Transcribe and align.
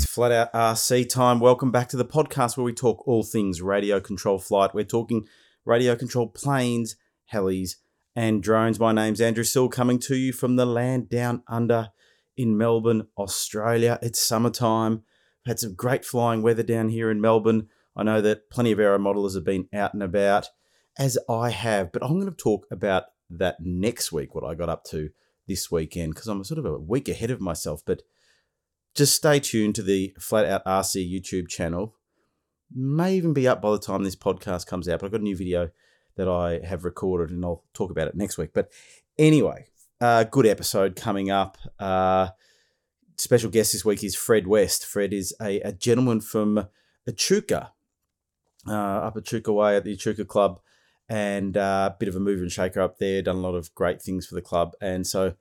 It's 0.00 0.10
flat 0.10 0.32
out 0.32 0.50
RC 0.54 1.10
time. 1.10 1.40
Welcome 1.40 1.70
back 1.70 1.90
to 1.90 1.98
the 1.98 2.06
podcast 2.06 2.56
where 2.56 2.64
we 2.64 2.72
talk 2.72 3.06
all 3.06 3.22
things 3.22 3.60
radio 3.60 4.00
control 4.00 4.38
flight. 4.38 4.72
We're 4.72 4.84
talking 4.84 5.26
radio 5.66 5.94
control 5.94 6.26
planes, 6.26 6.96
helis, 7.30 7.72
and 8.16 8.42
drones. 8.42 8.80
My 8.80 8.92
name's 8.92 9.20
Andrew 9.20 9.44
Sill 9.44 9.68
coming 9.68 9.98
to 9.98 10.16
you 10.16 10.32
from 10.32 10.56
the 10.56 10.64
land 10.64 11.10
down 11.10 11.42
under 11.46 11.90
in 12.34 12.56
Melbourne, 12.56 13.08
Australia. 13.18 13.98
It's 14.00 14.18
summertime. 14.18 15.02
We've 15.44 15.50
had 15.50 15.58
some 15.58 15.74
great 15.74 16.06
flying 16.06 16.40
weather 16.40 16.62
down 16.62 16.88
here 16.88 17.10
in 17.10 17.20
Melbourne. 17.20 17.68
I 17.94 18.02
know 18.02 18.22
that 18.22 18.48
plenty 18.48 18.72
of 18.72 18.80
aero 18.80 18.98
modelers 18.98 19.34
have 19.34 19.44
been 19.44 19.68
out 19.70 19.92
and 19.92 20.02
about, 20.02 20.48
as 20.98 21.18
I 21.28 21.50
have, 21.50 21.92
but 21.92 22.02
I'm 22.02 22.18
going 22.18 22.24
to 22.24 22.34
talk 22.34 22.66
about 22.70 23.04
that 23.28 23.56
next 23.60 24.12
week, 24.12 24.34
what 24.34 24.44
I 24.44 24.54
got 24.54 24.70
up 24.70 24.84
to 24.84 25.10
this 25.46 25.70
weekend, 25.70 26.14
because 26.14 26.26
I'm 26.26 26.42
sort 26.42 26.58
of 26.58 26.64
a 26.64 26.78
week 26.78 27.10
ahead 27.10 27.30
of 27.30 27.42
myself. 27.42 27.82
But 27.84 28.00
just 28.94 29.14
stay 29.14 29.40
tuned 29.40 29.74
to 29.76 29.82
the 29.82 30.14
Flat 30.18 30.46
Out 30.46 30.64
RC 30.64 31.10
YouTube 31.10 31.48
channel. 31.48 31.94
May 32.74 33.14
even 33.14 33.32
be 33.32 33.48
up 33.48 33.60
by 33.60 33.70
the 33.72 33.78
time 33.78 34.04
this 34.04 34.16
podcast 34.16 34.66
comes 34.66 34.88
out, 34.88 35.00
but 35.00 35.06
I've 35.06 35.12
got 35.12 35.20
a 35.20 35.24
new 35.24 35.36
video 35.36 35.70
that 36.16 36.28
I 36.28 36.60
have 36.64 36.84
recorded 36.84 37.30
and 37.30 37.44
I'll 37.44 37.64
talk 37.72 37.90
about 37.90 38.08
it 38.08 38.14
next 38.14 38.38
week. 38.38 38.50
But 38.52 38.70
anyway, 39.18 39.66
uh, 40.00 40.24
good 40.24 40.46
episode 40.46 40.96
coming 40.96 41.30
up. 41.30 41.58
Uh, 41.78 42.28
special 43.16 43.50
guest 43.50 43.72
this 43.72 43.84
week 43.84 44.02
is 44.02 44.14
Fred 44.14 44.46
West. 44.46 44.86
Fred 44.86 45.12
is 45.12 45.34
a, 45.40 45.60
a 45.60 45.72
gentleman 45.72 46.20
from 46.20 46.68
Echuca, 47.06 47.72
uh, 48.66 48.72
up 48.72 49.16
Echuca 49.16 49.52
Way 49.52 49.76
at 49.76 49.84
the 49.84 49.92
Echuca 49.92 50.24
Club, 50.24 50.60
and 51.08 51.56
a 51.56 51.62
uh, 51.62 51.90
bit 51.98 52.08
of 52.08 52.16
a 52.16 52.20
mover 52.20 52.42
and 52.42 52.52
shaker 52.52 52.80
up 52.80 52.98
there. 52.98 53.22
Done 53.22 53.36
a 53.36 53.40
lot 53.40 53.54
of 53.54 53.74
great 53.74 54.00
things 54.00 54.26
for 54.26 54.34
the 54.34 54.42
club, 54.42 54.74
and 54.80 55.06
so 55.06 55.34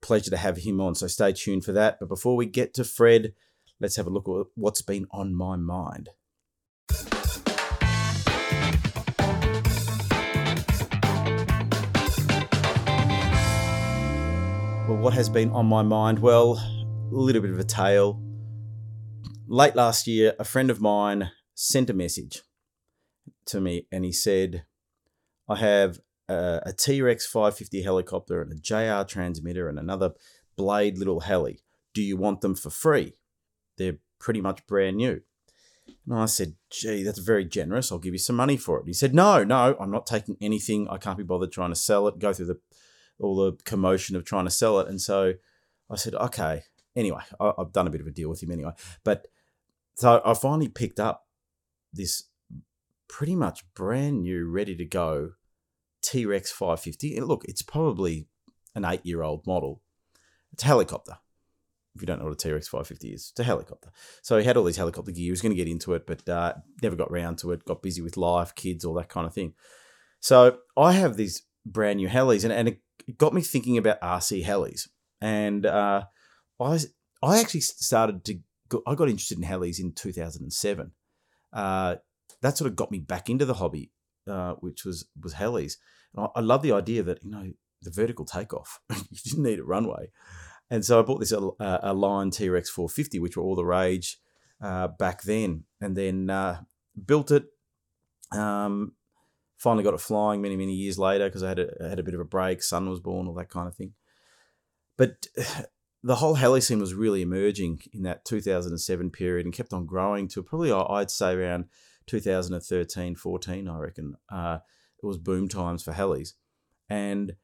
pleasure 0.00 0.30
to 0.30 0.36
have 0.36 0.58
him 0.58 0.80
on. 0.80 0.94
So 0.94 1.06
stay 1.06 1.32
tuned 1.32 1.64
for 1.64 1.72
that. 1.72 1.98
But 2.00 2.08
before 2.08 2.36
we 2.36 2.46
get 2.46 2.74
to 2.74 2.84
Fred, 2.84 3.34
let's 3.80 3.96
have 3.96 4.06
a 4.06 4.10
look 4.10 4.28
at 4.28 4.46
what's 4.54 4.82
been 4.82 5.06
on 5.10 5.34
my 5.34 5.56
mind. 5.56 6.10
Well, 14.88 14.96
what 14.96 15.12
has 15.12 15.28
been 15.28 15.50
on 15.50 15.66
my 15.66 15.82
mind? 15.82 16.20
Well, 16.20 16.54
a 16.54 17.14
little 17.14 17.42
bit 17.42 17.50
of 17.50 17.58
a 17.58 17.64
tale. 17.64 18.22
Late 19.46 19.76
last 19.76 20.06
year, 20.06 20.34
a 20.38 20.44
friend 20.44 20.70
of 20.70 20.80
mine 20.80 21.30
sent 21.54 21.90
a 21.90 21.94
message 21.94 22.42
to 23.46 23.60
me 23.60 23.86
and 23.92 24.04
he 24.04 24.12
said, 24.12 24.64
I 25.48 25.56
have 25.56 26.00
a, 26.28 26.72
T 26.76 27.00
Rex 27.02 27.26
550 27.26 27.82
helicopter 27.82 28.42
and 28.42 28.52
a 28.52 28.56
JR 28.56 29.06
transmitter 29.06 29.68
and 29.68 29.78
another 29.78 30.12
Blade 30.56 30.98
little 30.98 31.20
heli. 31.20 31.60
Do 31.94 32.02
you 32.02 32.16
want 32.16 32.40
them 32.40 32.54
for 32.54 32.70
free? 32.70 33.14
They're 33.76 33.98
pretty 34.18 34.40
much 34.40 34.66
brand 34.66 34.96
new. 34.96 35.22
And 36.06 36.18
I 36.18 36.26
said, 36.26 36.54
gee, 36.70 37.02
that's 37.02 37.18
very 37.18 37.44
generous. 37.44 37.90
I'll 37.90 37.98
give 37.98 38.14
you 38.14 38.18
some 38.18 38.36
money 38.36 38.56
for 38.56 38.80
it. 38.80 38.86
He 38.86 38.92
said, 38.92 39.14
no, 39.14 39.44
no, 39.44 39.76
I'm 39.80 39.90
not 39.90 40.06
taking 40.06 40.36
anything. 40.40 40.88
I 40.88 40.98
can't 40.98 41.16
be 41.16 41.24
bothered 41.24 41.52
trying 41.52 41.70
to 41.70 41.76
sell 41.76 42.08
it, 42.08 42.18
go 42.18 42.32
through 42.32 42.46
the 42.46 42.60
all 43.20 43.36
the 43.36 43.56
commotion 43.64 44.14
of 44.16 44.24
trying 44.24 44.44
to 44.44 44.50
sell 44.50 44.78
it. 44.78 44.88
And 44.88 45.00
so 45.00 45.34
I 45.90 45.96
said, 45.96 46.14
okay. 46.14 46.62
Anyway, 46.94 47.22
I, 47.40 47.52
have 47.58 47.72
done 47.72 47.86
a 47.86 47.90
bit 47.90 48.00
of 48.00 48.06
a 48.06 48.12
deal 48.12 48.28
with 48.28 48.42
him 48.42 48.50
anyway. 48.50 48.72
But 49.04 49.28
so 49.94 50.20
I 50.24 50.34
finally 50.34 50.68
picked 50.68 51.00
up 51.00 51.26
this 51.92 52.24
pretty 53.08 53.34
much 53.34 53.64
brand 53.74 54.22
new, 54.22 54.48
ready 54.48 54.76
to 54.76 54.84
go 54.84 55.32
T 56.08 56.24
Rex 56.24 56.50
550. 56.50 57.16
And 57.16 57.26
look, 57.26 57.44
it's 57.44 57.62
probably 57.62 58.28
an 58.74 58.84
eight 58.84 59.04
year 59.04 59.22
old 59.22 59.46
model. 59.46 59.82
It's 60.52 60.62
a 60.62 60.66
helicopter. 60.66 61.18
If 61.94 62.02
you 62.02 62.06
don't 62.06 62.18
know 62.18 62.26
what 62.26 62.34
a 62.34 62.36
T 62.36 62.50
Rex 62.50 62.68
550 62.68 63.08
is, 63.08 63.28
it's 63.30 63.40
a 63.40 63.44
helicopter. 63.44 63.90
So 64.22 64.38
he 64.38 64.44
had 64.44 64.56
all 64.56 64.64
these 64.64 64.76
helicopter 64.76 65.12
gear. 65.12 65.24
He 65.24 65.30
was 65.30 65.42
going 65.42 65.52
to 65.52 65.56
get 65.56 65.68
into 65.68 65.92
it, 65.94 66.06
but 66.06 66.26
uh, 66.28 66.54
never 66.82 66.96
got 66.96 67.10
round 67.10 67.38
to 67.38 67.52
it. 67.52 67.64
Got 67.64 67.82
busy 67.82 68.00
with 68.00 68.16
life, 68.16 68.54
kids, 68.54 68.84
all 68.84 68.94
that 68.94 69.08
kind 69.10 69.26
of 69.26 69.34
thing. 69.34 69.52
So 70.20 70.58
I 70.76 70.92
have 70.92 71.16
these 71.16 71.42
brand 71.66 71.98
new 71.98 72.08
helis, 72.08 72.44
and, 72.44 72.52
and 72.52 72.68
it 72.68 72.80
got 73.18 73.34
me 73.34 73.42
thinking 73.42 73.76
about 73.76 74.00
RC 74.00 74.44
helis. 74.44 74.88
And 75.20 75.66
uh, 75.66 76.04
I 76.60 76.78
I 77.22 77.40
actually 77.40 77.60
started 77.60 78.24
to 78.24 78.38
go, 78.68 78.82
I 78.86 78.94
got 78.94 79.08
interested 79.08 79.38
in 79.38 79.44
helis 79.44 79.80
in 79.80 79.92
2007. 79.92 80.92
Uh, 81.52 81.96
that 82.40 82.56
sort 82.56 82.70
of 82.70 82.76
got 82.76 82.90
me 82.90 82.98
back 82.98 83.28
into 83.28 83.44
the 83.44 83.54
hobby, 83.54 83.90
uh, 84.26 84.54
which 84.54 84.84
was 84.84 85.06
was 85.20 85.34
helis. 85.34 85.74
I, 86.34 86.40
love 86.40 86.62
the 86.62 86.72
idea 86.72 87.02
that 87.02 87.22
you 87.22 87.30
know 87.30 87.52
the 87.82 87.90
vertical 87.90 88.24
takeoff. 88.24 88.80
you 88.90 89.18
didn't 89.24 89.42
need 89.42 89.58
a 89.58 89.64
runway, 89.64 90.10
and 90.70 90.84
so 90.84 90.98
I 90.98 91.02
bought 91.02 91.20
this 91.20 91.32
a, 91.32 91.50
Align 91.82 92.30
T 92.30 92.48
Rex 92.48 92.70
450, 92.70 93.18
which 93.18 93.36
were 93.36 93.42
all 93.42 93.56
the 93.56 93.64
rage 93.64 94.18
uh, 94.60 94.88
back 94.88 95.22
then, 95.22 95.64
and 95.80 95.96
then 95.96 96.30
uh, 96.30 96.62
built 97.06 97.30
it. 97.30 97.46
Um, 98.32 98.92
finally 99.56 99.82
got 99.82 99.94
it 99.94 100.00
flying 100.00 100.40
many 100.42 100.56
many 100.56 100.74
years 100.74 100.98
later 100.98 101.26
because 101.26 101.42
I 101.42 101.48
had 101.48 101.58
a, 101.58 101.68
I 101.84 101.88
had 101.88 101.98
a 101.98 102.04
bit 102.04 102.14
of 102.14 102.20
a 102.20 102.24
break. 102.24 102.62
Son 102.62 102.88
was 102.88 103.00
born, 103.00 103.26
all 103.26 103.34
that 103.34 103.50
kind 103.50 103.68
of 103.68 103.74
thing. 103.74 103.94
But 104.96 105.26
the 106.02 106.16
whole 106.16 106.34
heli 106.34 106.60
scene 106.60 106.80
was 106.80 106.94
really 106.94 107.22
emerging 107.22 107.80
in 107.92 108.02
that 108.02 108.24
2007 108.24 109.10
period 109.10 109.46
and 109.46 109.54
kept 109.54 109.72
on 109.72 109.86
growing 109.86 110.28
to 110.28 110.42
probably 110.42 110.72
I'd 110.72 111.10
say 111.10 111.32
around 111.32 111.66
2013, 112.06 113.16
14, 113.16 113.68
I 113.68 113.78
reckon. 113.78 114.16
Uh, 114.30 114.58
it 115.02 115.06
was 115.06 115.18
boom 115.18 115.48
times 115.48 115.82
for 115.82 115.92
helis. 115.92 116.32
And 116.88 117.34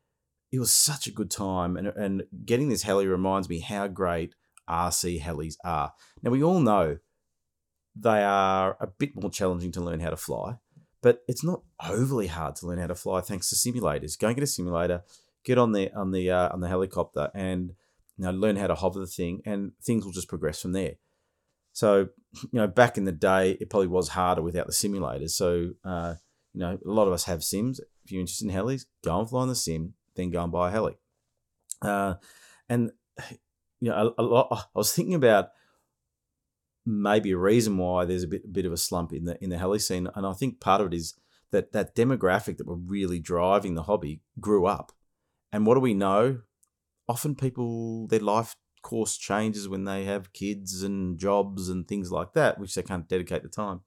it 0.52 0.58
was 0.58 0.72
such 0.72 1.06
a 1.06 1.12
good 1.12 1.30
time. 1.30 1.76
And, 1.76 1.88
and 1.88 2.24
getting 2.44 2.68
this 2.68 2.82
heli 2.82 3.06
reminds 3.06 3.48
me 3.48 3.60
how 3.60 3.88
great 3.88 4.34
RC 4.68 5.20
helis 5.20 5.56
are. 5.64 5.92
Now, 6.22 6.30
we 6.30 6.42
all 6.42 6.60
know 6.60 6.98
they 7.96 8.22
are 8.22 8.76
a 8.80 8.86
bit 8.86 9.10
more 9.14 9.30
challenging 9.30 9.72
to 9.72 9.80
learn 9.80 10.00
how 10.00 10.10
to 10.10 10.16
fly, 10.16 10.56
but 11.02 11.22
it's 11.28 11.44
not 11.44 11.62
overly 11.86 12.28
hard 12.28 12.56
to 12.56 12.66
learn 12.66 12.78
how 12.78 12.86
to 12.86 12.94
fly 12.94 13.20
thanks 13.20 13.50
to 13.50 13.56
simulators. 13.56 14.18
Go 14.18 14.28
and 14.28 14.36
get 14.36 14.42
a 14.42 14.46
simulator, 14.46 15.02
get 15.44 15.58
on 15.58 15.72
the 15.72 15.92
on 15.92 16.12
the 16.12 16.30
uh, 16.30 16.48
on 16.52 16.60
the 16.60 16.68
helicopter, 16.68 17.30
and 17.34 17.72
you 18.16 18.24
know 18.24 18.30
learn 18.30 18.56
how 18.56 18.66
to 18.66 18.74
hover 18.74 18.98
the 18.98 19.06
thing, 19.06 19.42
and 19.44 19.72
things 19.82 20.04
will 20.04 20.12
just 20.12 20.28
progress 20.28 20.62
from 20.62 20.72
there. 20.72 20.94
So, 21.74 22.08
you 22.40 22.48
know, 22.52 22.68
back 22.68 22.96
in 22.96 23.04
the 23.04 23.12
day, 23.12 23.58
it 23.60 23.68
probably 23.68 23.88
was 23.88 24.08
harder 24.08 24.42
without 24.42 24.66
the 24.66 24.72
simulators. 24.72 25.30
So, 25.30 25.72
uh, 25.84 26.14
you 26.54 26.60
know, 26.60 26.78
a 26.84 26.90
lot 26.90 27.06
of 27.06 27.12
us 27.12 27.24
have 27.24 27.44
sims. 27.44 27.80
If 28.04 28.12
you're 28.12 28.20
interested 28.20 28.48
in 28.48 28.54
helis, 28.54 28.86
go 29.02 29.18
and 29.18 29.28
fly 29.28 29.42
on 29.42 29.48
the 29.48 29.54
sim, 29.54 29.94
then 30.14 30.30
go 30.30 30.42
and 30.42 30.52
buy 30.52 30.68
a 30.68 30.72
heli. 30.72 30.96
Uh, 31.82 32.14
and 32.68 32.92
you 33.80 33.90
know, 33.90 34.14
a, 34.16 34.22
a 34.22 34.24
lot, 34.24 34.48
I 34.52 34.78
was 34.78 34.92
thinking 34.92 35.14
about 35.14 35.48
maybe 36.86 37.32
a 37.32 37.38
reason 37.38 37.76
why 37.76 38.04
there's 38.04 38.22
a 38.22 38.28
bit, 38.28 38.44
a 38.44 38.48
bit 38.48 38.66
of 38.66 38.72
a 38.72 38.76
slump 38.76 39.12
in 39.12 39.24
the 39.24 39.42
in 39.42 39.50
the 39.50 39.58
heli 39.58 39.78
scene, 39.78 40.08
and 40.14 40.26
I 40.26 40.32
think 40.32 40.60
part 40.60 40.80
of 40.80 40.88
it 40.88 40.94
is 40.94 41.14
that 41.50 41.72
that 41.72 41.94
demographic 41.94 42.56
that 42.58 42.66
were 42.66 42.76
really 42.76 43.18
driving 43.18 43.74
the 43.74 43.84
hobby 43.84 44.20
grew 44.40 44.66
up. 44.66 44.92
And 45.52 45.66
what 45.66 45.74
do 45.74 45.80
we 45.80 45.94
know? 45.94 46.40
Often 47.08 47.36
people 47.36 48.06
their 48.08 48.20
life 48.20 48.56
course 48.82 49.16
changes 49.16 49.68
when 49.68 49.84
they 49.84 50.04
have 50.04 50.32
kids 50.32 50.82
and 50.82 51.18
jobs 51.18 51.68
and 51.68 51.86
things 51.86 52.10
like 52.10 52.32
that, 52.34 52.58
which 52.58 52.74
they 52.74 52.82
can't 52.82 53.08
dedicate 53.08 53.42
the 53.42 53.48
time. 53.48 53.80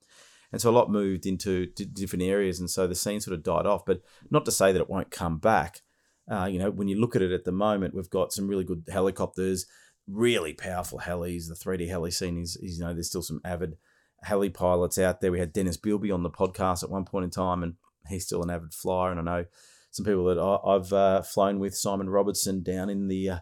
And 0.50 0.60
so 0.60 0.70
a 0.70 0.72
lot 0.72 0.90
moved 0.90 1.26
into 1.26 1.66
different 1.66 2.22
areas, 2.22 2.58
and 2.58 2.70
so 2.70 2.86
the 2.86 2.94
scene 2.94 3.20
sort 3.20 3.34
of 3.34 3.42
died 3.42 3.66
off. 3.66 3.84
But 3.84 4.00
not 4.30 4.44
to 4.46 4.50
say 4.50 4.72
that 4.72 4.80
it 4.80 4.88
won't 4.88 5.10
come 5.10 5.38
back. 5.38 5.82
Uh, 6.30 6.46
you 6.46 6.58
know, 6.58 6.70
when 6.70 6.88
you 6.88 7.00
look 7.00 7.16
at 7.16 7.22
it 7.22 7.32
at 7.32 7.44
the 7.44 7.52
moment, 7.52 7.94
we've 7.94 8.10
got 8.10 8.32
some 8.32 8.48
really 8.48 8.64
good 8.64 8.84
helicopters, 8.90 9.66
really 10.06 10.52
powerful 10.52 11.00
helis. 11.00 11.48
The 11.48 11.54
3D 11.54 11.88
heli 11.88 12.10
scene 12.10 12.38
is, 12.38 12.56
is, 12.56 12.78
you 12.78 12.84
know, 12.84 12.92
there's 12.92 13.08
still 13.08 13.22
some 13.22 13.40
avid 13.44 13.76
heli 14.22 14.50
pilots 14.50 14.98
out 14.98 15.20
there. 15.20 15.32
We 15.32 15.38
had 15.38 15.52
Dennis 15.52 15.76
Bilby 15.76 16.10
on 16.10 16.22
the 16.22 16.30
podcast 16.30 16.82
at 16.82 16.90
one 16.90 17.04
point 17.04 17.24
in 17.24 17.30
time, 17.30 17.62
and 17.62 17.74
he's 18.08 18.24
still 18.24 18.42
an 18.42 18.50
avid 18.50 18.74
flyer. 18.74 19.10
And 19.10 19.20
I 19.20 19.22
know 19.22 19.44
some 19.90 20.04
people 20.04 20.24
that 20.24 20.38
I, 20.38 20.72
have 20.72 20.92
uh, 20.92 21.22
flown 21.22 21.58
with, 21.58 21.76
Simon 21.76 22.10
Robertson, 22.10 22.62
down 22.62 22.90
in 22.90 23.08
the 23.08 23.30
uh, 23.30 23.38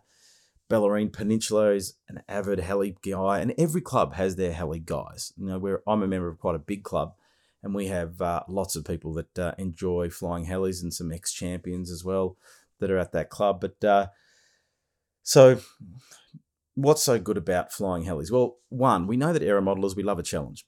Bellarine 0.68 1.12
Peninsula 1.12 1.70
is 1.70 1.94
an 2.08 2.22
avid 2.28 2.58
heli 2.58 2.96
guy, 3.02 3.38
and 3.38 3.54
every 3.56 3.80
club 3.80 4.14
has 4.14 4.36
their 4.36 4.52
heli 4.52 4.80
guys. 4.80 5.32
You 5.36 5.46
know, 5.46 5.78
I'm 5.86 6.02
a 6.02 6.08
member 6.08 6.28
of 6.28 6.38
quite 6.38 6.56
a 6.56 6.60
big 6.60 6.82
club, 6.82 7.14
and 7.62 7.74
we 7.74 7.86
have 7.86 8.20
uh, 8.20 8.42
lots 8.48 8.74
of 8.74 8.84
people 8.84 9.14
that 9.14 9.38
uh, 9.38 9.54
enjoy 9.58 10.10
flying 10.10 10.46
helis 10.46 10.82
and 10.82 10.92
some 10.92 11.12
ex 11.12 11.32
champions 11.32 11.90
as 11.90 12.04
well 12.04 12.36
that 12.80 12.90
are 12.90 12.98
at 12.98 13.12
that 13.12 13.30
club. 13.30 13.60
But 13.60 13.84
uh, 13.84 14.06
so, 15.22 15.60
what's 16.74 17.02
so 17.02 17.20
good 17.20 17.36
about 17.36 17.72
flying 17.72 18.04
helis? 18.04 18.32
Well, 18.32 18.56
one, 18.68 19.06
we 19.06 19.16
know 19.16 19.32
that 19.32 19.42
aero 19.42 19.62
modelers 19.62 19.96
we 19.96 20.02
love 20.02 20.18
a 20.18 20.24
challenge. 20.24 20.66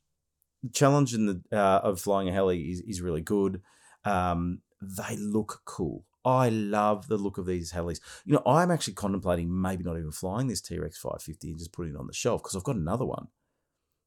The 0.62 0.70
challenge 0.70 1.12
in 1.12 1.26
the 1.26 1.42
uh, 1.52 1.80
of 1.82 2.00
flying 2.00 2.28
a 2.28 2.32
heli 2.32 2.70
is, 2.70 2.80
is 2.82 3.00
really 3.00 3.20
good. 3.20 3.62
Um, 4.04 4.60
they 4.80 5.16
look 5.16 5.62
cool. 5.64 6.04
I 6.25 6.49
love 6.49 7.09
the 7.09 7.17
look 7.17 7.38
of 7.38 7.47
these 7.47 7.73
helis. 7.73 8.00
You 8.25 8.35
know, 8.35 8.43
I'm 8.47 8.70
actually 8.70 8.94
contemplating 8.94 9.61
maybe 9.61 9.85
not 9.85 9.99
even 9.99 10.12
flying 10.12 10.49
this 10.49 10.61
T 10.61 10.79
Rex 10.79 10.99
550 10.99 11.50
and 11.50 11.59
just 11.59 11.73
putting 11.73 11.94
it 11.94 11.99
on 11.99 12.06
the 12.06 12.12
shelf 12.12 12.43
because 12.43 12.56
I've 12.56 12.65
got 12.65 12.76
another 12.76 13.06
one. 13.06 13.29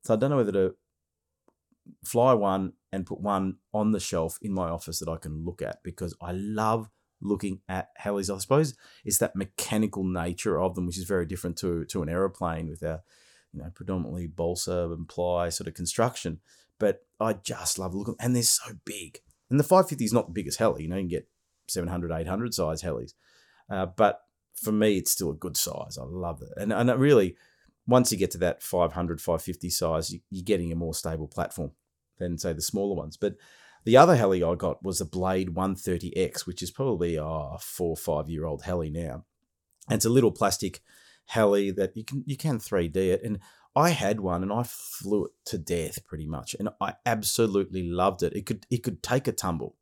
So 0.03 0.13
I 0.13 0.17
don't 0.17 0.29
know 0.29 0.37
whether 0.37 0.51
to 0.51 0.75
fly 2.05 2.33
one 2.33 2.73
and 2.91 3.05
put 3.05 3.21
one 3.21 3.57
on 3.73 3.91
the 3.91 3.99
shelf 3.99 4.37
in 4.41 4.53
my 4.53 4.69
office 4.69 4.99
that 4.99 5.09
I 5.09 5.17
can 5.17 5.43
look 5.45 5.61
at 5.61 5.83
because 5.83 6.15
I 6.21 6.31
love 6.31 6.89
looking 7.21 7.61
at 7.69 7.89
helis. 7.99 8.33
I 8.33 8.37
suppose 8.39 8.75
it's 9.05 9.19
that 9.19 9.35
mechanical 9.35 10.03
nature 10.03 10.59
of 10.59 10.75
them, 10.75 10.85
which 10.85 10.97
is 10.97 11.05
very 11.05 11.25
different 11.25 11.57
to 11.57 11.85
to 11.85 12.03
an 12.03 12.09
aeroplane 12.09 12.67
with 12.67 12.83
our 12.83 13.01
you 13.53 13.61
know, 13.61 13.69
predominantly 13.73 14.27
balsa 14.27 14.89
and 14.91 15.07
ply 15.07 15.49
sort 15.49 15.67
of 15.67 15.73
construction. 15.73 16.39
But 16.79 17.05
I 17.19 17.33
just 17.33 17.77
love 17.77 17.93
looking. 17.93 18.15
And 18.19 18.35
they're 18.35 18.43
so 18.43 18.73
big. 18.85 19.19
And 19.49 19.59
the 19.59 19.63
550 19.63 20.05
is 20.05 20.13
not 20.13 20.27
the 20.27 20.33
biggest 20.33 20.59
heli. 20.59 20.83
You 20.83 20.89
know, 20.89 20.95
you 20.95 21.01
can 21.01 21.09
get 21.09 21.27
700, 21.71 22.11
800 22.11 22.53
size 22.53 22.83
helis. 22.83 23.13
Uh, 23.69 23.85
but 23.85 24.21
for 24.55 24.71
me, 24.71 24.97
it's 24.97 25.11
still 25.11 25.31
a 25.31 25.35
good 25.35 25.57
size. 25.57 25.97
I 25.97 26.03
love 26.05 26.41
it. 26.41 26.49
And, 26.57 26.71
and 26.71 26.89
really, 26.99 27.35
once 27.87 28.11
you 28.11 28.17
get 28.17 28.31
to 28.31 28.37
that 28.39 28.61
500, 28.61 29.19
550 29.19 29.69
size, 29.69 30.11
you, 30.11 30.19
you're 30.29 30.43
getting 30.43 30.71
a 30.71 30.75
more 30.75 30.93
stable 30.93 31.27
platform 31.27 31.71
than, 32.19 32.37
say, 32.37 32.53
the 32.53 32.61
smaller 32.61 32.95
ones. 32.95 33.17
But 33.17 33.35
the 33.83 33.97
other 33.97 34.15
heli 34.15 34.43
I 34.43 34.55
got 34.55 34.83
was 34.83 35.01
a 35.01 35.05
Blade 35.05 35.55
130X, 35.55 36.45
which 36.45 36.61
is 36.61 36.71
probably 36.71 37.15
a 37.15 37.57
four 37.59 37.91
or 37.91 37.97
five 37.97 38.29
year 38.29 38.45
old 38.45 38.63
heli 38.63 38.89
now. 38.89 39.25
And 39.89 39.97
it's 39.97 40.05
a 40.05 40.09
little 40.09 40.31
plastic 40.31 40.81
heli 41.25 41.71
that 41.71 41.95
you 41.95 42.03
can 42.03 42.23
you 42.27 42.37
can 42.37 42.59
3D 42.59 42.95
it. 42.95 43.23
And 43.23 43.39
I 43.75 43.89
had 43.89 44.19
one 44.19 44.43
and 44.43 44.53
I 44.53 44.63
flew 44.63 45.25
it 45.25 45.31
to 45.45 45.57
death 45.57 46.05
pretty 46.05 46.27
much. 46.27 46.55
And 46.59 46.69
I 46.79 46.95
absolutely 47.05 47.83
loved 47.83 48.21
it. 48.21 48.33
It 48.33 48.45
could 48.45 48.67
it 48.69 48.83
could 48.83 49.01
take 49.01 49.27
a 49.27 49.31
tumble. 49.31 49.75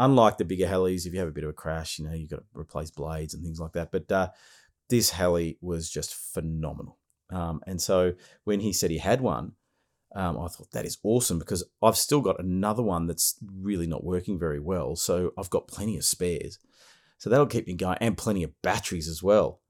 Unlike 0.00 0.38
the 0.38 0.46
bigger 0.46 0.66
helis, 0.66 1.04
if 1.04 1.12
you 1.12 1.18
have 1.18 1.28
a 1.28 1.32
bit 1.32 1.44
of 1.44 1.50
a 1.50 1.52
crash, 1.52 1.98
you 1.98 2.06
know, 2.06 2.14
you've 2.14 2.30
got 2.30 2.38
to 2.38 2.58
replace 2.58 2.90
blades 2.90 3.34
and 3.34 3.44
things 3.44 3.60
like 3.60 3.72
that. 3.74 3.92
But 3.92 4.10
uh, 4.10 4.30
this 4.88 5.10
heli 5.10 5.58
was 5.60 5.90
just 5.90 6.14
phenomenal. 6.14 6.98
Um, 7.28 7.60
and 7.66 7.80
so 7.80 8.14
when 8.44 8.60
he 8.60 8.72
said 8.72 8.90
he 8.90 8.96
had 8.96 9.20
one, 9.20 9.52
um, 10.16 10.38
I 10.38 10.48
thought 10.48 10.70
that 10.72 10.86
is 10.86 10.96
awesome 11.04 11.38
because 11.38 11.62
I've 11.82 11.98
still 11.98 12.22
got 12.22 12.40
another 12.40 12.82
one 12.82 13.06
that's 13.06 13.36
really 13.60 13.86
not 13.86 14.02
working 14.02 14.38
very 14.38 14.58
well. 14.58 14.96
So 14.96 15.32
I've 15.38 15.50
got 15.50 15.68
plenty 15.68 15.98
of 15.98 16.04
spares. 16.04 16.58
So 17.18 17.28
that'll 17.28 17.46
keep 17.46 17.66
me 17.66 17.74
going 17.74 17.98
and 18.00 18.16
plenty 18.16 18.42
of 18.42 18.60
batteries 18.62 19.06
as 19.06 19.22
well. 19.22 19.60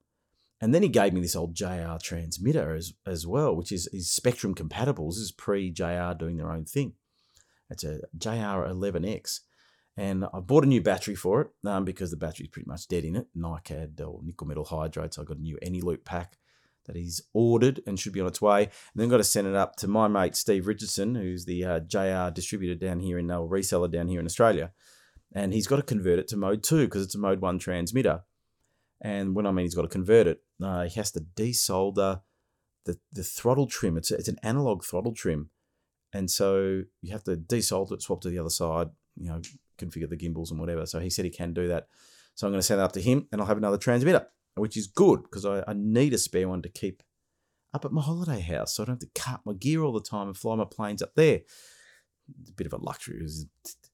And 0.60 0.72
then 0.72 0.84
he 0.84 0.88
gave 0.88 1.12
me 1.12 1.20
this 1.20 1.34
old 1.34 1.56
JR 1.56 1.96
transmitter 2.00 2.72
as, 2.72 2.92
as 3.04 3.26
well, 3.26 3.56
which 3.56 3.72
is, 3.72 3.88
is 3.88 4.08
Spektrum 4.08 4.54
compatible. 4.54 5.08
This 5.08 5.18
is 5.18 5.32
pre 5.32 5.72
JR 5.72 6.12
doing 6.16 6.36
their 6.36 6.52
own 6.52 6.66
thing. 6.66 6.92
It's 7.68 7.82
a 7.82 8.00
JR11X. 8.16 9.40
And 9.96 10.24
I 10.32 10.40
bought 10.40 10.64
a 10.64 10.68
new 10.68 10.80
battery 10.80 11.14
for 11.14 11.40
it 11.42 11.48
um, 11.66 11.84
because 11.84 12.10
the 12.10 12.16
battery's 12.16 12.48
pretty 12.48 12.68
much 12.68 12.88
dead 12.88 13.04
in 13.04 13.16
it. 13.16 13.26
NiCad 13.36 14.00
or 14.00 14.20
nickel 14.22 14.46
metal 14.46 14.64
hydride. 14.64 15.14
So 15.14 15.22
I 15.22 15.24
got 15.24 15.38
a 15.38 15.42
new 15.42 15.58
Eneloop 15.62 16.04
pack 16.04 16.38
that 16.86 16.96
he's 16.96 17.20
ordered 17.32 17.80
and 17.86 17.98
should 17.98 18.12
be 18.12 18.20
on 18.20 18.26
its 18.26 18.40
way. 18.40 18.64
And 18.64 18.72
then 18.94 19.08
got 19.08 19.18
to 19.18 19.24
send 19.24 19.46
it 19.46 19.54
up 19.54 19.76
to 19.76 19.88
my 19.88 20.08
mate 20.08 20.36
Steve 20.36 20.66
Richardson, 20.66 21.14
who's 21.14 21.44
the 21.44 21.64
uh, 21.64 21.80
JR 21.80 22.32
distributor 22.32 22.74
down 22.74 23.00
here 23.00 23.18
in, 23.18 23.30
uh, 23.30 23.38
reseller 23.38 23.90
down 23.90 24.08
here 24.08 24.20
in 24.20 24.26
Australia. 24.26 24.72
And 25.32 25.52
he's 25.52 25.66
got 25.66 25.76
to 25.76 25.82
convert 25.82 26.18
it 26.18 26.28
to 26.28 26.36
mode 26.36 26.62
two 26.62 26.86
because 26.86 27.04
it's 27.04 27.14
a 27.14 27.18
mode 27.18 27.40
one 27.40 27.58
transmitter. 27.58 28.22
And 29.00 29.34
when 29.34 29.46
I 29.46 29.52
mean 29.52 29.64
he's 29.64 29.74
got 29.74 29.82
to 29.82 29.88
convert 29.88 30.26
it, 30.26 30.42
uh, 30.62 30.84
he 30.84 30.94
has 30.98 31.10
to 31.12 31.20
desolder 31.20 32.22
the, 32.84 32.98
the 33.12 33.22
throttle 33.22 33.66
trim. 33.66 33.96
It's, 33.96 34.10
a, 34.10 34.16
it's 34.16 34.28
an 34.28 34.38
analog 34.42 34.84
throttle 34.84 35.14
trim. 35.14 35.50
And 36.12 36.30
so 36.30 36.82
you 37.00 37.12
have 37.12 37.24
to 37.24 37.36
desolder 37.36 37.92
it, 37.92 38.02
swap 38.02 38.20
to 38.22 38.30
the 38.30 38.38
other 38.38 38.50
side, 38.50 38.88
you 39.16 39.28
know, 39.28 39.40
configure 39.84 40.08
the 40.08 40.16
gimbals 40.16 40.50
and 40.50 40.60
whatever. 40.60 40.86
So 40.86 41.00
he 41.00 41.10
said 41.10 41.24
he 41.24 41.30
can 41.30 41.52
do 41.52 41.68
that. 41.68 41.86
So 42.34 42.46
I'm 42.46 42.52
going 42.52 42.60
to 42.60 42.66
send 42.66 42.80
that 42.80 42.84
up 42.84 42.92
to 42.92 43.00
him 43.00 43.26
and 43.32 43.40
I'll 43.40 43.46
have 43.46 43.58
another 43.58 43.78
transmitter, 43.78 44.26
which 44.54 44.76
is 44.76 44.86
good 44.86 45.22
because 45.22 45.44
I, 45.44 45.64
I 45.66 45.74
need 45.74 46.14
a 46.14 46.18
spare 46.18 46.48
one 46.48 46.62
to 46.62 46.68
keep 46.68 47.02
up 47.72 47.84
at 47.84 47.92
my 47.92 48.02
holiday 48.02 48.40
house. 48.40 48.74
So 48.74 48.82
I 48.82 48.86
don't 48.86 49.02
have 49.02 49.12
to 49.12 49.20
cut 49.20 49.40
my 49.44 49.52
gear 49.52 49.82
all 49.82 49.92
the 49.92 50.00
time 50.00 50.28
and 50.28 50.36
fly 50.36 50.56
my 50.56 50.64
planes 50.64 51.02
up 51.02 51.14
there. 51.14 51.40
It's 52.40 52.50
a 52.50 52.54
bit 52.54 52.66
of 52.66 52.72
a 52.72 52.76
luxury. 52.76 53.20
It 53.24 53.30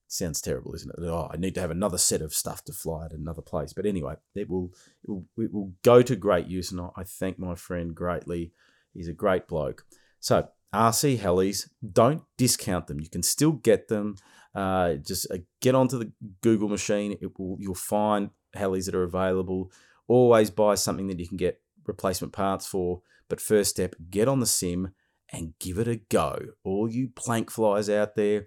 sounds 0.08 0.40
terrible, 0.40 0.74
isn't 0.74 0.90
it? 0.90 1.02
Oh, 1.02 1.30
I 1.32 1.36
need 1.36 1.54
to 1.54 1.60
have 1.60 1.70
another 1.70 1.98
set 1.98 2.22
of 2.22 2.34
stuff 2.34 2.64
to 2.64 2.72
fly 2.72 3.06
at 3.06 3.12
another 3.12 3.42
place. 3.42 3.72
But 3.72 3.86
anyway, 3.86 4.16
it 4.34 4.48
will 4.48 4.72
it 5.04 5.10
will, 5.10 5.24
it 5.38 5.52
will 5.52 5.72
go 5.82 6.02
to 6.02 6.16
great 6.16 6.46
use, 6.46 6.70
and 6.70 6.80
I 6.80 7.04
thank 7.04 7.38
my 7.38 7.54
friend 7.54 7.94
greatly. 7.94 8.52
He's 8.92 9.08
a 9.08 9.14
great 9.14 9.48
bloke. 9.48 9.84
So 10.20 10.48
RC 10.74 11.18
helis, 11.18 11.68
don't 11.92 12.22
discount 12.36 12.86
them. 12.86 13.00
You 13.00 13.08
can 13.08 13.22
still 13.22 13.52
get 13.52 13.88
them. 13.88 14.16
Uh, 14.56 14.94
just 14.94 15.30
uh, 15.30 15.36
get 15.60 15.74
onto 15.74 15.98
the 15.98 16.10
Google 16.40 16.70
machine. 16.70 17.18
It 17.20 17.38
will 17.38 17.58
you'll 17.60 17.74
find 17.74 18.30
helis 18.56 18.86
that 18.86 18.94
are 18.94 19.02
available. 19.02 19.70
Always 20.08 20.50
buy 20.50 20.76
something 20.76 21.08
that 21.08 21.20
you 21.20 21.28
can 21.28 21.36
get 21.36 21.60
replacement 21.86 22.32
parts 22.32 22.66
for. 22.66 23.02
But 23.28 23.40
first 23.40 23.70
step, 23.70 23.94
get 24.08 24.28
on 24.28 24.40
the 24.40 24.46
sim 24.46 24.94
and 25.30 25.52
give 25.58 25.78
it 25.78 25.88
a 25.88 25.96
go. 25.96 26.38
All 26.64 26.88
you 26.88 27.08
plank 27.08 27.50
flyers 27.50 27.90
out 27.90 28.14
there, 28.14 28.46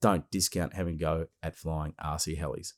don't 0.00 0.30
discount 0.30 0.72
having 0.72 0.94
a 0.94 0.98
go 0.98 1.26
at 1.42 1.56
flying 1.56 1.92
RC 2.02 2.40
helis. 2.40 2.72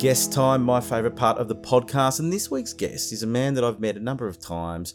Guest 0.00 0.32
time, 0.32 0.64
my 0.64 0.80
favourite 0.80 1.14
part 1.14 1.38
of 1.38 1.46
the 1.46 1.54
podcast. 1.54 2.18
And 2.18 2.32
this 2.32 2.50
week's 2.50 2.72
guest 2.72 3.12
is 3.12 3.22
a 3.22 3.28
man 3.28 3.54
that 3.54 3.62
I've 3.62 3.78
met 3.78 3.96
a 3.96 4.00
number 4.00 4.26
of 4.26 4.40
times 4.40 4.94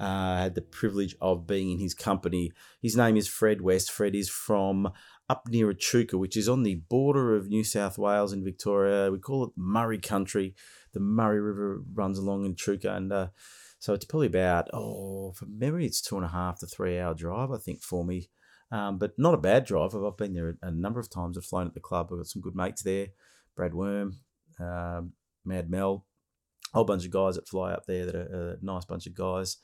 uh, 0.00 0.38
had 0.38 0.54
the 0.54 0.62
privilege 0.62 1.14
of 1.20 1.46
being 1.46 1.72
in 1.72 1.78
his 1.78 1.92
company. 1.92 2.50
His 2.80 2.96
name 2.96 3.18
is 3.18 3.28
Fred 3.28 3.60
West. 3.60 3.90
Fred 3.90 4.14
is 4.14 4.30
from 4.30 4.90
up 5.28 5.46
near 5.48 5.70
Echuca, 5.70 6.16
which 6.16 6.38
is 6.38 6.48
on 6.48 6.62
the 6.62 6.76
border 6.88 7.36
of 7.36 7.48
New 7.48 7.62
South 7.62 7.98
Wales 7.98 8.32
and 8.32 8.42
Victoria. 8.42 9.12
We 9.12 9.18
call 9.18 9.44
it 9.44 9.50
Murray 9.56 9.98
Country. 9.98 10.54
The 10.94 11.00
Murray 11.00 11.38
River 11.38 11.82
runs 11.92 12.18
along 12.18 12.46
in 12.46 12.52
Echuca, 12.52 12.94
and 12.94 13.12
uh, 13.12 13.28
so 13.78 13.92
it's 13.92 14.06
probably 14.06 14.28
about 14.28 14.68
oh, 14.72 15.32
from 15.32 15.58
memory, 15.58 15.84
it's 15.84 16.00
two 16.00 16.16
and 16.16 16.24
a 16.24 16.28
half 16.28 16.58
to 16.60 16.66
three 16.66 16.98
hour 16.98 17.12
drive, 17.12 17.50
I 17.50 17.58
think, 17.58 17.82
for 17.82 18.02
me. 18.02 18.30
Um, 18.72 18.98
but 18.98 19.12
not 19.18 19.34
a 19.34 19.38
bad 19.38 19.66
drive. 19.66 19.94
I've 19.94 20.16
been 20.16 20.32
there 20.32 20.56
a 20.62 20.70
number 20.70 21.00
of 21.00 21.10
times. 21.10 21.36
I've 21.36 21.44
flown 21.44 21.66
at 21.66 21.74
the 21.74 21.80
club. 21.80 22.08
I've 22.10 22.18
got 22.18 22.26
some 22.26 22.40
good 22.40 22.54
mates 22.54 22.82
there. 22.82 23.08
Brad 23.54 23.74
Worm, 23.74 24.20
um, 24.58 25.12
Mad 25.44 25.68
Mel, 25.68 26.06
a 26.72 26.78
whole 26.78 26.84
bunch 26.84 27.04
of 27.04 27.10
guys 27.10 27.34
that 27.34 27.48
fly 27.48 27.72
up 27.72 27.84
there 27.86 28.06
that 28.06 28.14
are 28.14 28.52
a 28.52 28.64
nice 28.64 28.86
bunch 28.86 29.06
of 29.06 29.14
guys 29.14 29.58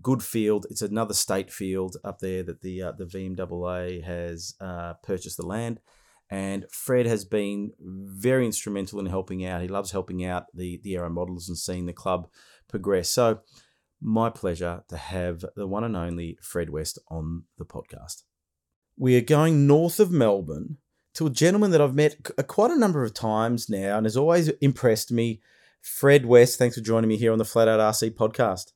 good 0.00 0.22
field. 0.22 0.66
It's 0.70 0.82
another 0.82 1.14
state 1.14 1.52
field 1.52 1.96
up 2.04 2.20
there 2.20 2.42
that 2.42 2.62
the 2.62 2.82
uh, 2.82 2.92
the 2.92 3.04
VMAA 3.04 4.02
has 4.04 4.54
uh, 4.60 4.94
purchased 5.02 5.36
the 5.36 5.46
land, 5.46 5.80
and 6.30 6.64
Fred 6.70 7.06
has 7.06 7.24
been 7.24 7.72
very 7.80 8.46
instrumental 8.46 9.00
in 9.00 9.06
helping 9.06 9.44
out. 9.44 9.62
He 9.62 9.68
loves 9.68 9.90
helping 9.90 10.24
out 10.24 10.46
the 10.54 10.80
the 10.82 10.96
aero 10.96 11.10
models 11.10 11.48
and 11.48 11.58
seeing 11.58 11.86
the 11.86 11.92
club 11.92 12.28
progress. 12.68 13.10
So, 13.10 13.40
my 14.00 14.30
pleasure 14.30 14.82
to 14.88 14.96
have 14.96 15.44
the 15.56 15.66
one 15.66 15.84
and 15.84 15.96
only 15.96 16.38
Fred 16.40 16.70
West 16.70 16.98
on 17.08 17.44
the 17.58 17.66
podcast. 17.66 18.22
We 18.96 19.16
are 19.16 19.22
going 19.22 19.66
north 19.66 20.00
of 20.00 20.10
Melbourne 20.10 20.78
to 21.14 21.26
a 21.26 21.30
gentleman 21.30 21.70
that 21.70 21.80
I've 21.80 21.94
met 21.94 22.16
quite 22.46 22.70
a 22.70 22.78
number 22.78 23.02
of 23.02 23.14
times 23.14 23.68
now 23.68 23.96
and 23.96 24.06
has 24.06 24.16
always 24.16 24.48
impressed 24.60 25.12
me. 25.12 25.40
Fred 25.80 26.26
West, 26.26 26.58
thanks 26.58 26.76
for 26.76 26.82
joining 26.82 27.08
me 27.08 27.16
here 27.16 27.32
on 27.32 27.38
the 27.38 27.44
Flat 27.44 27.68
Out 27.68 27.80
RC 27.80 28.14
podcast. 28.14 28.72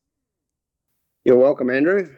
You're 1.26 1.38
welcome, 1.38 1.70
Andrew. 1.70 2.08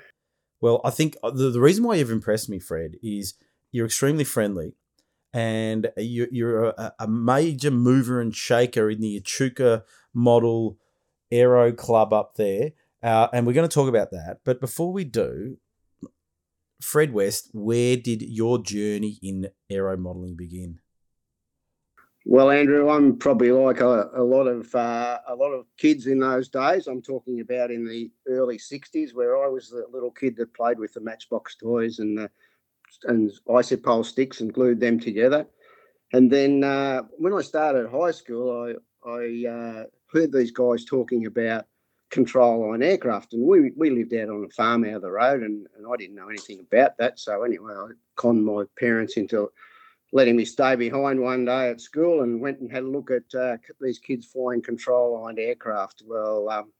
Well, 0.60 0.82
I 0.84 0.90
think 0.90 1.16
uh, 1.22 1.30
the, 1.30 1.48
the 1.48 1.62
reason 1.62 1.82
why 1.82 1.94
you've 1.94 2.10
impressed 2.10 2.50
me, 2.50 2.58
Fred, 2.58 2.96
is 3.02 3.32
you're 3.72 3.86
extremely 3.86 4.22
friendly 4.22 4.74
and 5.32 5.90
you're, 5.96 6.28
you're 6.30 6.64
a, 6.66 6.92
a, 6.98 7.08
major 7.08 7.70
mover 7.70 8.20
and 8.20 8.36
shaker 8.36 8.90
in 8.90 9.00
the 9.00 9.16
Echuca 9.16 9.82
model 10.12 10.76
aero 11.32 11.72
club 11.72 12.12
up 12.12 12.34
there. 12.34 12.72
Uh, 13.02 13.28
and 13.32 13.46
we're 13.46 13.54
going 13.54 13.66
to 13.66 13.74
talk 13.74 13.88
about 13.88 14.10
that. 14.10 14.40
But 14.44 14.60
before 14.60 14.92
we 14.92 15.04
do, 15.04 15.56
Fred 16.82 17.14
West, 17.14 17.48
where 17.54 17.96
did 17.96 18.20
your 18.20 18.62
journey 18.62 19.18
in 19.22 19.48
aero 19.70 19.96
modeling 19.96 20.36
begin? 20.36 20.80
Well, 22.30 22.50
Andrew, 22.50 22.90
I'm 22.90 23.16
probably 23.16 23.50
like 23.52 23.80
a, 23.80 24.10
a 24.12 24.22
lot 24.22 24.48
of 24.48 24.74
uh, 24.74 25.18
a 25.28 25.34
lot 25.34 25.48
of 25.52 25.64
kids 25.78 26.06
in 26.06 26.18
those 26.18 26.50
days. 26.50 26.86
I'm 26.86 27.00
talking 27.00 27.40
about 27.40 27.70
in 27.70 27.86
the 27.86 28.10
early 28.28 28.58
'60s, 28.58 29.14
where 29.14 29.42
I 29.42 29.48
was 29.48 29.70
the 29.70 29.86
little 29.90 30.10
kid 30.10 30.36
that 30.36 30.52
played 30.52 30.78
with 30.78 30.92
the 30.92 31.00
Matchbox 31.00 31.56
toys 31.56 32.00
and 32.00 32.18
the 32.18 32.30
and 33.04 33.32
icy 33.56 33.76
pole 33.76 34.04
sticks 34.04 34.42
and 34.42 34.52
glued 34.52 34.78
them 34.78 35.00
together. 35.00 35.46
And 36.12 36.30
then 36.30 36.64
uh, 36.64 37.04
when 37.16 37.32
I 37.32 37.40
started 37.40 37.88
high 37.88 38.10
school, 38.10 38.74
I 39.06 39.08
I 39.08 39.48
uh, 39.48 39.84
heard 40.12 40.30
these 40.30 40.50
guys 40.50 40.84
talking 40.84 41.24
about 41.24 41.64
control 42.10 42.68
line 42.68 42.82
aircraft, 42.82 43.32
and 43.32 43.42
we 43.42 43.72
we 43.74 43.88
lived 43.88 44.12
out 44.12 44.28
on 44.28 44.44
a 44.44 44.50
farm 44.50 44.84
out 44.84 44.96
of 44.96 45.02
the 45.02 45.10
road, 45.10 45.44
and, 45.44 45.66
and 45.78 45.86
I 45.90 45.96
didn't 45.96 46.16
know 46.16 46.28
anything 46.28 46.60
about 46.60 46.98
that. 46.98 47.18
So 47.18 47.42
anyway, 47.42 47.72
I 47.72 47.86
conned 48.16 48.44
my 48.44 48.64
parents 48.78 49.16
into 49.16 49.50
letting 50.12 50.36
me 50.36 50.44
stay 50.44 50.74
behind 50.74 51.20
one 51.20 51.44
day 51.44 51.70
at 51.70 51.80
school 51.80 52.22
and 52.22 52.40
went 52.40 52.60
and 52.60 52.72
had 52.72 52.82
a 52.82 52.88
look 52.88 53.10
at 53.10 53.34
uh, 53.38 53.56
these 53.80 53.98
kids 53.98 54.26
flying 54.26 54.62
control 54.62 55.20
lined 55.20 55.38
aircraft. 55.38 56.02
Well, 56.06 56.48
um, 56.48 56.72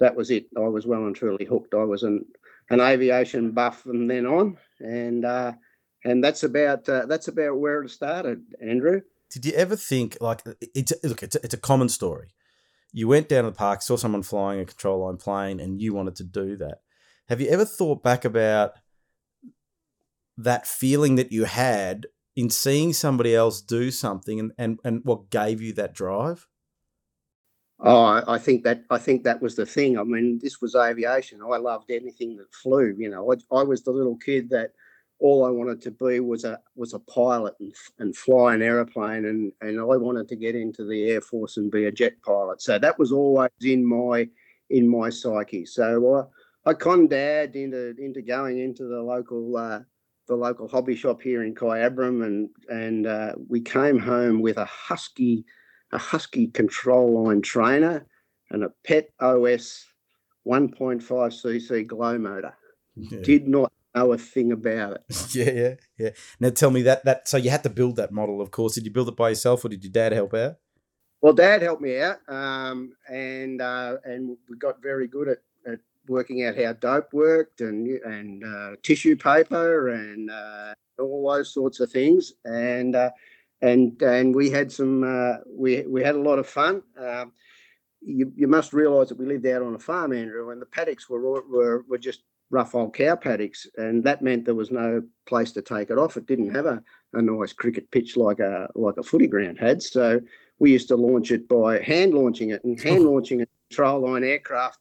that 0.00 0.16
was 0.16 0.30
it. 0.30 0.46
I 0.56 0.60
was 0.60 0.86
well 0.86 1.06
and 1.06 1.14
truly 1.14 1.44
hooked. 1.44 1.74
I 1.74 1.84
was 1.84 2.02
an 2.02 2.24
an 2.70 2.80
aviation 2.80 3.52
buff 3.52 3.82
from 3.82 4.06
then 4.06 4.26
on, 4.26 4.56
and 4.80 5.24
uh, 5.24 5.52
and 6.04 6.22
that's 6.22 6.42
about 6.42 6.88
uh, 6.88 7.06
that's 7.06 7.28
about 7.28 7.58
where 7.58 7.82
it 7.82 7.90
started, 7.90 8.42
Andrew. 8.60 9.02
Did 9.30 9.46
you 9.46 9.52
ever 9.52 9.76
think 9.76 10.16
like 10.20 10.42
it's 10.60 10.92
look? 11.02 11.22
It's 11.22 11.36
a, 11.36 11.44
it's 11.44 11.54
a 11.54 11.58
common 11.58 11.88
story. 11.88 12.34
You 12.92 13.08
went 13.08 13.28
down 13.28 13.44
to 13.44 13.50
the 13.50 13.56
park, 13.56 13.82
saw 13.82 13.96
someone 13.96 14.22
flying 14.22 14.60
a 14.60 14.64
control 14.64 15.04
line 15.04 15.16
plane, 15.16 15.60
and 15.60 15.80
you 15.80 15.94
wanted 15.94 16.16
to 16.16 16.24
do 16.24 16.56
that. 16.58 16.78
Have 17.28 17.40
you 17.40 17.48
ever 17.48 17.64
thought 17.64 18.02
back 18.02 18.24
about 18.24 18.72
that 20.36 20.66
feeling 20.66 21.14
that 21.16 21.32
you 21.32 21.44
had 21.44 22.06
in 22.36 22.50
seeing 22.50 22.92
somebody 22.92 23.34
else 23.34 23.60
do 23.60 23.90
something 23.90 24.40
and, 24.40 24.52
and, 24.58 24.80
and 24.84 25.04
what 25.04 25.30
gave 25.30 25.60
you 25.60 25.72
that 25.74 25.94
drive? 25.94 26.46
Oh, 27.80 28.22
I, 28.26 28.38
think 28.38 28.64
that 28.64 28.84
I 28.88 28.98
think 28.98 29.24
that 29.24 29.42
was 29.42 29.56
the 29.56 29.66
thing. 29.66 29.98
I 29.98 30.04
mean, 30.04 30.38
this 30.40 30.60
was 30.60 30.74
aviation. 30.74 31.40
I 31.42 31.56
loved 31.56 31.90
anything 31.90 32.36
that 32.36 32.52
flew. 32.54 32.94
You 32.96 33.10
know, 33.10 33.32
I, 33.32 33.56
I 33.56 33.62
was 33.62 33.82
the 33.82 33.90
little 33.90 34.16
kid 34.16 34.48
that 34.50 34.70
all 35.18 35.44
I 35.44 35.50
wanted 35.50 35.80
to 35.82 35.90
be 35.90 36.20
was 36.20 36.44
a 36.44 36.60
was 36.76 36.94
a 36.94 36.98
pilot 37.00 37.54
and, 37.60 37.74
and 37.98 38.16
fly 38.16 38.54
an 38.54 38.62
aeroplane, 38.62 39.26
and 39.26 39.52
and 39.60 39.80
I 39.80 39.96
wanted 39.96 40.28
to 40.28 40.36
get 40.36 40.54
into 40.54 40.84
the 40.84 41.10
air 41.10 41.20
force 41.20 41.56
and 41.56 41.70
be 41.70 41.86
a 41.86 41.92
jet 41.92 42.14
pilot. 42.22 42.62
So 42.62 42.78
that 42.78 42.98
was 42.98 43.12
always 43.12 43.50
in 43.60 43.84
my 43.84 44.28
in 44.70 44.88
my 44.88 45.10
psyche. 45.10 45.66
So 45.66 46.28
I 46.66 46.70
I 46.70 46.74
conned 46.74 47.10
dad 47.10 47.56
into 47.56 47.94
into 47.98 48.22
going 48.22 48.58
into 48.60 48.84
the 48.84 49.02
local 49.02 49.56
uh, 49.56 49.80
the 50.26 50.34
local 50.34 50.68
hobby 50.68 50.96
shop 50.96 51.20
here 51.22 51.42
in 51.42 51.54
Kyabram, 51.54 52.24
and 52.24 52.50
and 52.68 53.06
uh, 53.06 53.32
we 53.48 53.60
came 53.60 53.98
home 53.98 54.40
with 54.40 54.56
a 54.56 54.64
husky 54.64 55.44
a 55.92 55.98
husky 55.98 56.48
control 56.48 57.24
line 57.24 57.42
trainer 57.42 58.06
and 58.50 58.64
a 58.64 58.70
pet 58.84 59.10
OS 59.20 59.86
1.5 60.46 61.00
cc 61.02 61.86
glow 61.86 62.18
motor. 62.18 62.54
Yeah. 62.96 63.20
Did 63.22 63.48
not 63.48 63.72
know 63.94 64.12
a 64.12 64.18
thing 64.18 64.52
about 64.52 64.94
it. 64.96 65.28
yeah, 65.34 65.50
yeah, 65.50 65.74
yeah. 65.98 66.10
Now 66.40 66.50
tell 66.50 66.70
me 66.70 66.82
that 66.82 67.04
that 67.04 67.28
so 67.28 67.36
you 67.36 67.50
had 67.50 67.62
to 67.62 67.70
build 67.70 67.96
that 67.96 68.12
model, 68.12 68.40
of 68.40 68.50
course. 68.50 68.74
Did 68.74 68.84
you 68.84 68.90
build 68.90 69.08
it 69.08 69.16
by 69.16 69.30
yourself, 69.30 69.64
or 69.64 69.68
did 69.68 69.84
your 69.84 69.92
dad 69.92 70.12
help 70.12 70.34
out? 70.34 70.56
Well, 71.24 71.32
Dad 71.32 71.62
helped 71.62 71.80
me 71.80 71.98
out, 72.00 72.18
um, 72.28 72.92
and 73.08 73.62
uh, 73.62 73.96
and 74.04 74.36
we 74.46 74.58
got 74.58 74.82
very 74.82 75.06
good 75.06 75.28
at 75.28 75.38
working 76.08 76.44
out 76.44 76.56
how 76.56 76.72
dope 76.74 77.12
worked 77.12 77.60
and 77.60 77.88
and 78.04 78.44
uh, 78.44 78.76
tissue 78.82 79.16
paper 79.16 79.88
and 79.88 80.30
uh, 80.30 80.74
all 80.98 81.32
those 81.32 81.52
sorts 81.52 81.80
of 81.80 81.90
things. 81.90 82.32
And 82.44 82.96
uh, 82.96 83.10
and 83.62 84.00
and 84.02 84.34
we 84.34 84.50
had 84.50 84.70
some 84.70 85.04
uh, 85.04 85.38
we 85.48 85.82
we 85.82 86.02
had 86.02 86.14
a 86.14 86.20
lot 86.20 86.38
of 86.38 86.48
fun. 86.48 86.82
Um, 86.98 87.32
you, 88.06 88.30
you 88.36 88.46
must 88.46 88.74
realise 88.74 89.08
that 89.08 89.18
we 89.18 89.24
lived 89.24 89.46
out 89.46 89.62
on 89.62 89.74
a 89.74 89.78
farm, 89.78 90.12
Andrew, 90.12 90.50
and 90.50 90.60
the 90.60 90.66
paddocks 90.66 91.08
were 91.08 91.42
were 91.42 91.84
were 91.88 91.98
just 91.98 92.22
rough 92.50 92.74
old 92.74 92.94
cow 92.94 93.16
paddocks, 93.16 93.66
and 93.76 94.04
that 94.04 94.22
meant 94.22 94.44
there 94.44 94.54
was 94.54 94.70
no 94.70 95.02
place 95.26 95.52
to 95.52 95.62
take 95.62 95.90
it 95.90 95.98
off. 95.98 96.16
It 96.16 96.26
didn't 96.26 96.54
have 96.54 96.66
a, 96.66 96.82
a 97.14 97.22
nice 97.22 97.52
cricket 97.52 97.90
pitch 97.90 98.16
like 98.16 98.40
a 98.40 98.68
like 98.74 98.98
a 98.98 99.02
footy 99.02 99.26
ground 99.26 99.58
had. 99.58 99.82
So 99.82 100.20
we 100.58 100.72
used 100.72 100.88
to 100.88 100.96
launch 100.96 101.30
it 101.30 101.48
by 101.48 101.80
hand 101.80 102.14
launching 102.14 102.50
it, 102.50 102.62
and 102.64 102.80
hand 102.80 103.04
launching 103.10 103.42
a 103.42 103.46
control 103.68 104.00
line 104.00 104.24
aircraft. 104.24 104.78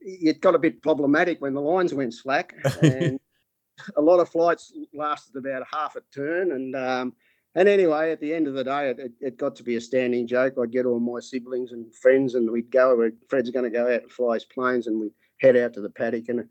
It 0.00 0.40
got 0.40 0.54
a 0.54 0.58
bit 0.58 0.82
problematic 0.82 1.40
when 1.40 1.54
the 1.54 1.60
lines 1.60 1.92
went 1.92 2.14
slack, 2.14 2.54
and 2.82 3.18
a 3.96 4.00
lot 4.00 4.20
of 4.20 4.28
flights 4.28 4.72
lasted 4.94 5.36
about 5.36 5.66
half 5.70 5.96
a 5.96 6.00
turn, 6.14 6.52
and 6.52 6.76
um, 6.76 7.14
and 7.54 7.68
anyway, 7.68 8.12
at 8.12 8.20
the 8.20 8.32
end 8.32 8.46
of 8.46 8.54
the 8.54 8.64
day, 8.64 8.90
it, 8.90 9.12
it, 9.20 9.36
got 9.36 9.56
to 9.56 9.62
be 9.62 9.76
a 9.76 9.80
standing 9.80 10.26
joke. 10.28 10.54
I'd 10.62 10.70
get 10.70 10.86
all 10.86 11.00
my 11.00 11.18
siblings 11.18 11.72
and 11.72 11.92
friends, 11.94 12.34
and 12.34 12.50
we'd 12.50 12.70
go. 12.70 12.94
Where 12.96 13.10
Fred's 13.28 13.50
going 13.50 13.64
to 13.64 13.76
go 13.76 13.92
out 13.92 14.02
and 14.02 14.12
fly 14.12 14.34
his 14.34 14.44
planes, 14.44 14.86
and 14.86 15.00
we'd 15.00 15.12
head 15.40 15.56
out 15.56 15.74
to 15.74 15.80
the 15.80 15.90
paddock, 15.90 16.28
and 16.28 16.44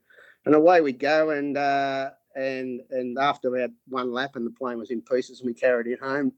and 0.45 0.55
away 0.55 0.81
we'd 0.81 0.99
go. 0.99 1.29
And 1.29 1.57
uh, 1.57 2.09
and 2.35 2.81
and 2.89 3.17
after 3.17 3.55
about 3.55 3.69
one 3.87 4.11
lap, 4.11 4.35
and 4.35 4.45
the 4.45 4.51
plane 4.51 4.79
was 4.79 4.91
in 4.91 5.01
pieces, 5.01 5.39
and 5.39 5.47
we 5.47 5.53
carried 5.53 5.87
it 5.87 5.99
home. 6.01 6.33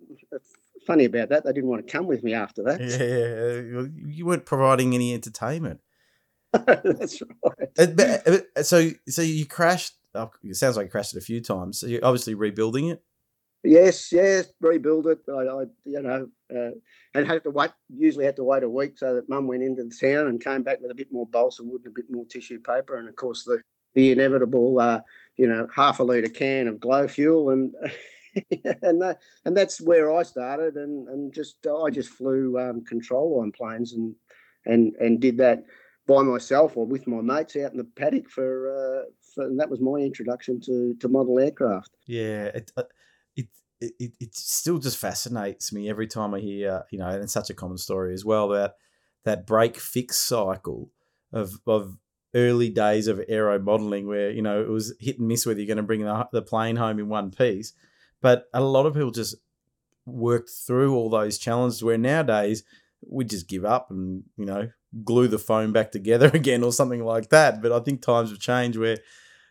Funny 0.86 1.06
about 1.06 1.30
that, 1.30 1.44
they 1.44 1.52
didn't 1.52 1.70
want 1.70 1.86
to 1.86 1.92
come 1.92 2.06
with 2.06 2.24
me 2.24 2.34
after 2.34 2.64
that. 2.64 2.80
Yeah, 2.80 3.86
you 4.08 4.26
weren't 4.26 4.46
providing 4.46 4.94
any 4.94 5.14
entertainment. 5.14 5.82
That's 6.66 7.22
right. 7.78 8.66
So, 8.66 8.90
so 9.08 9.22
you 9.22 9.46
crashed. 9.46 9.94
Oh, 10.16 10.32
it 10.44 10.56
sounds 10.56 10.76
like 10.78 10.88
you 10.88 10.92
crashed 10.92 11.16
it 11.16 11.20
a 11.20 11.26
few 11.26 11.42
times. 11.42 11.80
So 11.80 11.88
you're 11.88 12.04
obviously 12.04 12.34
rebuilding 12.34 12.90
it. 12.90 13.04
Yes, 13.64 14.12
yes, 14.12 14.48
rebuild 14.62 15.08
it. 15.08 15.20
I, 15.28 15.42
I 15.42 15.64
you 15.84 16.02
know, 16.02 16.28
uh, 16.56 16.72
and 17.14 17.28
had 17.28 17.44
to 17.44 17.50
wait. 17.50 17.72
Usually 17.90 18.26
had 18.26 18.38
to 18.38 18.44
wait 18.44 18.64
a 18.64 18.70
week 18.70 18.98
so 18.98 19.16
that 19.16 19.28
Mum 19.28 19.48
went 19.48 19.64
into 19.64 19.84
the 19.84 19.96
town 19.96 20.28
and 20.28 20.44
came 20.44 20.64
back 20.64 20.80
with 20.82 20.92
a 20.92 20.96
bit 20.96 21.12
more 21.12 21.28
balsa 21.28 21.64
wood 21.64 21.82
and 21.84 21.92
a 21.92 22.02
bit 22.02 22.10
more 22.10 22.26
tissue 22.26 22.60
paper, 22.60 22.98
and 22.98 23.10
of 23.10 23.16
course 23.16 23.44
the 23.44 23.62
the 23.96 24.12
inevitable, 24.12 24.80
uh, 24.80 25.02
you 25.36 25.48
know, 25.48 25.68
half 25.76 26.00
a 26.00 26.04
litre 26.04 26.30
can 26.30 26.68
of 26.68 26.80
glow 26.80 27.08
fuel, 27.08 27.50
and 27.50 27.74
and 28.82 29.02
that, 29.02 29.20
and 29.44 29.58
that's 29.58 29.82
where 29.82 30.16
I 30.16 30.24
started, 30.24 30.76
and 30.76 31.08
and 31.10 31.34
just 31.34 31.58
I 31.68 31.90
just 31.90 32.10
flew 32.10 32.58
um, 32.58 32.86
control 32.86 33.42
on 33.42 33.52
planes 33.52 33.94
and 33.94 34.16
and 34.66 34.96
and 35.02 35.20
did 35.20 35.38
that 35.38 35.64
by 36.10 36.24
myself 36.24 36.76
or 36.76 36.86
with 36.86 37.08
my 37.08 37.22
mates 37.22 37.56
out 37.56 37.72
in 37.72 37.78
the 37.78 37.84
paddock 37.84 38.30
for, 38.30 38.70
uh, 38.70 39.04
for 39.34 39.46
and 39.46 39.60
that 39.60 39.70
was 39.70 39.80
my 39.80 40.00
introduction 40.00 40.60
to 40.62 40.96
to 41.00 41.08
model 41.08 41.40
aircraft. 41.40 41.92
Yeah. 42.08 42.46
It, 42.46 42.72
uh, 42.76 42.84
it, 43.82 43.94
it, 44.00 44.12
it 44.20 44.36
still 44.36 44.78
just 44.78 44.98
fascinates 44.98 45.72
me 45.72 45.90
every 45.90 46.08
time 46.08 46.34
I 46.34 46.40
hear, 46.40 46.84
you 46.92 47.00
know, 47.00 47.08
and 47.08 47.24
it's 47.24 47.32
such 47.32 47.50
a 47.50 47.54
common 47.54 47.78
story 47.78 48.14
as 48.14 48.26
well 48.26 48.50
that 48.50 48.76
that 49.24 49.46
break 49.46 49.78
fix 49.78 50.18
cycle 50.18 50.92
of 51.32 51.60
of 51.66 51.98
early 52.36 52.70
days 52.70 53.08
of 53.08 53.22
aero 53.28 53.58
modeling 53.60 54.08
where 54.08 54.32
you 54.32 54.42
know 54.42 54.62
it 54.62 54.70
was 54.70 54.94
hit 55.00 55.20
and 55.20 55.28
miss 55.28 55.46
whether 55.46 55.60
you're 55.60 55.68
going 55.68 55.78
to 55.78 55.84
bring 55.84 56.04
the, 56.04 56.28
the 56.32 56.42
plane 56.42 56.76
home 56.76 57.00
in 57.00 57.10
one 57.10 57.32
piece 57.32 57.74
but 58.22 58.46
a 58.54 58.62
lot 58.62 58.86
of 58.86 58.94
people 58.94 59.10
just 59.10 59.36
worked 60.06 60.50
through 60.50 60.94
all 60.96 61.10
those 61.10 61.40
challenges 61.40 61.84
where 61.84 61.98
nowadays 61.98 62.64
we 63.02 63.26
just 63.26 63.48
give 63.48 63.66
up 63.66 63.90
and 63.90 64.24
you 64.38 64.46
know 64.46 64.70
glue 65.04 65.28
the 65.28 65.40
phone 65.40 65.72
back 65.72 65.92
together 65.92 66.28
again 66.34 66.64
or 66.64 66.72
something 66.72 67.04
like 67.04 67.30
that 67.30 67.62
but 67.62 67.72
i 67.72 67.80
think 67.80 68.02
times 68.02 68.30
have 68.30 68.40
changed 68.40 68.78
where 68.78 68.98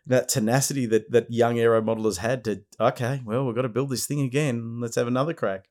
that 0.09 0.29
tenacity 0.29 0.87
that 0.87 1.11
that 1.11 1.31
young 1.31 1.59
aero 1.59 1.81
modelers 1.83 2.17
had 2.17 2.43
to 2.45 2.63
okay, 2.81 3.23
well, 3.25 3.47
we've 3.47 3.55
got 3.55 3.63
to 3.63 3.69
build 3.69 3.91
this 3.91 4.07
thing 4.07 4.23
again. 4.23 4.81
Let's 4.81 4.97
have 4.97 5.07
another 5.07 5.35
crack. 5.35 5.69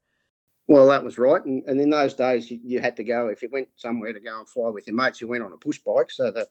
Well, 0.67 0.87
that 0.87 1.03
was 1.03 1.17
right, 1.17 1.43
and, 1.43 1.63
and 1.65 1.79
in 1.79 1.89
those 1.89 2.13
days, 2.13 2.51
you, 2.51 2.59
you, 2.63 2.79
had 2.79 2.97
to 2.97 3.03
go 3.03 3.29
if 3.29 3.41
you 3.41 3.49
went 3.51 3.69
somewhere 3.77 4.13
to 4.13 4.19
go 4.19 4.37
and 4.37 4.47
fly 4.47 4.69
with 4.69 4.85
your 4.85 4.95
mates. 4.95 5.21
You 5.21 5.27
went 5.27 5.43
on 5.43 5.53
a 5.53 5.57
push 5.57 5.79
bike, 5.79 6.11
so 6.11 6.31
the 6.31 6.47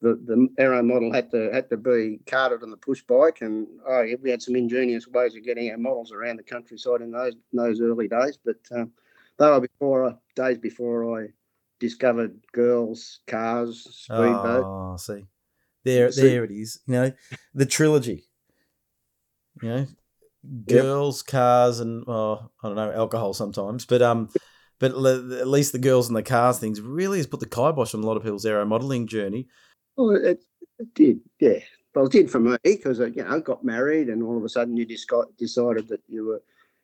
the, 0.00 0.14
the 0.26 0.48
aero 0.58 0.82
model 0.82 1.12
had 1.12 1.30
to 1.30 1.50
had 1.52 1.70
to 1.70 1.76
be 1.76 2.20
carted 2.26 2.62
on 2.62 2.70
the 2.70 2.76
push 2.76 3.02
bike, 3.02 3.38
and 3.40 3.66
oh, 3.86 4.02
yeah, 4.02 4.16
we 4.20 4.30
had 4.30 4.42
some 4.42 4.56
ingenious 4.56 5.06
ways 5.06 5.36
of 5.36 5.44
getting 5.44 5.70
our 5.70 5.78
models 5.78 6.12
around 6.12 6.38
the 6.38 6.42
countryside 6.42 7.02
in 7.02 7.12
those 7.12 7.34
those 7.52 7.80
early 7.80 8.08
days. 8.08 8.38
But 8.44 8.56
um, 8.74 8.90
they 9.38 9.46
were 9.46 9.60
before 9.60 10.18
days 10.34 10.58
before 10.58 11.20
I 11.20 11.28
discovered 11.80 12.38
girls, 12.52 13.20
cars, 13.26 13.86
speedboat. 13.90 14.64
Oh, 14.64 14.96
see. 14.98 15.26
There, 15.84 16.10
so, 16.12 16.22
there 16.22 16.44
it 16.44 16.50
is. 16.50 16.80
You 16.86 16.94
know, 16.94 17.12
the 17.54 17.66
trilogy. 17.66 18.24
You 19.62 19.68
know, 19.68 19.86
girls, 20.66 21.22
yep. 21.26 21.30
cars, 21.32 21.80
and 21.80 22.04
oh, 22.06 22.50
I 22.62 22.68
don't 22.68 22.76
know, 22.76 22.92
alcohol 22.92 23.32
sometimes. 23.34 23.86
But 23.86 24.02
um, 24.02 24.28
but 24.78 24.92
at 24.92 25.48
least 25.48 25.72
the 25.72 25.78
girls 25.78 26.08
and 26.08 26.16
the 26.16 26.22
cars 26.22 26.58
things 26.58 26.80
really 26.80 27.18
has 27.18 27.26
put 27.26 27.40
the 27.40 27.46
kibosh 27.46 27.94
on 27.94 28.02
a 28.02 28.06
lot 28.06 28.16
of 28.16 28.22
people's 28.22 28.46
aero 28.46 28.64
modelling 28.64 29.06
journey. 29.06 29.48
Well, 29.96 30.10
it, 30.10 30.44
it 30.78 30.94
did, 30.94 31.20
yeah. 31.40 31.58
Well, 31.94 32.06
it 32.06 32.12
did 32.12 32.30
for 32.30 32.38
me 32.38 32.56
because 32.62 33.00
you 33.00 33.24
know 33.24 33.40
got 33.40 33.64
married, 33.64 34.08
and 34.08 34.22
all 34.22 34.36
of 34.36 34.44
a 34.44 34.48
sudden 34.48 34.76
you 34.76 34.86
got 35.08 35.36
decided 35.36 35.88
that 35.88 36.00
you 36.08 36.26
were 36.26 36.42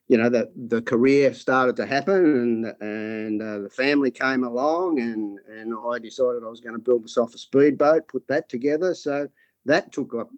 you 0.08 0.18
know 0.18 0.28
that 0.28 0.48
the 0.68 0.82
career 0.82 1.32
started 1.32 1.76
to 1.76 1.86
happen 1.86 2.14
and 2.14 2.66
and 2.80 3.42
uh, 3.42 3.58
the 3.58 3.70
family 3.70 4.10
came 4.10 4.44
along 4.44 5.00
and 5.00 5.38
and 5.48 5.74
I 5.90 5.98
decided 5.98 6.42
I 6.44 6.48
was 6.48 6.60
going 6.60 6.74
to 6.74 6.82
build 6.82 7.02
myself 7.02 7.34
a 7.34 7.38
speedboat 7.38 8.08
put 8.08 8.26
that 8.28 8.48
together 8.48 8.94
so 8.94 9.28
that 9.64 9.92
took 9.92 10.14
up 10.14 10.30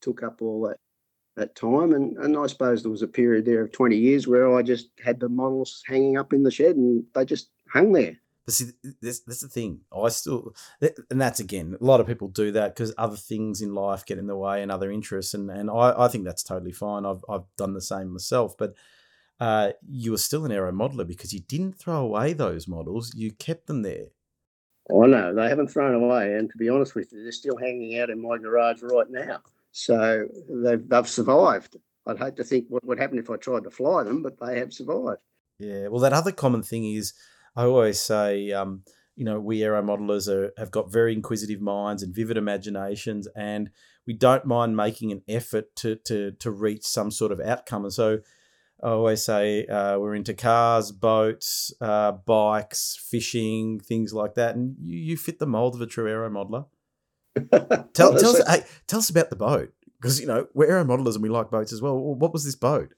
took 0.00 0.22
up 0.22 0.42
all 0.42 0.68
that 0.68 0.78
that 1.36 1.56
time 1.56 1.92
and 1.92 2.16
and 2.18 2.36
I 2.36 2.46
suppose 2.46 2.82
there 2.82 2.90
was 2.90 3.02
a 3.02 3.08
period 3.08 3.44
there 3.44 3.62
of 3.62 3.72
20 3.72 3.96
years 3.96 4.28
where 4.28 4.54
I 4.54 4.62
just 4.62 4.90
had 5.02 5.20
the 5.20 5.28
models 5.28 5.82
hanging 5.86 6.16
up 6.16 6.32
in 6.32 6.42
the 6.42 6.50
shed 6.50 6.76
and 6.76 7.04
they 7.14 7.24
just 7.24 7.50
hung 7.68 7.92
there 7.92 8.16
but 8.44 8.54
see, 8.54 8.66
this, 9.00 9.20
that's 9.20 9.40
the 9.40 9.48
thing. 9.48 9.80
I 9.90 10.08
still, 10.10 10.54
and 11.10 11.18
that's 11.18 11.40
again, 11.40 11.78
a 11.80 11.84
lot 11.84 12.00
of 12.00 12.06
people 12.06 12.28
do 12.28 12.52
that 12.52 12.74
because 12.74 12.92
other 12.98 13.16
things 13.16 13.62
in 13.62 13.74
life 13.74 14.04
get 14.04 14.18
in 14.18 14.26
the 14.26 14.36
way 14.36 14.62
and 14.62 14.70
other 14.70 14.90
interests, 14.90 15.32
and 15.32 15.50
and 15.50 15.70
I, 15.70 15.94
I 15.96 16.08
think 16.08 16.24
that's 16.24 16.42
totally 16.42 16.72
fine. 16.72 17.06
I've 17.06 17.24
I've 17.26 17.44
done 17.56 17.72
the 17.72 17.80
same 17.80 18.12
myself, 18.12 18.54
but 18.58 18.74
uh, 19.44 19.72
you 19.86 20.10
were 20.10 20.16
still 20.16 20.46
an 20.46 20.52
aero 20.52 20.72
modeler 20.72 21.06
because 21.06 21.34
you 21.34 21.40
didn't 21.40 21.78
throw 21.78 21.98
away 21.98 22.32
those 22.32 22.66
models, 22.66 23.12
you 23.14 23.30
kept 23.30 23.66
them 23.66 23.82
there. 23.82 24.06
Oh, 24.90 25.02
no, 25.02 25.34
they 25.34 25.50
haven't 25.50 25.68
thrown 25.68 26.02
away. 26.02 26.32
And 26.32 26.50
to 26.50 26.56
be 26.56 26.70
honest 26.70 26.94
with 26.94 27.12
you, 27.12 27.22
they're 27.22 27.30
still 27.32 27.58
hanging 27.58 27.98
out 27.98 28.08
in 28.08 28.22
my 28.22 28.38
garage 28.38 28.80
right 28.82 29.10
now. 29.10 29.40
So 29.70 30.26
they've, 30.48 30.88
they've 30.88 31.08
survived. 31.08 31.76
I'd 32.06 32.18
hate 32.18 32.36
to 32.36 32.44
think 32.44 32.66
what 32.68 32.86
would 32.86 32.98
happen 32.98 33.18
if 33.18 33.28
I 33.28 33.36
tried 33.36 33.64
to 33.64 33.70
fly 33.70 34.02
them, 34.02 34.22
but 34.22 34.38
they 34.40 34.58
have 34.58 34.72
survived. 34.72 35.20
Yeah. 35.58 35.88
Well, 35.88 36.00
that 36.00 36.14
other 36.14 36.32
common 36.32 36.62
thing 36.62 36.86
is 36.86 37.12
I 37.54 37.64
always 37.64 38.00
say, 38.00 38.50
um, 38.52 38.82
you 39.14 39.26
know, 39.26 39.40
we 39.40 39.62
aero 39.62 39.82
modelers 39.82 40.26
are, 40.26 40.52
have 40.56 40.70
got 40.70 40.90
very 40.90 41.12
inquisitive 41.12 41.60
minds 41.60 42.02
and 42.02 42.14
vivid 42.14 42.38
imaginations, 42.38 43.28
and 43.36 43.68
we 44.06 44.14
don't 44.14 44.46
mind 44.46 44.74
making 44.74 45.12
an 45.12 45.20
effort 45.28 45.76
to, 45.76 45.96
to, 46.06 46.32
to 46.32 46.50
reach 46.50 46.84
some 46.84 47.10
sort 47.10 47.30
of 47.30 47.40
outcome. 47.40 47.84
And 47.84 47.92
so, 47.92 48.20
I 48.84 48.90
always 48.90 49.24
say 49.24 49.64
uh, 49.66 49.98
we're 49.98 50.14
into 50.14 50.34
cars, 50.34 50.92
boats, 50.92 51.72
uh, 51.80 52.12
bikes, 52.12 52.98
fishing, 53.00 53.80
things 53.80 54.12
like 54.12 54.34
that, 54.34 54.56
and 54.56 54.76
you, 54.78 54.98
you 54.98 55.16
fit 55.16 55.38
the 55.38 55.46
mold 55.46 55.74
of 55.74 55.80
a 55.80 55.86
true 55.86 56.06
aero 56.06 56.28
modeler. 56.28 56.66
tell, 57.94 58.14
tell 58.18 58.36
us, 58.36 58.46
hey, 58.46 58.64
tell 58.86 58.98
us 58.98 59.08
about 59.08 59.30
the 59.30 59.36
boat 59.36 59.72
because 60.00 60.20
you 60.20 60.26
know 60.26 60.46
we're 60.52 60.70
aero 60.70 60.84
modelers 60.84 61.14
and 61.14 61.22
we 61.22 61.30
like 61.30 61.50
boats 61.50 61.72
as 61.72 61.80
well. 61.80 61.98
What 61.98 62.34
was 62.34 62.44
this 62.44 62.56
boat? 62.56 62.94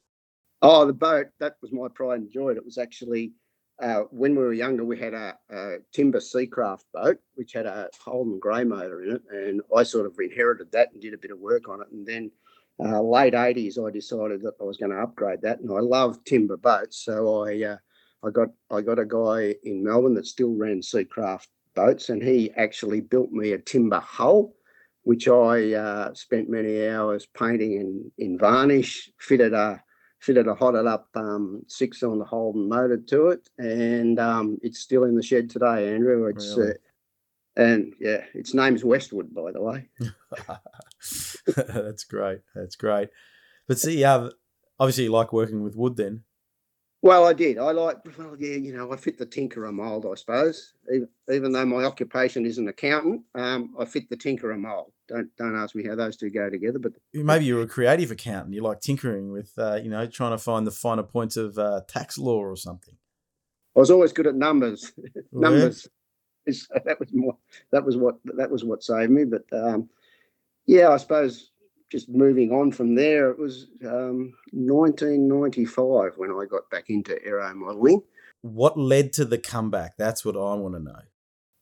Oh, 0.61 0.85
the 0.85 0.93
boat 0.93 1.27
that 1.39 1.55
was 1.61 1.71
my 1.71 1.87
pride 1.93 2.19
and 2.19 2.31
joy. 2.31 2.49
It 2.49 2.65
was 2.65 2.77
actually 2.77 3.31
uh, 3.81 4.01
when 4.09 4.35
we 4.35 4.43
were 4.43 4.53
younger, 4.53 4.83
we 4.83 4.99
had 4.99 5.13
a, 5.13 5.37
a, 5.51 5.77
timber 5.93 6.19
Seacraft 6.19 6.83
boat, 6.93 7.19
which 7.35 7.53
had 7.53 7.65
a 7.65 7.89
Holden 8.03 8.39
grey 8.39 8.63
motor 8.63 9.03
in 9.03 9.15
it. 9.15 9.21
And 9.31 9.61
I 9.75 9.83
sort 9.83 10.07
of 10.07 10.15
inherited 10.19 10.71
that 10.71 10.91
and 10.91 11.01
did 11.01 11.13
a 11.13 11.17
bit 11.17 11.31
of 11.31 11.39
work 11.39 11.69
on 11.69 11.81
it. 11.81 11.87
And 11.91 12.05
then 12.05 12.31
uh, 12.79 13.01
late 13.01 13.33
80s, 13.33 13.77
I 13.83 13.91
decided 13.91 14.41
that 14.43 14.53
I 14.61 14.63
was 14.63 14.77
going 14.77 14.91
to 14.91 15.01
upgrade 15.01 15.41
that. 15.41 15.59
And 15.59 15.71
I 15.71 15.79
love 15.79 16.23
timber 16.23 16.57
boats. 16.57 17.03
So 17.03 17.45
I, 17.45 17.63
uh, 17.63 17.77
I 18.23 18.31
got 18.31 18.49
I 18.71 18.81
got 18.81 18.99
a 18.99 19.05
guy 19.05 19.55
in 19.63 19.83
Melbourne 19.83 20.15
that 20.15 20.27
still 20.27 20.53
ran 20.53 20.81
Seacraft 20.81 21.47
boats, 21.75 22.09
and 22.09 22.21
he 22.21 22.51
actually 22.57 23.01
built 23.01 23.31
me 23.31 23.51
a 23.51 23.57
timber 23.57 23.99
hull, 23.99 24.53
which 25.03 25.27
I 25.27 25.73
uh, 25.73 26.13
spent 26.13 26.49
many 26.49 26.87
hours 26.87 27.25
painting 27.25 27.73
in, 27.73 28.11
in 28.17 28.37
varnish, 28.37 29.11
fitted 29.19 29.53
a 29.53 29.81
fitted 30.19 30.47
a 30.47 30.55
hotted 30.55 30.87
up 30.87 31.07
um, 31.15 31.61
six 31.67 32.01
on 32.01 32.17
the 32.17 32.25
Holden 32.25 32.67
motor 32.67 32.97
to 32.97 33.27
it, 33.27 33.47
and 33.59 34.19
um, 34.19 34.57
it's 34.63 34.79
still 34.79 35.03
in 35.03 35.15
the 35.15 35.23
shed 35.23 35.49
today, 35.49 35.93
Andrew. 35.93 36.25
It's 36.25 36.57
really? 36.57 36.71
uh, 36.71 36.73
and 37.57 37.93
yeah, 37.99 38.23
its 38.33 38.53
name's 38.53 38.83
Westwood, 38.83 39.33
by 39.33 39.51
the 39.51 39.61
way. 39.61 39.89
That's 41.55 42.03
great. 42.03 42.39
That's 42.55 42.75
great. 42.75 43.09
But 43.67 43.79
see, 43.79 44.03
uh, 44.03 44.29
obviously, 44.79 45.05
you 45.05 45.11
like 45.11 45.33
working 45.33 45.63
with 45.63 45.75
wood 45.75 45.97
then. 45.97 46.23
Well, 47.03 47.27
I 47.27 47.33
did. 47.33 47.59
I 47.59 47.71
like, 47.71 47.97
well, 48.17 48.35
yeah, 48.39 48.55
you 48.55 48.75
know, 48.75 48.91
I 48.91 48.97
fit 48.97 49.19
the 49.19 49.25
tinkerer 49.25 49.71
mould, 49.71 50.05
I 50.05 50.15
suppose. 50.15 50.73
Even, 50.91 51.07
even 51.31 51.51
though 51.51 51.65
my 51.65 51.83
occupation 51.83 52.45
is 52.45 52.57
an 52.57 52.67
accountant, 52.67 53.21
um, 53.35 53.75
I 53.79 53.85
fit 53.85 54.09
the 54.09 54.17
tinkerer 54.17 54.57
mould. 54.57 54.91
Don't 55.07 55.29
don't 55.37 55.55
ask 55.55 55.75
me 55.75 55.85
how 55.87 55.95
those 55.95 56.17
two 56.17 56.31
go 56.31 56.49
together. 56.49 56.79
But 56.79 56.93
maybe 57.13 57.45
you're 57.45 57.61
a 57.61 57.67
creative 57.67 58.11
accountant. 58.11 58.55
You 58.55 58.61
like 58.63 58.81
tinkering 58.81 59.31
with, 59.31 59.53
uh, 59.57 59.75
you 59.75 59.89
know, 59.89 60.07
trying 60.07 60.31
to 60.31 60.37
find 60.37 60.65
the 60.65 60.71
finer 60.71 61.03
points 61.03 61.37
of 61.37 61.57
uh, 61.57 61.81
tax 61.87 62.17
law 62.17 62.39
or 62.39 62.57
something. 62.57 62.95
I 63.75 63.79
was 63.79 63.91
always 63.91 64.11
good 64.11 64.27
at 64.27 64.35
numbers. 64.35 64.91
numbers. 65.31 65.87
Is, 66.47 66.67
that 66.85 66.99
was 66.99 67.09
more. 67.13 67.37
That 67.71 67.85
was 67.85 67.95
what 67.95 68.15
that 68.25 68.49
was 68.49 68.65
what 68.65 68.83
saved 68.83 69.11
me. 69.11 69.23
But 69.23 69.45
um, 69.53 69.89
yeah, 70.67 70.89
I 70.89 70.97
suppose 70.97 71.51
just 71.89 72.09
moving 72.09 72.51
on 72.51 72.71
from 72.71 72.95
there, 72.95 73.31
it 73.31 73.39
was 73.39 73.67
um, 73.85 74.33
1995 74.51 76.13
when 76.17 76.31
I 76.31 76.45
got 76.49 76.69
back 76.69 76.89
into 76.89 77.17
aero 77.25 77.53
modelling. 77.55 78.01
What 78.41 78.77
led 78.77 79.13
to 79.13 79.25
the 79.25 79.37
comeback? 79.37 79.97
That's 79.97 80.23
what 80.23 80.35
I 80.35 80.53
want 80.55 80.75
to 80.75 80.81
know. 80.81 80.99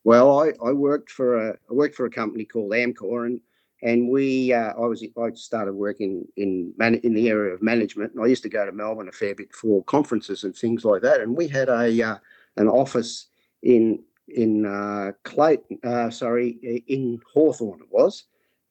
Well, 0.03 0.39
I, 0.39 0.51
I 0.63 0.71
worked 0.71 1.11
for 1.11 1.49
a 1.49 1.51
I 1.51 1.73
worked 1.73 1.95
for 1.95 2.05
a 2.05 2.11
company 2.11 2.45
called 2.45 2.71
Amcor, 2.71 3.25
and 3.25 3.39
and 3.81 4.09
we 4.09 4.53
uh, 4.53 4.73
I 4.73 4.81
was 4.81 5.03
I 5.03 5.31
started 5.33 5.73
working 5.73 6.25
in 6.37 6.73
man, 6.77 6.95
in 6.95 7.13
the 7.13 7.29
area 7.29 7.53
of 7.53 7.61
management, 7.61 8.13
and 8.13 8.23
I 8.23 8.27
used 8.27 8.43
to 8.43 8.49
go 8.49 8.65
to 8.65 8.71
Melbourne 8.71 9.07
a 9.07 9.11
fair 9.11 9.33
bit 9.33 9.53
for 9.53 9.83
conferences 9.85 10.43
and 10.43 10.55
things 10.55 10.85
like 10.85 11.01
that. 11.01 11.21
And 11.21 11.35
we 11.35 11.47
had 11.47 11.69
a 11.69 12.03
uh, 12.03 12.17
an 12.57 12.67
office 12.67 13.27
in 13.63 14.03
in 14.27 14.65
uh, 14.65 15.11
Clayton, 15.23 15.79
uh, 15.83 16.09
sorry, 16.09 16.83
in 16.87 17.19
Hawthorn 17.33 17.81
it 17.81 17.91
was, 17.91 18.25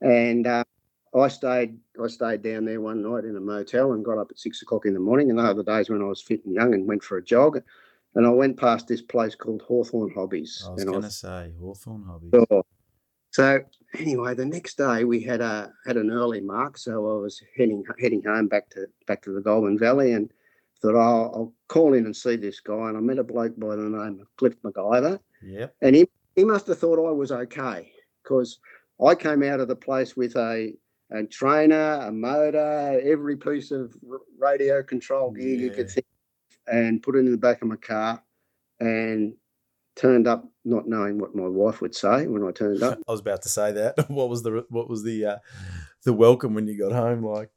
and 0.04 0.46
uh, 0.46 0.64
I 1.14 1.28
stayed 1.28 1.78
I 2.02 2.08
stayed 2.08 2.42
down 2.42 2.64
there 2.64 2.80
one 2.80 3.02
night 3.02 3.24
in 3.24 3.36
a 3.36 3.40
motel 3.40 3.92
and 3.92 4.04
got 4.04 4.18
up 4.18 4.28
at 4.30 4.38
six 4.38 4.62
o'clock 4.62 4.86
in 4.86 4.94
the 4.94 5.00
morning. 5.00 5.30
And 5.30 5.40
other 5.40 5.62
days 5.62 5.88
when 5.88 6.02
I 6.02 6.06
was 6.06 6.22
fit 6.22 6.44
and 6.44 6.54
young 6.54 6.74
and 6.74 6.86
went 6.86 7.02
for 7.02 7.18
a 7.18 7.24
jog, 7.24 7.60
and 8.14 8.26
I 8.26 8.30
went 8.30 8.58
past 8.58 8.86
this 8.86 9.02
place 9.02 9.34
called 9.34 9.62
Hawthorn 9.62 10.12
Hobbies. 10.14 10.64
I 10.66 10.72
was 10.72 10.84
going 10.84 11.02
to 11.02 11.10
say 11.10 11.52
Hawthorn 11.58 12.04
Hobbies. 12.04 12.30
So, 12.32 12.66
so 13.30 13.60
anyway, 13.98 14.34
the 14.34 14.44
next 14.44 14.76
day 14.76 15.04
we 15.04 15.22
had 15.22 15.40
a 15.40 15.72
had 15.86 15.96
an 15.96 16.10
early 16.10 16.40
mark, 16.40 16.76
so 16.78 16.92
I 16.92 17.20
was 17.20 17.40
heading 17.56 17.84
heading 17.98 18.22
home 18.22 18.48
back 18.48 18.68
to 18.70 18.86
back 19.06 19.22
to 19.22 19.32
the 19.32 19.40
Goulburn 19.40 19.78
Valley, 19.78 20.12
and 20.12 20.30
thought 20.82 20.94
oh, 20.96 21.32
I'll 21.34 21.54
call 21.68 21.94
in 21.94 22.04
and 22.04 22.16
see 22.16 22.36
this 22.36 22.60
guy. 22.60 22.88
And 22.88 22.96
I 22.96 23.00
met 23.00 23.18
a 23.18 23.24
bloke 23.24 23.58
by 23.58 23.76
the 23.76 23.82
name 23.82 24.20
of 24.20 24.36
Cliff 24.36 24.54
McIver. 24.62 25.18
Yeah. 25.42 25.68
And 25.80 25.96
he 25.96 26.08
he 26.36 26.44
must 26.44 26.66
have 26.66 26.78
thought 26.78 26.98
I 26.98 27.12
was 27.12 27.32
okay 27.32 27.90
because 28.22 28.58
I 29.02 29.14
came 29.14 29.42
out 29.42 29.60
of 29.60 29.68
the 29.68 29.76
place 29.76 30.16
with 30.16 30.36
a 30.36 30.72
a 31.10 31.24
trainer, 31.24 32.00
a 32.02 32.12
motor, 32.12 33.00
every 33.04 33.36
piece 33.36 33.70
of 33.70 33.94
radio 34.38 34.82
control 34.82 35.30
gear 35.30 35.48
yeah. 35.48 35.64
you 35.64 35.70
could 35.70 35.90
think, 35.90 36.06
and 36.66 37.02
put 37.02 37.14
it 37.14 37.20
in 37.20 37.30
the 37.30 37.36
back 37.36 37.62
of 37.62 37.68
my 37.68 37.76
car, 37.76 38.22
and 38.80 39.34
turned 39.96 40.26
up 40.26 40.48
not 40.64 40.88
knowing 40.88 41.18
what 41.18 41.34
my 41.34 41.46
wife 41.46 41.80
would 41.80 41.94
say 41.94 42.26
when 42.26 42.44
I 42.44 42.50
turned 42.50 42.82
up. 42.82 42.98
I 43.08 43.12
was 43.12 43.20
about 43.20 43.42
to 43.42 43.48
say 43.48 43.72
that. 43.72 43.94
What 44.08 44.28
was 44.28 44.42
the 44.42 44.64
what 44.70 44.88
was 44.88 45.02
the 45.02 45.26
uh, 45.26 45.38
the 46.04 46.12
welcome 46.12 46.54
when 46.54 46.66
you 46.66 46.78
got 46.78 46.92
home 46.92 47.24
like? 47.24 47.50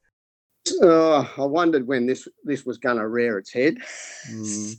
Oh, 0.82 1.30
I 1.38 1.46
wondered 1.46 1.88
when 1.88 2.06
this 2.06 2.28
this 2.44 2.66
was 2.66 2.78
going 2.78 2.98
to 2.98 3.08
rear 3.08 3.38
its 3.38 3.52
head. 3.52 3.78
Mm. 4.30 4.76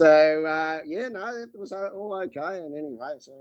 so 0.00 0.44
uh, 0.46 0.80
yeah, 0.84 1.08
no, 1.08 1.26
it 1.36 1.50
was 1.54 1.70
all 1.72 2.20
okay. 2.24 2.58
And 2.58 2.76
anyway, 2.76 3.14
so 3.20 3.32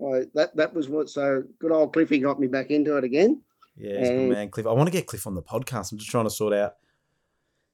I, 0.00 0.24
that 0.34 0.56
that 0.56 0.74
was 0.74 0.88
what. 0.88 1.08
So 1.08 1.42
good 1.58 1.72
old 1.72 1.92
Cliffy 1.92 2.18
got 2.18 2.38
me 2.38 2.46
back 2.46 2.70
into 2.70 2.96
it 2.96 3.04
again. 3.04 3.42
Yeah, 3.76 4.00
he's 4.00 4.10
man, 4.10 4.50
Cliff. 4.50 4.66
I 4.66 4.72
want 4.72 4.86
to 4.86 4.92
get 4.92 5.06
Cliff 5.06 5.26
on 5.26 5.34
the 5.34 5.42
podcast. 5.42 5.92
I'm 5.92 5.98
just 5.98 6.10
trying 6.10 6.24
to 6.24 6.30
sort 6.30 6.54
out 6.54 6.74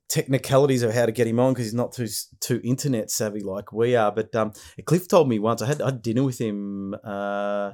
technicalities 0.08 0.82
of 0.82 0.92
how 0.92 1.06
to 1.06 1.12
get 1.12 1.26
him 1.26 1.40
on 1.40 1.54
because 1.54 1.66
he's 1.66 1.74
not 1.74 1.92
too 1.92 2.06
too 2.40 2.60
internet 2.62 3.10
savvy 3.10 3.40
like 3.40 3.72
we 3.72 3.96
are. 3.96 4.12
But 4.12 4.34
um, 4.36 4.52
Cliff 4.84 5.08
told 5.08 5.28
me 5.28 5.38
once 5.38 5.62
I 5.62 5.66
had 5.66 5.80
I 5.80 5.86
had 5.86 6.02
dinner 6.02 6.24
with 6.24 6.38
him 6.38 6.94
uh, 7.02 7.72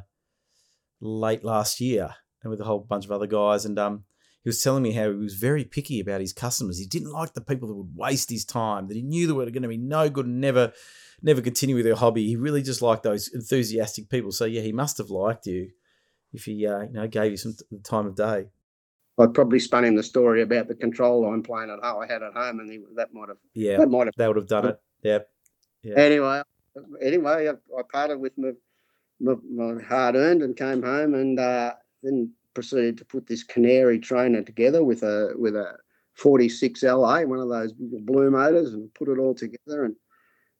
late 1.00 1.44
last 1.44 1.80
year 1.80 2.14
and 2.42 2.50
with 2.50 2.60
a 2.60 2.64
whole 2.64 2.80
bunch 2.80 3.04
of 3.04 3.12
other 3.12 3.26
guys, 3.26 3.64
and 3.64 3.78
um, 3.78 4.04
he 4.44 4.48
was 4.48 4.62
telling 4.62 4.82
me 4.82 4.92
how 4.92 5.10
he 5.10 5.16
was 5.16 5.34
very 5.34 5.64
picky 5.64 6.00
about 6.00 6.20
his 6.20 6.32
customers. 6.32 6.78
He 6.78 6.86
didn't 6.86 7.10
like 7.10 7.34
the 7.34 7.40
people 7.40 7.68
that 7.68 7.74
would 7.74 7.96
waste 7.96 8.30
his 8.30 8.44
time. 8.44 8.88
That 8.88 8.96
he 8.96 9.02
knew 9.02 9.26
that 9.26 9.34
were 9.34 9.50
going 9.50 9.62
to 9.62 9.68
be 9.68 9.76
no 9.76 10.08
good 10.08 10.26
and 10.26 10.40
never 10.40 10.72
never 11.22 11.40
continue 11.40 11.74
with 11.74 11.84
their 11.84 11.96
hobby. 11.96 12.26
He 12.26 12.36
really 12.36 12.62
just 12.62 12.82
liked 12.82 13.02
those 13.02 13.28
enthusiastic 13.28 14.08
people. 14.08 14.30
So 14.32 14.44
yeah, 14.44 14.62
he 14.62 14.72
must 14.72 14.98
have 14.98 15.10
liked 15.10 15.46
you 15.46 15.70
if 16.32 16.44
he 16.44 16.66
uh, 16.66 16.82
you 16.82 16.92
know 16.92 17.08
gave 17.08 17.32
you 17.32 17.36
some 17.36 17.56
time 17.82 18.06
of 18.06 18.14
day. 18.14 18.46
I 19.18 19.26
probably 19.26 19.58
spun 19.58 19.84
him 19.84 19.96
the 19.96 20.02
story 20.02 20.42
about 20.42 20.68
the 20.68 20.76
control 20.76 21.28
line 21.28 21.42
playing 21.42 21.70
at 21.70 21.80
home. 21.80 22.02
I 22.02 22.06
had 22.06 22.22
at 22.22 22.34
home, 22.34 22.60
and 22.60 22.70
he, 22.70 22.78
that 22.94 23.12
might 23.12 23.28
have 23.28 23.38
yeah 23.54 23.78
that 23.78 23.90
might 23.90 24.06
have 24.06 24.14
that 24.16 24.28
would 24.28 24.36
have 24.36 24.46
done 24.46 24.66
it. 24.66 24.80
Yeah. 25.02 25.18
yeah. 25.82 25.94
Anyway, 25.96 26.42
anyway, 27.02 27.48
I, 27.48 27.78
I 27.78 27.82
parted 27.92 28.18
with 28.18 28.36
my, 28.36 28.52
my, 29.20 29.34
my 29.52 29.82
hard 29.82 30.14
earned 30.14 30.42
and 30.42 30.56
came 30.56 30.82
home, 30.82 31.14
and 31.14 31.38
uh, 31.38 31.74
then 32.02 32.32
proceeded 32.58 32.98
to 32.98 33.04
put 33.04 33.24
this 33.28 33.44
canary 33.44 34.00
trainer 34.00 34.42
together 34.42 34.82
with 34.82 35.04
a 35.04 35.32
with 35.36 35.54
a 35.54 35.76
46 36.14 36.82
LA, 36.82 37.22
one 37.22 37.38
of 37.38 37.48
those 37.48 37.72
blue 37.72 38.32
motors, 38.32 38.74
and 38.74 38.92
put 38.94 39.08
it 39.08 39.20
all 39.20 39.32
together 39.32 39.84
and 39.84 39.94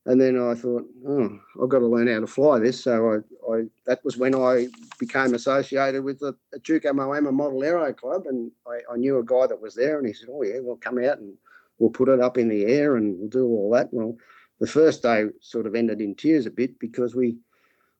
and 0.06 0.18
then 0.18 0.40
I 0.40 0.54
thought, 0.54 0.86
oh, 1.06 1.38
I've 1.60 1.68
got 1.68 1.80
to 1.80 1.86
learn 1.86 2.06
how 2.06 2.20
to 2.20 2.26
fly 2.26 2.60
this. 2.60 2.82
So 2.84 2.92
I, 3.12 3.52
I 3.52 3.62
that 3.86 4.02
was 4.04 4.16
when 4.16 4.34
I 4.34 4.68
became 4.98 5.34
associated 5.34 6.04
with 6.04 6.20
the, 6.20 6.34
Duke 6.62 6.84
Moama 6.84 7.32
Model 7.32 7.64
Aero 7.64 7.92
Club, 7.92 8.22
and 8.26 8.50
I, 8.66 8.78
I, 8.90 8.96
knew 8.96 9.18
a 9.18 9.24
guy 9.24 9.48
that 9.48 9.60
was 9.60 9.74
there, 9.74 9.98
and 9.98 10.06
he 10.06 10.14
said, 10.14 10.28
oh 10.32 10.42
yeah, 10.44 10.60
we'll 10.60 10.76
come 10.76 10.98
out 10.98 11.18
and 11.18 11.34
we'll 11.78 11.90
put 11.90 12.08
it 12.08 12.20
up 12.20 12.38
in 12.38 12.48
the 12.48 12.64
air 12.66 12.96
and 12.96 13.18
we'll 13.18 13.28
do 13.28 13.46
all 13.46 13.70
that. 13.72 13.88
Well, 13.92 14.16
the 14.60 14.66
first 14.66 15.02
day 15.02 15.24
sort 15.40 15.66
of 15.66 15.74
ended 15.74 16.00
in 16.00 16.14
tears 16.14 16.46
a 16.46 16.50
bit 16.50 16.78
because 16.78 17.14
we 17.14 17.36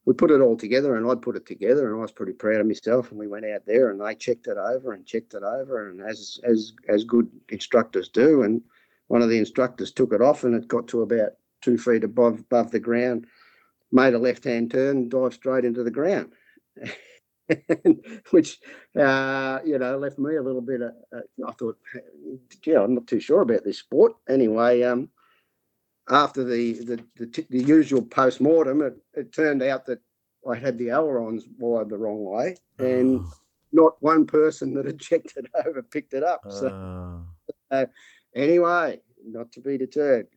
we 0.05 0.13
put 0.13 0.31
it 0.31 0.41
all 0.41 0.57
together, 0.57 0.95
and 0.95 1.09
I'd 1.09 1.21
put 1.21 1.35
it 1.35 1.45
together, 1.45 1.87
and 1.87 1.97
I 1.97 2.01
was 2.01 2.11
pretty 2.11 2.33
proud 2.33 2.61
of 2.61 2.67
myself. 2.67 3.11
And 3.11 3.19
we 3.19 3.27
went 3.27 3.45
out 3.45 3.65
there, 3.65 3.89
and 3.89 3.99
they 3.99 4.15
checked 4.15 4.47
it 4.47 4.57
over 4.57 4.93
and 4.93 5.05
checked 5.05 5.33
it 5.33 5.43
over, 5.43 5.89
and 5.89 6.01
as 6.01 6.39
as 6.43 6.73
as 6.87 7.03
good 7.03 7.29
instructors 7.49 8.09
do, 8.09 8.43
and 8.43 8.61
one 9.07 9.21
of 9.21 9.29
the 9.29 9.37
instructors 9.37 9.91
took 9.91 10.13
it 10.13 10.21
off, 10.21 10.43
and 10.43 10.55
it 10.55 10.67
got 10.67 10.87
to 10.89 11.01
about 11.01 11.33
two 11.61 11.77
feet 11.77 12.03
above 12.03 12.39
above 12.39 12.71
the 12.71 12.79
ground, 12.79 13.27
made 13.91 14.13
a 14.13 14.19
left 14.19 14.43
hand 14.43 14.71
turn, 14.71 15.09
dived 15.09 15.33
straight 15.33 15.65
into 15.65 15.83
the 15.83 15.91
ground, 15.91 16.31
which 18.31 18.59
uh, 18.97 19.59
you 19.65 19.77
know 19.77 19.97
left 19.97 20.17
me 20.17 20.35
a 20.35 20.41
little 20.41 20.61
bit. 20.61 20.81
Uh, 20.81 20.91
uh, 21.15 21.47
I 21.47 21.51
thought, 21.51 21.77
yeah, 22.65 22.81
I'm 22.81 22.95
not 22.95 23.07
too 23.07 23.19
sure 23.19 23.41
about 23.41 23.63
this 23.63 23.79
sport. 23.79 24.13
Anyway, 24.29 24.83
um, 24.83 25.09
after 26.09 26.43
the 26.43 26.73
the, 26.73 27.03
the, 27.15 27.45
the 27.49 27.63
usual 27.63 28.01
post 28.01 28.41
mortem, 28.41 28.81
it, 28.81 28.97
it 29.13 29.33
turned 29.33 29.61
out 29.61 29.85
that 29.85 29.99
I 30.49 30.55
had 30.55 30.77
the 30.77 30.89
ailerons 30.89 31.45
wired 31.57 31.89
the 31.89 31.97
wrong 31.97 32.23
way, 32.23 32.55
and 32.77 33.19
oh. 33.19 33.33
not 33.71 34.01
one 34.01 34.25
person 34.25 34.73
that 34.75 34.85
had 34.85 34.99
checked 34.99 35.33
it 35.35 35.45
over 35.65 35.81
picked 35.83 36.13
it 36.13 36.23
up. 36.23 36.41
So, 36.49 36.67
oh. 36.67 37.25
uh, 37.71 37.85
anyway, 38.35 39.01
not 39.25 39.51
to 39.53 39.61
be 39.61 39.77
deterred 39.77 40.27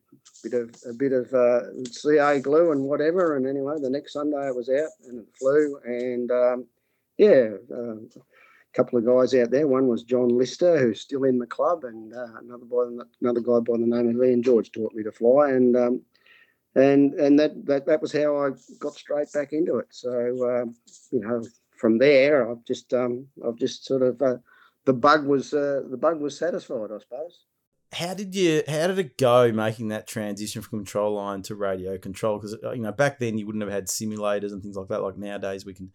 bit 0.42 0.54
of 0.54 0.74
a 0.88 0.92
bit 0.92 1.12
of 1.12 1.32
uh, 1.32 1.84
CA 1.90 2.40
glue 2.40 2.72
and 2.72 2.82
whatever. 2.82 3.36
And 3.36 3.46
anyway, 3.46 3.76
the 3.80 3.90
next 3.90 4.12
Sunday 4.12 4.48
it 4.48 4.56
was 4.56 4.68
out 4.68 4.90
and 5.08 5.20
it 5.20 5.28
flew. 5.38 5.78
And 5.84 6.30
um, 6.30 6.66
yeah, 7.18 7.50
uh, 7.70 7.94
a 7.94 8.31
couple 8.74 8.98
of 8.98 9.06
guys 9.06 9.34
out 9.34 9.50
there. 9.50 9.66
One 9.66 9.86
was 9.88 10.02
John 10.02 10.28
Lister, 10.28 10.78
who's 10.78 11.00
still 11.00 11.24
in 11.24 11.38
the 11.38 11.46
club, 11.46 11.84
and 11.84 12.12
uh, 12.14 12.38
another 12.40 12.64
boy, 12.64 12.88
another 13.20 13.40
guy 13.40 13.60
by 13.60 13.78
the 13.78 13.86
name 13.86 14.08
of 14.08 14.24
Ian 14.24 14.42
George 14.42 14.72
taught 14.72 14.94
me 14.94 15.02
to 15.02 15.12
fly. 15.12 15.50
And 15.50 15.76
um, 15.76 16.02
and 16.74 17.14
and 17.14 17.38
that, 17.38 17.66
that 17.66 17.86
that 17.86 18.02
was 18.02 18.12
how 18.12 18.36
I 18.36 18.50
got 18.78 18.94
straight 18.94 19.32
back 19.32 19.52
into 19.52 19.76
it. 19.78 19.88
So 19.90 20.10
um, 20.10 20.74
you 21.10 21.20
know, 21.20 21.44
from 21.76 21.98
there, 21.98 22.50
I've 22.50 22.64
just 22.64 22.92
um, 22.94 23.26
I've 23.46 23.56
just 23.56 23.84
sort 23.84 24.02
of 24.02 24.20
uh, 24.22 24.36
the 24.84 24.94
bug 24.94 25.26
was 25.26 25.52
uh, 25.52 25.82
the 25.90 25.96
bug 25.96 26.20
was 26.20 26.38
satisfied, 26.38 26.90
I 26.94 26.98
suppose 26.98 27.44
how 27.92 28.14
did 28.14 28.34
you 28.34 28.62
how 28.66 28.86
did 28.86 28.98
it 28.98 29.18
go 29.18 29.52
making 29.52 29.88
that 29.88 30.06
transition 30.06 30.62
from 30.62 30.78
control 30.78 31.14
line 31.14 31.42
to 31.42 31.54
radio 31.54 31.98
control 31.98 32.38
because 32.38 32.56
uh, 32.64 32.72
you 32.72 32.80
know 32.80 32.92
back 32.92 33.18
then 33.18 33.36
you 33.36 33.46
wouldn't 33.46 33.62
have 33.62 33.72
had 33.72 33.86
simulators 33.86 34.52
and 34.52 34.62
things 34.62 34.76
like 34.76 34.88
that 34.88 35.02
like 35.02 35.18
nowadays 35.18 35.66
we 35.66 35.74
can 35.74 35.92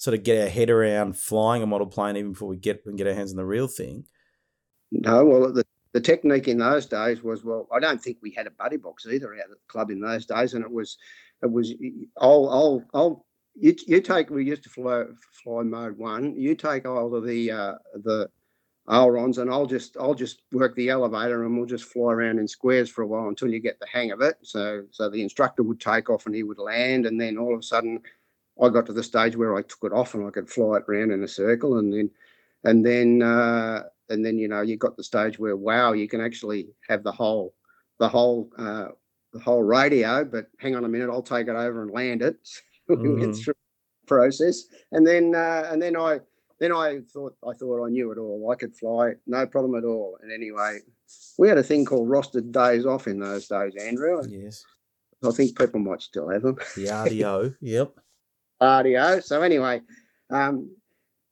sort 0.00 0.16
of 0.16 0.22
get 0.22 0.40
our 0.40 0.48
head 0.48 0.70
around 0.70 1.14
flying 1.14 1.62
a 1.62 1.66
model 1.66 1.86
plane 1.86 2.16
even 2.16 2.32
before 2.32 2.48
we 2.48 2.56
get 2.56 2.82
and 2.86 2.96
get 2.96 3.06
our 3.06 3.12
hands 3.12 3.32
on 3.32 3.36
the 3.36 3.44
real 3.44 3.68
thing 3.68 4.02
no 4.90 5.26
well 5.26 5.52
the, 5.52 5.62
the 5.92 6.00
technique 6.00 6.48
in 6.48 6.56
those 6.56 6.86
days 6.86 7.22
was 7.22 7.44
well 7.44 7.68
i 7.70 7.78
don't 7.78 8.02
think 8.02 8.16
we 8.22 8.30
had 8.30 8.46
a 8.46 8.50
buddy 8.52 8.78
box 8.78 9.06
either 9.06 9.34
out 9.34 9.40
at 9.40 9.50
the 9.50 9.56
club 9.68 9.90
in 9.90 10.00
those 10.00 10.24
days 10.24 10.54
and 10.54 10.64
it 10.64 10.70
was 10.70 10.96
it 11.42 11.52
was 11.52 11.74
i'll 12.18 12.48
i'll 12.48 12.82
i'll 12.94 13.26
you, 13.56 13.76
you 13.86 14.00
take 14.00 14.30
we 14.30 14.42
used 14.42 14.62
to 14.62 14.70
fly 14.70 15.04
fly 15.44 15.62
mode 15.62 15.98
one 15.98 16.34
you 16.34 16.54
take 16.54 16.86
all 16.86 17.14
of 17.14 17.26
the 17.26 17.50
uh 17.50 17.74
the 18.02 18.26
ailerons 18.88 19.38
and 19.38 19.50
I'll 19.50 19.66
just 19.66 19.96
I'll 19.98 20.14
just 20.14 20.42
work 20.52 20.74
the 20.74 20.88
elevator 20.88 21.44
and 21.44 21.56
we'll 21.56 21.66
just 21.66 21.84
fly 21.84 22.12
around 22.12 22.38
in 22.38 22.48
squares 22.48 22.90
for 22.90 23.02
a 23.02 23.06
while 23.06 23.28
until 23.28 23.48
you 23.48 23.60
get 23.60 23.78
the 23.78 23.86
hang 23.86 24.10
of 24.10 24.20
it. 24.20 24.36
So 24.42 24.82
so 24.90 25.08
the 25.08 25.22
instructor 25.22 25.62
would 25.62 25.80
take 25.80 26.10
off 26.10 26.26
and 26.26 26.34
he 26.34 26.42
would 26.42 26.58
land 26.58 27.06
and 27.06 27.20
then 27.20 27.38
all 27.38 27.54
of 27.54 27.60
a 27.60 27.62
sudden 27.62 28.00
I 28.60 28.68
got 28.68 28.86
to 28.86 28.92
the 28.92 29.02
stage 29.02 29.36
where 29.36 29.56
I 29.56 29.62
took 29.62 29.84
it 29.84 29.92
off 29.92 30.14
and 30.14 30.26
I 30.26 30.30
could 30.30 30.48
fly 30.48 30.76
it 30.76 30.84
around 30.88 31.10
in 31.12 31.22
a 31.22 31.28
circle 31.28 31.78
and 31.78 31.92
then 31.92 32.10
and 32.64 32.84
then 32.84 33.22
uh, 33.22 33.84
and 34.10 34.24
then 34.24 34.38
you 34.38 34.48
know 34.48 34.60
you 34.60 34.76
got 34.76 34.96
the 34.96 35.04
stage 35.04 35.38
where 35.38 35.56
wow 35.56 35.92
you 35.92 36.08
can 36.08 36.20
actually 36.20 36.68
have 36.88 37.02
the 37.02 37.12
whole 37.12 37.54
the 37.98 38.08
whole 38.08 38.50
uh, 38.58 38.88
the 39.32 39.40
whole 39.40 39.62
radio 39.62 40.24
but 40.24 40.48
hang 40.58 40.76
on 40.76 40.84
a 40.84 40.88
minute 40.88 41.10
I'll 41.10 41.22
take 41.22 41.48
it 41.48 41.56
over 41.56 41.82
and 41.82 41.90
land 41.90 42.22
it. 42.22 42.36
we 42.88 42.96
went 42.96 43.32
Mhm. 43.32 43.44
through 43.44 43.54
the 44.02 44.06
process 44.06 44.64
and 44.92 45.06
then 45.06 45.34
uh, 45.34 45.68
and 45.70 45.80
then 45.80 45.96
I 45.96 46.20
then 46.58 46.72
I 46.72 47.00
thought 47.12 47.34
I 47.48 47.54
thought 47.54 47.86
I 47.86 47.88
knew 47.88 48.12
it 48.12 48.18
all. 48.18 48.50
I 48.50 48.54
could 48.56 48.76
fly, 48.76 49.12
no 49.26 49.46
problem 49.46 49.74
at 49.76 49.84
all. 49.86 50.18
And 50.20 50.30
anyway, 50.30 50.80
we 51.38 51.48
had 51.48 51.56
a 51.56 51.62
thing 51.62 51.86
called 51.86 52.08
rostered 52.10 52.52
days 52.52 52.84
off 52.84 53.06
in 53.06 53.18
those 53.18 53.48
days, 53.48 53.74
Andrew. 53.76 54.20
yes 54.28 54.64
I 55.22 55.30
think 55.30 55.56
people 55.58 55.80
might 55.80 56.02
still 56.02 56.28
have 56.28 56.42
them. 56.42 56.56
the 56.76 56.84
rdo 56.86 57.56
yep 57.60 57.98
RDO. 58.60 59.22
So 59.22 59.42
anyway, 59.42 59.80
um, 60.30 60.70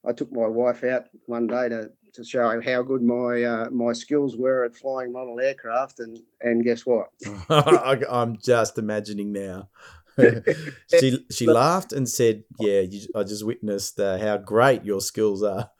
I 0.06 0.12
took 0.12 0.32
my 0.32 0.46
wife 0.46 0.84
out 0.84 1.06
one 1.26 1.46
day 1.46 1.68
to 1.68 1.90
to 2.14 2.24
show 2.24 2.60
how 2.60 2.82
good 2.82 3.02
my 3.02 3.42
uh, 3.42 3.70
my 3.70 3.92
skills 3.92 4.36
were 4.36 4.64
at 4.64 4.74
flying 4.74 5.12
model 5.12 5.38
aircraft, 5.40 6.00
and 6.00 6.18
and 6.40 6.64
guess 6.64 6.86
what? 6.86 7.08
I, 7.50 8.00
i'm 8.10 8.38
just 8.38 8.78
imagining 8.78 9.32
now 9.32 9.68
she 10.98 11.24
she 11.30 11.46
laughed 11.46 11.92
and 11.92 12.08
said 12.08 12.42
yeah 12.58 12.80
you, 12.80 13.06
i 13.14 13.22
just 13.22 13.46
witnessed 13.46 14.00
uh, 14.00 14.18
how 14.18 14.36
great 14.36 14.84
your 14.84 15.00
skills 15.00 15.42
are 15.42 15.70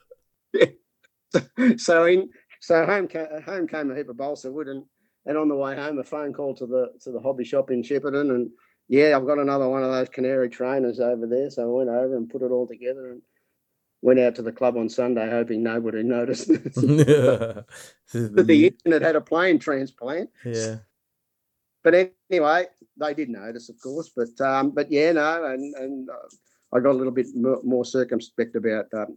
so 1.76 2.04
in 2.06 2.28
so 2.60 2.86
home 2.86 3.08
came, 3.08 3.26
home 3.44 3.66
came 3.66 3.90
a 3.90 3.96
heap 3.96 4.08
of 4.08 4.16
balsa 4.16 4.50
wood 4.50 4.68
and 4.68 4.84
and 5.26 5.36
on 5.36 5.48
the 5.48 5.54
way 5.54 5.74
home 5.74 5.98
a 5.98 6.04
phone 6.04 6.32
call 6.32 6.54
to 6.54 6.66
the 6.66 6.92
to 7.00 7.10
the 7.10 7.20
hobby 7.20 7.44
shop 7.44 7.70
in 7.70 7.82
Shepparton 7.82 8.30
and 8.30 8.50
yeah 8.88 9.16
I've 9.16 9.26
got 9.26 9.38
another 9.38 9.68
one 9.68 9.82
of 9.82 9.92
those 9.92 10.08
canary 10.08 10.48
trainers 10.48 11.00
over 11.00 11.26
there 11.26 11.50
so 11.50 11.62
I 11.62 11.66
went 11.66 11.90
over 11.90 12.16
and 12.16 12.28
put 12.28 12.42
it 12.42 12.50
all 12.50 12.66
together 12.66 13.12
and 13.12 13.22
went 14.02 14.20
out 14.20 14.34
to 14.36 14.42
the 14.42 14.52
club 14.52 14.76
on 14.76 14.88
Sunday 14.88 15.28
hoping 15.30 15.62
nobody 15.62 16.02
noticed 16.02 16.48
that 16.48 17.64
the 18.12 18.66
internet 18.66 19.02
had 19.02 19.16
a 19.16 19.20
plane 19.20 19.58
transplant. 19.58 20.30
Yeah. 20.44 20.76
But 21.84 22.12
anyway 22.30 22.66
they 22.98 23.14
did 23.14 23.28
notice 23.28 23.68
of 23.68 23.80
course 23.80 24.10
but 24.14 24.44
um 24.44 24.70
but 24.70 24.90
yeah 24.90 25.12
no 25.12 25.44
and 25.44 25.74
and 25.76 26.10
uh, 26.10 26.76
I 26.76 26.80
got 26.80 26.90
a 26.90 26.98
little 26.98 27.12
bit 27.12 27.28
more, 27.34 27.60
more 27.62 27.84
circumspect 27.84 28.56
about 28.56 28.86
um, 28.94 29.16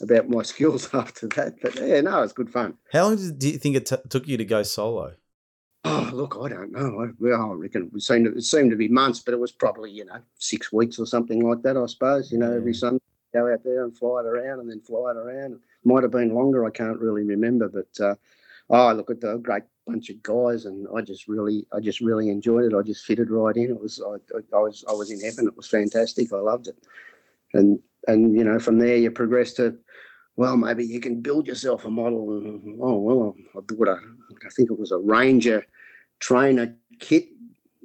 about 0.00 0.28
my 0.28 0.42
skills 0.52 0.92
after 0.94 1.28
that 1.28 1.54
but 1.62 1.76
yeah 1.76 2.00
no 2.00 2.22
it's 2.22 2.32
good 2.32 2.50
fun. 2.50 2.74
How 2.92 3.04
long 3.04 3.16
did, 3.16 3.38
do 3.38 3.50
you 3.50 3.58
think 3.58 3.76
it 3.76 3.86
t- 3.86 3.96
took 4.08 4.26
you 4.26 4.36
to 4.36 4.44
go 4.44 4.62
solo? 4.62 5.14
Oh, 5.84 6.10
look, 6.12 6.38
I 6.40 6.48
don't 6.48 6.70
know. 6.70 7.02
I, 7.02 7.08
well, 7.18 7.50
I 7.50 7.54
reckon 7.54 7.90
it 7.92 8.02
seemed, 8.02 8.26
to, 8.26 8.32
it 8.36 8.44
seemed 8.44 8.70
to 8.70 8.76
be 8.76 8.88
months, 8.88 9.18
but 9.18 9.34
it 9.34 9.40
was 9.40 9.50
probably, 9.50 9.90
you 9.90 10.04
know, 10.04 10.18
six 10.38 10.72
weeks 10.72 10.98
or 10.98 11.06
something 11.06 11.44
like 11.44 11.62
that, 11.62 11.76
I 11.76 11.86
suppose. 11.86 12.30
You 12.30 12.38
know, 12.38 12.52
every 12.52 12.72
Yeah. 12.72 12.78
Sunday, 12.78 13.04
go 13.34 13.52
out 13.52 13.64
there 13.64 13.82
and 13.82 13.96
fly 13.96 14.20
it 14.20 14.26
around 14.26 14.60
and 14.60 14.70
then 14.70 14.80
fly 14.80 15.10
it 15.10 15.16
around. 15.16 15.58
Might 15.84 16.04
have 16.04 16.12
been 16.12 16.34
longer, 16.34 16.64
I 16.64 16.70
can't 16.70 17.00
really 17.00 17.24
remember. 17.24 17.68
But, 17.68 18.04
uh, 18.04 18.14
oh, 18.70 18.92
look 18.92 19.10
at 19.10 19.20
the 19.20 19.38
great 19.38 19.64
bunch 19.84 20.10
of 20.10 20.22
guys, 20.22 20.66
and 20.66 20.86
I 20.94 21.00
just 21.00 21.26
really, 21.26 21.66
I 21.72 21.80
just 21.80 22.00
really 22.00 22.28
enjoyed 22.28 22.72
it. 22.72 22.76
I 22.76 22.82
just 22.82 23.04
fitted 23.04 23.30
right 23.30 23.56
in. 23.56 23.70
It 23.70 23.80
was, 23.80 24.00
I, 24.00 24.36
I, 24.36 24.56
I 24.56 24.60
was, 24.60 24.84
I 24.88 24.92
was 24.92 25.10
in 25.10 25.20
heaven. 25.20 25.48
It 25.48 25.56
was 25.56 25.66
fantastic. 25.66 26.32
I 26.32 26.36
loved 26.36 26.68
it. 26.68 26.76
And, 27.54 27.80
and, 28.06 28.36
you 28.36 28.44
know, 28.44 28.60
from 28.60 28.78
there 28.78 28.96
you 28.96 29.10
progress 29.10 29.52
to, 29.54 29.76
well, 30.36 30.56
maybe 30.56 30.84
you 30.84 31.00
can 31.00 31.20
build 31.20 31.46
yourself 31.46 31.84
a 31.84 31.90
model. 31.90 32.54
Oh, 32.80 32.98
well, 32.98 33.36
I 33.56 33.60
bought 33.60 33.88
a, 33.88 33.98
I 34.44 34.48
think 34.50 34.70
it 34.70 34.78
was 34.78 34.92
a 34.92 34.98
Ranger 34.98 35.64
trainer 36.20 36.74
kit, 37.00 37.28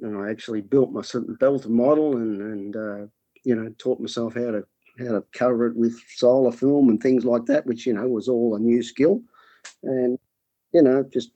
and 0.00 0.16
I 0.16 0.30
actually 0.30 0.62
built 0.62 0.92
my 0.92 1.02
built 1.38 1.66
a 1.66 1.68
model 1.68 2.16
and 2.16 2.40
and 2.40 2.76
uh, 2.76 3.06
you 3.44 3.54
know 3.54 3.68
taught 3.78 4.00
myself 4.00 4.34
how 4.34 4.50
to 4.50 4.64
how 4.98 5.12
to 5.12 5.24
cover 5.32 5.66
it 5.66 5.76
with 5.76 5.98
solar 6.16 6.52
film 6.52 6.88
and 6.88 7.02
things 7.02 7.24
like 7.24 7.44
that, 7.46 7.66
which 7.66 7.86
you 7.86 7.92
know 7.92 8.08
was 8.08 8.28
all 8.28 8.54
a 8.54 8.58
new 8.58 8.82
skill, 8.82 9.20
and 9.82 10.18
you 10.72 10.82
know 10.82 11.04
just 11.12 11.32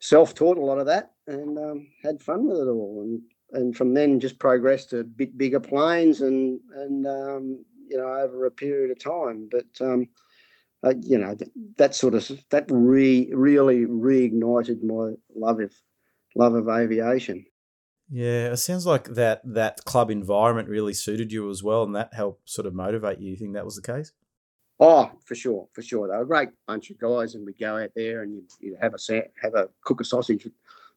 self-taught 0.00 0.58
a 0.58 0.64
lot 0.64 0.78
of 0.78 0.86
that 0.86 1.12
and 1.26 1.58
um, 1.58 1.88
had 2.02 2.22
fun 2.22 2.46
with 2.46 2.58
it 2.58 2.68
all, 2.68 3.02
and 3.02 3.22
and 3.58 3.76
from 3.76 3.92
then 3.92 4.20
just 4.20 4.38
progressed 4.38 4.90
to 4.90 5.02
bit 5.02 5.36
bigger 5.36 5.60
planes 5.60 6.20
and 6.20 6.60
and 6.76 7.06
um, 7.08 7.64
you 7.88 7.96
know 7.96 8.06
over 8.06 8.46
a 8.46 8.52
period 8.52 8.92
of 8.92 9.00
time, 9.00 9.48
but. 9.50 9.66
Um, 9.80 10.06
uh, 10.84 10.94
you 11.02 11.18
know 11.18 11.34
that, 11.34 11.48
that 11.76 11.94
sort 11.94 12.14
of 12.14 12.30
that 12.50 12.66
re, 12.70 13.30
really 13.32 13.86
reignited 13.86 14.82
my 14.82 15.12
love 15.34 15.60
of 15.60 15.72
love 16.36 16.54
of 16.54 16.68
aviation. 16.68 17.44
Yeah, 18.10 18.52
it 18.52 18.58
sounds 18.58 18.86
like 18.86 19.04
that 19.14 19.40
that 19.44 19.84
club 19.84 20.10
environment 20.10 20.68
really 20.68 20.92
suited 20.92 21.32
you 21.32 21.48
as 21.50 21.62
well, 21.62 21.82
and 21.84 21.96
that 21.96 22.12
helped 22.12 22.48
sort 22.48 22.66
of 22.66 22.74
motivate 22.74 23.20
you. 23.20 23.30
You 23.30 23.36
think 23.36 23.54
that 23.54 23.64
was 23.64 23.76
the 23.76 23.82
case? 23.82 24.12
Oh, 24.80 25.10
for 25.24 25.34
sure, 25.34 25.68
for 25.72 25.82
sure. 25.82 26.08
They 26.08 26.16
were 26.16 26.24
a 26.24 26.26
great 26.26 26.48
bunch 26.66 26.90
of 26.90 26.98
guys, 26.98 27.34
and 27.34 27.46
we'd 27.46 27.58
go 27.58 27.78
out 27.78 27.90
there 27.94 28.22
and 28.22 28.34
you'd, 28.34 28.48
you'd 28.60 28.78
have 28.80 28.94
a 28.94 29.22
have 29.40 29.54
a 29.54 29.68
cook 29.84 30.00
a 30.00 30.04
sausage 30.04 30.46
at 30.46 30.52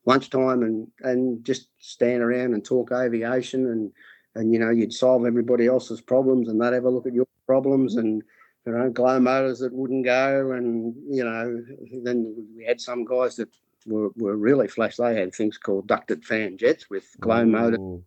lunchtime 0.05 0.63
and 0.63 0.87
and 1.01 1.45
just 1.45 1.69
stand 1.79 2.23
around 2.23 2.53
and 2.53 2.65
talk 2.65 2.91
aviation 2.91 3.67
and 3.67 3.91
and 4.35 4.53
you 4.53 4.59
know 4.59 4.69
you'd 4.69 4.93
solve 4.93 5.25
everybody 5.25 5.67
else's 5.67 6.01
problems 6.01 6.49
and 6.49 6.59
they'd 6.59 6.73
have 6.73 6.85
a 6.85 6.89
look 6.89 7.05
at 7.05 7.13
your 7.13 7.27
problems 7.45 7.95
and 7.95 8.23
you 8.67 8.73
know 8.73 8.89
glow 8.89 9.19
motors 9.19 9.59
that 9.59 9.73
wouldn't 9.73 10.03
go 10.05 10.51
and 10.51 10.93
you 11.09 11.23
know 11.23 11.63
then 12.03 12.47
we 12.55 12.65
had 12.65 12.81
some 12.81 13.05
guys 13.05 13.37
that 13.37 13.49
were, 13.85 14.09
were 14.17 14.35
really 14.35 14.67
flash. 14.67 14.97
They 14.97 15.15
had 15.15 15.33
things 15.33 15.57
called 15.57 15.87
ducted 15.87 16.25
fan 16.25 16.57
jets 16.57 16.89
with 16.89 17.05
glow 17.19 17.45
motors. 17.45 17.79
Ooh, 17.79 18.03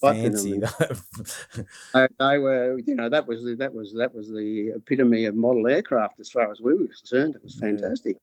Fucking 0.00 0.22
fancy. 0.22 0.62
They, 1.94 2.08
they 2.18 2.38
were, 2.38 2.78
you 2.84 2.96
know, 2.96 3.08
that 3.08 3.28
was 3.28 3.44
the, 3.44 3.54
that 3.56 3.72
was 3.72 3.94
that 3.94 4.12
was 4.12 4.28
the 4.28 4.72
epitome 4.74 5.26
of 5.26 5.36
model 5.36 5.68
aircraft 5.68 6.18
as 6.18 6.28
far 6.28 6.50
as 6.50 6.60
we 6.60 6.74
were 6.74 6.88
concerned. 6.88 7.36
It 7.36 7.42
was 7.44 7.54
Yeah. 7.54 7.60
fantastic. 7.60 8.16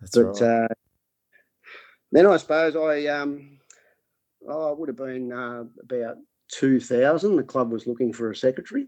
That's 0.00 0.16
but 0.16 0.40
right. 0.40 0.64
uh, 0.64 0.68
then 2.12 2.26
I 2.26 2.36
suppose 2.38 2.74
I 2.76 3.06
um, 3.08 3.58
oh, 4.48 4.72
it 4.72 4.78
would 4.78 4.88
have 4.88 4.96
been 4.96 5.32
uh, 5.32 5.64
about 5.82 6.16
two 6.48 6.80
thousand. 6.80 7.36
The 7.36 7.42
club 7.42 7.70
was 7.70 7.86
looking 7.86 8.12
for 8.14 8.30
a 8.30 8.36
secretary. 8.36 8.86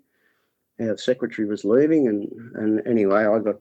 Our 0.81 0.97
secretary 0.97 1.49
was 1.49 1.65
leaving, 1.65 2.09
and 2.09 2.29
and 2.55 2.87
anyway, 2.87 3.27
I 3.27 3.39
got 3.39 3.57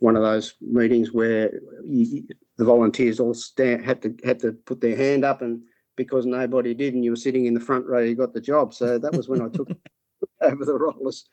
one 0.00 0.16
of 0.16 0.22
those 0.22 0.54
meetings 0.60 1.12
where 1.12 1.52
you, 1.84 2.24
the 2.56 2.64
volunteers 2.64 3.20
all 3.20 3.34
stand, 3.34 3.84
had 3.84 4.02
to 4.02 4.14
had 4.24 4.40
to 4.40 4.52
put 4.52 4.80
their 4.80 4.96
hand 4.96 5.24
up, 5.24 5.42
and 5.42 5.62
because 5.96 6.26
nobody 6.26 6.74
did, 6.74 6.94
and 6.94 7.04
you 7.04 7.10
were 7.10 7.16
sitting 7.16 7.46
in 7.46 7.54
the 7.54 7.60
front 7.60 7.86
row, 7.86 8.00
you 8.00 8.16
got 8.16 8.32
the 8.32 8.40
job. 8.40 8.74
So 8.74 8.98
that 8.98 9.12
was 9.12 9.28
when 9.28 9.42
I 9.42 9.48
took 9.48 9.68
over 10.40 10.64
the 10.64 10.74
role 10.74 11.08
as, 11.08 11.24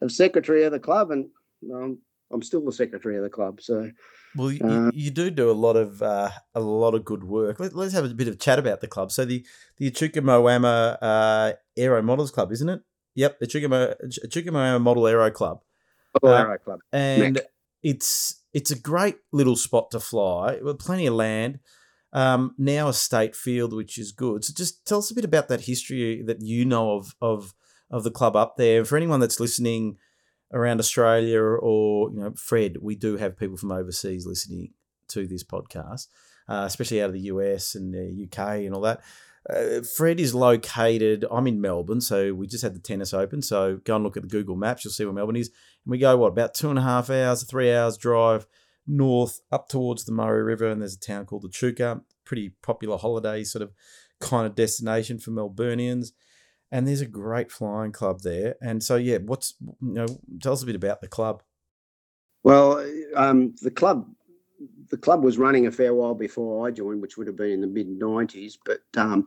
of 0.00 0.10
secretary 0.10 0.64
of 0.64 0.72
the 0.72 0.80
club, 0.80 1.10
and 1.10 1.28
um, 1.72 1.98
I'm 2.32 2.42
still 2.42 2.64
the 2.64 2.72
secretary 2.72 3.16
of 3.16 3.22
the 3.22 3.30
club. 3.30 3.60
So 3.60 3.90
Well, 4.36 4.52
you, 4.52 4.64
Uh, 4.64 4.90
you 4.94 5.10
do 5.10 5.30
do 5.30 5.50
a 5.50 5.52
lot 5.52 5.76
of 5.76 6.00
uh, 6.02 6.30
a 6.54 6.60
lot 6.60 6.94
of 6.94 7.04
good 7.04 7.24
work. 7.24 7.60
Let, 7.60 7.74
us 7.74 7.92
have 7.92 8.04
a 8.04 8.14
bit 8.14 8.28
of 8.28 8.38
chat 8.38 8.58
about 8.58 8.80
the 8.80 8.88
club. 8.88 9.12
So 9.12 9.24
the 9.24 9.44
the 9.76 9.88
Echuca 9.88 10.20
Moama 10.20 10.96
uh, 11.02 11.52
Aero 11.76 12.02
Models 12.02 12.30
Club, 12.30 12.52
isn't 12.52 12.68
it? 12.68 12.80
Yep, 13.14 13.38
Echuca, 13.42 13.68
Mo, 13.68 13.94
Echuca 14.24 14.50
Model 14.78 15.06
Aero 15.06 15.30
Club, 15.30 15.60
Model 16.22 16.36
Uh, 16.36 16.40
Aero 16.42 16.58
Club. 16.58 16.80
and 16.92 17.40
it's 17.82 18.40
it's 18.52 18.70
a 18.70 18.78
great 18.78 19.16
little 19.32 19.56
spot 19.56 19.90
to 19.90 20.00
fly 20.00 20.58
with 20.62 20.78
plenty 20.78 21.06
of 21.06 21.14
land. 21.14 21.58
Um, 22.14 22.54
now 22.58 22.88
a 22.88 22.92
state 22.92 23.34
field, 23.34 23.72
which 23.72 23.96
is 23.96 24.12
good. 24.12 24.44
So 24.44 24.52
just 24.54 24.84
tell 24.86 24.98
us 24.98 25.10
a 25.10 25.14
bit 25.14 25.24
about 25.24 25.48
that 25.48 25.62
history 25.62 26.22
that 26.22 26.42
you 26.42 26.64
know 26.64 26.92
of 26.96 27.14
of 27.20 27.54
of 27.90 28.04
the 28.04 28.10
club 28.10 28.36
up 28.36 28.56
there. 28.56 28.84
For 28.84 28.96
anyone 28.96 29.20
that's 29.20 29.40
listening 29.40 29.96
around 30.52 30.78
Australia 30.80 31.40
or 31.42 32.10
you 32.10 32.16
know, 32.20 32.32
Fred, 32.36 32.76
we 32.82 32.94
do 32.94 33.16
have 33.16 33.38
people 33.38 33.56
from 33.56 33.72
overseas 33.72 34.26
listening 34.26 34.72
to 35.08 35.26
this 35.26 35.42
podcast, 35.44 36.08
uh, 36.48 36.64
especially 36.66 37.00
out 37.02 37.06
of 37.08 37.14
the 37.14 37.20
US 37.32 37.74
and 37.74 37.92
the 37.94 38.24
UK 38.30 38.64
and 38.66 38.74
all 38.74 38.82
that. 38.82 39.00
Uh, 39.48 39.80
Fred 39.80 40.20
is 40.20 40.34
located. 40.34 41.24
I'm 41.30 41.46
in 41.46 41.60
Melbourne, 41.60 42.00
so 42.00 42.32
we 42.32 42.46
just 42.46 42.62
had 42.62 42.74
the 42.74 42.80
tennis 42.80 43.12
open. 43.12 43.42
So 43.42 43.78
go 43.84 43.96
and 43.96 44.04
look 44.04 44.16
at 44.16 44.22
the 44.22 44.28
Google 44.28 44.56
Maps. 44.56 44.84
You'll 44.84 44.92
see 44.92 45.04
where 45.04 45.14
Melbourne 45.14 45.36
is. 45.36 45.48
And 45.84 45.90
we 45.90 45.98
go 45.98 46.16
what 46.16 46.28
about 46.28 46.54
two 46.54 46.70
and 46.70 46.78
a 46.78 46.82
half 46.82 47.10
hours, 47.10 47.42
three 47.44 47.72
hours 47.72 47.96
drive 47.96 48.46
north 48.86 49.40
up 49.50 49.68
towards 49.68 50.04
the 50.04 50.12
Murray 50.12 50.42
River, 50.42 50.68
and 50.68 50.80
there's 50.80 50.94
a 50.94 51.00
town 51.00 51.26
called 51.26 51.44
Echuca. 51.44 52.02
pretty 52.24 52.50
popular 52.62 52.96
holiday 52.96 53.44
sort 53.44 53.62
of 53.62 53.72
kind 54.20 54.46
of 54.46 54.54
destination 54.54 55.18
for 55.18 55.30
Melburnians. 55.32 56.12
And 56.70 56.88
there's 56.88 57.02
a 57.02 57.06
great 57.06 57.52
flying 57.52 57.92
club 57.92 58.20
there. 58.22 58.54
And 58.62 58.82
so, 58.82 58.96
yeah, 58.96 59.18
what's, 59.18 59.54
you 59.60 59.92
know, 59.92 60.06
tell 60.40 60.54
us 60.54 60.62
a 60.62 60.66
bit 60.66 60.74
about 60.74 61.02
the 61.02 61.08
club. 61.08 61.42
Well, 62.42 62.84
um, 63.14 63.54
the 63.60 63.70
club 63.70 64.08
the 64.90 64.96
club 64.96 65.24
was 65.24 65.38
running 65.38 65.66
a 65.66 65.70
fair 65.70 65.94
while 65.94 66.14
before 66.14 66.66
I 66.66 66.70
joined, 66.70 67.02
which 67.02 67.16
would 67.16 67.26
have 67.26 67.36
been 67.36 67.50
in 67.50 67.60
the 67.60 67.66
mid 67.66 67.88
'90s. 67.88 68.58
But 68.64 68.82
um, 68.96 69.26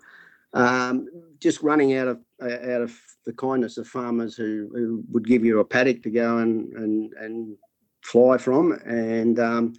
um, 0.54 1.08
just 1.39 1.62
running 1.62 1.96
out 1.96 2.08
of 2.08 2.20
out 2.41 2.82
of 2.82 2.98
the 3.26 3.34
kindness 3.34 3.78
of 3.78 3.88
farmers 3.88 4.36
who, 4.36 4.70
who 4.74 5.04
would 5.12 5.28
give 5.28 5.44
you 5.44 5.60
a 5.60 5.65
paddock 5.65 6.04
to 6.04 6.10
go 6.10 6.38
and 6.38 6.72
and, 6.74 7.13
and 7.13 7.58
fly 8.04 8.38
from, 8.38 8.72
and 8.86 9.39
um, 9.39 9.74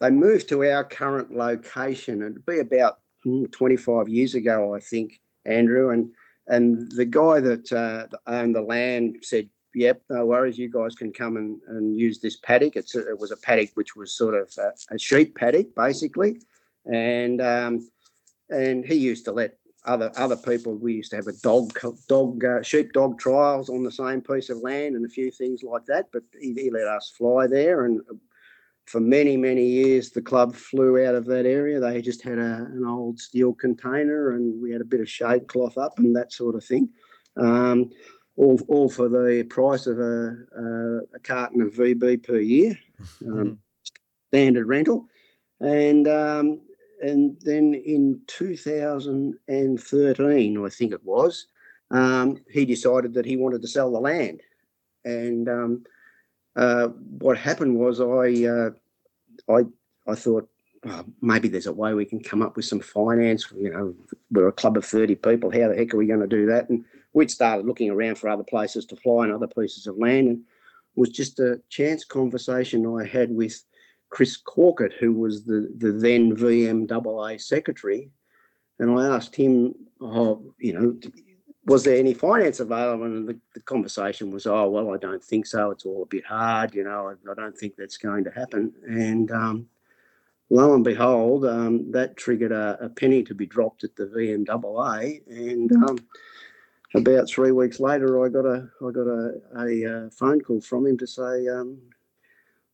they 0.00 0.10
moved 0.10 0.48
to 0.48 0.64
our 0.64 0.84
current 0.84 1.34
location. 1.34 2.22
It'd 2.22 2.46
be 2.46 2.60
about 2.60 2.98
hmm, 3.24 3.44
25 3.46 4.08
years 4.08 4.34
ago, 4.34 4.74
I 4.74 4.80
think, 4.80 5.20
Andrew, 5.44 5.90
and 5.90 6.10
and 6.46 6.90
the 6.92 7.04
guy 7.04 7.40
that 7.40 7.72
uh, 7.72 8.06
owned 8.26 8.54
the 8.54 8.62
land 8.62 9.18
said, 9.22 9.50
"Yep, 9.74 10.02
no 10.10 10.26
worries. 10.26 10.58
You 10.58 10.70
guys 10.70 10.94
can 10.94 11.12
come 11.12 11.36
and, 11.36 11.60
and 11.68 11.98
use 11.98 12.20
this 12.20 12.36
paddock." 12.36 12.76
It's 12.76 12.94
a, 12.94 13.08
it 13.08 13.18
was 13.18 13.30
a 13.30 13.36
paddock 13.36 13.70
which 13.74 13.96
was 13.96 14.16
sort 14.16 14.34
of 14.34 14.50
a, 14.58 14.94
a 14.94 14.98
sheep 14.98 15.36
paddock, 15.36 15.74
basically, 15.74 16.40
and 16.86 17.40
um, 17.40 17.88
and 18.50 18.84
he 18.84 18.94
used 18.94 19.24
to 19.26 19.32
let 19.32 19.58
other 19.84 20.12
other 20.16 20.36
people. 20.36 20.76
We 20.76 20.94
used 20.94 21.10
to 21.10 21.16
have 21.16 21.26
a 21.26 21.32
dog 21.42 21.78
dog 22.08 22.44
uh, 22.44 22.62
sheep 22.62 22.92
dog 22.92 23.18
trials 23.18 23.68
on 23.68 23.82
the 23.82 23.92
same 23.92 24.20
piece 24.20 24.50
of 24.50 24.58
land 24.58 24.96
and 24.96 25.04
a 25.04 25.08
few 25.08 25.30
things 25.30 25.62
like 25.62 25.84
that. 25.86 26.06
But 26.12 26.22
he, 26.40 26.52
he, 26.54 26.70
let 26.70 26.86
us 26.86 27.12
fly 27.16 27.46
there, 27.46 27.84
and 27.84 28.00
for 28.86 29.00
many 29.00 29.36
many 29.36 29.66
years 29.66 30.10
the 30.10 30.22
club 30.22 30.54
flew 30.54 31.04
out 31.04 31.14
of 31.14 31.26
that 31.26 31.46
area. 31.46 31.80
They 31.80 32.02
just 32.02 32.22
had 32.22 32.38
a, 32.38 32.68
an 32.72 32.84
old 32.86 33.18
steel 33.18 33.54
container, 33.54 34.32
and 34.32 34.60
we 34.60 34.72
had 34.72 34.80
a 34.80 34.86
bit 34.86 35.00
of 35.00 35.08
shade 35.08 35.48
cloth 35.48 35.78
up 35.78 35.98
and 35.98 36.14
that 36.16 36.32
sort 36.32 36.54
of 36.54 36.64
thing. 36.64 36.90
Um, 37.36 37.90
all, 38.38 38.58
all 38.68 38.88
for 38.88 39.08
the 39.08 39.44
price 39.50 39.86
of 39.86 39.98
a, 39.98 40.36
a, 40.56 40.98
a 41.14 41.18
carton 41.22 41.60
of 41.60 41.74
VB 41.74 42.24
per 42.24 42.38
year, 42.38 42.78
um, 43.26 43.32
mm-hmm. 43.32 43.54
standard 44.28 44.66
rental. 44.66 45.06
And 45.60 46.06
um, 46.06 46.60
and 47.00 47.36
then 47.40 47.74
in 47.74 48.20
2013, 48.26 50.64
I 50.64 50.68
think 50.68 50.92
it 50.92 51.04
was, 51.04 51.46
um, 51.90 52.40
he 52.50 52.64
decided 52.64 53.14
that 53.14 53.26
he 53.26 53.36
wanted 53.36 53.62
to 53.62 53.68
sell 53.68 53.92
the 53.92 54.00
land. 54.00 54.40
And 55.04 55.48
um, 55.48 55.84
uh, 56.56 56.88
what 56.88 57.38
happened 57.38 57.76
was 57.76 58.00
I, 58.00 58.46
uh, 58.46 58.70
I, 59.48 59.64
I 60.10 60.16
thought 60.16 60.48
oh, 60.86 61.04
maybe 61.22 61.46
there's 61.48 61.66
a 61.66 61.72
way 61.72 61.94
we 61.94 62.04
can 62.04 62.20
come 62.20 62.42
up 62.42 62.56
with 62.56 62.64
some 62.64 62.80
finance. 62.80 63.46
You 63.56 63.70
know, 63.70 63.94
we're 64.30 64.48
a 64.48 64.52
club 64.52 64.76
of 64.76 64.84
30 64.84 65.14
people. 65.16 65.52
How 65.52 65.68
the 65.68 65.76
heck 65.76 65.94
are 65.94 65.98
we 65.98 66.06
going 66.06 66.20
to 66.20 66.26
do 66.26 66.46
that? 66.46 66.68
And 66.68 66.84
we'd 67.18 67.30
started 67.30 67.66
looking 67.66 67.90
around 67.90 68.16
for 68.16 68.28
other 68.28 68.44
places 68.44 68.86
to 68.86 68.96
fly 68.96 69.24
and 69.24 69.32
other 69.32 69.48
pieces 69.48 69.88
of 69.88 69.98
land. 69.98 70.28
And 70.28 70.38
it 70.38 71.00
was 71.00 71.10
just 71.10 71.40
a 71.40 71.60
chance 71.68 72.04
conversation 72.04 72.86
I 72.86 73.04
had 73.04 73.28
with 73.30 73.60
Chris 74.08 74.40
Corkett, 74.40 74.92
who 74.92 75.12
was 75.12 75.44
the, 75.44 75.68
the 75.76 75.90
then 75.90 76.36
VMAA 76.36 77.40
secretary. 77.40 78.10
And 78.78 78.96
I 78.96 79.08
asked 79.08 79.34
him, 79.34 79.74
oh, 80.00 80.54
you 80.58 80.72
know, 80.72 80.96
was 81.66 81.82
there 81.82 81.98
any 81.98 82.14
finance 82.14 82.60
available? 82.60 83.06
And 83.06 83.28
the, 83.28 83.38
the, 83.52 83.60
conversation 83.60 84.30
was, 84.30 84.46
oh, 84.46 84.68
well, 84.68 84.94
I 84.94 84.96
don't 84.96 85.22
think 85.22 85.44
so. 85.44 85.72
It's 85.72 85.84
all 85.84 86.04
a 86.04 86.06
bit 86.06 86.24
hard, 86.24 86.72
you 86.72 86.84
know, 86.84 87.08
I, 87.08 87.30
I 87.30 87.34
don't 87.34 87.58
think 87.58 87.74
that's 87.76 87.96
going 87.96 88.22
to 88.24 88.30
happen. 88.30 88.72
And 88.86 89.28
um, 89.32 89.66
lo 90.50 90.72
and 90.72 90.84
behold, 90.84 91.44
um, 91.46 91.90
that 91.90 92.16
triggered 92.16 92.52
a, 92.52 92.78
a, 92.80 92.88
penny 92.88 93.24
to 93.24 93.34
be 93.34 93.44
dropped 93.44 93.82
at 93.82 93.96
the 93.96 94.06
VMAA. 94.06 95.26
And 95.26 95.72
um, 95.72 95.98
about 96.94 97.28
three 97.28 97.52
weeks 97.52 97.80
later, 97.80 98.24
I 98.24 98.28
got 98.28 98.46
a 98.46 98.68
I 98.80 98.90
got 98.90 99.06
a, 99.06 99.32
a, 99.58 100.06
uh, 100.06 100.10
phone 100.10 100.40
call 100.40 100.60
from 100.60 100.86
him 100.86 100.96
to 100.98 101.06
say, 101.06 101.48
um, 101.48 101.78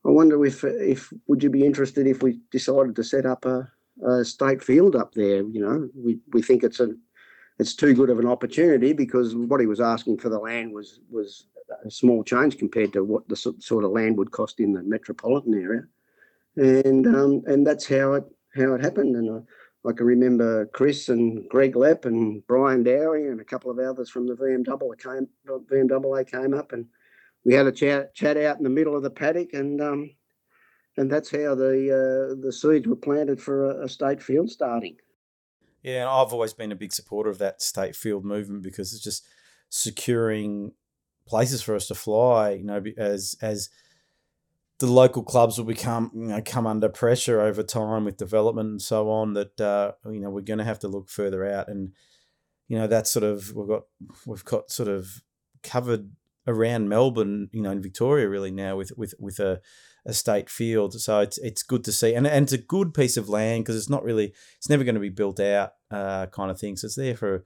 I 0.07 0.11
wonder 0.11 0.45
if 0.45 0.63
if 0.65 1.13
would 1.27 1.43
you 1.43 1.51
be 1.51 1.65
interested 1.65 2.07
if 2.07 2.23
we 2.23 2.41
decided 2.51 2.95
to 2.97 3.05
set 3.05 3.27
up 3.27 3.45
a, 3.45 3.71
a 4.07 4.25
state 4.25 4.63
field 4.63 4.95
up 4.95 5.15
there? 5.15 5.43
You 5.43 5.61
know, 5.61 5.89
we, 5.95 6.19
we 6.33 6.43
think 6.43 6.63
it's 6.63 6.81
a 6.81 6.95
it's 7.59 7.75
too 7.75 7.95
good 7.95 8.11
of 8.11 8.19
an 8.19 8.27
opportunity 8.27 8.93
because 8.93 9.35
what 9.35 9.61
he 9.61 9.67
was 9.67 9.81
asking 9.81 10.19
for 10.19 10.29
the 10.29 10.39
land 10.39 10.73
was 10.73 11.01
was 11.11 11.47
a 11.85 11.91
small 11.91 12.23
change 12.23 12.59
compared 12.59 12.93
to 12.93 13.03
what 13.03 13.29
the 13.29 13.37
sort 13.37 13.85
of 13.85 13.91
land 13.91 14.17
would 14.19 14.31
cost 14.31 14.61
in 14.61 14.73
the 14.73 14.83
metropolitan 14.83 15.55
area, 15.55 15.83
and 16.57 17.07
um, 17.07 17.43
and 17.47 17.67
that's 17.67 17.89
how 17.89 18.13
it 18.13 18.25
how 18.55 18.75
it 18.75 18.81
happened. 18.81 19.17
And 19.17 19.31
I, 19.31 19.41
I 19.87 19.93
can 19.93 20.07
remember 20.07 20.67
Chris 20.67 21.09
and 21.11 21.47
Greg 21.49 21.75
Lepp 21.75 22.07
and 22.07 22.47
Brian 22.47 22.83
Dowie 22.83 23.27
and 23.27 23.41
a 23.41 23.45
couple 23.45 23.71
of 23.71 23.79
others 23.79 24.09
from 24.09 24.27
the 24.27 24.35
VMAA 24.35 24.99
came 24.99 25.29
VMAA 25.47 26.31
came 26.31 26.55
up 26.55 26.73
and 26.73 26.87
we 27.45 27.55
had 27.55 27.67
a 27.67 27.73
chat 27.73 28.15
chat 28.15 28.37
out 28.37 28.59
in 28.59 28.65
the 28.65 28.71
middle 28.71 28.97
of 28.97 29.03
the 29.03 29.11
paddock, 29.11 29.53
and 29.53 29.81
um, 29.81 30.11
and 30.97 31.11
that's 31.11 31.31
how 31.31 31.55
the 31.55 31.91
uh, 31.91 32.41
the 32.41 32.53
seeds 32.53 32.87
were 32.87 32.97
planted 32.97 33.41
for 33.41 33.71
a, 33.71 33.85
a, 33.85 33.89
state 33.89 34.23
field 34.23 34.51
starting. 34.51 34.97
Yeah, 35.83 36.01
and 36.01 36.09
I've 36.09 36.33
always 36.33 36.55
been 36.55 36.73
a 36.73 36.77
big 36.77 36.93
supporter 36.93 37.31
of 37.31 37.39
that 37.39 37.61
state 37.61 37.95
field 37.95 38.25
movement 38.25 38.63
because 38.63 38.95
it's 38.95 39.05
just 39.05 39.27
securing 39.69 40.73
places 41.27 41.63
for 41.63 41.75
us 41.75 41.87
to 41.89 41.95
fly. 41.95 42.53
You 42.53 42.65
know, 42.65 42.83
as 42.97 43.37
as 43.43 43.69
the 44.81 44.87
local 44.87 45.23
clubs 45.23 45.57
will 45.57 45.65
become 45.65 46.11
you 46.15 46.29
know 46.29 46.43
come 46.45 46.67
under 46.67 46.89
pressure 46.89 47.41
over 47.41 47.63
time 47.63 48.05
with 48.05 48.17
development 48.17 48.69
and 48.69 48.83
so 48.83 49.11
on. 49.11 49.35
That 49.35 49.61
uh, 49.61 49.93
you 50.11 50.21
know 50.21 50.31
we're 50.31 50.41
going 50.41 50.59
to 50.59 50.65
have 50.65 50.81
to 50.81 50.89
look 50.89 51.09
further 51.09 51.45
out, 51.45 51.69
and 51.69 51.93
you 52.69 52.79
know 52.79 52.87
that's 52.87 53.11
sort 53.11 53.25
of 53.25 53.53
we've 53.55 53.69
got 53.69 53.83
we've 54.27 54.45
got 54.45 54.71
sort 54.71 54.89
of 54.89 55.23
covered 55.63 56.11
around 56.47 56.89
Melbourne, 56.89 57.49
you 57.53 57.63
know, 57.63 57.71
in 57.71 57.81
Victoria 57.81 58.29
really 58.29 58.51
now 58.51 58.77
with 58.77 58.93
with 58.97 59.15
with 59.19 59.39
a, 59.39 59.61
a 60.05 60.13
state 60.13 60.51
field. 60.51 60.95
So 61.01 61.21
it's 61.21 61.39
it's 61.39 61.63
good 61.63 61.85
to 61.85 61.93
see, 61.93 62.15
and 62.15 62.27
and 62.27 62.45
it's 62.45 62.53
a 62.53 62.59
good 62.59 62.95
piece 62.95 63.17
of 63.17 63.29
land 63.29 63.65
because 63.65 63.77
it's 63.77 63.91
not 63.91 64.05
really 64.05 64.35
it's 64.57 64.69
never 64.69 64.85
going 64.85 64.97
to 64.97 65.01
be 65.01 65.09
built 65.09 65.41
out, 65.41 65.73
uh, 65.91 66.27
kind 66.27 66.51
of 66.51 66.59
thing. 66.59 66.77
So 66.77 66.87
it's 66.87 66.97
there 66.97 67.17
for 67.17 67.45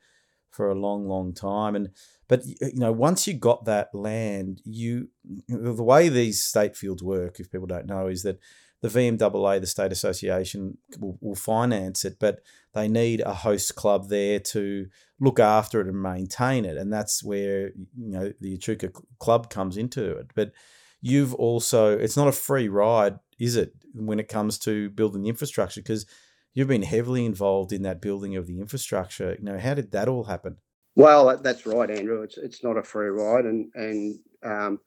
for 0.51 0.71
a 0.71 0.75
long, 0.75 1.07
long 1.07 1.35
time. 1.35 1.77
And 1.77 1.91
but 2.29 2.45
you 2.45 2.73
know, 2.75 2.93
once 2.93 3.27
you 3.27 3.35
got 3.35 3.65
that 3.65 3.95
land, 3.95 4.61
you 4.65 5.09
the 5.49 5.83
way 5.83 6.09
these 6.09 6.43
state 6.43 6.77
fields 6.77 7.03
work, 7.03 7.41
if 7.41 7.51
people 7.51 7.67
don't 7.67 7.87
know, 7.87 8.07
is 8.07 8.23
that 8.23 8.39
the 8.81 8.89
VMAA, 8.89 9.61
the 9.61 9.67
state 9.67 9.91
association, 9.91 10.79
will, 11.01 11.19
will 11.21 11.35
finance 11.35 12.05
it, 12.05 12.19
but 12.21 12.41
they 12.75 12.87
need 12.87 13.21
a 13.23 13.35
host 13.35 13.75
club 13.75 14.09
there 14.09 14.39
to 14.39 14.87
look 15.19 15.41
after 15.41 15.81
it 15.81 15.89
and 15.89 16.01
maintain 16.01 16.65
it, 16.65 16.77
and 16.77 16.93
that's 16.93 17.25
where 17.25 17.69
you 17.71 18.11
know 18.11 18.33
the 18.41 18.55
Echuca 18.55 18.91
club 19.19 19.49
comes 19.51 19.77
into 19.77 20.13
it. 20.13 20.31
But 20.35 20.53
you've 21.01 21.35
also 21.35 21.99
it's 21.99 22.17
not 22.17 22.29
a 22.29 22.33
free 22.33 22.69
ride, 22.69 23.19
is 23.39 23.57
it, 23.57 23.73
when 23.95 24.21
it 24.21 24.29
comes 24.29 24.59
to 24.61 24.91
building 24.91 25.23
the 25.23 25.31
infrastructure? 25.31 25.81
Because 25.81 26.05
you've 26.53 26.69
been 26.69 26.83
heavily 26.83 27.25
involved 27.25 27.73
in 27.73 27.83
that 27.83 28.03
building 28.03 28.37
of 28.37 28.47
the 28.47 28.61
infrastructure. 28.61 29.35
You 29.39 29.45
know, 29.45 29.59
how 29.59 29.75
did 29.75 29.93
that 29.93 30.09
all 30.09 30.25
happen? 30.25 30.59
Well, 30.99 31.37
that's 31.39 31.65
right, 31.65 31.89
Andrew. 31.93 32.23
It's 32.23 32.39
it's 32.39 32.65
not 32.65 32.77
a 32.77 32.83
free 32.83 33.07
ride, 33.07 33.45
and 33.45 33.71
and 33.77 34.19
um, 34.43 34.81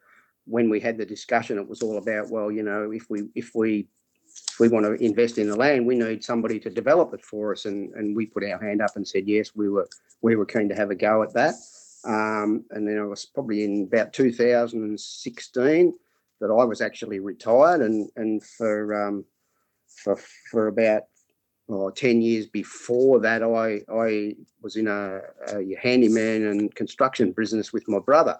when 0.45 0.69
we 0.69 0.82
had 0.82 0.97
the 0.97 1.06
discussion, 1.06 1.58
it 1.58 1.65
was 1.65 1.82
all 1.82 1.97
about 1.97 2.30
well, 2.30 2.52
you 2.52 2.63
know, 2.63 2.91
if 2.91 3.10
we 3.10 3.30
if 3.34 3.52
we 3.56 3.88
if 4.26 4.60
we 4.60 4.67
want 4.67 4.86
to 4.86 5.02
invest 5.02 5.38
in 5.38 5.47
the 5.47 5.56
land, 5.56 5.88
we 5.88 5.95
need 5.95 6.21
somebody 6.21 6.60
to 6.60 6.69
develop 6.69 7.13
it 7.13 7.24
for 7.24 7.54
us. 7.54 7.63
And 7.63 7.93
and 7.93 8.13
we 8.13 8.26
put 8.26 8.43
our 8.43 8.62
hand 8.62 8.82
up 8.82 8.97
and 8.97 9.08
said 9.08 9.26
yes, 9.26 9.56
we 9.56 9.69
were 9.69 9.88
we 10.21 10.36
were 10.36 10.45
keen 10.45 10.67
to 10.67 10.76
have 10.76 10.91
a 10.91 10.95
go 10.95 11.24
at 11.24 11.32
that. 11.32 11.56
Um, 12.04 12.65
and 12.71 12.86
then 12.86 12.97
it 12.97 13.06
was 13.06 13.26
probably 13.26 13.63
in 13.63 13.84
about 13.84 14.12
2016 14.12 15.93
that 16.41 16.47
I 16.47 16.63
was 16.65 16.82
actually 16.82 17.21
retired, 17.21 17.80
and 17.80 18.10
and 18.17 18.43
for 18.43 19.08
um, 19.08 19.24
for 19.88 20.17
for 20.52 20.67
about 20.67 21.04
oh, 21.72 21.90
10 21.90 22.22
years 22.22 22.48
before 22.48 23.20
that, 23.20 23.44
I 23.44 23.82
I 23.92 24.36
was 24.62 24.76
in 24.76 24.88
a, 24.88 25.22
a 25.48 25.76
handyman 25.82 26.44
and 26.44 26.74
construction 26.76 27.32
business 27.32 27.74
with 27.74 27.88
my 27.88 28.00
brother. 28.00 28.38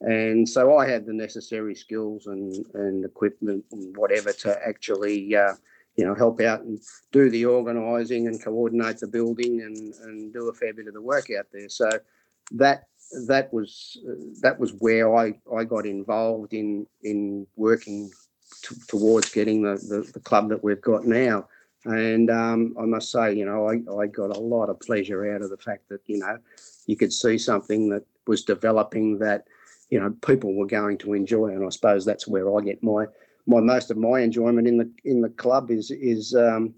And 0.00 0.48
so 0.48 0.76
I 0.78 0.88
had 0.88 1.06
the 1.06 1.12
necessary 1.12 1.76
skills 1.76 2.26
and, 2.26 2.66
and 2.74 3.04
equipment 3.04 3.64
and 3.70 3.96
whatever 3.96 4.32
to 4.32 4.58
actually, 4.66 5.36
uh, 5.36 5.54
you 5.96 6.04
know, 6.04 6.14
help 6.14 6.40
out 6.40 6.62
and 6.62 6.80
do 7.12 7.30
the 7.30 7.44
organising 7.44 8.26
and 8.26 8.42
coordinate 8.42 8.98
the 8.98 9.06
building 9.06 9.60
and, 9.60 9.94
and 10.02 10.32
do 10.32 10.48
a 10.48 10.52
fair 10.52 10.74
bit 10.74 10.88
of 10.88 10.94
the 10.94 11.00
work 11.00 11.28
out 11.38 11.46
there. 11.52 11.68
So 11.68 11.88
that 12.52 12.88
that 13.28 13.52
was 13.52 13.98
that 14.40 14.58
was 14.58 14.72
where 14.80 15.14
I, 15.16 15.34
I 15.54 15.64
got 15.64 15.86
involved 15.86 16.52
in 16.52 16.86
in 17.02 17.46
working 17.56 18.10
t- 18.62 18.76
towards 18.88 19.30
getting 19.30 19.62
the, 19.62 19.74
the, 19.74 20.10
the 20.12 20.20
club 20.20 20.48
that 20.48 20.64
we've 20.64 20.80
got 20.80 21.04
now. 21.04 21.48
And 21.84 22.30
um, 22.30 22.74
I 22.78 22.84
must 22.84 23.10
say, 23.10 23.34
you 23.34 23.44
know, 23.44 23.68
I, 23.68 23.74
I 24.00 24.06
got 24.06 24.36
a 24.36 24.40
lot 24.40 24.68
of 24.68 24.80
pleasure 24.80 25.34
out 25.34 25.42
of 25.42 25.50
the 25.50 25.56
fact 25.56 25.88
that, 25.88 26.00
you 26.06 26.18
know, 26.18 26.38
you 26.86 26.96
could 26.96 27.12
see 27.12 27.38
something 27.38 27.88
that 27.88 28.04
was 28.26 28.44
developing 28.44 29.18
that 29.18 29.46
you 29.90 30.00
know 30.00 30.10
people 30.24 30.54
were 30.54 30.66
going 30.66 30.96
to 30.96 31.12
enjoy 31.12 31.48
and 31.48 31.66
i 31.66 31.68
suppose 31.68 32.04
that's 32.04 32.26
where 32.26 32.56
i 32.56 32.62
get 32.62 32.82
my 32.82 33.04
my 33.46 33.60
most 33.60 33.90
of 33.90 33.96
my 33.96 34.20
enjoyment 34.20 34.66
in 34.66 34.78
the 34.78 34.90
in 35.04 35.20
the 35.20 35.28
club 35.28 35.70
is 35.70 35.90
is 35.90 36.34
um, 36.34 36.74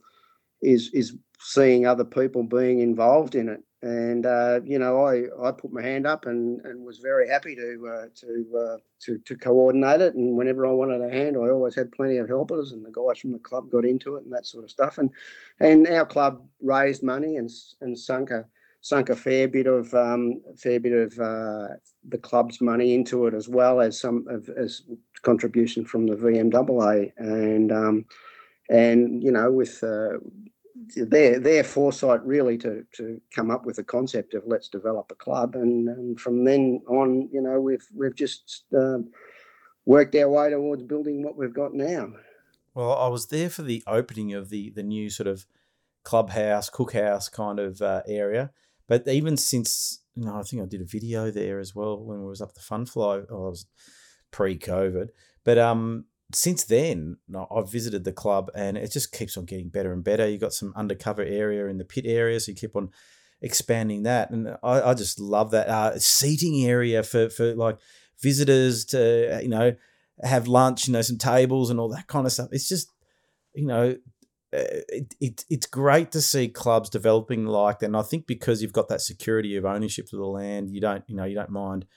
is 0.62 0.90
is 0.92 1.16
seeing 1.38 1.86
other 1.86 2.04
people 2.04 2.42
being 2.42 2.80
involved 2.80 3.34
in 3.34 3.48
it. 3.48 3.62
And 3.84 4.24
uh, 4.24 4.60
you 4.64 4.78
know, 4.78 5.04
I, 5.04 5.24
I 5.46 5.52
put 5.52 5.70
my 5.70 5.82
hand 5.82 6.06
up 6.06 6.24
and, 6.24 6.58
and 6.64 6.86
was 6.86 7.00
very 7.00 7.28
happy 7.28 7.54
to 7.54 7.86
uh, 7.86 8.06
to, 8.14 8.58
uh, 8.58 8.76
to 9.00 9.18
to 9.18 9.36
coordinate 9.36 10.00
it. 10.00 10.14
And 10.14 10.38
whenever 10.38 10.66
I 10.66 10.70
wanted 10.70 11.02
a 11.02 11.10
hand, 11.10 11.36
I 11.36 11.50
always 11.50 11.74
had 11.74 11.92
plenty 11.92 12.16
of 12.16 12.26
helpers, 12.26 12.72
and 12.72 12.82
the 12.82 12.90
guys 12.90 13.18
from 13.18 13.32
the 13.32 13.38
club 13.40 13.70
got 13.70 13.84
into 13.84 14.16
it 14.16 14.24
and 14.24 14.32
that 14.32 14.46
sort 14.46 14.64
of 14.64 14.70
stuff. 14.70 14.96
And 14.96 15.10
and 15.60 15.86
our 15.86 16.06
club 16.06 16.42
raised 16.62 17.02
money 17.02 17.36
and 17.36 17.50
and 17.82 17.98
sunk 17.98 18.30
a 18.30 18.46
sunk 18.80 19.10
a 19.10 19.16
fair 19.16 19.48
bit 19.48 19.66
of 19.66 19.92
um, 19.92 20.40
fair 20.56 20.80
bit 20.80 20.94
of 20.94 21.18
uh, 21.20 21.68
the 22.08 22.18
club's 22.22 22.62
money 22.62 22.94
into 22.94 23.26
it 23.26 23.34
as 23.34 23.50
well 23.50 23.82
as 23.82 24.00
some 24.00 24.24
of 24.30 24.48
as 24.56 24.80
contribution 25.20 25.84
from 25.84 26.06
the 26.06 26.16
VMAA 26.16 27.12
and 27.18 27.70
um, 27.70 28.06
and 28.70 29.22
you 29.22 29.30
know 29.30 29.52
with 29.52 29.84
uh, 29.84 30.16
their 30.96 31.38
their 31.38 31.64
foresight 31.64 32.24
really 32.24 32.58
to 32.58 32.84
to 32.92 33.20
come 33.34 33.50
up 33.50 33.64
with 33.64 33.78
a 33.78 33.84
concept 33.84 34.34
of 34.34 34.42
let's 34.46 34.68
develop 34.68 35.10
a 35.10 35.14
club. 35.14 35.54
And, 35.54 35.88
and 35.88 36.20
from 36.20 36.44
then 36.44 36.82
on 36.88 37.28
you 37.32 37.40
know 37.40 37.60
we've 37.60 37.86
we've 37.94 38.14
just 38.14 38.64
uh, 38.76 38.98
worked 39.84 40.14
our 40.14 40.28
way 40.28 40.50
towards 40.50 40.82
building 40.82 41.22
what 41.22 41.36
we've 41.36 41.54
got 41.54 41.74
now. 41.74 42.12
Well 42.74 42.92
i 42.92 43.08
was 43.08 43.26
there 43.28 43.50
for 43.50 43.62
the 43.62 43.82
opening 43.86 44.32
of 44.34 44.48
the 44.50 44.70
the 44.70 44.82
new 44.82 45.10
sort 45.10 45.26
of 45.26 45.46
clubhouse 46.02 46.70
cookhouse 46.70 47.30
kind 47.30 47.58
of 47.58 47.80
uh, 47.80 48.02
area. 48.06 48.50
But 48.86 49.08
even 49.08 49.36
since 49.36 50.00
you 50.14 50.24
know 50.24 50.36
i 50.36 50.42
think 50.42 50.62
i 50.62 50.66
did 50.66 50.80
a 50.80 50.86
video 50.86 51.30
there 51.30 51.58
as 51.58 51.74
well 51.74 51.98
when 51.98 52.20
we 52.20 52.28
was 52.28 52.40
up 52.40 52.54
the 52.54 52.60
fun 52.60 52.86
fly 52.86 53.22
oh, 53.30 53.46
i 53.46 53.50
was 53.50 53.66
pre-covid. 54.30 55.10
But 55.44 55.58
um 55.58 56.06
since 56.34 56.64
then, 56.64 57.18
I've 57.50 57.70
visited 57.70 58.04
the 58.04 58.12
club 58.12 58.50
and 58.54 58.76
it 58.76 58.92
just 58.92 59.12
keeps 59.12 59.36
on 59.36 59.44
getting 59.44 59.68
better 59.68 59.92
and 59.92 60.04
better. 60.04 60.28
You've 60.28 60.40
got 60.40 60.52
some 60.52 60.72
undercover 60.76 61.22
area 61.22 61.66
in 61.66 61.78
the 61.78 61.84
pit 61.84 62.04
area, 62.06 62.40
so 62.40 62.50
you 62.50 62.56
keep 62.56 62.76
on 62.76 62.90
expanding 63.40 64.04
that. 64.04 64.30
And 64.30 64.56
I, 64.62 64.90
I 64.90 64.94
just 64.94 65.20
love 65.20 65.50
that 65.50 65.68
uh, 65.68 65.98
seating 65.98 66.64
area 66.64 67.02
for, 67.02 67.28
for 67.28 67.54
like 67.54 67.78
visitors 68.20 68.84
to, 68.86 69.40
you 69.42 69.48
know, 69.48 69.74
have 70.22 70.46
lunch, 70.46 70.86
you 70.86 70.92
know, 70.92 71.02
some 71.02 71.18
tables 71.18 71.70
and 71.70 71.80
all 71.80 71.88
that 71.88 72.06
kind 72.06 72.26
of 72.26 72.32
stuff. 72.32 72.48
It's 72.52 72.68
just, 72.68 72.88
you 73.54 73.66
know, 73.66 73.96
uh, 74.52 74.80
it, 74.88 75.14
it, 75.20 75.44
it's 75.50 75.66
great 75.66 76.12
to 76.12 76.20
see 76.20 76.48
clubs 76.48 76.88
developing 76.88 77.46
like 77.46 77.80
that. 77.80 77.86
And 77.86 77.96
I 77.96 78.02
think 78.02 78.26
because 78.26 78.62
you've 78.62 78.72
got 78.72 78.88
that 78.88 79.00
security 79.00 79.56
of 79.56 79.64
ownership 79.64 80.06
of 80.06 80.18
the 80.18 80.24
land, 80.24 80.70
you 80.70 80.80
don't, 80.80 81.04
you 81.08 81.16
know, 81.16 81.24
you 81.24 81.34
don't 81.34 81.50
mind– 81.50 81.86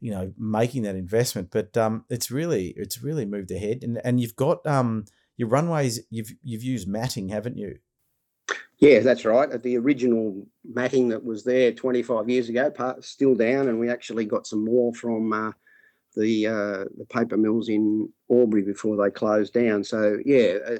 you 0.00 0.10
know 0.10 0.32
making 0.38 0.82
that 0.82 0.96
investment. 0.96 1.50
But 1.50 1.76
um, 1.76 2.04
it's 2.08 2.30
really 2.30 2.74
it's 2.76 3.02
really 3.02 3.24
moved 3.24 3.50
ahead, 3.50 3.80
and 3.82 4.00
and 4.04 4.20
you've 4.20 4.36
got 4.36 4.66
um 4.66 5.04
your 5.36 5.48
runways. 5.48 6.00
You've 6.10 6.32
you've 6.42 6.64
used 6.64 6.88
matting, 6.88 7.28
haven't 7.28 7.56
you? 7.56 7.78
Yeah, 8.78 9.00
that's 9.00 9.24
right. 9.24 9.62
The 9.62 9.78
original 9.78 10.46
matting 10.64 11.08
that 11.08 11.24
was 11.24 11.44
there 11.44 11.72
25 11.72 12.28
years 12.28 12.50
ago, 12.50 12.70
part, 12.70 13.04
still 13.04 13.34
down, 13.34 13.68
and 13.68 13.80
we 13.80 13.88
actually 13.88 14.26
got 14.26 14.46
some 14.46 14.64
more 14.64 14.92
from 14.92 15.32
uh, 15.32 15.52
the 16.14 16.46
uh, 16.46 16.84
the 16.96 17.06
paper 17.08 17.36
mills 17.36 17.68
in 17.68 18.08
Albury 18.30 18.62
before 18.62 18.96
they 18.96 19.10
closed 19.10 19.54
down. 19.54 19.82
So 19.82 20.18
yeah, 20.24 20.56
uh, 20.68 20.76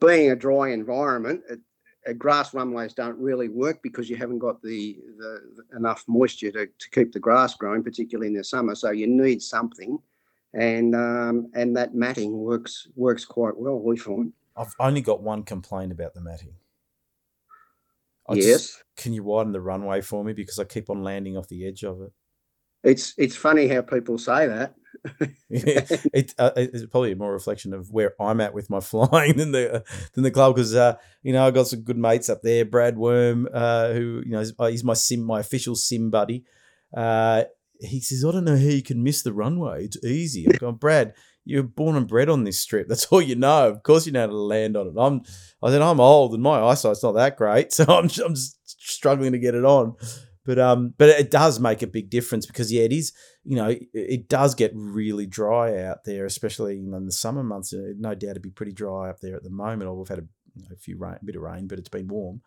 being 0.00 0.30
a 0.30 0.36
dry 0.36 0.70
environment, 0.70 1.42
it, 1.48 1.60
grass 2.14 2.54
runways 2.54 2.94
don't 2.94 3.18
really 3.18 3.48
work 3.48 3.82
because 3.82 4.08
you 4.08 4.16
haven't 4.16 4.38
got 4.38 4.62
the, 4.62 4.98
the, 5.18 5.76
enough 5.76 6.04
moisture 6.06 6.50
to, 6.52 6.66
to 6.66 6.90
keep 6.90 7.12
the 7.12 7.20
grass 7.20 7.54
growing, 7.54 7.82
particularly 7.82 8.28
in 8.28 8.34
the 8.34 8.44
summer. 8.44 8.74
So 8.74 8.90
you 8.90 9.06
need 9.06 9.42
something, 9.42 9.98
and 10.54 10.94
um, 10.94 11.50
and 11.54 11.76
that 11.76 11.94
matting 11.94 12.38
works 12.38 12.88
works 12.96 13.24
quite 13.24 13.56
well. 13.56 13.78
We 13.78 13.96
find. 13.96 14.32
I've 14.56 14.74
only 14.80 15.02
got 15.02 15.22
one 15.22 15.42
complaint 15.42 15.92
about 15.92 16.14
the 16.14 16.20
matting. 16.20 16.54
I 18.28 18.34
yes. 18.34 18.44
Just, 18.44 18.84
can 18.96 19.12
you 19.12 19.22
widen 19.22 19.52
the 19.52 19.60
runway 19.60 20.00
for 20.00 20.24
me 20.24 20.32
because 20.32 20.58
I 20.58 20.64
keep 20.64 20.90
on 20.90 21.02
landing 21.02 21.36
off 21.36 21.48
the 21.48 21.66
edge 21.66 21.84
of 21.84 22.00
it? 22.02 22.12
It's 22.82 23.14
it's 23.18 23.36
funny 23.36 23.68
how 23.68 23.82
people 23.82 24.18
say 24.18 24.46
that 24.46 24.74
it, 25.50 26.34
uh, 26.38 26.50
it's 26.56 26.86
probably 26.86 27.14
more 27.14 27.32
reflection 27.32 27.72
of 27.72 27.90
where 27.90 28.14
I'm 28.20 28.40
at 28.40 28.54
with 28.54 28.70
my 28.70 28.80
flying 28.80 29.36
than 29.36 29.52
the 29.52 29.84
than 30.14 30.24
the 30.24 30.30
club 30.30 30.54
because 30.54 30.74
uh, 30.74 30.96
you 31.22 31.32
know 31.32 31.46
I 31.46 31.50
got 31.50 31.68
some 31.68 31.80
good 31.80 31.98
mates 31.98 32.28
up 32.28 32.42
there. 32.42 32.64
Brad 32.64 32.96
Worm, 32.96 33.48
uh, 33.52 33.92
who 33.92 34.22
you 34.24 34.32
know 34.32 34.40
is, 34.40 34.52
uh, 34.58 34.66
he's 34.66 34.84
my 34.84 34.94
sim, 34.94 35.22
my 35.22 35.40
official 35.40 35.74
sim 35.74 36.10
buddy. 36.10 36.44
Uh, 36.96 37.44
he 37.80 38.00
says, 38.00 38.24
"I 38.24 38.32
don't 38.32 38.44
know 38.44 38.56
how 38.56 38.62
you 38.62 38.82
can 38.82 39.02
miss 39.02 39.22
the 39.22 39.32
runway. 39.32 39.84
It's 39.84 40.02
easy." 40.04 40.46
I'm 40.46 40.58
going, 40.58 40.76
Brad. 40.76 41.14
You're 41.48 41.62
born 41.62 41.94
and 41.94 42.08
bred 42.08 42.28
on 42.28 42.42
this 42.42 42.58
strip. 42.58 42.88
That's 42.88 43.06
all 43.06 43.22
you 43.22 43.36
know. 43.36 43.68
Of 43.68 43.84
course, 43.84 44.04
you 44.04 44.10
know 44.10 44.22
how 44.22 44.26
to 44.26 44.36
land 44.36 44.76
on 44.76 44.88
it. 44.88 44.94
I'm, 44.98 45.22
I 45.62 45.70
said, 45.70 45.80
I'm 45.80 46.00
old 46.00 46.34
and 46.34 46.42
my 46.42 46.60
eyesight's 46.60 47.04
not 47.04 47.12
that 47.12 47.36
great, 47.36 47.72
so 47.72 47.84
I'm, 47.84 48.10
I'm 48.24 48.34
struggling 48.64 49.30
to 49.30 49.38
get 49.38 49.54
it 49.54 49.64
on. 49.64 49.94
But 50.46 50.60
um, 50.60 50.94
but 50.96 51.08
it 51.08 51.30
does 51.30 51.58
make 51.58 51.82
a 51.82 51.88
big 51.88 52.08
difference 52.08 52.46
because 52.46 52.72
yeah, 52.72 52.84
it 52.84 52.92
is. 52.92 53.12
You 53.42 53.56
know, 53.56 53.74
it, 53.92 54.28
does 54.28 54.54
get 54.54 54.70
really 54.74 55.26
dry 55.26 55.82
out 55.82 56.04
there, 56.04 56.24
especially 56.24 56.78
in 56.78 57.04
the 57.04 57.12
summer 57.12 57.42
months. 57.42 57.74
Uh, 57.74 57.92
no 57.98 58.14
doubt 58.14 58.30
it'd 58.30 58.42
be 58.42 58.50
pretty 58.50 58.72
dry 58.72 59.10
up 59.10 59.20
there 59.20 59.36
at 59.36 59.42
the 59.42 59.50
moment. 59.50 59.88
Or 59.88 59.96
we've 59.96 60.08
had 60.08 60.20
a, 60.20 60.72
a 60.72 60.76
few 60.76 60.96
rain, 60.96 61.18
a 61.20 61.24
bit 61.24 61.34
of 61.34 61.42
rain, 61.42 61.66
but 61.66 61.80
it's 61.80 61.88
been 61.88 62.06
warm. 62.06 62.42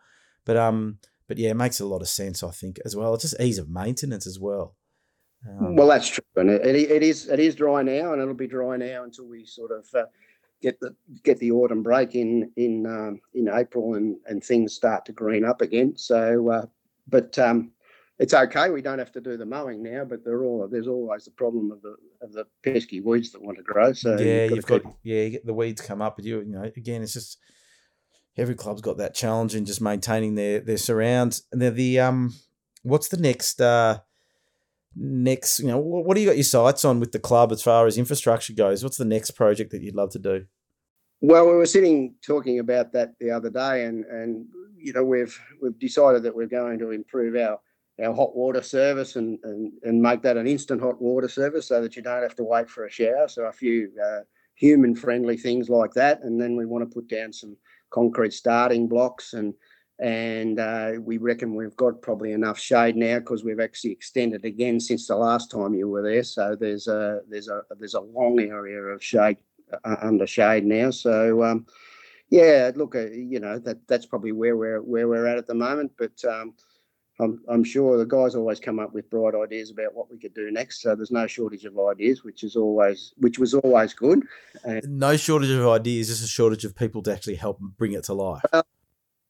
But 0.46 0.56
um, 0.56 0.98
but 1.28 1.36
yeah, 1.36 1.50
it 1.50 1.56
makes 1.56 1.78
a 1.78 1.86
lot 1.86 2.00
of 2.00 2.08
sense. 2.08 2.42
I 2.42 2.50
think 2.50 2.78
as 2.86 2.96
well. 2.96 3.12
It's 3.14 3.22
just 3.22 3.40
ease 3.40 3.58
of 3.58 3.68
maintenance 3.68 4.26
as 4.26 4.40
well. 4.40 4.76
Um, 5.46 5.76
well, 5.76 5.88
that's 5.88 6.08
true, 6.08 6.24
and 6.36 6.50
it, 6.50 6.64
it 6.64 7.02
is 7.02 7.28
it 7.28 7.38
is 7.38 7.54
dry 7.54 7.82
now, 7.82 8.12
and 8.12 8.20
it'll 8.20 8.34
be 8.34 8.46
dry 8.46 8.76
now 8.76 9.04
until 9.04 9.26
we 9.26 9.44
sort 9.44 9.72
of 9.72 9.86
uh, 9.94 10.06
get 10.62 10.80
the 10.80 10.94
get 11.22 11.38
the 11.38 11.50
autumn 11.50 11.82
break 11.82 12.14
in 12.14 12.50
in 12.56 12.86
um, 12.86 13.20
in 13.34 13.48
April, 13.48 13.94
and 13.94 14.16
and 14.26 14.42
things 14.42 14.74
start 14.74 15.04
to 15.06 15.12
green 15.12 15.44
up 15.44 15.60
again. 15.60 15.94
So, 15.96 16.50
uh, 16.50 16.66
but 17.08 17.38
um, 17.38 17.72
it's 18.20 18.34
okay. 18.34 18.68
We 18.68 18.82
don't 18.82 18.98
have 18.98 19.12
to 19.12 19.20
do 19.20 19.38
the 19.38 19.46
mowing 19.46 19.82
now, 19.82 20.04
but 20.04 20.20
all 20.26 20.68
there's 20.70 20.86
always 20.86 21.24
the 21.24 21.30
problem 21.30 21.72
of 21.72 21.80
the 21.80 21.96
of 22.20 22.32
the 22.34 22.46
pesky 22.62 23.00
weeds 23.00 23.32
that 23.32 23.42
want 23.42 23.56
to 23.56 23.64
grow. 23.64 23.94
So 23.94 24.18
yeah, 24.18 24.44
you've 24.44 24.66
got, 24.66 24.84
got 24.84 24.94
yeah, 25.02 25.22
you 25.22 25.40
the 25.42 25.54
weeds 25.54 25.80
come 25.80 26.02
up, 26.02 26.16
but 26.16 26.26
you 26.26 26.40
you 26.40 26.52
know 26.52 26.70
again, 26.76 27.02
it's 27.02 27.14
just 27.14 27.38
every 28.36 28.54
club's 28.54 28.82
got 28.82 28.98
that 28.98 29.14
challenge 29.14 29.54
in 29.54 29.64
just 29.64 29.80
maintaining 29.80 30.34
their 30.34 30.60
their 30.60 30.76
surrounds. 30.76 31.44
And 31.50 31.62
then 31.62 31.74
the 31.74 31.98
um, 32.00 32.34
what's 32.82 33.08
the 33.08 33.16
next 33.16 33.58
uh 33.58 34.00
next? 34.94 35.58
You 35.60 35.68
know, 35.68 35.78
what 35.78 36.14
do 36.14 36.20
you 36.20 36.28
got 36.28 36.36
your 36.36 36.44
sights 36.44 36.84
on 36.84 37.00
with 37.00 37.12
the 37.12 37.18
club 37.18 37.52
as 37.52 37.62
far 37.62 37.86
as 37.86 37.96
infrastructure 37.96 38.52
goes? 38.52 38.84
What's 38.84 38.98
the 38.98 39.06
next 39.06 39.30
project 39.30 39.70
that 39.70 39.80
you'd 39.80 39.96
love 39.96 40.10
to 40.10 40.18
do? 40.18 40.44
Well, 41.22 41.46
we 41.46 41.54
were 41.54 41.66
sitting 41.66 42.16
talking 42.22 42.58
about 42.58 42.92
that 42.92 43.14
the 43.18 43.30
other 43.30 43.48
day, 43.48 43.86
and 43.86 44.04
and 44.04 44.44
you 44.76 44.92
know 44.92 45.04
we've 45.04 45.40
we've 45.62 45.78
decided 45.78 46.24
that 46.24 46.36
we're 46.36 46.48
going 46.48 46.78
to 46.80 46.90
improve 46.90 47.34
our 47.34 47.60
our 48.02 48.14
hot 48.14 48.34
water 48.34 48.62
service 48.62 49.16
and, 49.16 49.38
and, 49.44 49.72
and 49.82 50.00
make 50.00 50.22
that 50.22 50.36
an 50.36 50.46
instant 50.46 50.80
hot 50.80 51.00
water 51.00 51.28
service 51.28 51.66
so 51.68 51.80
that 51.82 51.96
you 51.96 52.02
don't 52.02 52.22
have 52.22 52.36
to 52.36 52.44
wait 52.44 52.68
for 52.68 52.86
a 52.86 52.90
shower. 52.90 53.28
So 53.28 53.44
a 53.44 53.52
few 53.52 53.90
uh, 54.04 54.20
human 54.54 54.94
friendly 54.94 55.36
things 55.36 55.68
like 55.68 55.92
that. 55.94 56.22
And 56.22 56.40
then 56.40 56.56
we 56.56 56.66
want 56.66 56.88
to 56.88 56.94
put 56.94 57.08
down 57.08 57.32
some 57.32 57.56
concrete 57.90 58.32
starting 58.32 58.88
blocks 58.88 59.34
and 59.34 59.54
and 60.00 60.58
uh, 60.58 60.92
we 60.98 61.18
reckon 61.18 61.54
we've 61.54 61.76
got 61.76 62.00
probably 62.00 62.32
enough 62.32 62.58
shade 62.58 62.96
now 62.96 63.18
because 63.18 63.44
we've 63.44 63.60
actually 63.60 63.90
extended 63.90 64.46
again 64.46 64.80
since 64.80 65.06
the 65.06 65.14
last 65.14 65.50
time 65.50 65.74
you 65.74 65.88
were 65.88 66.02
there. 66.02 66.22
So 66.22 66.56
there's 66.58 66.88
a 66.88 67.20
there's 67.28 67.48
a 67.48 67.60
there's 67.78 67.94
a 67.94 68.00
long 68.00 68.40
area 68.40 68.80
of 68.80 69.04
shade 69.04 69.36
uh, 69.84 69.96
under 70.00 70.26
shade 70.26 70.64
now. 70.64 70.90
So 70.90 71.44
um, 71.44 71.66
yeah, 72.30 72.70
look, 72.74 72.94
uh, 72.94 73.10
you 73.10 73.40
know 73.40 73.58
that 73.58 73.86
that's 73.88 74.06
probably 74.06 74.32
where 74.32 74.56
we're 74.56 74.80
where 74.80 75.06
we're 75.06 75.26
at 75.26 75.36
at 75.36 75.46
the 75.46 75.54
moment. 75.54 75.92
But 75.98 76.24
um, 76.24 76.54
I'm, 77.20 77.40
I'm 77.48 77.64
sure 77.64 77.98
the 77.98 78.06
guys 78.06 78.34
always 78.34 78.60
come 78.60 78.78
up 78.78 78.94
with 78.94 79.10
bright 79.10 79.34
ideas 79.34 79.70
about 79.70 79.94
what 79.94 80.10
we 80.10 80.18
could 80.18 80.34
do 80.34 80.50
next. 80.50 80.82
So 80.82 80.94
there's 80.94 81.10
no 81.10 81.26
shortage 81.26 81.64
of 81.64 81.78
ideas, 81.78 82.24
which 82.24 82.42
is 82.44 82.56
always 82.56 83.12
which 83.18 83.38
was 83.38 83.54
always 83.54 83.92
good. 83.92 84.22
And 84.64 84.98
no 84.98 85.16
shortage 85.16 85.50
of 85.50 85.66
ideas, 85.68 86.08
just 86.08 86.24
a 86.24 86.28
shortage 86.28 86.64
of 86.64 86.74
people 86.74 87.02
to 87.02 87.12
actually 87.12 87.36
help 87.36 87.58
bring 87.60 87.92
it 87.92 88.04
to 88.04 88.14
life. 88.14 88.42
Uh, 88.52 88.62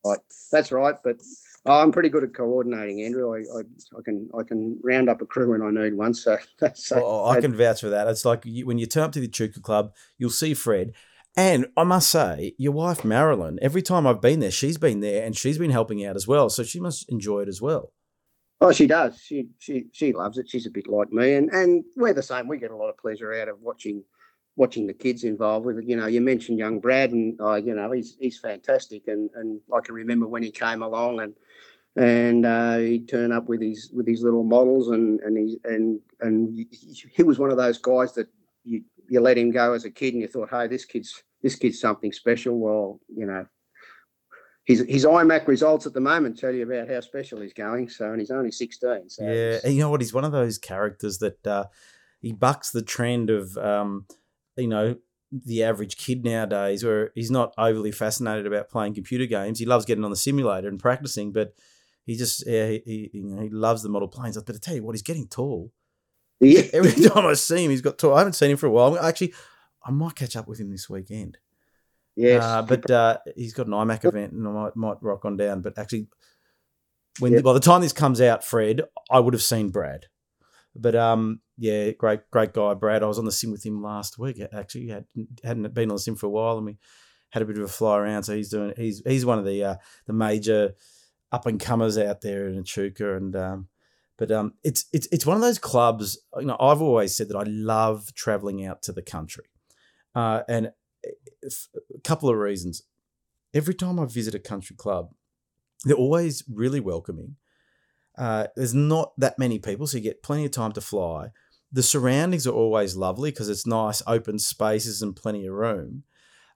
right, 0.05 0.19
that's 0.53 0.71
right. 0.71 0.95
But 1.03 1.21
oh, 1.67 1.81
I'm 1.81 1.93
pretty 1.93 2.09
good 2.09 2.25
at 2.25 2.35
coordinating, 2.35 3.03
Andrew. 3.03 3.35
I, 3.35 3.39
I, 3.39 3.63
I, 3.99 4.03
can 4.03 4.31
I 4.39 4.43
can 4.43 4.79
round 4.83 5.09
up 5.09 5.21
a 5.21 5.27
crew 5.27 5.51
when 5.51 5.63
I 5.63 5.83
need 5.83 5.95
one. 5.95 6.15
So, 6.15 6.39
so 6.75 6.97
well, 6.97 7.27
I 7.27 7.41
can 7.41 7.55
vouch 7.55 7.81
for 7.81 7.89
that. 7.89 8.07
It's 8.07 8.25
like 8.25 8.45
you, 8.45 8.67
when 8.67 8.79
you 8.79 8.87
turn 8.87 9.05
up 9.05 9.13
to 9.13 9.21
the 9.21 9.29
Echuca 9.29 9.61
Club, 9.61 9.95
you'll 10.17 10.31
see 10.31 10.55
Fred 10.55 10.93
and 11.37 11.67
I 11.77 11.85
must 11.85 12.11
say, 12.11 12.55
your 12.59 12.73
wife 12.73 13.05
Marilyn, 13.05 13.59
every 13.63 13.83
time 13.83 14.07
I've 14.07 14.21
been 14.21 14.41
there, 14.41 14.51
she's 14.51 14.79
been 14.79 15.01
there 15.01 15.25
and 15.25 15.37
she's 15.37 15.59
been 15.59 15.71
helping 15.71 16.05
out 16.05 16.17
as 16.17 16.27
well. 16.27 16.51
So 16.51 16.63
she 16.63 16.81
must 16.81 17.11
enjoy 17.11 17.41
it 17.43 17.49
as 17.49 17.63
well. 17.63 17.93
Oh, 18.61 18.73
she 18.73 18.87
does. 18.87 19.19
She 19.19 19.49
she 19.59 19.87
she 19.93 20.13
loves 20.13 20.37
it. 20.37 20.49
She's 20.49 20.67
a 20.67 20.71
bit 20.71 20.87
like 20.87 21.11
me, 21.11 21.35
and 21.35 21.49
and 21.51 21.83
we're 21.97 22.13
the 22.13 22.23
same. 22.23 22.47
We 22.47 22.59
get 22.59 22.71
a 22.71 22.77
lot 22.77 22.91
of 22.91 22.99
pleasure 22.99 23.33
out 23.33 23.49
of 23.49 23.61
watching 23.63 24.05
watching 24.57 24.87
the 24.87 24.93
kids 24.93 25.25
involved 25.25 25.65
with 25.65 25.79
it. 25.79 25.85
You 25.85 25.97
know, 25.97 26.07
you 26.07 26.21
mentioned 26.21 26.59
young 26.59 26.79
Brad, 26.79 27.13
and 27.13 27.41
uh, 27.41 27.55
you 27.55 27.75
know 27.75 27.91
he's 27.91 28.19
he's 28.21 28.39
fantastic, 28.39 29.09
and 29.09 29.31
and 29.35 29.61
I 29.75 29.81
can 29.81 29.95
remember 29.95 30.27
when 30.27 30.43
he 30.43 30.51
came 30.51 30.83
along 30.83 31.21
and 31.21 31.35
and 31.97 32.47
uh, 32.47 32.77
he'd 32.77 33.09
turn 33.09 33.33
up 33.33 33.49
with 33.49 33.63
his 33.63 33.91
with 33.95 34.07
his 34.07 34.23
little 34.23 34.45
models, 34.45 34.89
and 34.89 35.21
and 35.21 35.39
he 35.39 35.59
and 35.65 36.01
and 36.21 36.67
he 37.13 37.23
was 37.23 37.39
one 37.39 37.51
of 37.51 37.57
those 37.57 37.79
guys 37.79 38.13
that 38.15 38.29
you 38.65 38.83
you 39.11 39.21
let 39.21 39.37
him 39.37 39.51
go 39.51 39.73
as 39.73 39.85
a 39.85 39.91
kid 39.91 40.15
and 40.15 40.23
you 40.23 40.29
thought, 40.29 40.51
hey, 40.51 40.69
this 40.69 40.85
kid's 40.85 41.23
this 41.43 41.57
kid's 41.57 41.81
something 41.81 42.13
special. 42.13 42.59
Well, 42.59 43.01
you 43.15 43.27
know, 43.27 43.45
his 44.65 44.85
his 44.89 45.05
IMAC 45.05 45.49
results 45.49 45.85
at 45.85 45.93
the 45.93 46.01
moment 46.01 46.39
tell 46.39 46.55
you 46.55 46.63
about 46.63 46.89
how 46.89 47.01
special 47.01 47.41
he's 47.41 47.53
going. 47.53 47.89
So, 47.89 48.11
and 48.11 48.21
he's 48.21 48.31
only 48.31 48.53
sixteen. 48.53 49.11
So 49.11 49.25
yeah, 49.25 49.59
and 49.65 49.75
you 49.75 49.81
know 49.81 49.91
what? 49.91 50.01
He's 50.01 50.15
one 50.15 50.25
of 50.25 50.33
those 50.33 50.59
characters 50.59 51.19
that 51.19 51.45
uh, 51.47 51.65
he 52.21 52.33
bucks 52.33 52.71
the 52.71 52.83
trend 52.83 53.31
of 53.31 53.57
um, 53.59 54.07
you 54.57 54.69
know 54.69 54.97
the 55.33 55.65
average 55.65 55.97
kid 55.97 56.25
nowadays, 56.25 56.85
where 56.85 57.11
he's 57.17 57.33
not 57.33 57.53
overly 57.59 57.91
fascinated 57.91 58.47
about 58.47 58.69
playing 58.69 58.95
computer 58.95 59.27
games. 59.27 59.59
He 59.59 59.67
loves 59.67 59.85
getting 59.85 60.05
on 60.05 60.11
the 60.11 60.17
simulator 60.17 60.69
and 60.69 60.79
practicing, 60.79 61.33
but 61.33 61.53
he 62.07 62.17
just 62.17 62.47
yeah, 62.47 62.69
he, 62.69 62.83
he, 62.87 63.11
you 63.15 63.25
know, 63.25 63.43
he 63.43 63.49
loves 63.49 63.83
the 63.83 63.89
model 63.89 64.09
planes. 64.09 64.41
But 64.41 64.55
I 64.55 64.59
tell 64.63 64.77
you 64.77 64.85
what, 64.85 64.95
he's 64.95 65.03
getting 65.03 65.27
tall. 65.27 65.73
Yeah. 66.41 66.63
Every 66.73 66.93
time 67.09 67.27
I 67.27 67.35
see 67.35 67.65
him, 67.65 67.71
he's 67.71 67.83
got 67.83 67.99
tall. 67.99 68.15
I 68.15 68.19
haven't 68.19 68.33
seen 68.35 68.51
him 68.51 68.57
for 68.57 68.67
a 68.67 68.71
while. 68.71 68.99
Actually, 68.99 69.35
I 69.85 69.91
might 69.91 70.15
catch 70.15 70.37
up 70.37 70.49
with 70.49 70.59
him 70.59 70.71
this 70.71 70.89
weekend. 70.89 71.39
Yes, 72.17 72.43
uh, 72.43 72.63
but 72.63 72.91
uh, 72.91 73.19
he's 73.37 73.55
got 73.55 73.67
an 73.67 73.73
IMAC 73.73 74.05
event, 74.05 74.33
and 74.33 74.47
I 74.47 74.51
might 74.51 74.77
might 74.77 75.03
rock 75.03 75.25
on 75.25 75.37
down. 75.37 75.63
But 75.63 75.79
actually, 75.79 76.09
when 77.19 77.33
yep. 77.33 77.45
by 77.45 77.53
the 77.53 77.61
time 77.61 77.81
this 77.81 77.93
comes 77.93 78.21
out, 78.21 78.45
Fred, 78.45 78.83
I 79.11 79.21
would 79.21 79.35
have 79.35 79.43
seen 79.43 79.71
Brad. 79.71 80.07
But 80.75 80.95
um, 80.95 81.41
yeah, 81.57 81.91
great 81.93 82.29
great 82.31 82.53
guy, 82.53 82.75
Brad. 82.75 83.03
I 83.03 83.07
was 83.07 83.19
on 83.19 83.25
the 83.25 83.33
sim 83.33 83.53
with 83.53 83.65
him 83.65 83.83
last 83.83 84.19
week. 84.19 84.41
Actually, 84.53 84.89
had, 84.89 85.07
hadn't 85.43 85.73
been 85.73 85.91
on 85.91 85.97
the 85.97 86.01
sim 86.01 86.17
for 86.17 86.27
a 86.27 86.31
while, 86.31 86.57
and 86.57 86.67
we 86.67 86.79
had 87.31 87.43
a 87.43 87.47
bit 87.47 87.59
of 87.59 87.65
a 87.65 87.69
fly 87.69 87.99
around. 87.99 88.25
So 88.25 88.37
he's 88.37 88.51
doing 88.51 88.75
he's 88.77 89.03
he's 89.07 89.25
one 89.25 89.39
of 89.39 89.45
the 89.45 89.65
uh, 89.65 89.77
the 90.07 90.13
major 90.13 90.75
up 91.33 91.47
and 91.47 91.61
comers 91.61 91.97
out 91.97 92.21
there 92.21 92.49
in 92.49 92.59
Echuca, 92.59 93.17
and 93.17 93.37
um, 93.37 93.69
but 94.21 94.31
um, 94.31 94.53
it's 94.63 94.85
it's 94.93 95.09
it's 95.11 95.25
one 95.25 95.37
of 95.37 95.43
those 95.43 95.59
clubs. 95.59 96.19
You 96.39 96.45
know, 96.45 96.57
I've 96.61 96.83
always 96.83 97.17
said 97.17 97.31
that 97.31 97.39
I 97.39 97.45
love 97.45 98.15
traveling 98.15 98.65
out 98.67 98.83
to 98.83 98.93
the 98.93 99.01
country, 99.03 99.47
uh, 100.15 100.43
and 100.47 100.73
a 101.03 102.01
couple 102.05 102.29
of 102.29 102.37
reasons. 102.37 102.83
Every 103.55 103.75
time 103.75 103.99
I 103.99 104.05
visit 104.05 104.35
a 104.35 104.39
country 104.39 104.77
club, 104.77 105.13
they're 105.85 105.97
always 105.97 106.45
really 106.49 106.81
welcoming. 106.81 107.37
Uh, 108.17 108.49
there's 108.55 108.75
not 108.75 109.13
that 109.17 109.39
many 109.39 109.59
people, 109.59 109.87
so 109.87 109.97
you 109.97 110.03
get 110.03 110.23
plenty 110.23 110.45
of 110.45 110.51
time 110.51 110.73
to 110.73 110.83
fly. 110.83 111.31
The 111.73 111.83
surroundings 111.83 112.47
are 112.47 112.53
always 112.53 112.97
lovely 112.97 113.31
because 113.31 113.49
it's 113.49 113.67
nice 113.67 114.03
open 114.07 114.39
spaces 114.39 115.01
and 115.01 115.17
plenty 115.17 115.47
of 115.47 115.55
room. 115.55 116.05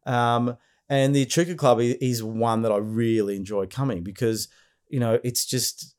Um, 0.04 0.58
and 0.90 1.14
the 1.16 1.22
Echuca 1.22 1.54
Club 1.54 1.80
is 1.80 2.22
one 2.22 2.60
that 2.60 2.72
I 2.72 2.76
really 2.76 3.36
enjoy 3.36 3.66
coming 3.66 4.02
because 4.02 4.48
you 4.90 5.00
know 5.00 5.18
it's 5.24 5.46
just 5.46 5.93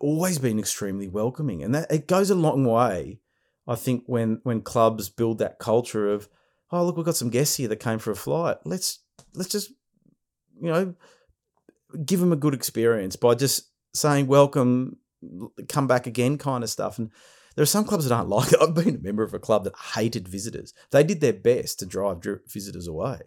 always 0.00 0.38
been 0.38 0.58
extremely 0.58 1.08
welcoming, 1.08 1.62
and 1.62 1.74
that 1.74 1.90
it 1.90 2.06
goes 2.06 2.30
a 2.30 2.34
long 2.34 2.64
way. 2.64 3.20
I 3.66 3.76
think 3.76 4.04
when 4.06 4.40
when 4.42 4.62
clubs 4.62 5.08
build 5.08 5.38
that 5.38 5.58
culture 5.58 6.12
of 6.12 6.28
oh 6.70 6.84
look 6.84 6.96
we've 6.96 7.06
got 7.06 7.16
some 7.16 7.30
guests 7.30 7.56
here 7.56 7.68
that 7.68 7.76
came 7.76 7.98
for 7.98 8.10
a 8.10 8.16
flight. 8.16 8.58
Let's 8.64 9.00
let's 9.34 9.50
just 9.50 9.70
you 10.60 10.72
know 10.72 10.94
give 12.04 12.20
them 12.20 12.32
a 12.32 12.36
good 12.36 12.54
experience 12.54 13.16
by 13.16 13.34
just 13.34 13.70
saying 13.94 14.26
welcome 14.26 14.96
come 15.68 15.86
back 15.86 16.06
again 16.06 16.38
kind 16.38 16.64
of 16.64 16.70
stuff. 16.70 16.98
And 16.98 17.10
there 17.54 17.62
are 17.62 17.66
some 17.66 17.84
clubs 17.84 18.08
that 18.08 18.14
aren't 18.14 18.28
like 18.30 18.52
it 18.52 18.58
i've 18.60 18.74
been 18.74 18.96
a 18.96 18.98
member 18.98 19.22
of 19.22 19.34
a 19.34 19.38
club 19.38 19.64
that 19.64 19.74
hated 19.94 20.28
visitors. 20.28 20.74
They 20.90 21.04
did 21.04 21.20
their 21.20 21.32
best 21.32 21.78
to 21.78 21.86
drive 21.86 22.24
visitors 22.46 22.88
away. 22.88 23.20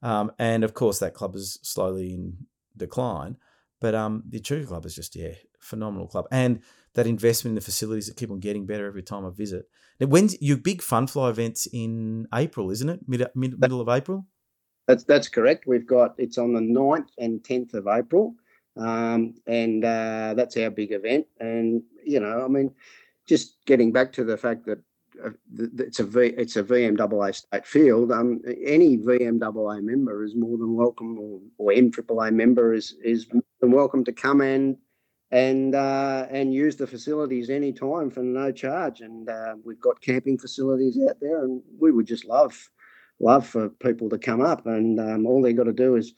Um, 0.00 0.30
and 0.38 0.62
of 0.62 0.74
course 0.74 1.00
that 1.00 1.14
club 1.14 1.34
is 1.34 1.58
slowly 1.62 2.14
in 2.14 2.46
decline 2.76 3.36
but 3.80 3.94
um, 3.94 4.24
the 4.28 4.38
Echuca 4.38 4.66
Club 4.66 4.86
is 4.86 4.94
just 4.94 5.16
yeah 5.16 5.34
phenomenal 5.58 6.06
club 6.06 6.26
and 6.30 6.60
that 6.94 7.06
investment 7.06 7.52
in 7.52 7.54
the 7.54 7.60
facilities 7.60 8.06
that 8.06 8.16
keep 8.16 8.30
on 8.30 8.40
getting 8.40 8.66
better 8.66 8.86
every 8.86 9.02
time 9.02 9.24
I 9.24 9.30
visit. 9.30 9.66
Now, 10.00 10.06
when's 10.06 10.40
your 10.40 10.56
big 10.56 10.82
fun 10.82 11.06
fly 11.06 11.30
events 11.30 11.68
in 11.72 12.26
April, 12.34 12.70
isn't 12.70 12.88
it? 12.88 13.00
Mid, 13.06 13.26
mid 13.34 13.60
middle 13.60 13.80
of 13.80 13.88
April? 13.88 14.26
That's 14.86 15.04
that's 15.04 15.28
correct. 15.28 15.66
We've 15.66 15.86
got 15.86 16.14
it's 16.18 16.38
on 16.38 16.54
the 16.54 16.60
9th 16.60 17.10
and 17.18 17.42
10th 17.42 17.74
of 17.74 17.86
April. 17.86 18.34
Um, 18.76 19.34
and 19.46 19.84
uh, 19.84 20.34
that's 20.36 20.56
our 20.56 20.70
big 20.70 20.92
event. 20.92 21.26
And 21.40 21.82
you 22.04 22.20
know, 22.20 22.44
I 22.44 22.48
mean, 22.48 22.72
just 23.26 23.56
getting 23.66 23.92
back 23.92 24.12
to 24.14 24.24
the 24.24 24.36
fact 24.36 24.64
that 24.66 24.78
uh, 25.24 25.30
it's 25.78 25.98
a 25.98 26.04
v, 26.04 26.26
it's 26.36 26.56
a 26.56 26.62
VMAA 26.62 27.34
state 27.34 27.66
field. 27.66 28.12
Um, 28.12 28.40
any 28.64 28.96
VMAA 28.96 29.82
member 29.82 30.24
is 30.24 30.34
more 30.34 30.56
than 30.56 30.74
welcome, 30.74 31.18
or, 31.18 31.40
or 31.58 31.72
MAAA 31.72 32.32
member 32.32 32.72
is 32.72 32.94
is 33.02 33.26
more 33.32 33.42
than 33.60 33.72
welcome 33.72 34.04
to 34.04 34.12
come 34.12 34.40
and 34.40 34.76
and 35.30 35.74
uh, 35.74 36.26
and 36.30 36.54
use 36.54 36.76
the 36.76 36.86
facilities 36.86 37.50
anytime 37.50 38.10
for 38.10 38.22
no 38.22 38.50
charge. 38.50 39.00
And 39.00 39.28
uh, 39.28 39.56
we've 39.64 39.80
got 39.80 40.00
camping 40.00 40.38
facilities 40.38 40.98
out 41.08 41.20
there, 41.20 41.44
and 41.44 41.62
we 41.78 41.92
would 41.92 42.06
just 42.06 42.24
love 42.24 42.70
love 43.20 43.46
for 43.46 43.68
people 43.68 44.08
to 44.10 44.18
come 44.18 44.40
up. 44.40 44.66
And 44.66 44.98
um, 45.00 45.26
all 45.26 45.42
they 45.42 45.52
got 45.52 45.64
to 45.64 45.72
do 45.72 45.96
is 45.96 46.14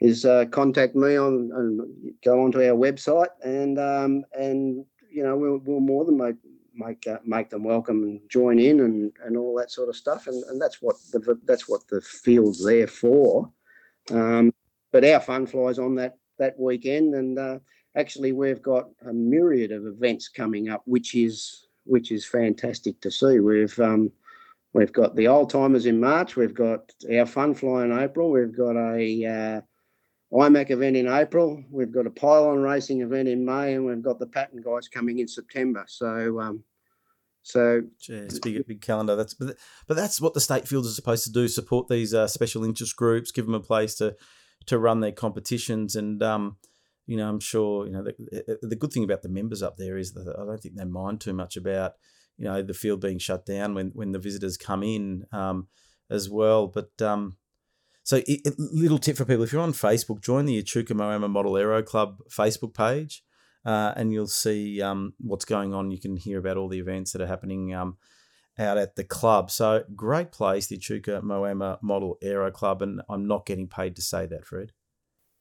is 0.00 0.24
uh, 0.24 0.44
contact 0.46 0.96
me 0.96 1.16
on 1.16 1.50
and 1.54 2.14
go 2.24 2.42
onto 2.42 2.58
our 2.58 2.76
website, 2.76 3.28
and 3.44 3.78
um, 3.78 4.24
and 4.32 4.84
you 5.10 5.22
know 5.22 5.36
we'll, 5.36 5.60
we'll 5.64 5.80
more 5.80 6.04
than 6.04 6.18
make 6.18 6.36
make 6.74 7.06
uh, 7.06 7.18
make 7.24 7.50
them 7.50 7.64
welcome 7.64 8.02
and 8.02 8.20
join 8.28 8.58
in 8.58 8.80
and, 8.80 9.12
and 9.24 9.36
all 9.36 9.56
that 9.56 9.70
sort 9.70 9.88
of 9.88 9.96
stuff. 9.96 10.26
And, 10.26 10.42
and 10.44 10.60
that's 10.60 10.82
what 10.82 10.96
the 11.12 11.38
that's 11.44 11.68
what 11.68 11.86
the 11.88 12.00
field's 12.00 12.64
there 12.64 12.86
for. 12.86 13.50
Um, 14.10 14.52
but 14.90 15.04
our 15.04 15.20
fun 15.20 15.46
flies 15.46 15.78
on 15.78 15.94
that 15.96 16.18
that 16.38 16.58
weekend, 16.58 17.14
and 17.14 17.38
uh, 17.38 17.58
actually 17.96 18.32
we've 18.32 18.62
got 18.62 18.88
a 19.06 19.12
myriad 19.12 19.72
of 19.72 19.86
events 19.86 20.28
coming 20.28 20.68
up, 20.68 20.82
which 20.84 21.14
is 21.14 21.66
which 21.84 22.12
is 22.12 22.24
fantastic 22.24 23.00
to 23.00 23.10
see. 23.10 23.40
We've 23.40 23.78
um, 23.80 24.10
we've 24.72 24.92
got 24.92 25.16
the 25.16 25.28
old 25.28 25.50
timers 25.50 25.86
in 25.86 26.00
March. 26.00 26.36
We've 26.36 26.54
got 26.54 26.92
our 27.12 27.26
fun 27.26 27.54
fly 27.54 27.84
in 27.84 27.92
April. 27.92 28.30
We've 28.30 28.56
got 28.56 28.76
a 28.76 29.26
uh, 29.26 29.60
IMAC 30.32 30.70
event 30.70 30.96
in 30.96 31.08
April. 31.08 31.62
We've 31.70 31.92
got 31.92 32.06
a 32.06 32.10
pylon 32.10 32.62
racing 32.62 33.02
event 33.02 33.28
in 33.28 33.44
May, 33.44 33.74
and 33.74 33.84
we've 33.84 34.02
got 34.02 34.18
the 34.18 34.26
pattern 34.26 34.62
guys 34.62 34.88
coming 34.88 35.18
in 35.18 35.28
September. 35.28 35.84
So, 35.88 36.40
um, 36.40 36.64
so 37.42 37.82
it's 38.08 38.38
big, 38.38 38.66
big 38.66 38.80
calendar. 38.80 39.16
That's 39.16 39.34
but, 39.34 39.56
but 39.86 39.96
that's 39.96 40.20
what 40.20 40.32
the 40.32 40.40
state 40.40 40.66
fields 40.66 40.88
are 40.88 40.94
supposed 40.94 41.24
to 41.24 41.32
do: 41.32 41.48
support 41.48 41.88
these 41.88 42.14
uh, 42.14 42.28
special 42.28 42.64
interest 42.64 42.96
groups, 42.96 43.32
give 43.32 43.46
them 43.46 43.54
a 43.54 43.60
place 43.60 43.94
to 43.96 44.16
to 44.66 44.78
run 44.78 45.00
their 45.00 45.12
competitions, 45.12 45.96
and 45.96 46.22
um, 46.22 46.56
you 47.06 47.16
know, 47.16 47.28
I'm 47.28 47.40
sure, 47.40 47.86
you 47.86 47.92
know, 47.92 48.04
the, 48.04 48.58
the 48.62 48.76
good 48.76 48.92
thing 48.92 49.04
about 49.04 49.22
the 49.22 49.28
members 49.28 49.62
up 49.62 49.76
there 49.76 49.96
is 49.96 50.12
that 50.12 50.34
I 50.38 50.44
don't 50.44 50.58
think 50.58 50.76
they 50.76 50.84
mind 50.84 51.20
too 51.20 51.32
much 51.32 51.56
about, 51.56 51.94
you 52.38 52.44
know, 52.44 52.62
the 52.62 52.74
field 52.74 53.00
being 53.00 53.18
shut 53.18 53.44
down 53.44 53.74
when, 53.74 53.90
when 53.94 54.12
the 54.12 54.18
visitors 54.18 54.56
come 54.56 54.82
in 54.82 55.26
um, 55.32 55.68
as 56.10 56.30
well. 56.30 56.68
But 56.68 56.90
um, 57.02 57.36
so, 58.04 58.20
it, 58.26 58.54
little 58.58 58.98
tip 58.98 59.16
for 59.16 59.24
people 59.24 59.44
if 59.44 59.52
you're 59.52 59.62
on 59.62 59.72
Facebook, 59.72 60.22
join 60.22 60.46
the 60.46 60.58
Echuca 60.58 60.94
Moama 60.94 61.28
Model 61.28 61.56
Aero 61.56 61.82
Club 61.82 62.18
Facebook 62.30 62.74
page. 62.74 63.22
Uh, 63.64 63.92
and 63.96 64.12
you'll 64.12 64.26
see 64.26 64.82
um, 64.82 65.14
what's 65.20 65.44
going 65.44 65.72
on. 65.72 65.92
You 65.92 66.00
can 66.00 66.16
hear 66.16 66.38
about 66.40 66.56
all 66.56 66.68
the 66.68 66.80
events 66.80 67.12
that 67.12 67.22
are 67.22 67.28
happening 67.28 67.72
um, 67.72 67.96
out 68.58 68.76
at 68.76 68.96
the 68.96 69.04
club. 69.04 69.52
So 69.52 69.84
great 69.94 70.32
place, 70.32 70.66
the 70.66 70.76
Echuca 70.76 71.20
Moama 71.22 71.80
Model 71.80 72.18
Aero 72.22 72.50
Club, 72.50 72.82
and 72.82 73.02
I'm 73.08 73.26
not 73.26 73.46
getting 73.46 73.68
paid 73.68 73.94
to 73.96 74.02
say 74.02 74.26
that, 74.26 74.44
Fred. 74.44 74.72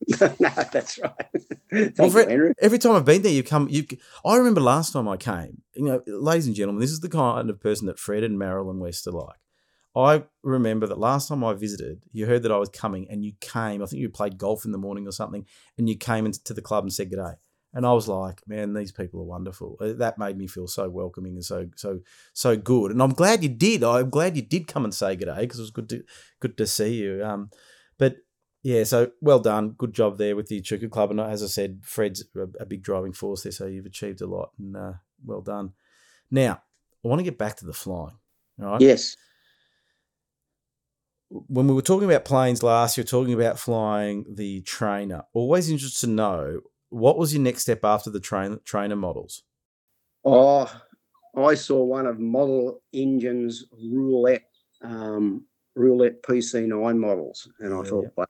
no, 0.20 0.28
that's 0.72 0.99
right. 0.99 1.93
well, 1.97 2.32
you, 2.32 2.54
every 2.60 2.80
time 2.80 2.93
I've 2.93 3.06
been 3.06 3.22
there, 3.22 3.32
you 3.32 3.43
come. 3.43 3.68
You, 3.70 3.86
I 4.26 4.38
remember 4.38 4.62
last 4.62 4.93
time 4.93 5.08
I 5.08 5.18
came. 5.18 5.62
You 5.76 5.86
know, 5.86 6.02
ladies 6.08 6.47
and 6.47 6.56
gentlemen, 6.56 6.82
this 6.82 6.91
is 6.91 7.02
the 7.02 7.10
kind 7.10 7.49
of 7.49 7.60
person 7.60 7.88
that 7.88 7.99
Fred 7.99 8.24
and 8.24 8.38
Marilyn 8.38 8.80
West 8.80 9.08
are 9.08 9.12
like. 9.12 9.38
I 9.95 10.24
remember 10.41 10.88
that 10.88 10.99
last 10.99 11.28
time 11.28 11.43
I 11.43 11.54
visited, 11.54 12.04
you 12.14 12.26
heard 12.26 12.43
that 12.43 12.52
I 12.52 12.58
was 12.58 12.70
coming, 12.70 13.08
and 13.10 13.24
you 13.24 13.34
came. 13.41 13.84
I 13.84 13.86
think 13.86 14.02
you 14.02 14.10
played 14.10 14.38
golf 14.38 14.66
in 14.66 14.72
the 14.72 14.78
morning 14.78 15.08
or 15.08 15.12
something, 15.12 15.45
and 15.78 15.89
you 15.89 15.97
came 15.97 16.26
into 16.26 16.54
the 16.54 16.62
club 16.62 16.84
and 16.84 16.93
said 16.93 17.10
good 17.10 17.18
day. 17.18 17.34
And 17.74 17.86
I 17.86 17.93
was 17.93 18.08
like, 18.08 18.41
man, 18.47 18.74
these 18.74 18.91
people 18.91 19.22
are 19.22 19.26
wonderful. 19.26 19.78
Uh, 19.80 19.93
that 19.93 20.18
made 20.18 20.38
me 20.38 20.47
feel 20.47 20.68
so 20.68 20.89
welcoming 20.89 21.36
and 21.36 21.45
so 21.45 21.68
so 21.76 21.99
so 22.34 22.58
good. 22.58 22.91
And 22.91 23.02
I'm 23.02 23.14
glad 23.14 23.43
you 23.43 23.49
did. 23.49 23.84
I'm 23.84 24.10
glad 24.10 24.36
you 24.36 24.41
did 24.41 24.68
come 24.68 24.84
and 24.84 24.93
say 24.93 25.16
good 25.16 25.26
day 25.26 25.41
because 25.41 25.60
it 25.60 25.64
was 25.64 25.72
good 25.72 25.89
to 25.89 26.04
good 26.39 26.58
to 26.58 26.68
see 26.68 26.95
you. 26.95 27.24
Um, 27.24 27.49
but 27.97 28.18
yeah, 28.64 28.84
so 28.84 29.12
well 29.22 29.39
done. 29.39 29.72
Good 29.72 29.93
job 29.93 30.18
there 30.18 30.36
with 30.36 30.47
the 30.47 30.57
Echuca 30.57 30.88
Club. 30.88 31.12
And 31.12 31.20
as 31.20 31.41
I 31.41 31.47
said, 31.47 31.80
Fred's 31.84 32.24
a, 32.59 32.66
big 32.66 32.84
driving 32.84 33.14
force 33.14 33.43
there, 33.43 33.51
so 33.51 33.66
you've 33.66 33.88
achieved 33.88 34.22
a 34.22 34.28
lot 34.28 34.51
and 34.59 34.78
uh, 34.78 34.93
well 35.26 35.41
done. 35.41 35.74
Now, 36.30 36.62
I 37.03 37.07
want 37.07 37.20
to 37.20 37.24
get 37.24 37.39
back 37.39 37.57
to 37.57 37.66
the 37.66 37.74
flying. 37.74 38.18
All 38.62 38.74
right. 38.74 38.82
Yes. 38.82 39.16
When 41.30 41.68
we 41.68 41.74
were 41.74 41.82
talking 41.82 42.09
about 42.09 42.26
planes 42.26 42.62
last, 42.62 42.97
you 42.97 43.03
were 43.03 43.07
talking 43.07 43.34
about 43.34 43.57
flying 43.57 44.26
the 44.30 44.62
trainer. 44.62 45.24
Always 45.34 45.70
interested 45.70 46.07
to 46.07 46.12
know 46.12 46.62
what 46.89 47.18
was 47.18 47.34
your 47.34 47.41
next 47.41 47.64
step 47.64 47.84
after 47.84 48.09
the 48.09 48.20
train, 48.20 48.59
trainer 48.64 48.97
models? 48.97 49.43
Oh, 50.24 50.72
I 51.36 51.55
saw 51.55 51.82
one 51.84 52.05
of 52.05 52.20
Model 52.20 52.84
Engine's 52.93 53.66
roulette 53.72 54.43
um, 54.84 55.45
roulette 55.76 56.22
PC9 56.22 56.97
models, 56.97 57.47
and 57.59 57.74
I 57.74 57.78
yeah, 57.78 57.84
thought, 57.89 58.05
yeah 58.18 58.26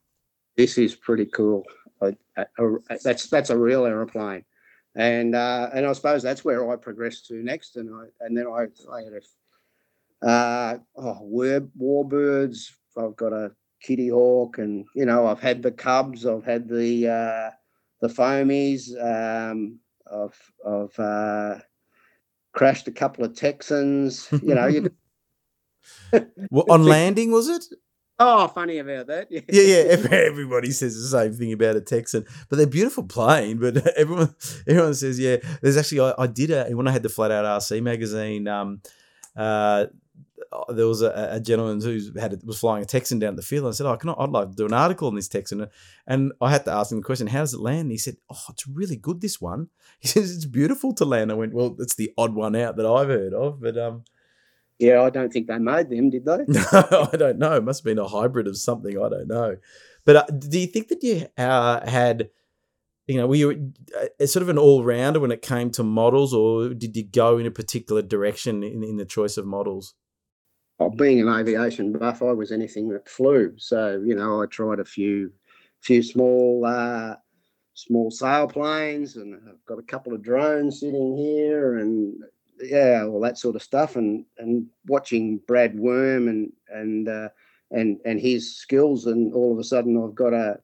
this 0.57 0.77
is 0.77 0.95
pretty 0.95 1.25
cool. 1.25 1.65
that's 3.03 3.27
that's 3.27 3.49
a 3.49 3.57
real 3.57 3.85
aeroplane, 3.85 4.43
and 4.95 5.35
uh, 5.35 5.69
and 5.73 5.85
I 5.85 5.93
suppose 5.93 6.23
that's 6.23 6.43
where 6.43 6.71
I 6.71 6.75
progressed 6.75 7.27
to 7.27 7.35
next, 7.35 7.75
and 7.75 7.89
I 7.93 8.25
and 8.25 8.37
then 8.37 8.47
I, 8.47 8.67
I 8.91 9.01
had 9.03 9.13
uh, 10.21 10.77
oh, 10.97 11.17
war, 11.21 11.61
warbirds. 11.79 12.71
I've 12.97 13.15
got 13.15 13.33
a 13.33 13.51
Kittyhawk, 13.85 14.57
and 14.57 14.85
you 14.95 15.05
know 15.05 15.27
I've 15.27 15.39
had 15.39 15.63
the 15.63 15.71
cubs. 15.71 16.25
I've 16.25 16.45
had 16.45 16.67
the 16.67 17.07
uh, 17.07 17.49
the 18.01 18.07
foamies. 18.07 18.89
Um, 19.01 19.79
I've 20.11 20.51
I've 20.67 20.99
uh, 20.99 21.59
crashed 22.53 22.87
a 22.87 22.91
couple 22.91 23.25
of 23.25 23.35
Texans. 23.35 24.27
You 24.31 24.55
know, 24.55 24.67
you, 24.67 24.91
well, 26.51 26.65
on 26.69 26.83
landing 26.83 27.31
was 27.31 27.47
it? 27.47 27.65
Oh, 28.23 28.47
funny 28.47 28.77
about 28.77 29.07
that. 29.07 29.31
Yeah, 29.31 29.41
yeah. 29.49 29.83
yeah. 29.83 30.07
Everybody 30.11 30.69
says 30.71 30.95
the 30.95 31.07
same 31.07 31.33
thing 31.33 31.53
about 31.53 31.75
a 31.75 31.81
Texan, 31.81 32.25
but 32.49 32.57
they're 32.57 32.67
beautiful 32.67 33.03
plane. 33.03 33.57
But 33.57 33.77
everyone, 33.97 34.35
everyone 34.67 34.93
says, 34.93 35.19
yeah. 35.19 35.37
There's 35.61 35.75
actually, 35.75 36.01
I, 36.01 36.13
I 36.19 36.27
did 36.27 36.51
a 36.51 36.65
when 36.75 36.87
I 36.87 36.91
had 36.91 37.01
the 37.01 37.09
Flat 37.09 37.31
Out 37.31 37.45
RC 37.45 37.81
magazine. 37.81 38.47
Um, 38.47 38.81
uh, 39.35 39.87
there 40.69 40.87
was 40.87 41.01
a, 41.01 41.29
a 41.31 41.39
gentleman 41.39 41.81
who 41.81 42.19
had 42.19 42.39
was 42.43 42.59
flying 42.59 42.83
a 42.83 42.85
Texan 42.85 43.17
down 43.17 43.35
the 43.35 43.41
field. 43.41 43.65
And 43.65 43.73
I 43.73 43.75
said, 43.75 43.87
"Oh, 43.87 43.97
can 43.97 44.09
I, 44.09 44.15
I'd 44.17 44.29
like 44.29 44.49
to 44.49 44.55
do 44.55 44.65
an 44.65 44.73
article 44.73 45.07
on 45.07 45.15
this 45.15 45.27
Texan." 45.27 45.67
And 46.05 46.31
I 46.41 46.51
had 46.51 46.65
to 46.65 46.71
ask 46.71 46.91
him 46.91 46.99
the 46.99 47.05
question, 47.05 47.27
"How 47.27 47.39
does 47.39 47.53
it 47.53 47.59
land?" 47.59 47.81
And 47.81 47.91
he 47.91 47.97
said, 47.97 48.17
"Oh, 48.29 48.45
it's 48.49 48.67
really 48.67 48.97
good. 48.97 49.21
This 49.21 49.41
one." 49.41 49.69
He 49.99 50.07
says 50.07 50.35
it's 50.35 50.45
beautiful 50.45 50.93
to 50.95 51.05
land. 51.05 51.31
I 51.31 51.35
went, 51.35 51.53
"Well, 51.53 51.75
it's 51.79 51.95
the 51.95 52.11
odd 52.17 52.33
one 52.33 52.55
out 52.55 52.75
that 52.77 52.85
I've 52.85 53.07
heard 53.07 53.33
of." 53.33 53.61
But 53.61 53.77
um, 53.77 54.03
yeah, 54.81 55.03
I 55.03 55.11
don't 55.11 55.31
think 55.31 55.47
they 55.47 55.59
made 55.59 55.89
them, 55.89 56.09
did 56.09 56.25
they? 56.25 56.39
No, 56.47 57.09
I 57.13 57.15
don't 57.15 57.37
know. 57.37 57.55
It 57.55 57.63
must 57.63 57.81
have 57.81 57.85
been 57.85 57.99
a 57.99 58.07
hybrid 58.07 58.47
of 58.47 58.57
something. 58.57 58.97
I 58.97 59.09
don't 59.09 59.27
know. 59.27 59.57
But 60.05 60.15
uh, 60.15 60.25
do 60.25 60.59
you 60.59 60.65
think 60.65 60.87
that 60.87 61.03
you 61.03 61.27
uh, 61.37 61.87
had, 61.87 62.31
you 63.05 63.17
know, 63.17 63.27
were 63.27 63.35
you 63.35 63.73
uh, 64.19 64.25
sort 64.25 64.41
of 64.41 64.49
an 64.49 64.57
all 64.57 64.83
rounder 64.83 65.19
when 65.19 65.31
it 65.31 65.43
came 65.43 65.69
to 65.71 65.83
models, 65.83 66.33
or 66.33 66.69
did 66.69 66.97
you 66.97 67.03
go 67.03 67.37
in 67.37 67.45
a 67.45 67.51
particular 67.51 68.01
direction 68.01 68.63
in, 68.63 68.83
in 68.83 68.97
the 68.97 69.05
choice 69.05 69.37
of 69.37 69.45
models? 69.45 69.93
Oh, 70.79 70.89
being 70.89 71.21
an 71.21 71.29
aviation 71.29 71.93
buff, 71.93 72.23
I 72.23 72.31
was 72.31 72.51
anything 72.51 72.89
that 72.89 73.07
flew. 73.07 73.53
So 73.57 74.01
you 74.03 74.15
know, 74.15 74.41
I 74.41 74.47
tried 74.47 74.79
a 74.79 74.85
few, 74.85 75.31
few 75.81 76.01
small, 76.01 76.65
uh, 76.65 77.17
small 77.75 78.09
sailplanes, 78.09 79.15
and 79.15 79.35
I've 79.47 79.63
got 79.67 79.77
a 79.77 79.83
couple 79.83 80.13
of 80.13 80.23
drones 80.23 80.79
sitting 80.79 81.15
here, 81.15 81.77
and 81.77 82.15
yeah, 82.61 83.05
all 83.05 83.19
that 83.21 83.37
sort 83.37 83.55
of 83.55 83.63
stuff, 83.63 83.95
and 83.95 84.25
and 84.37 84.67
watching 84.87 85.39
Brad 85.47 85.77
Worm 85.77 86.27
and 86.27 86.51
and 86.69 87.07
uh, 87.07 87.29
and 87.71 87.99
and 88.05 88.19
his 88.19 88.55
skills, 88.55 89.05
and 89.05 89.33
all 89.33 89.51
of 89.51 89.59
a 89.59 89.63
sudden 89.63 90.01
I've 90.01 90.15
got 90.15 90.33
a 90.33 90.59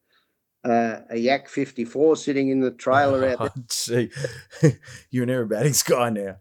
a, 0.64 1.04
a 1.12 1.18
Yak 1.18 1.50
fifty 1.50 1.86
four 1.86 2.16
sitting 2.16 2.50
in 2.50 2.60
the 2.60 2.72
trailer 2.72 3.24
oh, 3.26 3.44
out 3.44 3.56
there. 3.88 4.08
Gee, 4.62 4.78
you're 5.12 5.24
an 5.24 5.30
aerobatics 5.30 5.88
guy 5.88 6.10
now. 6.10 6.38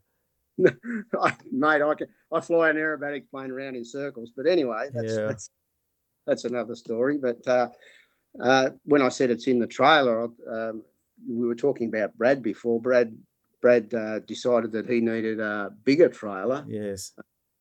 Mate, 0.59 1.83
I 1.83 1.95
can 1.95 2.09
I 2.33 2.41
fly 2.41 2.71
an 2.71 2.77
aerobatic 2.77 3.29
plane 3.31 3.51
around 3.51 3.77
in 3.77 3.85
circles, 3.85 4.33
but 4.37 4.47
anyway, 4.47 4.89
that's 4.93 5.13
yeah. 5.13 5.27
that's, 5.27 5.51
that's 6.27 6.45
another 6.45 6.75
story. 6.75 7.19
But 7.19 7.47
uh, 7.47 7.69
uh, 8.43 8.71
when 8.85 9.03
I 9.03 9.09
said 9.09 9.31
it's 9.31 9.47
in 9.47 9.59
the 9.59 9.67
trailer, 9.67 10.25
um, 10.51 10.83
we 11.29 11.47
were 11.47 11.55
talking 11.55 11.89
about 11.89 12.17
Brad 12.17 12.43
before. 12.43 12.81
Brad 12.81 13.17
Brad 13.61 13.93
uh, 13.95 14.21
decided 14.21 14.73
that 14.73 14.89
he 14.89 15.01
needed 15.01 15.41
a 15.41 15.71
bigger 15.85 16.09
trailer. 16.09 16.65
Yes. 16.69 17.13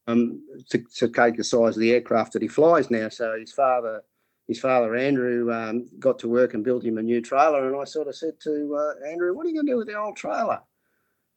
Um, 0.07 0.41
to, 0.69 0.83
to 0.97 1.07
take 1.07 1.35
the 1.35 1.43
size 1.43 1.75
of 1.75 1.81
the 1.81 1.91
aircraft 1.91 2.33
that 2.33 2.41
he 2.41 2.47
flies 2.47 2.91
now. 2.91 3.09
So 3.09 3.35
his 3.39 3.51
father, 3.51 4.03
his 4.47 4.59
father 4.59 4.95
Andrew, 4.95 5.51
um, 5.51 5.87
got 5.97 6.19
to 6.19 6.29
work 6.29 6.53
and 6.53 6.63
built 6.63 6.83
him 6.83 6.99
a 6.99 7.01
new 7.01 7.21
trailer. 7.21 7.67
And 7.67 7.75
I 7.75 7.85
sort 7.85 8.07
of 8.07 8.15
said 8.15 8.39
to 8.41 8.75
uh, 8.75 9.09
Andrew, 9.09 9.35
"What 9.35 9.45
are 9.45 9.49
you 9.49 9.55
going 9.55 9.65
to 9.65 9.71
do 9.71 9.77
with 9.77 9.87
the 9.87 9.99
old 9.99 10.15
trailer?" 10.15 10.59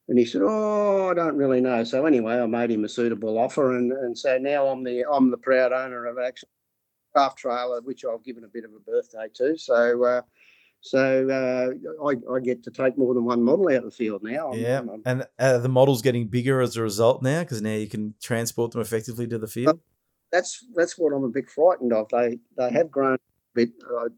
And 0.07 0.19
he 0.19 0.25
said, 0.25 0.41
"Oh, 0.43 1.09
I 1.09 1.15
don't 1.15 1.35
really 1.35 1.61
know." 1.61 1.83
So 1.83 2.05
anyway, 2.05 2.39
I 2.39 2.45
made 2.45 2.69
him 2.69 2.83
a 2.83 2.89
suitable 2.89 3.39
offer, 3.39 3.75
and, 3.75 3.91
and 3.91 4.15
so 4.15 4.37
now 4.37 4.67
I'm 4.67 4.83
the 4.83 5.03
I'm 5.11 5.31
the 5.31 5.37
proud 5.37 5.71
owner 5.71 6.05
of 6.05 6.19
actually 6.19 6.49
craft 7.13 7.39
trailer, 7.39 7.81
which 7.81 8.05
I've 8.05 8.23
given 8.23 8.43
a 8.43 8.47
bit 8.47 8.65
of 8.65 8.71
a 8.73 8.79
birthday 8.79 9.27
to. 9.35 9.57
So 9.57 10.03
uh, 10.03 10.21
so 10.81 11.27
uh, 11.29 12.07
I, 12.07 12.33
I, 12.33 12.39
get 12.39 12.63
to 12.63 12.71
take 12.71 12.97
more 12.97 13.13
than 13.13 13.25
one 13.25 13.43
model 13.43 13.67
out 13.67 13.77
of 13.77 13.83
the 13.83 13.91
field 13.91 14.23
now. 14.23 14.53
Yeah, 14.53 14.79
I'm, 14.79 14.89
I'm, 14.89 15.01
and 15.05 15.27
are 15.37 15.59
the 15.59 15.67
models 15.67 16.01
getting 16.01 16.27
bigger 16.27 16.61
as 16.61 16.77
a 16.77 16.81
result 16.81 17.21
now 17.21 17.41
because 17.41 17.61
now 17.61 17.73
you 17.73 17.87
can 17.87 18.13
transport 18.21 18.71
them 18.71 18.81
effectively 18.81 19.27
to 19.27 19.37
the 19.37 19.47
field. 19.47 19.79
That's 20.31 20.65
that's 20.75 20.97
what 20.97 21.13
I'm 21.13 21.23
a 21.23 21.29
bit 21.29 21.49
frightened 21.49 21.91
of. 21.91 22.07
They 22.09 22.39
they 22.57 22.69
have 22.71 22.89
grown 22.89 23.15
a 23.15 23.19
bit. 23.53 23.71
Uh, 23.85 24.09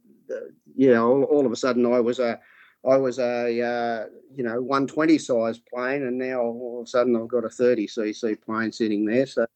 yeah, 0.76 1.00
all, 1.00 1.24
all, 1.24 1.46
of 1.46 1.52
a 1.52 1.56
sudden 1.56 1.86
I 1.86 2.00
was 2.00 2.20
a 2.20 2.40
I 2.88 2.96
was 2.98 3.18
a 3.18 3.62
uh, 3.62 4.06
you 4.34 4.44
know 4.44 4.62
120 4.62 5.18
size 5.18 5.60
plane, 5.60 6.04
and 6.04 6.18
now 6.18 6.42
all 6.42 6.80
of 6.82 6.86
a 6.86 6.88
sudden 6.88 7.16
I've 7.16 7.28
got 7.28 7.44
a 7.44 7.50
30 7.50 7.88
cc 7.88 8.42
plane 8.42 8.72
sitting 8.72 9.06
there. 9.06 9.26
So 9.26 9.48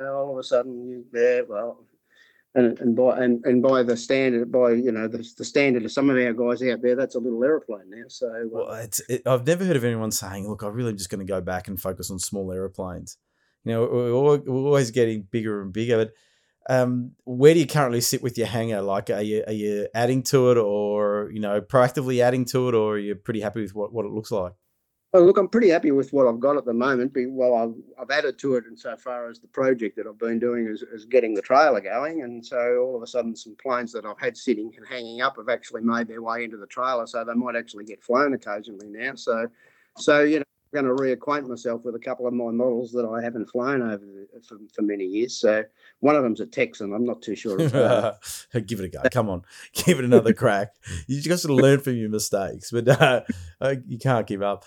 all 0.00 0.32
of 0.32 0.38
a 0.38 0.42
sudden 0.42 0.88
you 0.88 1.04
yeah 1.14 1.42
well 1.48 1.84
and 2.54 2.78
and 2.80 2.96
by 2.96 3.18
and, 3.18 3.44
and 3.44 3.62
by 3.62 3.82
the 3.82 3.96
standard 3.96 4.50
by 4.50 4.72
you 4.72 4.90
know 4.90 5.06
the, 5.06 5.26
the 5.36 5.44
standard 5.44 5.84
of 5.84 5.92
some 5.92 6.08
of 6.08 6.16
our 6.16 6.32
guys 6.32 6.62
out 6.62 6.80
there 6.82 6.96
that's 6.96 7.14
a 7.14 7.18
little 7.18 7.42
aeroplane 7.44 7.90
now 7.90 8.04
so 8.08 8.26
uh, 8.28 8.40
well 8.50 8.72
it's 8.72 9.00
it, 9.08 9.22
i've 9.26 9.46
never 9.46 9.64
heard 9.64 9.76
of 9.76 9.84
anyone 9.84 10.10
saying 10.10 10.48
look 10.48 10.62
i'm 10.62 10.72
really 10.72 10.94
just 10.94 11.10
going 11.10 11.24
to 11.24 11.30
go 11.30 11.40
back 11.40 11.68
and 11.68 11.80
focus 11.80 12.10
on 12.10 12.18
small 12.18 12.50
aeroplanes. 12.52 13.16
You 13.64 13.72
know 13.72 13.82
we're, 13.82 14.38
we're 14.38 14.66
always 14.66 14.90
getting 14.90 15.22
bigger 15.30 15.60
and 15.60 15.72
bigger 15.72 15.98
but 15.98 16.12
um, 16.70 17.12
where 17.24 17.54
do 17.54 17.60
you 17.60 17.66
currently 17.66 18.02
sit 18.02 18.22
with 18.22 18.36
your 18.36 18.46
hangar 18.46 18.82
like 18.82 19.10
are 19.10 19.22
you 19.22 19.42
are 19.46 19.52
you 19.52 19.88
adding 19.94 20.22
to 20.24 20.50
it 20.50 20.58
or 20.58 21.30
you 21.32 21.40
know 21.40 21.60
proactively 21.60 22.20
adding 22.20 22.44
to 22.46 22.68
it 22.68 22.74
or 22.74 22.94
are 22.94 22.98
you 22.98 23.14
pretty 23.14 23.40
happy 23.40 23.62
with 23.62 23.74
what, 23.74 23.92
what 23.92 24.04
it 24.04 24.12
looks 24.12 24.30
like 24.30 24.52
well, 25.12 25.24
look, 25.24 25.38
I'm 25.38 25.48
pretty 25.48 25.70
happy 25.70 25.90
with 25.90 26.12
what 26.12 26.26
I've 26.26 26.40
got 26.40 26.58
at 26.58 26.66
the 26.66 26.74
moment. 26.74 27.16
Well, 27.16 27.54
I've, 27.54 27.74
I've 27.98 28.10
added 28.10 28.38
to 28.40 28.56
it 28.56 28.64
insofar 28.68 29.30
as 29.30 29.40
the 29.40 29.46
project 29.48 29.96
that 29.96 30.06
I've 30.06 30.18
been 30.18 30.38
doing 30.38 30.66
is, 30.66 30.82
is 30.82 31.06
getting 31.06 31.32
the 31.32 31.40
trailer 31.40 31.80
going. 31.80 32.22
And 32.22 32.44
so 32.44 32.78
all 32.82 32.96
of 32.96 33.02
a 33.02 33.06
sudden, 33.06 33.34
some 33.34 33.56
planes 33.62 33.90
that 33.92 34.04
I've 34.04 34.20
had 34.20 34.36
sitting 34.36 34.70
and 34.76 34.86
hanging 34.86 35.22
up 35.22 35.36
have 35.38 35.48
actually 35.48 35.80
made 35.80 36.08
their 36.08 36.20
way 36.20 36.44
into 36.44 36.58
the 36.58 36.66
trailer. 36.66 37.06
So 37.06 37.24
they 37.24 37.32
might 37.32 37.56
actually 37.56 37.84
get 37.84 38.04
flown 38.04 38.34
occasionally 38.34 38.88
now. 38.88 39.14
So, 39.14 39.48
so 39.96 40.20
you 40.20 40.40
know, 40.40 40.44
I'm 40.74 40.84
going 40.84 40.96
to 40.96 41.02
reacquaint 41.02 41.48
myself 41.48 41.84
with 41.84 41.94
a 41.94 41.98
couple 41.98 42.26
of 42.26 42.34
my 42.34 42.50
models 42.50 42.92
that 42.92 43.06
I 43.06 43.22
haven't 43.24 43.46
flown 43.46 43.80
over 43.80 44.04
for, 44.46 44.58
for 44.74 44.82
many 44.82 45.04
years. 45.04 45.40
So 45.40 45.64
one 46.00 46.16
of 46.16 46.22
them's 46.22 46.40
a 46.40 46.46
Texan. 46.46 46.92
I'm 46.92 47.06
not 47.06 47.22
too 47.22 47.34
sure. 47.34 47.56
give 48.66 48.80
it 48.80 48.84
a 48.84 48.88
go. 48.88 49.02
Come 49.10 49.30
on, 49.30 49.42
give 49.72 50.00
it 50.00 50.04
another 50.04 50.34
crack. 50.34 50.74
You 51.06 51.22
just 51.22 51.28
got 51.44 51.48
to 51.48 51.54
learn 51.54 51.80
from 51.80 51.96
your 51.96 52.10
mistakes, 52.10 52.70
but 52.70 52.86
uh, 52.88 53.22
you 53.86 53.98
can't 53.98 54.26
give 54.26 54.42
up. 54.42 54.66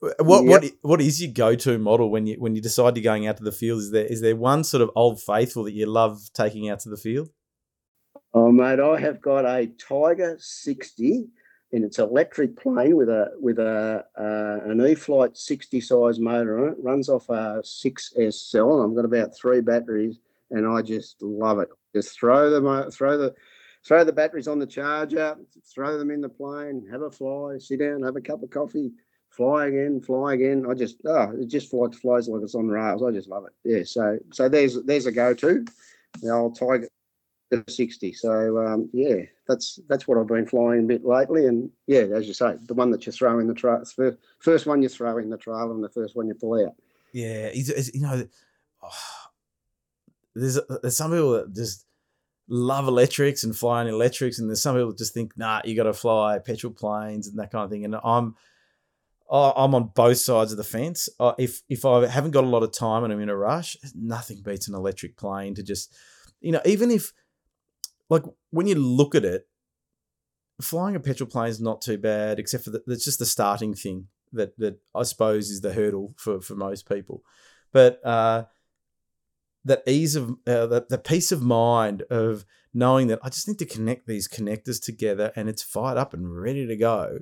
What 0.00 0.44
yep. 0.44 0.62
what 0.62 0.72
what 0.80 1.00
is 1.02 1.22
your 1.22 1.30
go 1.30 1.54
to 1.54 1.78
model 1.78 2.10
when 2.10 2.26
you 2.26 2.36
when 2.38 2.56
you 2.56 2.62
decide 2.62 2.96
you're 2.96 3.04
going 3.04 3.26
out 3.26 3.36
to 3.36 3.44
the 3.44 3.52
field? 3.52 3.80
Is 3.80 3.90
there 3.90 4.06
is 4.06 4.22
there 4.22 4.34
one 4.34 4.64
sort 4.64 4.82
of 4.82 4.90
old 4.96 5.20
faithful 5.20 5.64
that 5.64 5.74
you 5.74 5.84
love 5.84 6.30
taking 6.32 6.70
out 6.70 6.80
to 6.80 6.88
the 6.88 6.96
field? 6.96 7.28
Oh 8.32 8.50
mate, 8.50 8.80
I 8.80 8.98
have 8.98 9.20
got 9.20 9.44
a 9.44 9.66
Tiger 9.66 10.36
sixty, 10.38 11.26
and 11.72 11.84
it's 11.84 11.98
electric 11.98 12.56
plane 12.56 12.96
with 12.96 13.10
a 13.10 13.32
with 13.40 13.58
a 13.58 14.04
uh, 14.18 14.70
an 14.70 14.80
E-flite 14.86 15.36
sixty 15.36 15.82
size 15.82 16.18
motor 16.18 16.64
on 16.64 16.72
it. 16.72 16.78
Runs 16.82 17.10
off 17.10 17.28
a 17.28 17.60
six 17.62 18.14
S 18.18 18.40
cell. 18.40 18.82
I've 18.82 18.96
got 18.96 19.04
about 19.04 19.36
three 19.36 19.60
batteries, 19.60 20.18
and 20.50 20.66
I 20.66 20.80
just 20.80 21.20
love 21.20 21.58
it. 21.58 21.68
Just 21.94 22.18
throw 22.18 22.48
them 22.48 22.90
throw 22.90 23.18
the 23.18 23.34
throw 23.84 24.02
the 24.02 24.12
batteries 24.12 24.48
on 24.48 24.58
the 24.58 24.66
charger, 24.66 25.36
throw 25.74 25.98
them 25.98 26.10
in 26.10 26.22
the 26.22 26.28
plane, 26.28 26.86
have 26.90 27.02
a 27.02 27.10
fly, 27.10 27.58
sit 27.58 27.80
down, 27.80 28.02
have 28.02 28.16
a 28.16 28.20
cup 28.22 28.42
of 28.42 28.48
coffee 28.48 28.92
fly 29.30 29.66
again, 29.66 30.00
fly 30.00 30.34
again. 30.34 30.66
I 30.68 30.74
just 30.74 30.96
oh, 31.06 31.32
it 31.40 31.48
just 31.48 31.70
flies 31.70 32.28
like 32.28 32.42
it's 32.42 32.54
on 32.54 32.68
rails. 32.68 33.02
I 33.02 33.10
just 33.10 33.28
love 33.28 33.46
it. 33.46 33.52
Yeah. 33.64 33.84
So 33.84 34.18
so 34.32 34.48
there's 34.48 34.82
there's 34.84 35.06
a 35.06 35.12
go 35.12 35.34
to. 35.34 35.64
The 36.22 36.30
old 36.30 36.58
Tiger 36.58 36.88
60. 37.68 38.12
So 38.14 38.64
um, 38.66 38.88
yeah, 38.92 39.22
that's 39.48 39.80
that's 39.88 40.06
what 40.06 40.18
I've 40.18 40.26
been 40.26 40.46
flying 40.46 40.84
a 40.84 40.86
bit 40.86 41.04
lately. 41.04 41.46
And 41.46 41.70
yeah, 41.86 42.00
as 42.00 42.26
you 42.26 42.34
say, 42.34 42.56
the 42.66 42.74
one 42.74 42.90
that 42.90 43.06
you 43.06 43.12
throw 43.12 43.38
in 43.38 43.46
the 43.46 43.54
trail, 43.54 43.82
first, 44.40 44.66
one 44.66 44.82
you 44.82 44.88
throw 44.88 45.18
in 45.18 45.30
the 45.30 45.36
trail, 45.36 45.70
and 45.70 45.82
the 45.82 45.88
first 45.88 46.16
one 46.16 46.28
you 46.28 46.34
pull 46.34 46.64
out. 46.64 46.74
Yeah, 47.12 47.50
you 47.52 48.00
know, 48.00 48.26
oh, 48.82 48.88
there's 50.34 50.58
there's 50.82 50.96
some 50.96 51.10
people 51.10 51.32
that 51.32 51.54
just 51.54 51.86
love 52.48 52.88
electrics 52.88 53.44
and 53.44 53.56
flying 53.56 53.88
electrics, 53.88 54.38
and 54.38 54.48
there's 54.48 54.62
some 54.62 54.76
people 54.76 54.90
that 54.90 54.98
just 54.98 55.14
think, 55.14 55.36
nah, 55.36 55.60
you 55.64 55.74
got 55.74 55.84
to 55.84 55.92
fly 55.92 56.38
petrol 56.38 56.72
planes 56.72 57.26
and 57.26 57.38
that 57.38 57.50
kind 57.50 57.64
of 57.64 57.70
thing. 57.70 57.84
And 57.84 57.96
I'm 58.04 58.36
I'm 59.30 59.74
on 59.74 59.92
both 59.94 60.18
sides 60.18 60.50
of 60.50 60.58
the 60.58 60.64
fence. 60.64 61.08
if 61.38 61.62
if 61.68 61.84
I 61.84 62.06
haven't 62.06 62.32
got 62.32 62.44
a 62.44 62.48
lot 62.48 62.64
of 62.64 62.72
time 62.72 63.04
and 63.04 63.12
I'm 63.12 63.20
in 63.20 63.28
a 63.28 63.36
rush, 63.36 63.76
nothing 63.94 64.42
beats 64.42 64.66
an 64.68 64.74
electric 64.74 65.16
plane 65.16 65.54
to 65.54 65.62
just, 65.62 65.94
you 66.40 66.50
know, 66.50 66.60
even 66.64 66.90
if, 66.90 67.12
like, 68.08 68.24
when 68.50 68.66
you 68.66 68.74
look 68.74 69.14
at 69.14 69.24
it, 69.24 69.46
flying 70.60 70.96
a 70.96 71.00
petrol 71.00 71.30
plane 71.30 71.48
is 71.48 71.60
not 71.60 71.80
too 71.80 71.96
bad, 71.96 72.38
except 72.40 72.64
for 72.64 72.70
that 72.70 72.82
it's 72.88 73.04
just 73.04 73.20
the 73.20 73.26
starting 73.26 73.74
thing 73.74 74.08
that 74.32 74.58
that 74.58 74.80
I 74.94 75.04
suppose 75.04 75.48
is 75.50 75.60
the 75.60 75.72
hurdle 75.72 76.14
for 76.16 76.40
for 76.40 76.56
most 76.56 76.88
people. 76.88 77.22
But 77.72 78.04
uh, 78.04 78.44
that 79.64 79.82
ease 79.86 80.16
of 80.16 80.30
uh, 80.46 80.66
the 80.66 81.02
peace 81.02 81.30
of 81.30 81.40
mind 81.40 82.02
of 82.10 82.44
knowing 82.72 83.08
that 83.08 83.20
I 83.22 83.28
just 83.28 83.46
need 83.46 83.58
to 83.60 83.66
connect 83.66 84.06
these 84.06 84.28
connectors 84.28 84.82
together 84.82 85.32
and 85.36 85.48
it's 85.48 85.62
fired 85.62 85.98
up 85.98 86.14
and 86.14 86.40
ready 86.40 86.66
to 86.66 86.76
go 86.76 87.20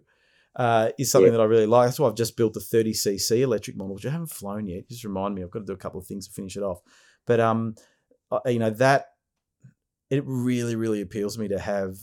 uh, 0.59 0.91
is 0.99 1.11
something 1.11 1.33
yeah. 1.33 1.39
that 1.39 1.43
I 1.43 1.47
really 1.47 1.67
like. 1.67 1.87
That's 1.87 2.01
why 2.01 2.09
I've 2.09 2.17
just 2.17 2.37
built 2.37 2.57
a 2.57 2.61
30cc 2.61 3.41
electric 3.41 3.77
model, 3.77 3.95
which 3.95 4.05
I 4.05 4.11
haven't 4.11 4.31
flown 4.31 4.67
yet. 4.67 4.89
Just 4.89 5.05
remind 5.05 5.35
me, 5.35 5.43
I've 5.43 5.51
got 5.51 5.61
to 5.61 5.65
do 5.65 5.73
a 5.73 5.77
couple 5.77 6.01
of 6.01 6.07
things 6.07 6.27
to 6.27 6.35
finish 6.35 6.57
it 6.57 6.63
off. 6.63 6.81
But 7.27 7.41
um, 7.41 7.77
you 8.47 8.59
know 8.59 8.71
that 8.71 9.07
it 10.11 10.23
really 10.27 10.77
really 10.77 11.01
appeals 11.01 11.35
to 11.35 11.41
me 11.41 11.49
to 11.49 11.59
have 11.59 11.97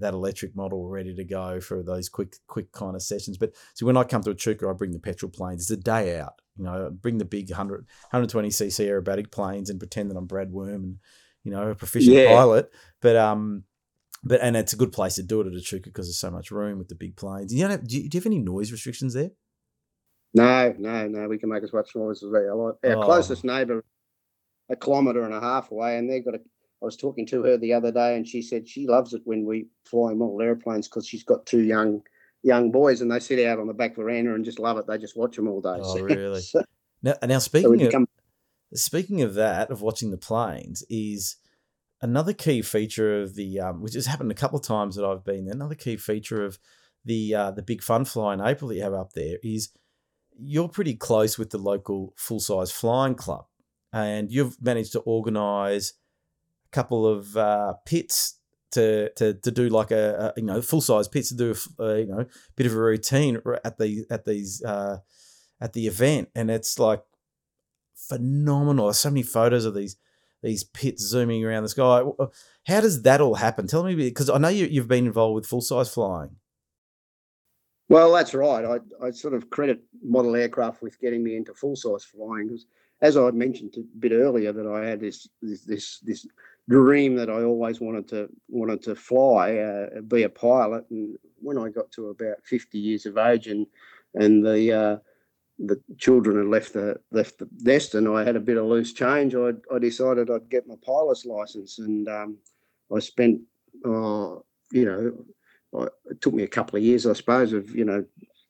that 0.00 0.14
electric 0.14 0.56
model 0.56 0.88
ready 0.88 1.14
to 1.14 1.24
go 1.24 1.60
for 1.60 1.82
those 1.82 2.08
quick 2.08 2.36
quick 2.46 2.72
kind 2.72 2.96
of 2.96 3.02
sessions. 3.02 3.38
But 3.38 3.54
so 3.74 3.86
when 3.86 3.96
I 3.96 4.04
come 4.04 4.22
to 4.24 4.30
Echuca, 4.30 4.68
I 4.68 4.72
bring 4.72 4.92
the 4.92 4.98
petrol 4.98 5.30
planes. 5.30 5.62
It's 5.62 5.70
a 5.70 5.76
day 5.82 6.18
out. 6.18 6.40
You 6.56 6.64
know, 6.64 6.86
I 6.86 6.88
bring 6.90 7.18
the 7.18 7.24
big 7.24 7.50
100, 7.50 7.78
120 8.10 8.48
cc 8.48 8.86
aerobatic 8.86 9.30
planes 9.30 9.70
and 9.70 9.78
pretend 9.78 10.10
that 10.10 10.16
I'm 10.16 10.26
Brad 10.26 10.50
Worm 10.50 10.84
and 10.84 10.98
you 11.44 11.52
know 11.52 11.70
a 11.70 11.74
proficient 11.74 12.16
yeah. 12.16 12.28
pilot. 12.28 12.70
But 13.00 13.16
um, 13.16 13.64
but 14.24 14.40
and 14.40 14.56
it's 14.56 14.72
a 14.72 14.76
good 14.76 14.92
place 14.92 15.14
to 15.16 15.22
do 15.22 15.40
it 15.40 15.46
at 15.46 15.54
Echuca 15.54 15.90
because 15.90 16.06
there's 16.06 16.18
so 16.18 16.30
much 16.30 16.50
room 16.50 16.78
with 16.78 16.88
the 16.88 16.94
big 16.94 17.16
planes. 17.16 17.52
You 17.52 17.68
know, 17.68 17.76
do 17.76 17.96
you, 17.96 18.08
do 18.08 18.16
you 18.16 18.20
have 18.20 18.26
any 18.26 18.38
noise 18.38 18.72
restrictions 18.72 19.14
there? 19.14 19.30
No, 20.32 20.74
no, 20.78 21.06
no. 21.06 21.28
We 21.28 21.38
can 21.38 21.48
make 21.48 21.62
as 21.62 21.72
much 21.72 21.94
noise 21.94 22.22
as 22.22 22.30
we 22.30 22.38
like. 22.38 22.74
Our 22.84 22.96
oh. 22.96 23.04
closest 23.04 23.44
neighbour, 23.44 23.84
a 24.68 24.76
kilometre 24.76 25.22
and 25.22 25.34
a 25.34 25.40
half 25.40 25.70
away, 25.70 25.98
and 25.98 26.10
they've 26.10 26.24
got 26.24 26.34
a 26.34 26.40
I 26.84 26.84
was 26.84 26.96
talking 26.98 27.24
to 27.28 27.42
her 27.44 27.56
the 27.56 27.72
other 27.72 27.90
day, 27.90 28.14
and 28.14 28.28
she 28.28 28.42
said 28.42 28.68
she 28.68 28.86
loves 28.86 29.14
it 29.14 29.22
when 29.24 29.46
we 29.46 29.68
fly 29.86 30.12
model 30.12 30.42
airplanes 30.42 30.86
because 30.86 31.06
she's 31.08 31.24
got 31.24 31.46
two 31.46 31.62
young 31.62 32.02
young 32.42 32.70
boys, 32.70 33.00
and 33.00 33.10
they 33.10 33.20
sit 33.20 33.44
out 33.46 33.58
on 33.58 33.66
the 33.66 33.72
back 33.72 33.96
veranda 33.96 34.34
and 34.34 34.44
just 34.44 34.58
love 34.58 34.76
it. 34.76 34.86
They 34.86 34.98
just 34.98 35.16
watch 35.16 35.34
them 35.34 35.48
all 35.48 35.62
day. 35.62 35.78
Oh, 35.80 35.98
really? 36.00 36.40
so, 36.42 36.62
now, 37.02 37.14
now 37.26 37.38
speaking 37.38 37.78
so 37.78 37.86
of 37.86 37.92
come... 37.92 38.08
speaking 38.74 39.22
of 39.22 39.32
that, 39.34 39.70
of 39.70 39.80
watching 39.80 40.10
the 40.10 40.18
planes, 40.18 40.84
is 40.90 41.36
another 42.04 42.34
key 42.34 42.60
feature 42.60 43.22
of 43.22 43.34
the 43.34 43.58
um, 43.58 43.80
which 43.80 43.94
has 43.94 44.06
happened 44.06 44.30
a 44.30 44.34
couple 44.34 44.58
of 44.58 44.64
times 44.64 44.94
that 44.94 45.06
I've 45.06 45.24
been 45.24 45.46
there. 45.46 45.54
Another 45.54 45.74
key 45.74 45.96
feature 45.96 46.44
of 46.44 46.58
the 47.04 47.34
uh, 47.34 47.50
the 47.50 47.62
big 47.62 47.82
fun 47.82 48.04
fly 48.04 48.34
in 48.34 48.42
April 48.42 48.68
that 48.68 48.76
you 48.76 48.82
have 48.82 48.92
up 48.92 49.14
there 49.14 49.38
is 49.42 49.70
you're 50.38 50.68
pretty 50.68 50.94
close 50.94 51.38
with 51.38 51.50
the 51.50 51.58
local 51.58 52.12
full 52.16 52.40
size 52.40 52.70
flying 52.70 53.14
club, 53.14 53.46
and 53.92 54.30
you've 54.30 54.60
managed 54.60 54.92
to 54.92 55.00
organise 55.00 55.94
a 56.66 56.70
couple 56.70 57.06
of 57.06 57.36
uh, 57.38 57.72
pits 57.86 58.38
to, 58.72 59.10
to 59.14 59.34
to 59.34 59.50
do 59.50 59.70
like 59.70 59.90
a, 59.90 60.34
a 60.36 60.40
you 60.40 60.46
know 60.46 60.60
full 60.60 60.82
size 60.82 61.08
pits 61.08 61.30
to 61.30 61.34
do 61.34 61.54
a, 61.78 61.82
a, 61.82 62.00
you 62.00 62.06
know 62.06 62.26
bit 62.54 62.66
of 62.66 62.74
a 62.74 62.78
routine 62.78 63.40
at 63.64 63.78
the 63.78 64.04
at 64.10 64.26
these 64.26 64.62
uh, 64.62 64.98
at 65.58 65.72
the 65.72 65.86
event, 65.86 66.28
and 66.34 66.50
it's 66.50 66.78
like 66.78 67.02
phenomenal. 67.94 68.86
There's 68.86 68.98
so 68.98 69.08
many 69.08 69.22
photos 69.22 69.64
of 69.64 69.74
these 69.74 69.96
these 70.44 70.62
pits 70.62 71.02
zooming 71.02 71.44
around 71.44 71.62
the 71.62 71.68
sky. 71.70 72.02
How 72.66 72.80
does 72.80 73.02
that 73.02 73.20
all 73.20 73.34
happen? 73.34 73.66
Tell 73.66 73.82
me 73.82 73.94
because 73.94 74.28
I 74.28 74.38
know 74.38 74.48
you, 74.48 74.66
you've 74.66 74.86
been 74.86 75.06
involved 75.06 75.34
with 75.34 75.46
full 75.46 75.62
size 75.62 75.92
flying. 75.92 76.36
Well, 77.88 78.12
that's 78.12 78.34
right. 78.34 78.64
I, 78.64 79.06
I 79.06 79.10
sort 79.10 79.34
of 79.34 79.50
credit 79.50 79.82
model 80.02 80.36
aircraft 80.36 80.82
with 80.82 81.00
getting 81.00 81.24
me 81.24 81.36
into 81.36 81.54
full 81.54 81.76
size 81.76 82.04
flying 82.04 82.48
because, 82.48 82.66
as 83.00 83.16
I 83.16 83.30
mentioned 83.30 83.74
a 83.76 83.98
bit 83.98 84.12
earlier, 84.12 84.52
that 84.52 84.66
I 84.66 84.86
had 84.86 85.00
this 85.00 85.28
this 85.40 85.62
this, 85.62 85.98
this 86.00 86.26
dream 86.68 87.16
that 87.16 87.30
I 87.30 87.42
always 87.42 87.80
wanted 87.80 88.06
to 88.08 88.28
wanted 88.48 88.82
to 88.82 88.94
fly, 88.94 89.56
uh, 89.56 90.00
be 90.02 90.24
a 90.24 90.28
pilot. 90.28 90.84
And 90.90 91.16
when 91.40 91.58
I 91.58 91.70
got 91.70 91.90
to 91.92 92.08
about 92.08 92.36
50 92.44 92.78
years 92.78 93.06
of 93.06 93.16
age, 93.16 93.48
and 93.48 93.66
and 94.14 94.44
the 94.44 94.72
uh, 94.72 94.96
the 95.58 95.80
children 95.98 96.36
had 96.36 96.46
left 96.46 96.72
the 96.72 97.00
left 97.10 97.38
the 97.38 97.48
nest, 97.60 97.94
and 97.94 98.08
I 98.08 98.24
had 98.24 98.36
a 98.36 98.40
bit 98.40 98.56
of 98.56 98.66
loose 98.66 98.92
change, 98.92 99.34
I, 99.34 99.52
I 99.72 99.78
decided 99.78 100.30
I'd 100.30 100.50
get 100.50 100.66
my 100.66 100.76
pilot's 100.84 101.24
license, 101.24 101.78
and 101.78 102.08
um, 102.08 102.38
I 102.94 102.98
spent, 102.98 103.40
uh, 103.84 104.36
you 104.72 104.84
know, 104.84 105.88
it 106.10 106.20
took 106.20 106.34
me 106.34 106.42
a 106.42 106.48
couple 106.48 106.76
of 106.76 106.82
years, 106.82 107.06
I 107.06 107.12
suppose, 107.12 107.52
of 107.52 107.74
you 107.74 107.84
know 107.84 108.04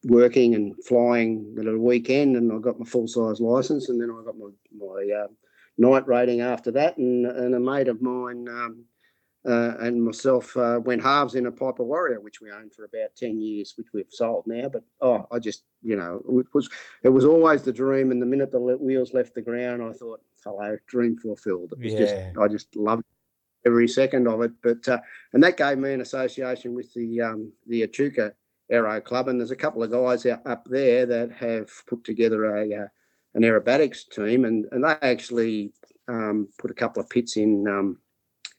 working 0.04 0.54
and 0.54 0.74
flying 0.84 1.56
at 1.58 1.66
a 1.66 1.78
weekend, 1.78 2.36
and 2.36 2.52
I 2.52 2.58
got 2.58 2.78
my 2.78 2.86
full 2.86 3.08
size 3.08 3.40
license, 3.40 3.88
and 3.88 4.00
then 4.00 4.10
I 4.10 4.24
got 4.24 4.38
my 4.38 4.50
my 4.76 5.24
uh, 5.24 5.28
night 5.76 6.06
rating 6.06 6.40
after 6.40 6.70
that, 6.72 6.96
and, 6.96 7.26
and 7.26 7.54
a 7.54 7.60
mate 7.60 7.88
of 7.88 8.00
mine 8.00 8.48
um, 8.48 8.84
uh, 9.46 9.74
and 9.80 10.02
myself 10.02 10.56
uh, 10.56 10.80
went 10.82 11.02
halves 11.02 11.34
in 11.34 11.46
a 11.46 11.52
Piper 11.52 11.84
Warrior, 11.84 12.20
which 12.20 12.40
we 12.40 12.50
owned 12.50 12.72
for 12.72 12.84
about 12.84 13.14
ten 13.16 13.40
years, 13.40 13.74
which 13.76 13.88
we've 13.92 14.06
sold 14.10 14.46
now. 14.46 14.68
But 14.68 14.84
oh, 15.00 15.26
I 15.30 15.38
just 15.38 15.64
you 15.82 15.96
know 15.96 16.22
it 16.40 16.46
was 16.54 16.68
it 17.02 17.10
was 17.10 17.24
always 17.24 17.62
the 17.62 17.72
dream, 17.72 18.10
and 18.10 18.20
the 18.20 18.26
minute 18.26 18.50
the 18.50 18.60
wheels 18.60 19.12
left 19.12 19.34
the 19.34 19.42
ground, 19.42 19.82
I 19.82 19.92
thought, 19.92 20.20
hello, 20.42 20.76
dream 20.86 21.16
fulfilled. 21.18 21.72
It 21.72 21.84
was 21.84 21.92
yeah. 21.92 21.98
just 21.98 22.38
I 22.38 22.48
just 22.48 22.74
loved 22.76 23.04
every 23.66 23.88
second 23.88 24.28
of 24.28 24.40
it. 24.42 24.52
But 24.62 24.88
uh, 24.88 25.00
and 25.32 25.42
that 25.42 25.56
gave 25.56 25.78
me 25.78 25.92
an 25.92 26.00
association 26.00 26.74
with 26.74 26.92
the 26.94 27.20
um, 27.20 27.52
the 27.66 27.82
Echuca 27.82 28.32
Aero 28.70 29.00
Club, 29.00 29.28
and 29.28 29.38
there's 29.38 29.50
a 29.50 29.56
couple 29.56 29.82
of 29.82 29.90
guys 29.90 30.24
out 30.26 30.46
up 30.46 30.66
there 30.66 31.06
that 31.06 31.32
have 31.32 31.70
put 31.86 32.02
together 32.04 32.56
a 32.56 32.84
uh, 32.84 32.88
an 33.34 33.42
aerobatics 33.42 34.08
team, 34.08 34.44
and, 34.44 34.66
and 34.72 34.84
they 34.84 34.96
actually 35.02 35.72
um, 36.08 36.48
put 36.58 36.70
a 36.70 36.74
couple 36.74 37.02
of 37.02 37.10
pits 37.10 37.36
in 37.36 37.66
um, 37.66 37.98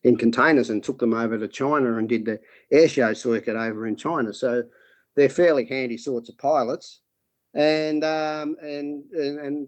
in 0.05 0.15
containers 0.15 0.69
and 0.69 0.83
took 0.83 0.99
them 0.99 1.15
over 1.15 1.37
to 1.37 1.47
China 1.47 1.97
and 1.97 2.07
did 2.07 2.25
the 2.25 2.39
air 2.71 2.87
show 2.87 3.11
circuit 3.13 3.55
over 3.55 3.87
in 3.87 3.95
China. 3.95 4.31
So 4.31 4.63
they're 5.15 5.29
fairly 5.29 5.65
handy 5.65 5.97
sorts 5.97 6.29
of 6.29 6.37
pilots. 6.37 7.01
And 7.55 8.03
um, 8.03 8.55
and, 8.61 9.03
and 9.11 9.39
and 9.39 9.67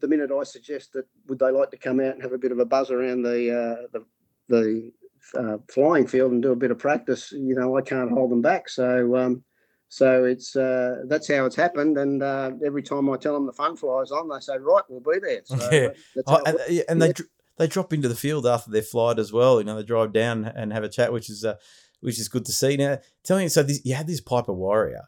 the 0.00 0.08
minute 0.08 0.30
I 0.32 0.42
suggest 0.42 0.94
that 0.94 1.06
would 1.28 1.38
they 1.38 1.50
like 1.50 1.70
to 1.70 1.76
come 1.76 2.00
out 2.00 2.14
and 2.14 2.22
have 2.22 2.32
a 2.32 2.38
bit 2.38 2.50
of 2.50 2.58
a 2.58 2.64
buzz 2.64 2.90
around 2.90 3.22
the 3.22 3.50
uh, 3.54 3.86
the 3.92 4.04
the 4.48 4.92
uh, 5.38 5.58
flying 5.68 6.06
field 6.06 6.32
and 6.32 6.42
do 6.42 6.50
a 6.50 6.56
bit 6.56 6.70
of 6.70 6.78
practice, 6.78 7.30
you 7.30 7.54
know, 7.54 7.76
I 7.76 7.82
can't 7.82 8.10
hold 8.10 8.30
them 8.30 8.42
back. 8.42 8.68
So 8.68 9.16
um, 9.16 9.44
so 9.88 10.24
it's 10.24 10.56
uh, 10.56 11.02
that's 11.06 11.28
how 11.28 11.44
it's 11.44 11.56
happened, 11.56 11.98
and 11.98 12.22
uh, 12.22 12.52
every 12.64 12.82
time 12.82 13.10
I 13.10 13.16
tell 13.16 13.34
them 13.34 13.46
the 13.46 13.52
fun 13.52 13.76
flies 13.76 14.10
on, 14.10 14.28
they 14.28 14.40
say, 14.40 14.56
"Right, 14.56 14.82
we'll 14.88 15.00
be 15.00 15.20
there." 15.20 15.42
So 15.44 15.56
yeah, 15.72 15.88
oh, 16.26 16.40
and, 16.46 16.84
and 16.88 17.02
they 17.02 17.12
they 17.60 17.66
drop 17.66 17.92
into 17.92 18.08
the 18.08 18.14
field 18.14 18.46
after 18.46 18.70
their 18.70 18.80
flight 18.80 19.18
as 19.18 19.34
well. 19.34 19.60
You 19.60 19.66
know, 19.66 19.76
they 19.76 19.82
drive 19.82 20.14
down 20.14 20.46
and 20.46 20.72
have 20.72 20.82
a 20.82 20.88
chat, 20.88 21.12
which 21.12 21.28
is 21.28 21.44
uh, 21.44 21.56
which 22.00 22.18
is 22.18 22.26
good 22.26 22.46
to 22.46 22.52
see. 22.52 22.78
Now, 22.78 22.98
tell 23.22 23.36
me, 23.36 23.48
so 23.48 23.62
this, 23.62 23.84
you 23.84 23.94
had 23.94 24.06
this 24.06 24.22
Piper 24.22 24.54
Warrior. 24.54 25.02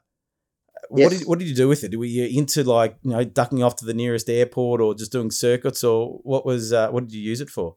Yes. 0.95 1.05
What 1.05 1.11
did 1.11 1.27
what 1.29 1.39
did 1.39 1.49
you 1.49 1.55
do 1.55 1.69
with 1.69 1.83
it? 1.83 1.97
Were 1.97 2.05
you 2.05 2.39
into 2.39 2.63
like 2.63 2.99
you 3.03 3.13
know 3.13 3.25
ducking 3.25 3.63
off 3.63 3.77
to 3.77 3.87
the 3.87 3.95
nearest 3.95 4.29
airport, 4.29 4.83
or 4.83 4.95
just 4.95 5.13
doing 5.13 5.31
circuits, 5.31 5.83
or 5.83 6.21
what 6.25 6.45
was 6.45 6.75
uh, 6.75 6.91
what 6.91 7.05
did 7.09 7.15
you 7.15 7.23
use 7.23 7.41
it 7.41 7.49
for? 7.49 7.77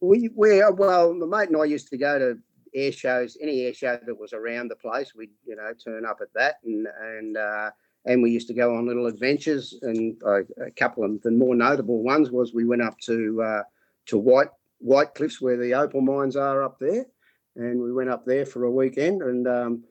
We 0.00 0.30
we 0.34 0.62
well, 0.72 1.18
the 1.18 1.26
mate 1.26 1.50
and 1.50 1.60
I 1.60 1.64
used 1.64 1.88
to 1.88 1.98
go 1.98 2.18
to 2.18 2.38
air 2.74 2.90
shows, 2.90 3.36
any 3.42 3.66
air 3.66 3.74
show 3.74 3.98
that 4.06 4.18
was 4.18 4.32
around 4.32 4.68
the 4.68 4.76
place, 4.76 5.12
we'd 5.14 5.30
you 5.44 5.56
know 5.56 5.72
turn 5.84 6.06
up 6.06 6.20
at 6.22 6.32
that, 6.34 6.54
and 6.64 6.86
and 7.02 7.36
uh, 7.36 7.70
and 8.06 8.22
we 8.22 8.30
used 8.30 8.48
to 8.48 8.54
go 8.54 8.74
on 8.74 8.86
little 8.86 9.06
adventures. 9.06 9.78
And 9.82 10.16
uh, 10.24 10.44
a 10.64 10.70
couple 10.74 11.04
of 11.04 11.20
the 11.20 11.30
more 11.30 11.54
notable 11.54 12.02
ones 12.02 12.30
was 12.30 12.54
we 12.54 12.64
went 12.64 12.82
up 12.82 12.98
to 13.00 13.42
uh, 13.42 13.62
to 14.06 14.18
White 14.18 14.48
White 14.78 15.14
Cliffs 15.14 15.40
where 15.40 15.56
the 15.56 15.74
opal 15.74 16.00
mines 16.00 16.36
are 16.36 16.62
up 16.62 16.78
there, 16.78 17.06
and 17.56 17.80
we 17.80 17.92
went 17.92 18.10
up 18.10 18.24
there 18.24 18.46
for 18.46 18.64
a 18.64 18.70
weekend 18.70 19.22
and. 19.22 19.46
Um, 19.48 19.84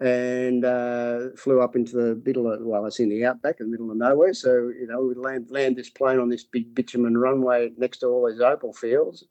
and 0.00 0.64
uh, 0.64 1.30
flew 1.36 1.60
up 1.60 1.74
into 1.74 1.96
the 1.96 2.22
middle 2.24 2.52
of 2.52 2.60
well, 2.62 2.86
it's 2.86 3.00
in 3.00 3.08
the 3.08 3.24
outback, 3.24 3.56
in 3.58 3.66
the 3.66 3.72
middle 3.72 3.90
of 3.90 3.96
nowhere. 3.96 4.32
So 4.32 4.68
you 4.68 4.86
know, 4.86 5.02
we 5.02 5.14
land 5.14 5.50
land 5.50 5.76
this 5.76 5.90
plane 5.90 6.20
on 6.20 6.28
this 6.28 6.44
big 6.44 6.74
bitumen 6.74 7.18
runway 7.18 7.72
next 7.76 7.98
to 7.98 8.06
all 8.06 8.30
these 8.30 8.40
opal 8.40 8.72
fields, 8.72 9.24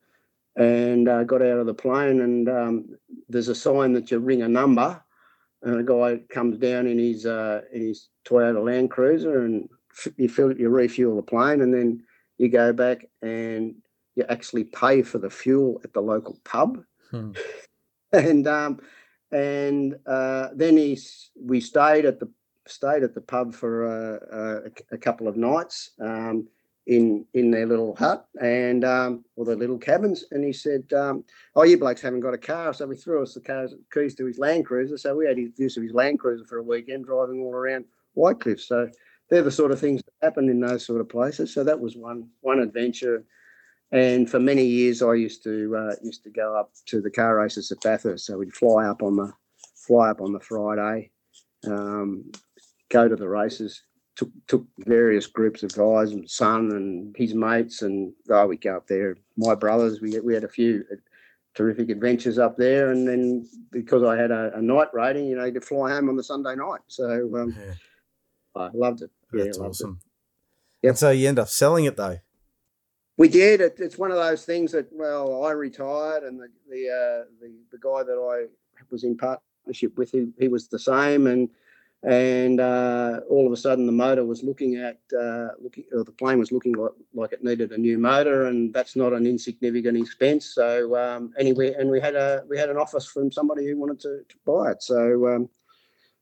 and 0.57 1.07
uh, 1.07 1.23
got 1.23 1.41
out 1.41 1.59
of 1.59 1.67
the 1.67 1.73
plane. 1.73 2.21
And 2.21 2.49
um, 2.49 2.85
there's 3.29 3.47
a 3.47 3.55
sign 3.55 3.93
that 3.93 4.11
you 4.11 4.19
ring 4.19 4.41
a 4.41 4.49
number, 4.49 5.01
and 5.61 5.79
a 5.79 5.83
guy 5.83 6.21
comes 6.29 6.57
down 6.57 6.85
in 6.85 6.99
his 6.99 7.25
uh, 7.25 7.61
in 7.71 7.87
his 7.87 8.09
Toyota 8.25 8.63
Land 8.63 8.91
Cruiser, 8.91 9.45
and 9.45 9.69
you 10.17 10.27
fill 10.27 10.51
you 10.51 10.67
refuel 10.67 11.15
the 11.15 11.21
plane, 11.21 11.61
and 11.61 11.73
then 11.73 12.03
you 12.37 12.49
go 12.49 12.73
back 12.73 13.05
and 13.21 13.75
you 14.17 14.25
actually 14.27 14.65
pay 14.65 15.03
for 15.03 15.19
the 15.19 15.29
fuel 15.29 15.79
at 15.83 15.93
the 15.93 16.01
local 16.01 16.37
pub. 16.43 16.83
Hmm. 17.11 17.31
and 18.11 18.47
um, 18.47 18.79
and 19.31 19.95
uh, 20.05 20.49
then 20.53 20.75
he's 20.75 21.29
we 21.39 21.61
stayed 21.61 22.05
at 22.05 22.19
the 22.19 22.29
stayed 22.65 23.03
at 23.03 23.13
the 23.13 23.21
pub 23.21 23.53
for 23.53 23.85
uh, 23.85 24.59
a, 24.91 24.95
a 24.95 24.97
couple 24.97 25.27
of 25.27 25.37
nights. 25.37 25.91
Um, 26.01 26.47
in 26.87 27.25
in 27.33 27.51
their 27.51 27.65
little 27.65 27.95
hut 27.95 28.25
and 28.41 28.83
um, 28.85 29.23
or 29.35 29.45
their 29.45 29.55
little 29.55 29.77
cabins. 29.77 30.25
And 30.31 30.43
he 30.43 30.53
said, 30.53 30.91
um, 30.93 31.23
"Oh, 31.55 31.63
you 31.63 31.77
blokes 31.77 32.01
haven't 32.01 32.21
got 32.21 32.33
a 32.33 32.37
car," 32.37 32.73
so 32.73 32.89
he 32.89 32.95
threw 32.95 33.21
us 33.21 33.33
the 33.33 33.41
cars, 33.41 33.75
keys 33.93 34.15
to 34.15 34.25
his 34.25 34.39
Land 34.39 34.65
Cruiser. 34.65 34.97
So 34.97 35.15
we 35.15 35.27
had 35.27 35.37
use 35.37 35.77
of 35.77 35.83
his 35.83 35.93
Land 35.93 36.19
Cruiser 36.19 36.45
for 36.45 36.57
a 36.59 36.63
weekend, 36.63 37.05
driving 37.05 37.41
all 37.41 37.53
around 37.53 37.85
White 38.13 38.39
Cliff. 38.39 38.61
So 38.61 38.89
they're 39.29 39.43
the 39.43 39.51
sort 39.51 39.71
of 39.71 39.79
things 39.79 40.01
that 40.01 40.25
happen 40.25 40.49
in 40.49 40.61
those 40.61 40.85
sort 40.85 41.01
of 41.01 41.09
places. 41.09 41.53
So 41.53 41.63
that 41.65 41.79
was 41.79 41.97
one 41.97 42.29
one 42.41 42.59
adventure. 42.59 43.25
And 43.91 44.29
for 44.29 44.39
many 44.39 44.65
years, 44.65 45.01
I 45.01 45.13
used 45.13 45.43
to 45.43 45.75
uh, 45.75 45.95
used 46.03 46.23
to 46.23 46.29
go 46.29 46.55
up 46.55 46.71
to 46.87 47.01
the 47.01 47.11
car 47.11 47.37
races 47.37 47.71
at 47.71 47.81
Bathurst. 47.81 48.25
So 48.25 48.37
we'd 48.37 48.53
fly 48.53 48.85
up 48.85 49.01
on 49.01 49.15
the 49.15 49.31
fly 49.75 50.09
up 50.09 50.21
on 50.21 50.33
the 50.33 50.39
Friday, 50.39 51.11
um, 51.65 52.29
go 52.89 53.07
to 53.07 53.15
the 53.15 53.29
races, 53.29 53.81
took 54.17 54.29
took 54.47 54.65
various 54.79 55.27
groups 55.27 55.63
of 55.63 55.73
guys 55.73 56.11
and 56.11 56.29
son 56.29 56.71
and 56.71 57.15
his 57.15 57.33
mates 57.33 57.83
and 57.83 58.11
oh 58.29 58.47
we 58.47 58.57
go 58.57 58.75
up 58.75 58.87
there 58.87 59.15
my 59.37 59.55
brothers 59.55 60.01
we 60.01 60.19
we 60.19 60.33
had 60.33 60.43
a 60.43 60.49
few 60.49 60.83
terrific 61.53 61.89
adventures 61.89 62.37
up 62.37 62.57
there 62.57 62.91
and 62.91 63.07
then 63.07 63.47
because 63.71 64.03
I 64.03 64.17
had 64.17 64.31
a, 64.31 64.51
a 64.55 64.61
night 64.61 64.87
rating 64.91 65.27
you 65.27 65.37
know 65.37 65.49
to 65.49 65.61
fly 65.61 65.91
home 65.91 66.09
on 66.09 66.15
the 66.15 66.23
Sunday 66.23 66.55
night 66.55 66.81
so 66.87 67.31
um, 67.37 67.55
yeah. 67.57 67.73
I 68.55 68.69
loved 68.73 69.03
it 69.03 69.11
yeah, 69.33 69.45
that's 69.45 69.57
loved 69.59 69.69
awesome 69.69 69.99
it. 70.01 70.87
Yep. 70.87 70.89
And 70.91 70.97
so 70.99 71.11
you 71.11 71.29
end 71.29 71.39
up 71.39 71.47
selling 71.47 71.85
it 71.85 71.95
though 71.95 72.17
We 73.17 73.27
did. 73.27 73.61
It, 73.61 73.75
it's 73.79 73.97
one 73.97 74.11
of 74.11 74.17
those 74.17 74.45
things 74.45 74.71
that 74.71 74.87
well, 74.91 75.43
I 75.43 75.51
retired, 75.51 76.23
and 76.23 76.39
the 76.39 76.49
the 76.69 76.89
uh, 76.89 77.23
the, 77.41 77.53
the 77.71 77.79
guy 77.79 78.03
that 78.03 78.13
I 78.17 78.47
was 78.91 79.03
in 79.03 79.17
partnership 79.17 79.97
with, 79.97 80.11
he, 80.11 80.27
he 80.39 80.47
was 80.47 80.67
the 80.67 80.79
same, 80.79 81.25
and 81.27 81.49
and 82.03 82.59
uh, 82.59 83.21
all 83.29 83.47
of 83.47 83.51
a 83.51 83.57
sudden 83.57 83.87
the 83.87 83.91
motor 83.91 84.23
was 84.23 84.43
looking 84.43 84.75
at 84.75 84.99
uh, 85.19 85.47
looking 85.59 85.85
or 85.91 86.03
the 86.03 86.11
plane 86.11 86.37
was 86.37 86.51
looking 86.51 86.73
like, 86.73 86.91
like 87.13 87.31
it 87.33 87.43
needed 87.43 87.71
a 87.71 87.77
new 87.77 87.97
motor 87.97 88.45
and 88.45 88.71
that's 88.73 88.95
not 88.95 89.13
an 89.13 89.25
insignificant 89.25 89.97
expense. 89.97 90.45
So 90.53 90.95
um, 90.95 91.33
anyway 91.39 91.73
and 91.73 91.89
we 91.89 91.99
had 91.99 92.15
a 92.15 92.43
we 92.47 92.57
had 92.57 92.69
an 92.69 92.77
office 92.77 93.07
from 93.07 93.31
somebody 93.31 93.65
who 93.65 93.77
wanted 93.77 93.99
to, 94.01 94.21
to 94.29 94.35
buy 94.45 94.71
it. 94.71 94.83
So 94.83 95.27
um, 95.27 95.49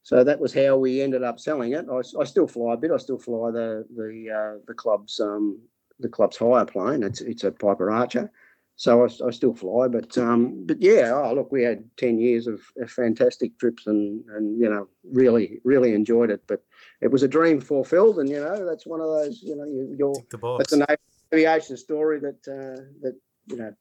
so 0.01 0.23
that 0.23 0.39
was 0.39 0.53
how 0.53 0.77
we 0.77 1.01
ended 1.01 1.23
up 1.23 1.39
selling 1.39 1.73
it. 1.73 1.85
I, 1.91 1.97
I 2.19 2.23
still 2.23 2.47
fly 2.47 2.75
a 2.75 2.77
bit. 2.77 2.91
I 2.91 2.97
still 2.97 3.19
fly 3.19 3.51
the 3.51 3.85
the 3.97 4.31
uh, 4.31 4.59
the 4.67 4.73
club's 4.73 5.19
um, 5.19 5.59
the 5.99 6.09
club's 6.09 6.37
hire 6.37 6.65
plane 6.65 7.03
it's 7.03 7.21
it's 7.21 7.43
a 7.43 7.51
Piper 7.51 7.91
Archer 7.91 8.31
so 8.77 9.03
I, 9.03 9.27
I, 9.27 9.31
still 9.31 9.53
fly. 9.53 9.87
But 9.87 10.17
um, 10.17 10.65
but 10.65 10.81
yeah, 10.81 11.11
oh, 11.13 11.33
look, 11.33 11.51
we 11.51 11.63
had 11.63 11.83
ten 11.97 12.19
years 12.19 12.47
of, 12.47 12.61
of, 12.77 12.91
fantastic 12.91 13.57
trips, 13.57 13.87
and 13.87 14.23
and 14.29 14.59
you 14.59 14.69
know 14.69 14.87
really 15.03 15.59
really 15.63 15.93
enjoyed 15.93 16.29
it. 16.29 16.43
But 16.47 16.63
it 17.01 17.09
was 17.09 17.23
a 17.23 17.27
dream 17.27 17.61
fulfilled, 17.61 18.19
and 18.19 18.29
you 18.29 18.39
know 18.39 18.65
that's 18.65 18.85
one 18.85 18.99
of 18.99 19.07
those 19.07 19.41
you 19.41 19.55
know 19.55 19.63
you, 19.63 19.95
you're 19.97 20.57
that's 20.57 20.73
an 20.73 20.85
aviation 21.33 21.77
story 21.77 22.19
that 22.19 22.47
uh, 22.47 22.81
that 23.01 23.15
you 23.47 23.57
know 23.57 23.73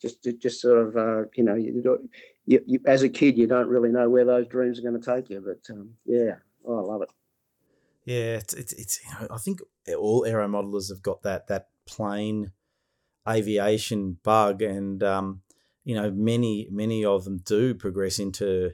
just 0.00 0.26
just 0.38 0.60
sort 0.60 0.86
of 0.86 0.96
uh, 0.96 1.28
you 1.34 1.44
know 1.44 1.54
you, 1.54 1.98
you, 2.44 2.62
you, 2.66 2.80
as 2.86 3.02
a 3.02 3.08
kid 3.08 3.38
you 3.38 3.46
don't 3.46 3.68
really 3.68 3.90
know 3.90 4.10
where 4.10 4.26
those 4.26 4.46
dreams 4.46 4.78
are 4.78 4.82
going 4.82 5.00
to 5.00 5.14
take 5.14 5.30
you, 5.30 5.40
but 5.40 5.74
um, 5.74 5.90
yeah, 6.04 6.34
oh, 6.66 6.78
I 6.78 6.82
love 6.82 7.02
it. 7.02 7.10
Yeah, 8.08 8.36
it's 8.36 8.54
it's, 8.54 8.72
it's 8.72 9.00
you 9.04 9.10
know, 9.10 9.28
I 9.30 9.36
think 9.36 9.60
all 9.98 10.24
aero 10.24 10.48
modelers 10.48 10.88
have 10.88 11.02
got 11.02 11.24
that 11.24 11.48
that 11.48 11.66
plane 11.86 12.52
aviation 13.28 14.16
bug, 14.24 14.62
and 14.62 15.02
um, 15.02 15.42
you 15.84 15.94
know 15.94 16.10
many 16.10 16.68
many 16.70 17.04
of 17.04 17.24
them 17.24 17.42
do 17.44 17.74
progress 17.74 18.18
into 18.18 18.70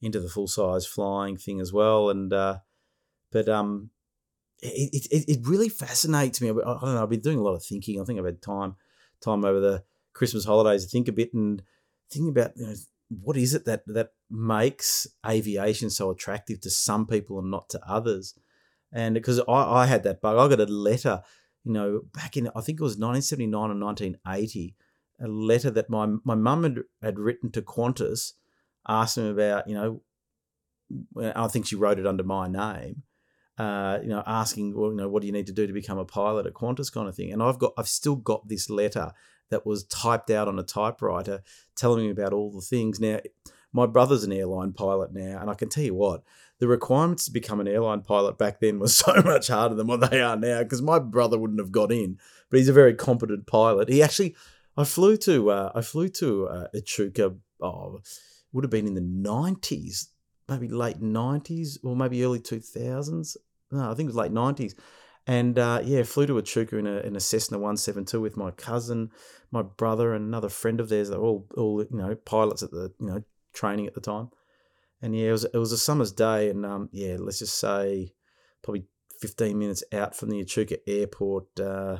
into 0.00 0.20
the 0.20 0.28
full 0.28 0.46
size 0.46 0.86
flying 0.86 1.36
thing 1.36 1.60
as 1.60 1.72
well. 1.72 2.08
And 2.08 2.32
uh, 2.32 2.58
but 3.32 3.48
um, 3.48 3.90
it, 4.62 5.08
it 5.10 5.24
it 5.26 5.48
really 5.48 5.68
fascinates 5.68 6.40
me. 6.40 6.50
I 6.50 6.52
don't 6.52 6.64
know. 6.64 7.02
I've 7.02 7.10
been 7.10 7.18
doing 7.18 7.38
a 7.38 7.42
lot 7.42 7.56
of 7.56 7.64
thinking. 7.64 8.00
I 8.00 8.04
think 8.04 8.20
I've 8.20 8.26
had 8.26 8.40
time 8.40 8.76
time 9.20 9.44
over 9.44 9.58
the 9.58 9.82
Christmas 10.12 10.44
holidays 10.44 10.84
to 10.84 10.88
think 10.88 11.08
a 11.08 11.12
bit 11.12 11.34
and 11.34 11.64
thinking 12.12 12.30
about 12.30 12.52
you 12.54 12.64
know 12.64 12.74
what 13.08 13.36
is 13.36 13.54
it 13.54 13.64
that 13.64 13.82
that 13.88 14.12
makes 14.30 15.08
aviation 15.28 15.90
so 15.90 16.12
attractive 16.12 16.60
to 16.60 16.70
some 16.70 17.08
people 17.08 17.40
and 17.40 17.50
not 17.50 17.68
to 17.70 17.80
others. 17.84 18.34
And 18.92 19.14
because 19.14 19.40
I, 19.40 19.82
I 19.82 19.86
had 19.86 20.02
that 20.04 20.20
bug, 20.20 20.36
I 20.38 20.54
got 20.54 20.66
a 20.66 20.72
letter 20.72 21.22
you 21.68 21.74
know, 21.74 22.00
back 22.14 22.36
in 22.36 22.48
I 22.56 22.62
think 22.62 22.80
it 22.80 22.82
was 22.82 22.96
1979 22.96 23.54
or 23.54 23.74
1980, 23.74 24.74
a 25.20 25.28
letter 25.28 25.70
that 25.70 25.90
my 25.90 26.06
my 26.24 26.34
mum 26.34 26.62
had, 26.62 26.78
had 27.02 27.18
written 27.18 27.50
to 27.52 27.62
Qantas, 27.62 28.32
asking 28.88 29.30
about, 29.30 29.68
you 29.68 29.74
know, 29.74 30.02
I 31.22 31.48
think 31.48 31.66
she 31.66 31.76
wrote 31.76 31.98
it 31.98 32.06
under 32.06 32.24
my 32.24 32.48
name, 32.48 33.02
uh, 33.58 33.98
you 34.02 34.08
know, 34.08 34.22
asking, 34.26 34.74
well, 34.74 34.90
you 34.90 34.96
know, 34.96 35.08
what 35.08 35.20
do 35.20 35.26
you 35.26 35.32
need 35.32 35.46
to 35.48 35.52
do 35.52 35.66
to 35.66 35.72
become 35.74 35.98
a 35.98 36.06
pilot 36.06 36.46
at 36.46 36.54
Qantas, 36.54 36.92
kind 36.92 37.06
of 37.06 37.14
thing. 37.14 37.32
And 37.32 37.42
I've 37.42 37.58
got, 37.58 37.74
I've 37.76 37.88
still 37.88 38.16
got 38.16 38.48
this 38.48 38.70
letter 38.70 39.12
that 39.50 39.66
was 39.66 39.84
typed 39.84 40.30
out 40.30 40.48
on 40.48 40.58
a 40.58 40.62
typewriter, 40.62 41.42
telling 41.76 42.06
me 42.06 42.10
about 42.10 42.32
all 42.32 42.50
the 42.50 42.62
things. 42.62 42.98
Now, 42.98 43.20
my 43.72 43.84
brother's 43.84 44.24
an 44.24 44.32
airline 44.32 44.72
pilot 44.72 45.12
now, 45.12 45.38
and 45.38 45.50
I 45.50 45.54
can 45.54 45.68
tell 45.68 45.84
you 45.84 45.94
what, 45.94 46.22
the 46.58 46.68
requirements 46.68 47.24
to 47.24 47.30
become 47.30 47.60
an 47.60 47.68
airline 47.68 48.02
pilot 48.02 48.36
back 48.36 48.60
then 48.60 48.78
was 48.78 48.96
so 48.96 49.14
much 49.24 49.48
harder 49.48 49.74
than 49.74 49.86
what 49.86 50.10
they 50.10 50.20
are 50.20 50.36
now 50.36 50.62
because 50.62 50.82
my 50.82 50.98
brother 50.98 51.38
wouldn't 51.38 51.60
have 51.60 51.72
got 51.72 51.92
in, 51.92 52.18
but 52.50 52.58
he's 52.58 52.68
a 52.68 52.74
very 52.74 52.94
competent 52.94 53.46
pilot. 53.46 53.88
He 53.88 54.02
actually, 54.02 54.36
I 54.76 54.84
flew 54.84 55.16
to, 55.18 55.50
uh, 55.50 55.72
I 55.74 55.80
flew 55.80 56.08
to 56.08 56.48
uh, 56.48 56.66
Echuca, 56.74 57.34
oh, 57.60 58.00
would 58.52 58.64
have 58.64 58.70
been 58.70 58.86
in 58.86 58.94
the 58.94 59.00
90s, 59.00 60.08
maybe 60.48 60.68
late 60.68 61.00
90s 61.00 61.78
or 61.84 61.94
maybe 61.94 62.24
early 62.24 62.40
2000s. 62.40 63.36
No, 63.70 63.90
I 63.90 63.94
think 63.94 64.06
it 64.06 64.14
was 64.14 64.16
late 64.16 64.32
90s. 64.32 64.74
And 65.26 65.58
uh, 65.58 65.82
yeah, 65.84 66.04
flew 66.04 66.26
to 66.26 66.38
Echuca 66.38 66.78
in 66.78 66.86
a, 66.86 67.00
in 67.00 67.14
a 67.14 67.20
Cessna 67.20 67.58
172 67.58 68.18
with 68.18 68.38
my 68.38 68.50
cousin, 68.52 69.10
my 69.50 69.60
brother, 69.60 70.14
and 70.14 70.26
another 70.26 70.48
friend 70.48 70.80
of 70.80 70.88
theirs. 70.88 71.10
They're 71.10 71.20
all, 71.20 71.46
all 71.54 71.82
you 71.82 71.98
know, 71.98 72.14
pilots 72.14 72.62
at 72.62 72.70
the, 72.70 72.90
you 72.98 73.06
know, 73.06 73.22
training 73.52 73.86
at 73.86 73.92
the 73.92 74.00
time 74.00 74.30
and 75.00 75.16
yeah, 75.16 75.28
it 75.28 75.32
was 75.32 75.44
it 75.44 75.56
was 75.56 75.72
a 75.72 75.78
summer's 75.78 76.12
day, 76.12 76.50
and 76.50 76.64
um, 76.66 76.88
yeah, 76.92 77.16
let's 77.18 77.38
just 77.38 77.58
say 77.58 78.12
probably 78.62 78.86
fifteen 79.20 79.58
minutes 79.58 79.84
out 79.92 80.16
from 80.16 80.30
the 80.30 80.40
Echuca 80.40 80.78
airport, 80.88 81.60
uh, 81.60 81.98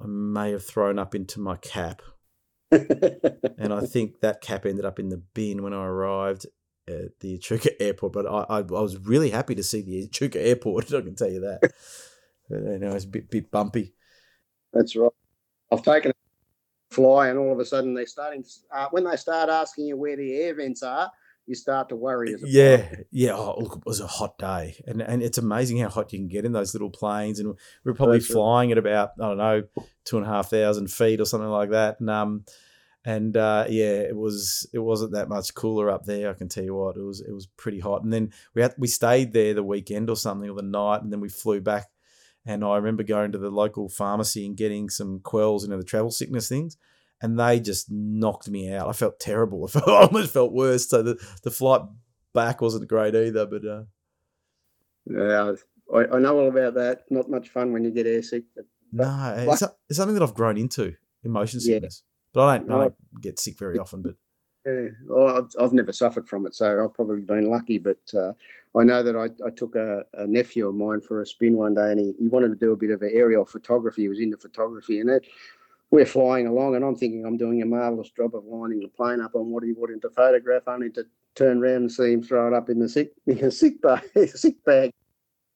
I 0.00 0.06
may 0.06 0.50
have 0.52 0.64
thrown 0.64 0.98
up 0.98 1.14
into 1.14 1.40
my 1.40 1.56
cap, 1.56 2.02
and 2.70 3.72
I 3.72 3.80
think 3.80 4.20
that 4.20 4.40
cap 4.40 4.64
ended 4.66 4.84
up 4.84 4.98
in 4.98 5.10
the 5.10 5.22
bin 5.34 5.62
when 5.62 5.74
I 5.74 5.84
arrived 5.84 6.46
at 6.88 7.18
the 7.20 7.34
Echuca 7.34 7.80
airport. 7.82 8.12
But 8.14 8.26
I, 8.26 8.44
I, 8.48 8.58
I 8.58 8.62
was 8.62 8.96
really 8.98 9.30
happy 9.30 9.54
to 9.54 9.62
see 9.62 9.82
the 9.82 10.04
Echuca 10.04 10.40
airport. 10.40 10.86
I 10.94 11.02
can 11.02 11.14
tell 11.14 11.30
you 11.30 11.40
that. 11.40 11.72
but, 12.48 12.58
you 12.58 12.78
know, 12.78 12.94
it's 12.94 13.04
a 13.04 13.08
bit 13.08 13.30
bit 13.30 13.50
bumpy. 13.50 13.94
That's 14.72 14.96
right. 14.96 15.12
I've 15.70 15.82
taken 15.82 16.12
a 16.12 16.94
fly, 16.94 17.28
and 17.28 17.38
all 17.38 17.52
of 17.52 17.60
a 17.60 17.64
sudden 17.66 17.92
they're 17.92 18.06
starting. 18.06 18.42
Uh, 18.72 18.88
when 18.90 19.04
they 19.04 19.16
start 19.16 19.50
asking 19.50 19.86
you 19.86 19.98
where 19.98 20.16
the 20.16 20.34
air 20.34 20.54
vents 20.54 20.82
are, 20.82 21.10
you 21.46 21.54
start 21.54 21.88
to 21.90 21.96
worry. 21.96 22.34
yeah, 22.44 22.88
yeah. 23.10 23.34
Oh, 23.34 23.56
look, 23.58 23.76
it 23.76 23.86
was 23.86 24.00
a 24.00 24.06
hot 24.06 24.38
day, 24.38 24.82
and 24.86 25.02
and 25.02 25.22
it's 25.22 25.38
amazing 25.38 25.78
how 25.78 25.88
hot 25.88 26.12
you 26.12 26.18
can 26.18 26.28
get 26.28 26.44
in 26.44 26.52
those 26.52 26.74
little 26.74 26.90
planes. 26.90 27.38
And 27.38 27.56
we 27.84 27.92
are 27.92 27.94
probably 27.94 28.18
That's 28.18 28.32
flying 28.32 28.72
at 28.72 28.78
about 28.78 29.12
I 29.20 29.28
don't 29.28 29.38
know 29.38 29.62
two 30.04 30.18
and 30.18 30.26
a 30.26 30.28
half 30.28 30.50
thousand 30.50 30.90
feet 30.90 31.20
or 31.20 31.24
something 31.24 31.48
like 31.48 31.70
that. 31.70 32.00
And 32.00 32.10
um, 32.10 32.44
and 33.04 33.36
uh, 33.36 33.66
yeah, 33.68 34.00
it 34.00 34.16
was 34.16 34.66
it 34.72 34.78
wasn't 34.78 35.12
that 35.12 35.28
much 35.28 35.54
cooler 35.54 35.90
up 35.90 36.04
there. 36.04 36.30
I 36.30 36.34
can 36.34 36.48
tell 36.48 36.64
you 36.64 36.74
what, 36.74 36.96
it 36.96 37.02
was 37.02 37.20
it 37.20 37.32
was 37.32 37.46
pretty 37.46 37.80
hot. 37.80 38.02
And 38.02 38.12
then 38.12 38.32
we 38.54 38.62
had 38.62 38.74
we 38.78 38.88
stayed 38.88 39.32
there 39.32 39.54
the 39.54 39.62
weekend 39.62 40.08
or 40.08 40.16
something 40.16 40.48
or 40.48 40.56
the 40.56 40.62
night, 40.62 41.02
and 41.02 41.12
then 41.12 41.20
we 41.20 41.28
flew 41.28 41.60
back. 41.60 41.88
And 42.46 42.62
I 42.62 42.76
remember 42.76 43.02
going 43.02 43.32
to 43.32 43.38
the 43.38 43.50
local 43.50 43.88
pharmacy 43.88 44.44
and 44.44 44.54
getting 44.54 44.90
some 44.90 45.20
Kwells, 45.20 45.62
you 45.62 45.68
know, 45.68 45.78
the 45.78 45.84
travel 45.84 46.10
sickness 46.10 46.46
things 46.46 46.76
and 47.24 47.40
they 47.40 47.58
just 47.58 47.90
knocked 47.90 48.50
me 48.50 48.70
out. 48.70 48.86
I 48.86 48.92
felt 48.92 49.18
terrible. 49.18 49.64
I, 49.68 49.68
felt, 49.68 49.88
I 49.88 50.02
almost 50.02 50.32
felt 50.32 50.52
worse. 50.52 50.86
So 50.86 51.02
the, 51.02 51.26
the 51.42 51.50
flight 51.50 51.80
back 52.34 52.60
wasn't 52.60 52.86
great 52.86 53.14
either. 53.14 53.46
But 53.46 53.64
uh... 53.64 53.82
yeah, 55.06 55.54
I, 55.94 56.16
I, 56.16 56.18
know 56.18 56.38
all 56.38 56.48
about 56.48 56.74
that. 56.74 57.04
Not 57.08 57.30
much 57.30 57.48
fun 57.48 57.72
when 57.72 57.82
you 57.82 57.90
get 57.90 58.04
airsick. 58.04 58.44
But, 58.54 58.66
no, 58.92 59.34
it's, 59.38 59.62
it's, 59.88 59.96
something 59.96 60.14
that 60.14 60.22
I've 60.22 60.34
grown 60.34 60.58
into 60.58 60.94
emotion 61.24 61.60
sickness. 61.60 62.02
Yeah. 62.04 62.10
But 62.34 62.42
I 62.42 62.58
don't, 62.58 62.70
I 62.70 62.78
don't 62.82 62.94
get 63.22 63.40
sick 63.40 63.58
very 63.58 63.78
often. 63.78 64.02
But 64.02 64.16
yeah, 64.66 64.88
well, 65.06 65.38
I've, 65.38 65.64
I've 65.64 65.72
never 65.72 65.92
suffered 65.92 66.28
from 66.28 66.46
it, 66.46 66.54
so 66.54 66.84
I've 66.84 66.92
probably 66.92 67.22
been 67.22 67.48
lucky. 67.48 67.78
But 67.78 68.02
uh, 68.12 68.32
I 68.78 68.84
know 68.84 69.02
that 69.02 69.16
I, 69.16 69.46
I 69.46 69.50
took 69.50 69.76
a, 69.76 70.02
a, 70.12 70.26
nephew 70.26 70.68
of 70.68 70.74
mine 70.74 71.00
for 71.00 71.22
a 71.22 71.26
spin 71.26 71.56
one 71.56 71.74
day, 71.74 71.90
and 71.90 71.98
he, 71.98 72.12
he 72.18 72.28
wanted 72.28 72.48
to 72.48 72.56
do 72.56 72.72
a 72.72 72.76
bit 72.76 72.90
of 72.90 73.02
aerial 73.02 73.46
photography. 73.46 74.02
He 74.02 74.08
was 74.08 74.20
into 74.20 74.36
photography, 74.36 75.00
and 75.00 75.08
it 75.08 75.26
we're 75.94 76.04
flying 76.04 76.48
along, 76.48 76.74
and 76.74 76.84
I'm 76.84 76.96
thinking 76.96 77.24
I'm 77.24 77.36
doing 77.36 77.62
a 77.62 77.66
marvelous 77.66 78.10
job 78.10 78.34
of 78.34 78.44
lining 78.44 78.80
the 78.80 78.88
plane 78.88 79.20
up 79.20 79.36
on 79.36 79.50
what 79.50 79.62
he 79.62 79.72
wanted 79.72 80.02
to 80.02 80.10
photograph, 80.10 80.64
only 80.66 80.90
to 80.90 81.06
turn 81.36 81.62
around 81.62 81.76
and 81.76 81.92
see 81.92 82.12
him 82.12 82.22
throw 82.22 82.48
it 82.48 82.52
up 82.52 82.68
in 82.68 82.80
the 82.80 82.88
sick 82.88 83.12
in 83.26 83.38
the 83.38 83.50
sick 83.50 83.80
bag. 83.80 84.02
sick 84.34 84.56
bag. 84.64 84.90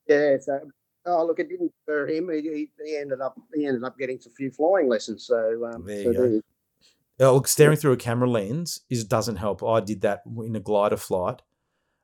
Yeah. 0.07 0.36
So, 0.41 0.61
oh 1.07 1.26
look, 1.26 1.41
it 1.41 1.49
didn't 1.49 1.72
for 1.84 2.07
him. 2.07 2.30
He, 2.30 2.68
he, 2.84 2.97
ended 2.97 3.20
up 3.20 3.36
he 3.53 3.66
ended 3.66 3.82
up 3.82 3.99
getting 3.99 4.20
a 4.24 4.30
few 4.30 4.53
flying 4.53 4.89
lessons. 4.89 5.26
So 5.26 5.68
um, 5.72 5.84
there 5.84 6.03
you 6.03 6.14
so 6.14 6.41
go. 7.18 7.32
look, 7.34 7.49
staring 7.49 7.76
through 7.76 7.93
a 7.93 7.97
camera 7.97 8.30
lens 8.30 8.82
is 8.89 9.05
doesn't 9.05 9.36
help. 9.36 9.64
I 9.64 9.80
did 9.80 10.03
that 10.03 10.22
in 10.45 10.55
a 10.55 10.61
glider 10.61 10.97
flight. 10.97 11.43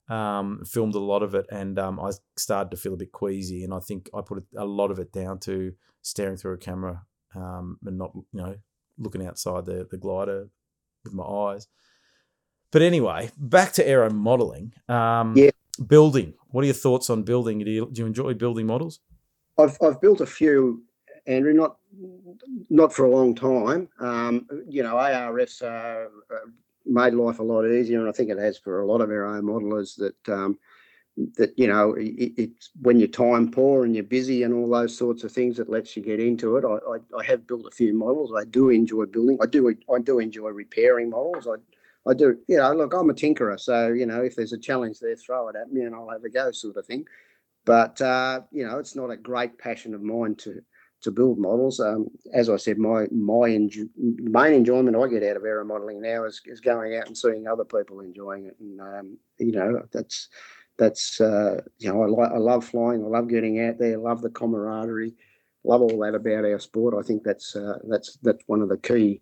Um, 0.09 0.64
filmed 0.66 0.97
a 0.97 0.99
lot 0.99 1.22
of 1.22 1.35
it, 1.35 1.47
and 1.51 1.78
um, 1.78 1.99
I 1.99 2.11
started 2.37 2.70
to 2.72 2.76
feel 2.76 2.93
a 2.93 2.97
bit 2.99 3.12
queasy, 3.12 3.64
and 3.64 3.72
I 3.72 3.78
think 3.78 4.11
I 4.12 4.20
put 4.20 4.45
a 4.55 4.64
lot 4.66 4.91
of 4.91 4.99
it 4.99 5.12
down 5.12 5.39
to 5.41 5.72
staring 6.03 6.37
through 6.37 6.53
a 6.53 6.59
camera 6.59 7.07
um, 7.35 7.78
and 7.85 7.99
not 7.99 8.12
you 8.14 8.24
know 8.32 8.57
looking 8.99 9.26
outside 9.26 9.66
the 9.66 9.87
the 9.91 9.97
glider 9.97 10.49
with 11.05 11.14
my 11.14 11.24
eyes. 11.24 11.66
But 12.70 12.82
anyway, 12.82 13.30
back 13.37 13.72
to 13.74 13.87
aero 13.87 14.11
modeling. 14.11 14.72
Um, 14.89 15.35
yeah. 15.37 15.51
Building. 15.87 16.35
What 16.49 16.62
are 16.62 16.66
your 16.66 16.74
thoughts 16.74 17.09
on 17.09 17.22
building? 17.22 17.61
Do 17.61 17.70
you, 17.70 17.89
do 17.93 18.03
you 18.03 18.07
enjoy 18.07 18.35
building 18.35 18.66
models? 18.66 19.01
I've, 19.59 19.76
I've 19.80 20.01
built 20.01 20.20
a 20.20 20.26
few, 20.26 20.82
Andrew. 21.26 21.53
Not 21.53 21.76
not 22.70 22.93
for 22.93 23.05
a 23.05 23.11
long 23.11 23.35
time. 23.35 23.89
Um, 24.01 24.49
you 24.68 24.82
know, 24.82 24.95
ARFs 24.97 25.62
uh, 25.62 26.09
made 26.85 27.14
life 27.14 27.39
a 27.39 27.43
lot 27.43 27.64
easier, 27.64 28.01
and 28.01 28.09
I 28.09 28.12
think 28.12 28.30
it 28.30 28.39
has 28.39 28.59
for 28.59 28.80
a 28.80 28.87
lot 28.87 29.01
of 29.01 29.11
our 29.11 29.24
own 29.24 29.45
modelers 29.45 29.97
that 29.97 30.35
um, 30.35 30.59
that 31.36 31.56
you 31.56 31.68
know 31.68 31.94
it, 31.94 32.32
it's 32.36 32.70
when 32.80 32.98
you're 32.98 33.08
time 33.08 33.50
poor 33.50 33.84
and 33.84 33.94
you're 33.94 34.04
busy 34.04 34.42
and 34.42 34.52
all 34.52 34.68
those 34.68 34.96
sorts 34.96 35.22
of 35.22 35.30
things 35.30 35.56
that 35.56 35.70
lets 35.70 35.96
you 35.96 36.02
get 36.02 36.18
into 36.20 36.56
it. 36.56 36.64
I, 36.64 36.78
I, 36.92 37.20
I, 37.20 37.24
have 37.24 37.46
built 37.46 37.66
a 37.66 37.70
few 37.70 37.94
models. 37.96 38.32
I 38.36 38.44
do 38.44 38.70
enjoy 38.70 39.06
building. 39.06 39.38
I 39.40 39.46
do 39.46 39.68
I 39.68 40.00
do 40.00 40.18
enjoy 40.18 40.48
repairing 40.48 41.10
models. 41.10 41.46
I 41.46 42.10
I 42.10 42.14
do 42.14 42.38
you 42.48 42.56
know 42.56 42.72
look 42.72 42.94
I'm 42.94 43.10
a 43.10 43.14
tinkerer, 43.14 43.60
so 43.60 43.88
you 43.88 44.06
know 44.06 44.22
if 44.22 44.34
there's 44.34 44.52
a 44.52 44.58
challenge 44.58 44.98
there, 44.98 45.16
throw 45.16 45.48
it 45.48 45.56
at 45.56 45.72
me 45.72 45.82
and 45.82 45.94
I'll 45.94 46.10
have 46.10 46.24
a 46.24 46.30
go 46.30 46.50
sort 46.50 46.76
of 46.76 46.86
thing. 46.86 47.04
But 47.64 48.00
uh, 48.00 48.42
you 48.50 48.66
know 48.66 48.78
it's 48.78 48.96
not 48.96 49.10
a 49.10 49.16
great 49.16 49.56
passion 49.58 49.94
of 49.94 50.02
mine 50.02 50.34
to 50.36 50.62
to 51.02 51.12
build 51.12 51.38
models. 51.38 51.78
Um, 51.78 52.08
as 52.32 52.50
I 52.50 52.56
said, 52.56 52.78
my 52.78 53.06
my 53.12 53.50
enjo- 53.50 53.88
main 53.96 54.52
enjoyment 54.52 54.96
I 54.96 55.06
get 55.06 55.22
out 55.22 55.36
of 55.36 55.42
aeromodeling 55.42 56.00
now 56.00 56.24
is, 56.24 56.40
is 56.46 56.60
going 56.60 56.96
out 56.96 57.06
and 57.06 57.16
seeing 57.16 57.46
other 57.46 57.64
people 57.64 58.00
enjoying 58.00 58.46
it, 58.46 58.56
and 58.58 58.80
um, 58.80 59.18
you 59.38 59.52
know 59.52 59.82
that's 59.92 60.28
that's 60.79 61.20
uh, 61.20 61.61
you 61.79 61.93
know 61.93 62.22
I 62.22 62.35
I 62.35 62.39
love 62.39 62.64
flying, 62.64 63.05
I 63.05 63.09
love 63.09 63.29
getting 63.29 63.61
out 63.61 63.79
there, 63.79 63.99
love 63.99 64.22
the 64.22 64.31
camaraderie, 64.31 65.14
love 65.64 65.83
all 65.83 65.99
that 66.01 66.14
about 66.14 66.45
our 66.45 66.59
sport. 66.59 66.95
I 66.99 67.03
think 67.03 67.22
that's 67.22 67.57
uh, 67.57 67.79
that's 67.89 68.18
that's 68.22 68.43
one 68.47 68.62
of 68.62 68.68
the 68.68 68.79
key 68.79 69.20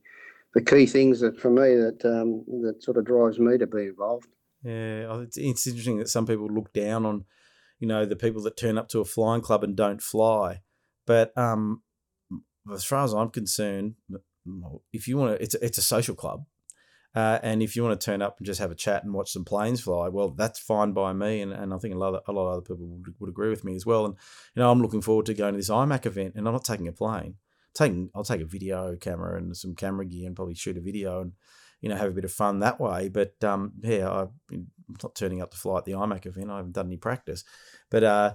the 0.55 0.63
key 0.63 0.87
things 0.87 1.21
that 1.21 1.39
for 1.41 1.51
me 1.51 1.75
that 1.77 2.05
um, 2.05 2.45
that 2.63 2.83
sort 2.83 2.97
of 2.97 3.05
drives 3.05 3.39
me 3.39 3.59
to 3.59 3.67
be 3.67 3.85
involved. 3.85 4.29
Yeah, 4.63 5.23
it's, 5.23 5.39
interesting 5.39 5.99
that 5.99 6.09
some 6.09 6.27
people 6.27 6.47
look 6.47 6.73
down 6.73 7.05
on, 7.05 7.25
you 7.81 7.89
know, 7.89 8.07
the 8.07 8.15
people 8.15 8.43
that 8.43 8.57
turn 8.57 8.79
up 8.79 8.89
to 8.91 9.01
a 9.01 9.05
flying 9.05 9.41
club 9.41 9.65
and 9.65 9.75
don't 9.75 10.01
fly. 10.01 10.61
But 11.05 11.37
um, 11.37 11.83
as 12.73 12.85
far 12.85 13.03
as 13.03 13.13
I'm 13.13 13.31
concerned, 13.31 13.97
if 14.93 15.09
you 15.09 15.17
want 15.17 15.37
to, 15.37 15.43
it's 15.43 15.55
it's 15.57 15.79
a 15.79 15.83
social 15.83 16.15
club, 16.15 16.45
uh, 17.15 17.39
and 17.43 17.63
if 17.63 17.77
you 17.77 17.85
want 17.85 18.01
to 18.01 18.05
turn 18.05 18.23
up 18.23 18.39
and 18.39 18.47
just 18.47 18.61
have 18.61 18.71
a 18.71 18.77
chat 18.77 19.05
and 19.05 19.13
watch 19.13 19.31
some 19.31 19.45
planes 19.45 19.83
fly, 19.83 20.09
well, 20.09 20.31
that's 20.31 20.59
fine 20.59 20.93
by 20.93 21.13
me, 21.13 21.43
and, 21.43 21.53
and 21.53 21.75
I 21.75 21.79
think 21.79 21.95
a 21.95 21.99
lot 21.99 22.15
of, 22.15 22.23
a 22.27 22.33
lot 22.33 22.47
of 22.47 22.53
other 22.53 22.63
people 22.63 22.87
would, 22.87 23.15
would 23.19 23.29
agree 23.29 23.51
with 23.51 23.65
me 23.65 23.75
as 23.75 23.85
well. 23.85 24.07
And 24.07 24.15
you 24.55 24.63
know, 24.63 24.71
I'm 24.71 24.81
looking 24.81 25.03
forward 25.03 25.27
to 25.27 25.35
going 25.35 25.53
to 25.53 25.59
this 25.59 25.69
IMAC 25.69 26.07
event, 26.07 26.35
and 26.37 26.47
I'm 26.47 26.55
not 26.55 26.65
taking 26.65 26.89
a 26.89 26.93
plane. 26.93 27.37
taking 27.75 28.11
I'll 28.15 28.25
take 28.25 28.41
a 28.41 28.47
video 28.47 28.97
camera 28.97 29.37
and 29.37 29.55
some 29.57 29.75
camera 29.75 30.07
gear 30.07 30.27
and 30.27 30.37
probably 30.37 30.55
shoot 30.55 30.79
a 30.79 30.81
video 30.81 31.21
and 31.21 31.33
you 31.83 31.91
know 31.91 31.97
have 31.97 32.09
a 32.09 32.15
bit 32.15 32.25
of 32.25 32.33
fun 32.33 32.61
that 32.61 32.81
way. 32.81 33.11
But 33.11 33.43
um, 33.45 33.73
yeah, 33.83 34.09
I, 34.09 34.23
am 34.53 34.69
not 35.03 35.15
turning 35.15 35.43
up 35.43 35.51
to 35.51 35.59
fly 35.59 35.79
at 35.79 35.85
the 35.85 35.93
IMAC 35.93 36.25
event. 36.25 36.51
I 36.51 36.57
haven't 36.57 36.73
done 36.73 36.87
any 36.87 36.97
practice, 36.97 37.45
but 37.91 38.05
uh, 38.05 38.35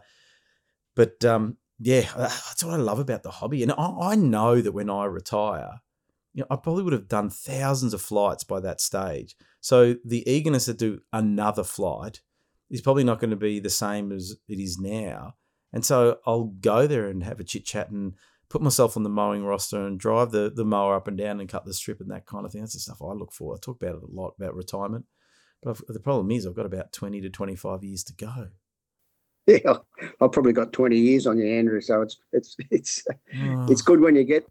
but 0.95 1.25
um, 1.25 1.57
yeah, 1.79 2.01
that's 2.15 2.63
what 2.63 2.75
I 2.75 2.77
love 2.77 2.99
about 2.99 3.23
the 3.23 3.31
hobby. 3.31 3.63
And 3.63 3.71
I, 3.71 4.11
I 4.11 4.15
know 4.15 4.61
that 4.61 4.71
when 4.71 4.89
I 4.89 5.05
retire, 5.05 5.81
you 6.37 6.41
know, 6.41 6.47
I 6.51 6.55
probably 6.55 6.83
would 6.83 6.93
have 6.93 7.07
done 7.07 7.31
thousands 7.31 7.95
of 7.95 8.01
flights 8.01 8.43
by 8.43 8.59
that 8.59 8.79
stage. 8.79 9.35
So 9.59 9.95
the 10.05 10.23
eagerness 10.29 10.65
to 10.65 10.75
do 10.75 11.01
another 11.11 11.63
flight 11.63 12.21
is 12.69 12.79
probably 12.79 13.03
not 13.03 13.19
going 13.19 13.31
to 13.31 13.35
be 13.35 13.59
the 13.59 13.71
same 13.71 14.11
as 14.11 14.35
it 14.47 14.59
is 14.59 14.77
now. 14.77 15.33
And 15.73 15.83
so 15.83 16.19
I'll 16.27 16.53
go 16.61 16.85
there 16.85 17.07
and 17.07 17.23
have 17.23 17.39
a 17.39 17.43
chit 17.43 17.65
chat 17.65 17.89
and 17.89 18.13
put 18.49 18.61
myself 18.61 18.95
on 18.95 19.01
the 19.01 19.09
mowing 19.09 19.45
roster 19.45 19.87
and 19.87 19.99
drive 19.99 20.29
the, 20.29 20.51
the 20.55 20.63
mower 20.63 20.95
up 20.95 21.07
and 21.07 21.17
down 21.17 21.39
and 21.39 21.49
cut 21.49 21.65
the 21.65 21.73
strip 21.73 21.99
and 22.01 22.11
that 22.11 22.27
kind 22.27 22.45
of 22.45 22.51
thing. 22.51 22.61
That's 22.61 22.73
the 22.73 22.81
stuff 22.81 23.01
I 23.01 23.13
look 23.13 23.33
for. 23.33 23.55
I 23.55 23.57
talk 23.59 23.81
about 23.81 23.95
it 23.95 24.03
a 24.03 24.15
lot 24.15 24.35
about 24.37 24.53
retirement. 24.53 25.05
But 25.63 25.71
I've, 25.71 25.81
the 25.87 25.99
problem 25.99 26.29
is 26.29 26.45
I've 26.45 26.53
got 26.53 26.67
about 26.67 26.93
20 26.93 27.19
to 27.21 27.31
25 27.31 27.83
years 27.83 28.03
to 28.03 28.13
go. 28.13 28.49
Yeah, 29.47 29.77
I've 30.19 30.33
probably 30.33 30.51
got 30.51 30.73
20 30.73 30.97
years 30.97 31.25
on 31.25 31.37
you, 31.37 31.47
Andrew. 31.47 31.79
So 31.79 32.01
it's 32.01 32.19
it's 32.33 32.57
it's 32.69 33.07
oh. 33.09 33.67
it's 33.69 33.81
good 33.81 34.01
when 34.01 34.13
you 34.13 34.25
get. 34.25 34.45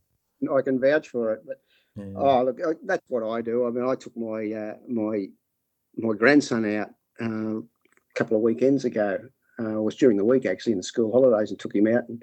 I 0.51 0.63
can 0.63 0.81
vouch 0.81 1.11
for 1.11 1.35
it. 1.35 1.43
But 1.47 1.61
yeah. 1.97 2.05
oh, 2.17 2.45
look, 2.45 2.59
that's 2.85 3.05
what 3.09 3.23
I 3.23 3.41
do. 3.41 3.67
I 3.67 3.71
mean, 3.71 3.89
I 3.89 3.95
took 3.95 4.17
my 4.17 4.53
uh, 4.53 4.75
my 4.89 5.27
my 5.97 6.15
grandson 6.15 6.77
out 6.77 6.91
uh, 7.21 7.59
a 7.59 8.15
couple 8.15 8.37
of 8.37 8.43
weekends 8.43 8.85
ago. 8.85 9.19
Uh, 9.59 9.79
it 9.79 9.83
was 9.83 9.97
during 9.97 10.17
the 10.17 10.25
week 10.25 10.45
actually 10.45 10.73
in 10.73 10.79
the 10.79 10.85
school 10.85 11.11
holidays, 11.11 11.51
and 11.51 11.59
took 11.59 11.75
him 11.75 11.87
out 11.87 12.09
and 12.09 12.23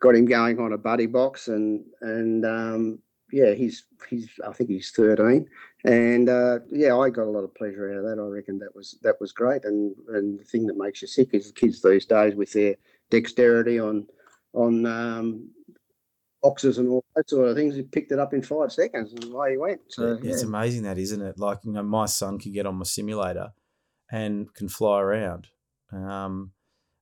got 0.00 0.14
him 0.14 0.26
going 0.26 0.58
on 0.58 0.72
a 0.72 0.78
buddy 0.78 1.06
box, 1.06 1.48
and 1.48 1.84
and 2.00 2.44
um, 2.44 2.98
yeah, 3.32 3.52
he's 3.52 3.86
he's 4.08 4.28
I 4.46 4.52
think 4.52 4.70
he's 4.70 4.90
thirteen, 4.90 5.46
and 5.84 6.28
uh, 6.28 6.58
yeah, 6.70 6.96
I 6.96 7.10
got 7.10 7.26
a 7.26 7.30
lot 7.30 7.44
of 7.44 7.54
pleasure 7.54 7.90
out 7.90 7.98
of 7.98 8.04
that. 8.04 8.22
I 8.22 8.26
reckon 8.26 8.58
that 8.58 8.74
was 8.74 8.98
that 9.02 9.20
was 9.20 9.32
great, 9.32 9.64
and 9.64 9.94
and 10.08 10.40
the 10.40 10.44
thing 10.44 10.66
that 10.66 10.76
makes 10.76 11.02
you 11.02 11.08
sick 11.08 11.30
is 11.32 11.48
the 11.48 11.52
kids 11.52 11.80
these 11.80 12.06
days 12.06 12.34
with 12.34 12.52
their 12.52 12.74
dexterity 13.10 13.78
on 13.78 14.06
on 14.52 14.86
um, 14.86 15.48
boxes 16.44 16.76
and 16.76 16.88
all 16.90 17.02
that 17.16 17.28
sort 17.28 17.48
of 17.48 17.56
things. 17.56 17.74
He 17.74 17.82
picked 17.82 18.12
it 18.12 18.18
up 18.18 18.34
in 18.34 18.42
five 18.42 18.70
seconds, 18.70 19.12
and 19.12 19.24
away 19.32 19.52
he 19.52 19.56
went. 19.56 19.80
So 19.88 20.18
it's 20.22 20.42
yeah. 20.42 20.48
amazing 20.48 20.82
that, 20.82 20.98
isn't 20.98 21.22
it? 21.22 21.38
Like 21.38 21.60
you 21.64 21.72
know, 21.72 21.82
my 21.82 22.06
son 22.06 22.38
can 22.38 22.52
get 22.52 22.66
on 22.66 22.76
my 22.76 22.84
simulator 22.84 23.52
and 24.12 24.52
can 24.54 24.68
fly 24.68 25.00
around. 25.00 25.48
Um, 25.90 26.52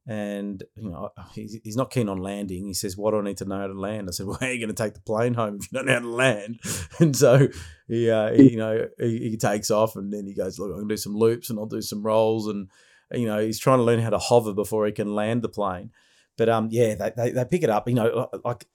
and 0.07 0.65
you 0.75 0.91
know 0.91 1.11
he's, 1.33 1.57
he's 1.63 1.77
not 1.77 1.91
keen 1.91 2.09
on 2.09 2.19
landing. 2.19 2.67
He 2.67 2.75
says, 2.75 2.97
"What 2.97 3.11
do 3.11 3.19
I 3.19 3.25
need 3.25 3.37
to 3.39 3.45
know 3.45 3.59
how 3.59 3.67
to 3.67 3.79
land?" 3.79 4.09
I 4.09 4.13
said, 4.13 4.27
"Well, 4.29 4.39
how 4.41 4.47
are 4.47 4.53
you 4.53 4.61
going 4.61 4.75
to 4.75 4.83
take 4.83 4.95
the 4.95 5.01
plane 5.01 5.35
home 5.35 5.59
if 5.61 5.71
you 5.71 5.79
don't 5.79 5.87
know 5.87 5.95
how 5.95 6.01
to 6.01 6.09
land?" 6.09 6.61
And 7.01 7.17
so 7.17 7.49
he, 7.89 8.11
uh, 8.11 8.33
he 8.33 8.53
you 8.53 8.59
know, 8.59 8.87
he, 8.99 9.31
he, 9.31 9.37
takes 9.37 9.71
off, 9.71 9.97
and 9.97 10.13
then 10.13 10.27
he 10.27 10.35
goes, 10.35 10.59
"Look, 10.59 10.71
I'm 10.71 10.77
going 10.77 10.89
to 10.89 10.95
do 10.95 10.99
some 10.99 11.17
loops, 11.17 11.51
and 11.51 11.59
I'll 11.59 11.67
do 11.67 11.83
some 11.83 12.03
rolls, 12.03 12.47
and 12.47 12.69
you 13.13 13.27
know, 13.27 13.39
he's 13.39 13.59
trying 13.59 13.79
to 13.79 13.85
learn 13.85 14.01
how 14.01 14.11
to 14.11 14.19
hover 14.19 14.55
before 14.55 14.87
he 14.87 14.93
can 14.93 15.15
land 15.15 15.43
the 15.43 15.49
plane." 15.49 15.91
But 16.37 16.49
um, 16.49 16.69
yeah, 16.71 16.95
they, 16.95 17.13
they, 17.17 17.31
they 17.31 17.45
pick 17.45 17.63
it 17.63 17.71
up. 17.71 17.89
You 17.89 17.95
know, 17.95 18.29
like 18.45 18.67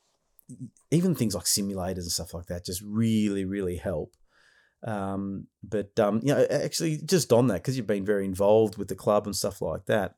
even 0.92 1.16
things 1.16 1.36
like 1.36 1.46
simulators 1.46 1.98
and 1.98 2.12
stuff 2.12 2.34
like 2.34 2.48
that 2.48 2.66
just 2.66 2.82
really 2.82 3.46
really 3.46 3.78
help. 3.78 4.16
Um, 4.84 5.48
but 5.64 6.00
um, 6.00 6.22
you 6.24 6.34
know, 6.34 6.46
actually, 6.50 6.98
just 6.98 7.34
on 7.34 7.48
that 7.48 7.56
because 7.56 7.78
you've 7.78 7.88
been 7.88 8.06
very 8.06 8.26
involved 8.26 8.78
with 8.78 8.88
the 8.88 8.96
club 8.96 9.26
and 9.26 9.36
stuff 9.36 9.62
like 9.62 9.86
that 9.86 10.16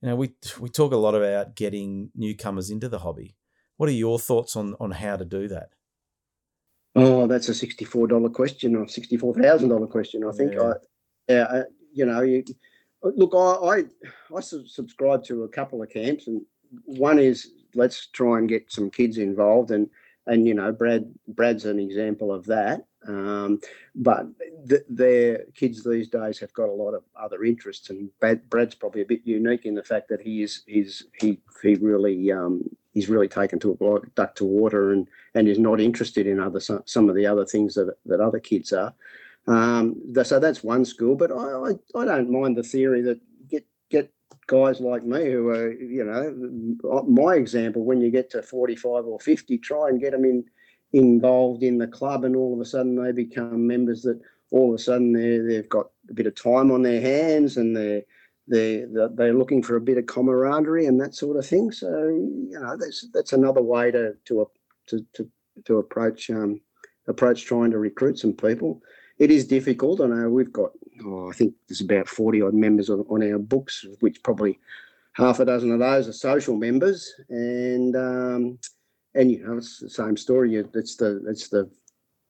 you 0.00 0.08
know, 0.08 0.16
we 0.16 0.32
we 0.60 0.68
talk 0.68 0.92
a 0.92 0.96
lot 0.96 1.14
about 1.14 1.56
getting 1.56 2.10
newcomers 2.14 2.70
into 2.70 2.88
the 2.88 3.00
hobby. 3.00 3.34
What 3.76 3.88
are 3.88 3.92
your 3.92 4.18
thoughts 4.18 4.56
on 4.56 4.74
on 4.80 4.92
how 4.92 5.16
to 5.16 5.24
do 5.24 5.48
that? 5.48 5.70
Oh, 6.94 7.26
that's 7.26 7.48
a 7.48 7.54
sixty-four 7.54 8.06
dollar 8.06 8.30
question 8.30 8.76
or 8.76 8.88
sixty-four 8.88 9.34
thousand 9.34 9.70
dollar 9.70 9.86
question. 9.86 10.24
I 10.24 10.32
think. 10.32 10.54
Yeah. 10.54 10.62
I, 10.62 10.72
yeah, 11.28 11.42
uh, 11.42 11.64
you 11.92 12.06
know, 12.06 12.22
you, 12.22 12.44
look, 13.02 13.32
I, 13.34 13.78
I 13.78 13.84
I 14.36 14.40
subscribe 14.40 15.24
to 15.24 15.42
a 15.42 15.48
couple 15.48 15.82
of 15.82 15.90
camps, 15.90 16.26
and 16.28 16.42
one 16.84 17.18
is 17.18 17.52
let's 17.74 18.06
try 18.06 18.38
and 18.38 18.48
get 18.48 18.70
some 18.72 18.90
kids 18.90 19.18
involved, 19.18 19.70
and 19.70 19.88
and 20.26 20.46
you 20.46 20.54
know, 20.54 20.72
Brad 20.72 21.12
Brad's 21.26 21.64
an 21.64 21.78
example 21.78 22.32
of 22.32 22.46
that. 22.46 22.84
Um, 23.06 23.60
but 23.94 24.26
th- 24.68 24.82
their 24.88 25.44
kids 25.54 25.84
these 25.84 26.08
days 26.08 26.38
have 26.40 26.52
got 26.52 26.68
a 26.68 26.72
lot 26.72 26.92
of 26.92 27.04
other 27.18 27.44
interests, 27.44 27.90
and 27.90 28.10
Brad, 28.20 28.48
Brad's 28.50 28.74
probably 28.74 29.02
a 29.02 29.06
bit 29.06 29.22
unique 29.24 29.64
in 29.66 29.74
the 29.74 29.84
fact 29.84 30.08
that 30.08 30.20
he 30.20 30.42
is 30.42 30.62
he's 30.66 31.04
he 31.20 31.40
he 31.62 31.76
really 31.76 32.30
um, 32.32 32.68
he's 32.92 33.08
really 33.08 33.28
taken 33.28 33.58
to 33.60 33.72
a 33.72 34.08
duck 34.14 34.34
to 34.36 34.44
water 34.44 34.92
and 34.92 35.08
and 35.34 35.48
is 35.48 35.58
not 35.58 35.80
interested 35.80 36.26
in 36.26 36.40
other 36.40 36.60
some 36.60 37.08
of 37.08 37.14
the 37.14 37.26
other 37.26 37.46
things 37.46 37.74
that 37.74 37.96
that 38.06 38.20
other 38.20 38.40
kids 38.40 38.72
are. 38.72 38.92
Um, 39.46 39.96
so 40.22 40.38
that's 40.38 40.62
one 40.62 40.84
school, 40.84 41.16
but 41.16 41.32
I, 41.32 41.70
I, 41.96 42.00
I 42.00 42.04
don't 42.04 42.30
mind 42.30 42.56
the 42.56 42.62
theory 42.62 43.00
that 43.02 43.18
get 43.48 43.64
get 43.88 44.12
guys 44.48 44.80
like 44.80 45.04
me 45.04 45.30
who 45.30 45.48
are 45.48 45.72
you 45.72 46.04
know 46.04 47.02
my 47.06 47.34
example 47.34 47.84
when 47.84 48.00
you 48.00 48.10
get 48.10 48.30
to 48.30 48.42
45 48.42 49.04
or 49.04 49.20
50 49.20 49.58
try 49.58 49.88
and 49.88 50.00
get 50.00 50.12
them 50.12 50.24
in 50.24 50.44
involved 50.92 51.62
in 51.62 51.78
the 51.78 51.86
club 51.86 52.24
and 52.24 52.34
all 52.34 52.54
of 52.54 52.60
a 52.60 52.64
sudden 52.64 53.02
they 53.02 53.12
become 53.12 53.66
members 53.66 54.02
that 54.02 54.18
all 54.50 54.70
of 54.70 54.80
a 54.80 54.82
sudden 54.82 55.12
they 55.12 55.38
they've 55.38 55.68
got 55.68 55.86
a 56.10 56.14
bit 56.14 56.26
of 56.26 56.34
time 56.34 56.70
on 56.72 56.82
their 56.82 57.00
hands 57.00 57.56
and 57.58 57.76
they're 57.76 58.02
they 58.48 58.84
they're 59.14 59.34
looking 59.34 59.62
for 59.62 59.76
a 59.76 59.80
bit 59.80 59.98
of 59.98 60.06
camaraderie 60.06 60.86
and 60.86 61.00
that 61.00 61.14
sort 61.14 61.36
of 61.36 61.46
thing. 61.46 61.70
So 61.70 61.88
you 61.88 62.58
know 62.58 62.76
that's 62.76 63.06
that's 63.12 63.32
another 63.32 63.62
way 63.62 63.90
to 63.90 64.14
to 64.26 64.50
to 64.86 65.06
to, 65.14 65.30
to 65.66 65.78
approach 65.78 66.30
um, 66.30 66.60
approach 67.06 67.44
trying 67.44 67.70
to 67.72 67.78
recruit 67.78 68.18
some 68.18 68.32
people. 68.32 68.80
It 69.18 69.30
is 69.30 69.46
difficult. 69.46 70.00
I 70.00 70.06
know 70.06 70.28
we've 70.28 70.52
got 70.52 70.70
oh, 71.04 71.28
I 71.28 71.32
think 71.32 71.54
there's 71.68 71.80
about 71.80 72.08
forty 72.08 72.40
odd 72.40 72.54
members 72.54 72.90
on, 72.90 73.00
on 73.08 73.22
our 73.32 73.38
books, 73.38 73.84
which 74.00 74.22
probably 74.22 74.58
half 75.14 75.40
a 75.40 75.44
dozen 75.44 75.72
of 75.72 75.80
those 75.80 76.08
are 76.08 76.12
social 76.12 76.56
members, 76.56 77.12
and 77.28 77.96
um, 77.96 78.58
and 79.14 79.30
you 79.32 79.44
know 79.44 79.56
it's 79.56 79.80
the 79.80 79.90
same 79.90 80.16
story. 80.16 80.54
It's 80.54 80.96
the 80.96 81.22
it's 81.26 81.48
the 81.48 81.68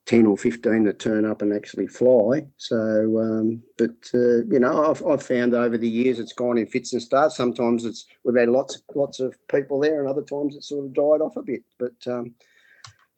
ten 0.07 0.25
or 0.25 0.39
fifteen 0.39 0.85
that 0.85 0.99
turn 0.99 1.27
up 1.27 1.43
and 1.43 1.53
actually 1.53 1.87
fly. 1.87 2.47
So, 2.57 3.19
um, 3.19 3.63
but 3.77 3.91
uh, 4.15 4.45
you 4.47 4.59
know, 4.59 4.91
I've, 4.91 5.05
I've 5.05 5.23
found 5.23 5.53
over 5.53 5.77
the 5.77 5.89
years 5.89 6.19
it's 6.19 6.33
gone 6.33 6.57
in 6.57 6.67
fits 6.67 6.95
and 6.95 7.03
starts. 7.03 7.37
Sometimes 7.37 7.85
it's 7.85 8.07
we've 8.25 8.37
had 8.37 8.49
lots 8.49 8.81
lots 8.95 9.21
of 9.21 9.37
people 9.49 9.79
there, 9.79 10.01
and 10.01 10.09
other 10.09 10.23
times 10.23 10.57
it's 10.57 10.71
sort 10.71 10.87
of 10.87 10.95
died 10.95 11.23
off 11.23 11.37
a 11.37 11.43
bit. 11.43 11.63
But 11.79 12.07
um, 12.07 12.35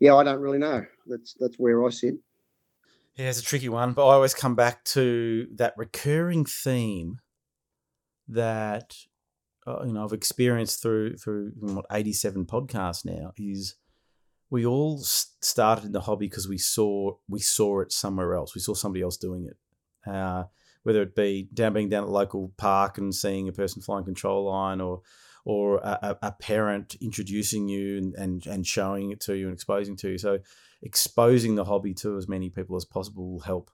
yeah, 0.00 0.16
I 0.16 0.24
don't 0.24 0.40
really 0.40 0.58
know. 0.58 0.84
That's 1.06 1.34
that's 1.34 1.56
where 1.56 1.86
I 1.86 1.90
sit. 1.90 2.16
Yeah, 3.20 3.28
it's 3.28 3.40
a 3.40 3.44
tricky 3.44 3.68
one, 3.68 3.92
but 3.92 4.08
I 4.08 4.14
always 4.14 4.32
come 4.32 4.54
back 4.54 4.82
to 4.96 5.46
that 5.56 5.74
recurring 5.76 6.46
theme 6.46 7.18
that 8.28 8.96
uh, 9.66 9.84
you 9.84 9.92
know 9.92 10.04
I've 10.04 10.14
experienced 10.14 10.80
through 10.80 11.18
through 11.18 11.52
what 11.60 11.84
eighty 11.92 12.14
seven 12.14 12.46
podcasts 12.46 13.04
now 13.04 13.32
is 13.36 13.74
we 14.48 14.64
all 14.64 15.00
started 15.02 15.84
in 15.84 15.92
the 15.92 16.00
hobby 16.00 16.28
because 16.28 16.48
we 16.48 16.56
saw 16.56 17.18
we 17.28 17.40
saw 17.40 17.80
it 17.80 17.92
somewhere 17.92 18.32
else. 18.32 18.54
We 18.54 18.62
saw 18.62 18.72
somebody 18.72 19.02
else 19.02 19.18
doing 19.18 19.44
it. 19.44 20.10
Uh, 20.10 20.44
whether 20.84 21.02
it 21.02 21.14
be 21.14 21.46
down 21.52 21.74
being 21.74 21.90
down 21.90 22.04
at 22.04 22.08
local 22.08 22.54
park 22.56 22.96
and 22.96 23.14
seeing 23.14 23.48
a 23.48 23.52
person 23.52 23.82
flying 23.82 24.06
control 24.06 24.46
line, 24.46 24.80
or 24.80 25.02
or 25.44 25.76
a, 25.76 26.16
a 26.22 26.32
parent 26.32 26.96
introducing 27.02 27.68
you 27.68 27.98
and, 27.98 28.14
and 28.14 28.46
and 28.46 28.66
showing 28.66 29.10
it 29.10 29.20
to 29.20 29.36
you 29.36 29.44
and 29.44 29.52
exposing 29.52 29.96
to 29.96 30.12
you. 30.12 30.16
So 30.16 30.38
exposing 30.82 31.54
the 31.54 31.64
hobby 31.64 31.94
to 31.94 32.16
as 32.16 32.28
many 32.28 32.50
people 32.50 32.76
as 32.76 32.84
possible 32.84 33.32
will 33.32 33.40
help. 33.40 33.70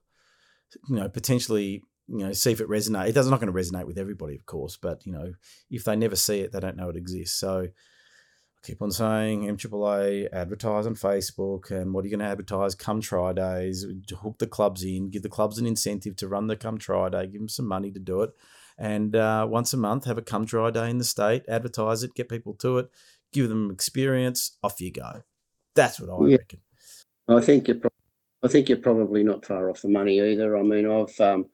You 0.89 0.97
know, 0.97 1.09
potentially 1.09 1.83
you 2.07 2.19
know, 2.19 2.33
see 2.33 2.51
if 2.51 2.61
it 2.61 2.69
resonates. 2.69 3.09
It 3.09 3.15
does 3.15 3.29
not 3.29 3.39
going 3.39 3.51
to 3.51 3.59
resonate 3.59 3.85
with 3.85 3.97
everybody, 3.97 4.35
of 4.35 4.45
course, 4.45 4.77
but 4.77 5.05
you 5.05 5.11
know, 5.11 5.33
if 5.69 5.83
they 5.83 5.95
never 5.95 6.15
see 6.15 6.39
it, 6.39 6.51
they 6.51 6.59
don't 6.59 6.77
know 6.77 6.89
it 6.89 6.95
exists. 6.95 7.37
So 7.37 7.63
I 7.63 8.65
keep 8.65 8.81
on 8.81 8.91
saying 8.91 9.43
MAAA, 9.43 10.29
advertise 10.31 10.87
on 10.87 10.95
Facebook, 10.95 11.69
and 11.69 11.93
what 11.93 12.03
are 12.03 12.07
you 12.07 12.15
going 12.15 12.25
to 12.25 12.31
advertise? 12.31 12.75
Come 12.75 13.01
try 13.01 13.33
days, 13.33 13.85
hook 14.21 14.37
the 14.39 14.47
clubs 14.47 14.83
in, 14.83 15.09
give 15.09 15.21
the 15.21 15.29
clubs 15.29 15.57
an 15.57 15.67
incentive 15.67 16.15
to 16.17 16.27
run 16.27 16.47
the 16.47 16.55
come 16.55 16.77
try 16.77 17.09
day, 17.09 17.27
give 17.27 17.41
them 17.41 17.49
some 17.49 17.67
money 17.67 17.91
to 17.91 17.99
do 17.99 18.21
it, 18.21 18.31
and 18.77 19.15
uh, 19.15 19.45
once 19.49 19.73
a 19.73 19.77
month 19.77 20.05
have 20.05 20.17
a 20.17 20.21
come 20.21 20.45
try 20.45 20.71
day 20.71 20.89
in 20.89 20.99
the 20.99 21.03
state, 21.03 21.43
advertise 21.49 22.03
it, 22.03 22.15
get 22.15 22.29
people 22.29 22.53
to 22.55 22.77
it, 22.77 22.89
give 23.33 23.49
them 23.49 23.69
experience, 23.69 24.57
off 24.63 24.79
you 24.79 24.91
go. 24.91 25.23
That's 25.75 25.99
what 25.99 26.09
I 26.09 26.27
yeah. 26.27 26.37
reckon. 26.37 26.59
I 27.27 27.41
think 27.41 27.67
you're, 27.67 27.77
pro- 27.77 27.91
I 28.43 28.47
think 28.47 28.69
you're 28.69 28.77
probably 28.77 29.23
not 29.23 29.45
far 29.45 29.69
off 29.69 29.81
the 29.81 29.89
money 29.89 30.19
either. 30.19 30.57
I 30.57 30.63
mean, 30.63 30.89
I've 30.89 31.19
um, 31.19 31.47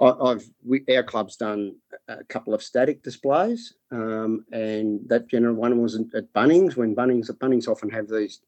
I, 0.00 0.28
have 0.28 0.44
we, 0.64 0.84
our 0.94 1.02
club's 1.02 1.36
done 1.36 1.76
a 2.08 2.22
couple 2.24 2.52
of 2.52 2.62
static 2.62 3.02
displays, 3.02 3.74
um, 3.90 4.44
and 4.52 5.00
that 5.08 5.28
general 5.28 5.54
one 5.54 5.80
was 5.80 5.94
at 5.94 6.32
Bunnings 6.34 6.76
when 6.76 6.94
Bunnings 6.94 7.30
Bunnings 7.30 7.68
often 7.68 7.88
have 7.90 8.08
these. 8.08 8.40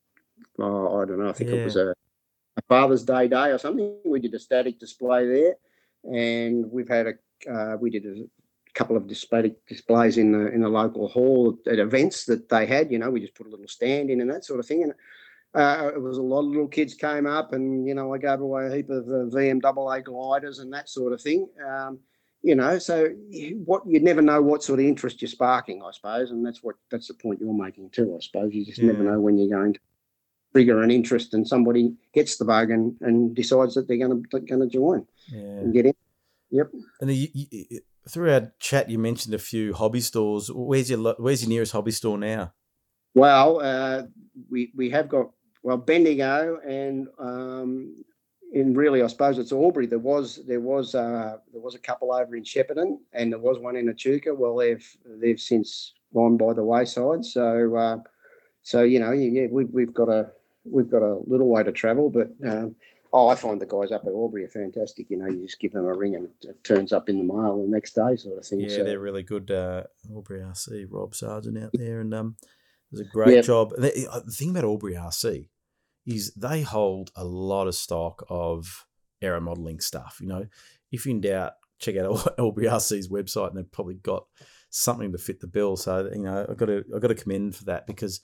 Oh, 0.59 1.01
I 1.01 1.07
don't 1.07 1.19
know. 1.19 1.29
I 1.29 1.33
think 1.33 1.51
yeah. 1.51 1.57
it 1.57 1.65
was 1.65 1.77
a, 1.77 1.95
a, 2.57 2.63
Father's 2.69 3.05
Day 3.05 3.29
day 3.29 3.51
or 3.51 3.59
something. 3.59 3.97
We 4.05 4.21
did 4.21 4.35
a 4.35 4.39
static 4.39 4.79
display 4.79 5.27
there, 5.27 5.55
and 6.05 6.71
we've 6.71 6.89
had 6.89 7.07
a 7.07 7.51
uh, 7.51 7.77
we 7.77 7.89
did 7.89 8.05
a 8.05 8.25
couple 8.75 8.97
of 8.97 9.11
static 9.17 9.65
displays 9.67 10.19
in 10.19 10.33
the 10.33 10.53
in 10.53 10.61
the 10.61 10.69
local 10.69 11.09
hall 11.09 11.57
at 11.67 11.79
events 11.79 12.27
that 12.27 12.51
they 12.51 12.67
had. 12.67 12.93
You 12.93 12.99
know, 12.99 13.11
we 13.11 13.21
just 13.21 13.35
put 13.35 13.47
a 13.47 13.51
little 13.51 13.69
stand 13.69 14.11
in 14.11 14.21
and 14.21 14.31
that 14.31 14.45
sort 14.45 14.61
of 14.61 14.67
thing, 14.67 14.83
and 14.83 14.93
uh, 15.59 15.91
it 15.93 16.01
was 16.01 16.19
a 16.19 16.23
lot 16.23 16.41
of 16.41 16.47
little 16.47 16.69
kids 16.69 16.95
came 16.95 17.27
up, 17.27 17.53
and 17.53 17.87
you 17.87 17.95
know 17.95 18.15
I 18.15 18.19
gave 18.19 18.41
away 18.41 18.67
a 18.67 18.77
heap 18.77 18.91
of 18.91 19.05
uh, 19.09 19.27
VMAA 19.35 20.05
gliders 20.05 20.61
and 20.61 20.73
that 20.73 20.89
sort 20.89 21.13
of 21.13 21.21
thing. 21.21 21.49
Um, 21.69 21.99
you 22.43 22.55
know, 22.55 22.79
so 22.79 23.09
what 23.65 23.83
you 23.85 23.99
never 23.99 24.23
know 24.23 24.41
what 24.41 24.63
sort 24.63 24.79
of 24.79 24.87
interest 24.87 25.21
you're 25.21 25.29
sparking, 25.29 25.83
I 25.85 25.91
suppose, 25.91 26.31
and 26.31 26.47
that's 26.47 26.63
what 26.63 26.77
that's 26.93 27.09
the 27.09 27.15
point 27.15 27.41
you're 27.41 27.53
making 27.53 27.91
too. 27.91 28.15
I 28.17 28.21
suppose 28.21 28.55
you 28.55 28.65
just 28.65 28.79
yeah. 28.79 28.93
never 28.93 29.03
know 29.03 29.21
when 29.21 29.37
you're 29.37 29.59
going 29.59 29.75
to 29.75 29.81
trigger 30.53 30.81
an 30.81 30.93
interest, 30.93 31.35
and 31.35 31.47
somebody 31.47 31.93
gets 32.15 32.37
the 32.37 32.45
bug 32.45 32.71
and, 32.71 32.97
and 33.01 33.35
decides 33.35 33.75
that 33.75 33.89
they're 33.89 33.99
going 33.99 34.23
to 34.31 34.41
going 34.41 34.61
to 34.61 34.69
join 34.69 35.05
yeah. 35.33 35.41
and 35.41 35.75
get 35.75 35.87
in. 35.87 35.95
Yep. 36.51 36.71
And 37.01 37.11
the, 37.11 37.31
you, 37.35 37.81
through 38.09 38.33
our 38.33 38.53
chat, 38.61 38.89
you 38.89 38.99
mentioned 38.99 39.35
a 39.35 39.39
few 39.39 39.75
hobby 39.75 40.01
stores. 40.01 40.51
Where's 40.55 40.89
your 40.89 41.17
Where's 41.19 41.43
your 41.43 41.49
nearest 41.49 41.73
hobby 41.73 41.91
store 41.91 42.17
now? 42.17 42.53
Well, 43.15 43.61
uh, 43.61 44.03
we 44.49 44.71
we 44.77 44.91
have 44.91 45.09
got 45.09 45.31
well, 45.69 45.77
Bendigo 45.77 46.59
and 46.67 47.09
um, 47.19 48.03
in 48.55 48.73
really, 48.73 49.03
I 49.03 49.07
suppose 49.07 49.39
it's 49.39 49.53
Albury. 49.53 49.87
There 49.87 49.99
was 49.99 50.41
there 50.47 50.63
was 50.63 50.95
uh, 50.95 51.37
there 51.53 51.61
was 51.61 51.75
a 51.75 51.79
couple 51.79 52.11
over 52.11 52.35
in 52.37 52.43
Shepparton, 52.43 52.97
and 53.13 53.31
there 53.31 53.39
was 53.39 53.59
one 53.59 53.77
in 53.77 53.87
Echuca. 53.91 54.35
Well, 54.35 54.57
they've 54.57 54.97
they've 55.05 55.39
since 55.39 55.93
gone 56.15 56.39
by 56.39 56.55
the 56.55 56.65
wayside. 56.65 57.23
So 57.23 57.77
uh, 57.77 57.99
so 58.63 58.83
you 58.83 58.99
know, 58.99 59.13
yeah, 59.13 59.49
we've 59.51 59.69
we've 59.69 59.93
got 59.93 60.09
a 60.09 60.31
we've 60.65 60.91
got 60.91 61.03
a 61.03 61.21
little 61.27 61.49
way 61.49 61.63
to 61.63 61.73
travel, 61.73 62.11
but. 62.11 62.29
Um, 62.43 62.75
Oh, 63.11 63.29
I 63.29 63.37
find 63.37 63.59
the 63.59 63.65
guys 63.65 63.91
up 63.91 64.03
at 64.05 64.13
Albury 64.13 64.45
are 64.45 64.49
fantastic. 64.49 65.09
You 65.09 65.17
know, 65.17 65.29
you 65.29 65.47
just 65.47 65.59
give 65.59 65.73
them 65.73 65.87
a 65.87 65.95
ring 65.95 66.15
and 66.15 66.29
it 66.43 66.63
turns 66.63 66.93
up 66.93 67.09
in 67.09 67.17
the 67.17 67.25
mail 67.25 67.63
the 67.63 67.67
next 67.67 67.95
day, 67.95 68.17
sort 68.17 68.37
of 68.37 68.45
thing. 68.45 68.61
Yeah, 68.61 68.69
so, 68.69 68.85
they're 68.85 69.01
really 69.01 69.23
good. 69.23 69.51
Uh, 69.51 69.85
Albury 70.13 70.41
RC, 70.41 70.85
Rob 70.91 71.15
Sargent 71.15 71.57
out 71.57 71.71
there, 71.73 72.01
and 72.01 72.13
um, 72.13 72.37
does 72.91 73.01
a 73.01 73.05
great 73.05 73.43
job. 73.45 73.71
The, 73.71 74.21
the 74.27 74.31
thing 74.31 74.51
about 74.51 74.65
Albury 74.65 74.93
RC 74.93 75.49
is 76.09 76.33
they 76.35 76.63
hold 76.63 77.13
a 77.15 77.25
lot 77.25 77.69
of 77.69 77.75
stock 77.75 78.25
of 78.31 78.87
aero 79.21 79.41
modeling 79.41 79.79
stuff. 79.79 80.17
You 80.21 80.29
know, 80.29 80.47
if 80.91 81.07
in 81.07 81.21
doubt, 81.21 81.53
check 81.79 81.97
out 81.97 82.37
LBRC's 82.39 83.09
website, 83.09 83.49
and 83.49 83.59
they've 83.59 83.73
probably 83.73 83.97
got 83.97 84.25
something 84.71 85.13
to 85.13 85.19
fit 85.19 85.41
the 85.41 85.47
bill. 85.47 85.77
So 85.77 86.11
you 86.13 86.23
know, 86.23 86.47
I've 86.49 86.57
got 86.57 86.67
to 86.67 86.83
I've 86.95 87.03
got 87.03 87.09
to 87.09 87.15
commend 87.15 87.57
for 87.57 87.65
that 87.65 87.87
because 87.87 88.23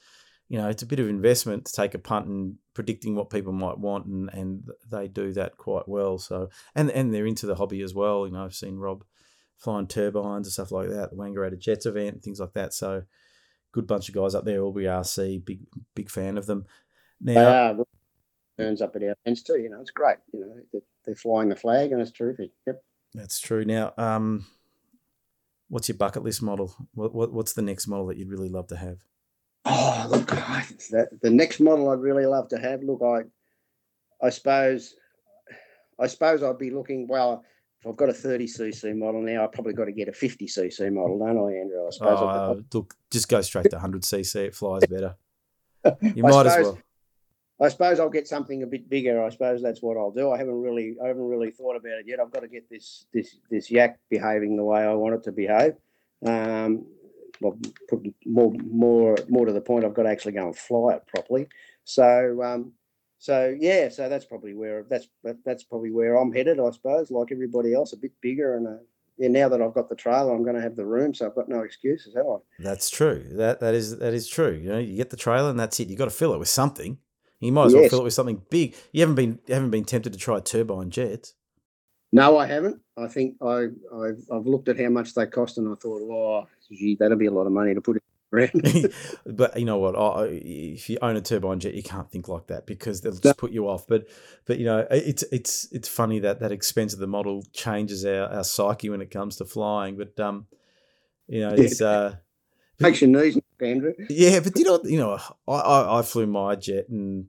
you 0.48 0.58
know 0.58 0.68
it's 0.68 0.82
a 0.82 0.86
bit 0.86 0.98
of 0.98 1.08
investment 1.08 1.66
to 1.66 1.72
take 1.72 1.94
a 1.94 1.98
punt 1.98 2.26
and 2.26 2.56
predicting 2.72 3.14
what 3.14 3.28
people 3.28 3.52
might 3.52 3.78
want, 3.78 4.06
and 4.06 4.30
and 4.32 4.68
they 4.90 5.06
do 5.06 5.34
that 5.34 5.58
quite 5.58 5.86
well. 5.86 6.16
So 6.16 6.48
and 6.74 6.90
and 6.90 7.12
they're 7.12 7.26
into 7.26 7.46
the 7.46 7.56
hobby 7.56 7.82
as 7.82 7.94
well. 7.94 8.26
You 8.26 8.32
know, 8.32 8.46
I've 8.46 8.54
seen 8.54 8.78
Rob 8.78 9.04
flying 9.58 9.86
turbines 9.88 10.46
and 10.46 10.52
stuff 10.52 10.72
like 10.72 10.88
that, 10.88 11.10
the 11.10 11.16
Wangaratta 11.16 11.58
Jets 11.58 11.84
event, 11.84 12.22
things 12.22 12.40
like 12.40 12.54
that. 12.54 12.72
So 12.72 13.02
good 13.72 13.86
bunch 13.86 14.08
of 14.08 14.14
guys 14.14 14.34
up 14.34 14.44
there. 14.44 14.60
Albury 14.60 14.84
RC, 14.84 15.44
big 15.44 15.60
big 15.94 16.08
fan 16.08 16.38
of 16.38 16.46
them. 16.46 16.64
Now, 17.20 17.40
uh, 17.80 17.84
turns 18.58 18.82
up 18.82 18.94
at 18.96 19.02
our 19.02 19.16
events 19.24 19.42
too. 19.42 19.58
You 19.58 19.70
know, 19.70 19.80
it's 19.80 19.90
great. 19.90 20.18
You 20.32 20.40
know, 20.40 20.80
they're 21.04 21.14
flying 21.14 21.48
the 21.48 21.56
flag, 21.56 21.92
and 21.92 22.00
it's 22.00 22.10
terrific. 22.10 22.50
Yep, 22.66 22.82
that's 23.14 23.40
true. 23.40 23.64
Now, 23.64 23.92
um, 23.96 24.46
what's 25.68 25.88
your 25.88 25.96
bucket 25.96 26.22
list 26.22 26.42
model? 26.42 26.74
What, 26.94 27.14
what 27.14 27.32
what's 27.32 27.52
the 27.52 27.62
next 27.62 27.86
model 27.86 28.06
that 28.06 28.16
you'd 28.16 28.30
really 28.30 28.48
love 28.48 28.68
to 28.68 28.76
have? 28.76 28.98
Oh, 29.64 30.06
look, 30.10 30.26
that, 30.26 31.08
the 31.22 31.30
next 31.30 31.60
model 31.60 31.88
I'd 31.90 32.00
really 32.00 32.26
love 32.26 32.48
to 32.48 32.58
have. 32.58 32.82
Look, 32.82 33.00
I, 33.02 33.22
I 34.24 34.28
suppose, 34.30 34.94
I 35.98 36.06
suppose 36.06 36.42
I'd 36.42 36.58
be 36.58 36.70
looking. 36.70 37.06
Well, 37.08 37.44
if 37.80 37.86
I've 37.86 37.96
got 37.96 38.10
a 38.10 38.12
30cc 38.12 38.96
model 38.96 39.22
now, 39.22 39.44
I've 39.44 39.52
probably 39.52 39.72
got 39.72 39.86
to 39.86 39.92
get 39.92 40.08
a 40.08 40.12
50cc 40.12 40.92
model, 40.92 41.18
don't 41.18 41.38
I, 41.38 41.60
Andrew? 41.60 41.86
I 41.86 41.90
suppose. 41.90 42.18
Oh, 42.20 42.62
look, 42.72 42.94
just 43.10 43.28
go 43.28 43.40
straight 43.40 43.70
to 43.70 43.76
100cc. 43.76 44.36
It 44.36 44.54
flies 44.54 44.86
better. 44.86 45.16
You 46.00 46.22
might 46.22 46.32
suppose, 46.32 46.46
as 46.46 46.64
well. 46.64 46.78
I 47.60 47.68
suppose 47.68 48.00
I'll 48.00 48.10
get 48.10 48.26
something 48.26 48.62
a 48.62 48.66
bit 48.66 48.88
bigger. 48.88 49.22
I 49.22 49.30
suppose 49.30 49.62
that's 49.62 49.82
what 49.82 49.96
I'll 49.96 50.10
do. 50.10 50.30
I 50.32 50.38
haven't 50.38 50.60
really, 50.60 50.96
I 51.02 51.08
haven't 51.08 51.28
really 51.28 51.50
thought 51.50 51.76
about 51.76 52.00
it 52.00 52.06
yet. 52.06 52.18
I've 52.20 52.32
got 52.32 52.40
to 52.40 52.48
get 52.48 52.68
this, 52.68 53.06
this, 53.14 53.36
this 53.50 53.70
yak 53.70 53.98
behaving 54.10 54.56
the 54.56 54.64
way 54.64 54.80
I 54.80 54.92
want 54.94 55.14
it 55.14 55.22
to 55.24 55.32
behave. 55.32 55.74
Um, 56.26 56.86
well, 57.40 57.56
more, 58.26 58.52
more, 58.64 59.16
more 59.28 59.46
to 59.46 59.52
the 59.52 59.60
point, 59.60 59.84
I've 59.84 59.94
got 59.94 60.04
to 60.04 60.10
actually 60.10 60.32
go 60.32 60.46
and 60.46 60.56
fly 60.56 60.94
it 60.94 61.06
properly. 61.06 61.46
So, 61.84 62.42
um, 62.42 62.72
so 63.18 63.56
yeah, 63.58 63.88
so 63.88 64.08
that's 64.08 64.24
probably 64.24 64.54
where 64.54 64.84
that's 64.90 65.08
that's 65.46 65.64
probably 65.64 65.90
where 65.90 66.16
I'm 66.16 66.32
headed. 66.32 66.60
I 66.60 66.70
suppose, 66.70 67.10
like 67.10 67.32
everybody 67.32 67.72
else, 67.72 67.94
a 67.94 67.96
bit 67.96 68.12
bigger 68.20 68.56
and 68.56 68.66
a, 68.66 68.78
yeah, 69.16 69.28
now 69.28 69.48
that 69.48 69.62
I've 69.62 69.72
got 69.72 69.88
the 69.88 69.94
trailer, 69.94 70.34
I'm 70.34 70.42
going 70.42 70.56
to 70.56 70.60
have 70.60 70.76
the 70.76 70.84
room, 70.84 71.14
so 71.14 71.26
I've 71.26 71.34
got 71.34 71.48
no 71.48 71.60
excuses, 71.60 72.14
have 72.16 72.26
I? 72.26 72.36
That's 72.58 72.90
true. 72.90 73.24
That 73.32 73.60
that 73.60 73.74
is 73.74 73.98
that 73.98 74.12
is 74.12 74.28
true. 74.28 74.52
You 74.52 74.68
know, 74.68 74.78
you 74.78 74.96
get 74.96 75.10
the 75.10 75.16
trailer 75.16 75.48
and 75.48 75.58
that's 75.58 75.80
it. 75.80 75.88
You 75.88 75.96
got 75.96 76.04
to 76.04 76.10
fill 76.10 76.34
it 76.34 76.38
with 76.38 76.48
something. 76.48 76.98
You 77.44 77.52
might 77.52 77.66
as 77.66 77.74
yes. 77.74 77.80
well 77.80 77.90
fill 77.90 78.00
it 78.00 78.04
with 78.04 78.14
something 78.14 78.42
big. 78.50 78.74
You 78.92 79.02
haven't 79.02 79.16
been 79.16 79.38
you 79.46 79.54
haven't 79.54 79.70
been 79.70 79.84
tempted 79.84 80.12
to 80.12 80.18
try 80.18 80.40
turbine 80.40 80.90
jets. 80.90 81.34
No, 82.12 82.38
I 82.38 82.46
haven't. 82.46 82.80
I 82.96 83.08
think 83.08 83.36
I 83.42 83.68
I've, 83.92 84.24
I've 84.32 84.46
looked 84.46 84.68
at 84.68 84.78
how 84.78 84.88
much 84.88 85.14
they 85.14 85.26
cost 85.26 85.58
and 85.58 85.68
I 85.68 85.74
thought, 85.74 86.00
oh, 86.02 86.46
gee, 86.70 86.96
that'll 86.98 87.18
be 87.18 87.26
a 87.26 87.32
lot 87.32 87.46
of 87.46 87.52
money 87.52 87.74
to 87.74 87.80
put 87.80 87.96
it 87.96 88.02
around. 88.32 88.92
but 89.26 89.58
you 89.58 89.64
know 89.64 89.78
what? 89.78 89.96
I, 89.96 90.26
if 90.30 90.88
you 90.88 90.98
own 91.02 91.16
a 91.16 91.20
turbine 91.20 91.60
jet, 91.60 91.74
you 91.74 91.82
can't 91.82 92.10
think 92.10 92.28
like 92.28 92.46
that 92.48 92.66
because 92.66 93.00
they'll 93.00 93.16
just 93.16 93.36
put 93.36 93.52
you 93.52 93.68
off. 93.68 93.86
But 93.86 94.06
but 94.46 94.58
you 94.58 94.64
know, 94.64 94.86
it's 94.90 95.24
it's 95.32 95.68
it's 95.72 95.88
funny 95.88 96.20
that 96.20 96.40
that 96.40 96.52
expense 96.52 96.94
of 96.94 97.00
the 97.00 97.06
model 97.06 97.44
changes 97.52 98.04
our, 98.04 98.26
our 98.26 98.44
psyche 98.44 98.90
when 98.90 99.00
it 99.00 99.10
comes 99.10 99.36
to 99.36 99.44
flying. 99.44 99.96
But 99.96 100.18
um, 100.20 100.46
you 101.26 101.40
know, 101.40 101.54
it's 101.54 101.80
uh, 101.80 102.16
makes 102.78 103.00
your 103.00 103.10
knees, 103.10 103.38
Andrew. 103.60 103.92
Yeah, 104.08 104.40
but 104.40 104.56
you 104.56 104.64
know, 104.64 104.80
you 104.84 104.98
know, 104.98 105.18
I, 105.48 105.52
I, 105.52 105.98
I 105.98 106.02
flew 106.02 106.26
my 106.26 106.54
jet 106.56 106.88
and 106.88 107.26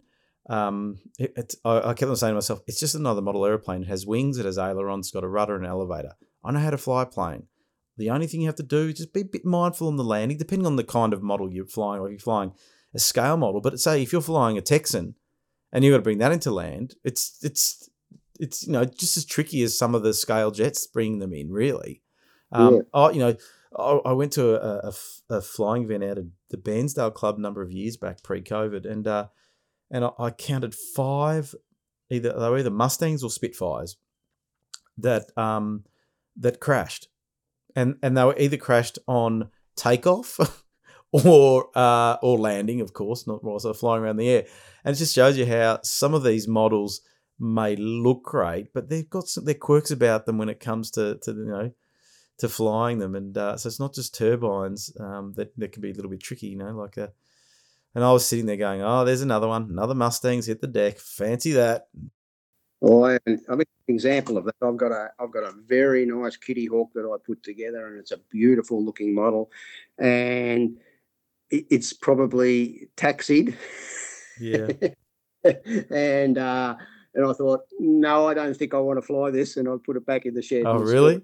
um, 0.48 1.00
it, 1.18 1.34
it, 1.36 1.56
I, 1.66 1.90
I 1.90 1.94
kept 1.94 2.10
on 2.10 2.16
saying 2.16 2.32
to 2.32 2.36
myself, 2.36 2.62
it's 2.68 2.80
just 2.80 2.96
another 2.96 3.22
model 3.22 3.46
airplane. 3.46 3.84
It 3.84 3.88
has 3.88 4.06
wings, 4.06 4.38
it 4.38 4.46
has 4.46 4.58
ailerons, 4.58 5.08
it's 5.08 5.14
got 5.14 5.24
a 5.24 5.28
rudder 5.28 5.56
and 5.56 5.66
an 5.66 5.72
elevator. 5.72 6.14
I 6.44 6.52
know 6.52 6.60
how 6.60 6.70
to 6.70 6.78
fly 6.78 7.04
a 7.04 7.08
plane. 7.08 7.48
The 7.98 8.10
only 8.10 8.28
thing 8.28 8.42
you 8.42 8.48
have 8.48 8.56
to 8.56 8.64
do 8.64 8.90
is 8.90 8.96
just 8.96 9.14
be 9.14 9.22
a 9.22 9.26
bit 9.26 9.46
mindful 9.46 9.88
on 9.88 9.96
the 9.96 10.04
landing, 10.04 10.38
depending 10.38 10.68
on 10.68 10.76
the 10.76 10.84
kind 10.84 11.14
of 11.14 11.24
model 11.24 11.52
you're 11.52 11.66
flying, 11.66 12.02
or 12.02 12.08
if 12.08 12.12
you're 12.12 12.20
flying 12.20 12.52
a 12.94 13.00
scale 13.00 13.38
model. 13.38 13.62
But 13.62 13.80
say 13.80 14.04
if 14.04 14.12
you're 14.12 14.22
flying 14.22 14.58
a 14.58 14.62
Texan 14.62 15.16
and 15.72 15.84
you've 15.84 15.94
got 15.94 15.98
to 15.98 16.04
bring 16.04 16.18
that 16.20 16.32
into 16.32 16.52
land, 16.52 16.96
it's 17.04 17.40
it's 17.42 17.90
it's 18.40 18.68
you 18.68 18.74
know 18.74 18.86
just 18.86 19.18
as 19.18 19.26
tricky 19.26 19.64
as 19.64 19.78
some 19.78 19.96
of 19.96 20.04
the 20.04 20.14
scale 20.14 20.52
jets 20.52 20.86
bringing 20.88 21.20
them 21.20 21.34
in. 21.34 21.52
Really, 21.52 22.02
um, 22.52 22.76
yeah. 22.76 22.82
I, 22.94 23.10
you 23.12 23.20
know, 23.20 23.36
I, 23.78 24.10
I 24.10 24.12
went 24.14 24.34
to 24.34 24.62
a, 24.62 24.90
a, 24.90 24.94
a, 25.38 25.42
flying 25.42 25.84
event 25.84 26.04
out 26.04 26.18
of 26.18 26.28
the 26.50 26.58
Bairnsdale 26.58 27.14
Club 27.14 27.38
a 27.38 27.42
number 27.42 27.62
of 27.62 27.72
years 27.72 27.98
back, 27.98 28.24
pre-COVID, 28.24 28.90
and 28.90 29.08
uh, 29.08 29.28
and 29.92 30.06
I, 30.06 30.12
I 30.20 30.30
counted 30.32 30.76
five 30.76 31.54
either 32.10 32.34
they 32.34 32.50
were 32.50 32.60
either 32.60 32.70
Mustangs 32.70 33.24
or 33.24 33.30
Spitfires 33.30 33.98
that 34.98 35.26
um 35.38 35.84
that 36.38 36.60
crashed 36.60 37.08
and 37.76 37.96
and 38.02 38.18
they 38.18 38.24
were 38.24 38.38
either 38.38 38.58
crashed 38.58 39.00
on 39.08 39.50
takeoff 39.76 40.40
or 41.24 41.70
uh, 41.76 42.18
or 42.22 42.38
landing, 42.38 42.82
of 42.82 42.94
course, 42.94 43.28
not 43.28 43.44
also 43.44 43.74
flying 43.74 44.04
around 44.04 44.18
the 44.18 44.30
air. 44.30 44.46
And 44.84 44.96
it 44.96 45.00
just 45.00 45.16
shows 45.16 45.38
you 45.38 45.46
how 45.46 45.80
some 45.84 46.14
of 46.14 46.24
these 46.24 46.48
models 46.48 47.02
may 47.40 47.76
look 47.76 48.24
great, 48.24 48.74
but 48.74 48.90
they've 48.90 49.10
got 49.10 49.28
some 49.28 49.46
their 49.46 49.54
quirks 49.54 49.92
about 49.92 50.26
them 50.26 50.38
when 50.38 50.50
it 50.50 50.60
comes 50.60 50.92
to 50.92 51.18
to 51.24 51.32
you 51.32 51.46
know 51.46 51.72
to 52.40 52.50
flying 52.50 53.00
them. 53.00 53.16
And 53.16 53.38
uh, 53.38 53.58
so 53.58 53.68
it's 53.68 53.80
not 53.80 53.94
just 53.94 54.16
turbines 54.16 54.92
um, 55.00 55.34
that 55.36 55.58
that 55.58 55.72
can 55.72 55.82
be 55.82 55.92
a 55.92 55.94
little 55.94 56.12
bit 56.12 56.22
tricky, 56.22 56.48
you 56.48 56.58
know, 56.58 56.72
like 56.72 56.98
a. 56.98 57.12
And 57.96 58.04
I 58.04 58.12
was 58.12 58.26
sitting 58.26 58.46
there 58.46 58.58
going, 58.58 58.82
"Oh, 58.82 59.06
there's 59.06 59.22
another 59.22 59.48
one, 59.48 59.70
another 59.72 59.96
Mustang's 59.96 60.46
hit 60.46 60.62
the 60.62 60.68
deck. 60.68 61.00
Fancy 61.00 61.54
that." 61.54 61.88
Well, 62.82 63.06
I, 63.06 63.32
I 63.50 63.56
mean, 63.56 63.66
example 63.88 64.38
of 64.38 64.46
that. 64.46 64.56
I've 64.62 64.78
got 64.78 64.92
a 64.92 65.10
I've 65.20 65.32
got 65.32 65.44
a 65.44 65.54
very 65.66 66.06
nice 66.06 66.38
Kittyhawk 66.38 66.90
that 66.94 67.10
I 67.10 67.16
put 67.26 67.42
together, 67.42 67.88
and 67.88 67.98
it's 67.98 68.12
a 68.12 68.18
beautiful 68.30 68.84
looking 68.84 69.16
model. 69.16 69.50
And 69.98 70.78
it, 71.50 71.66
it's 71.70 71.94
probably 71.94 72.90
taxied. 72.98 73.58
Yeah. 74.40 74.68
and 75.90 76.38
uh, 76.38 76.76
and 77.14 77.26
I 77.26 77.34
thought, 77.34 77.62
no, 77.80 78.28
I 78.28 78.34
don't 78.34 78.56
think 78.56 78.74
I 78.74 78.80
want 78.80 78.98
to 78.98 79.02
fly 79.06 79.32
this, 79.32 79.58
and 79.58 79.68
I 79.70 79.76
put 79.84 79.98
it 79.98 80.06
back 80.06 80.26
in 80.26 80.34
the 80.34 80.42
shed. 80.42 80.64
Oh, 80.66 80.78
really? 80.80 81.22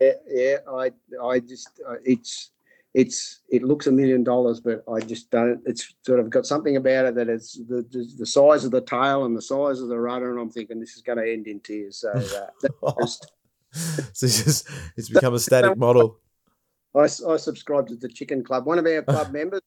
Yeah, 0.00 0.12
yeah. 0.28 0.56
I 0.68 0.90
I 1.22 1.40
just 1.40 1.80
uh, 1.88 1.94
it's 2.04 2.50
it's 2.94 3.40
it 3.48 3.62
looks 3.62 3.86
a 3.86 3.92
million 3.92 4.22
dollars, 4.22 4.60
but 4.60 4.84
I 4.90 5.00
just 5.00 5.30
don't. 5.30 5.60
It's 5.64 5.94
sort 6.02 6.20
of 6.20 6.28
got 6.28 6.46
something 6.46 6.76
about 6.76 7.06
it 7.06 7.14
that 7.14 7.28
it's 7.28 7.54
the 7.54 7.86
the, 7.90 8.06
the 8.18 8.26
size 8.26 8.64
of 8.64 8.70
the 8.70 8.82
tail 8.82 9.24
and 9.24 9.36
the 9.36 9.42
size 9.42 9.80
of 9.80 9.88
the 9.88 9.98
rudder, 9.98 10.30
and 10.30 10.38
I'm 10.38 10.50
thinking 10.50 10.78
this 10.78 10.94
is 10.94 11.02
going 11.02 11.18
to 11.18 11.30
end 11.30 11.46
in 11.46 11.60
tears. 11.60 11.98
So 11.98 12.10
uh, 12.10 12.92
just, 13.00 13.32
so 13.72 14.26
it's 14.26 14.44
just 14.44 14.68
it's 14.96 15.08
become 15.08 15.34
a 15.34 15.38
static 15.38 15.76
model. 15.78 16.18
I, 16.94 17.04
I 17.04 17.36
subscribe 17.38 17.88
to 17.88 17.96
the 17.96 18.08
Chicken 18.08 18.44
Club. 18.44 18.66
One 18.66 18.78
of 18.78 18.86
our 18.86 19.02
club 19.02 19.32
members, 19.32 19.62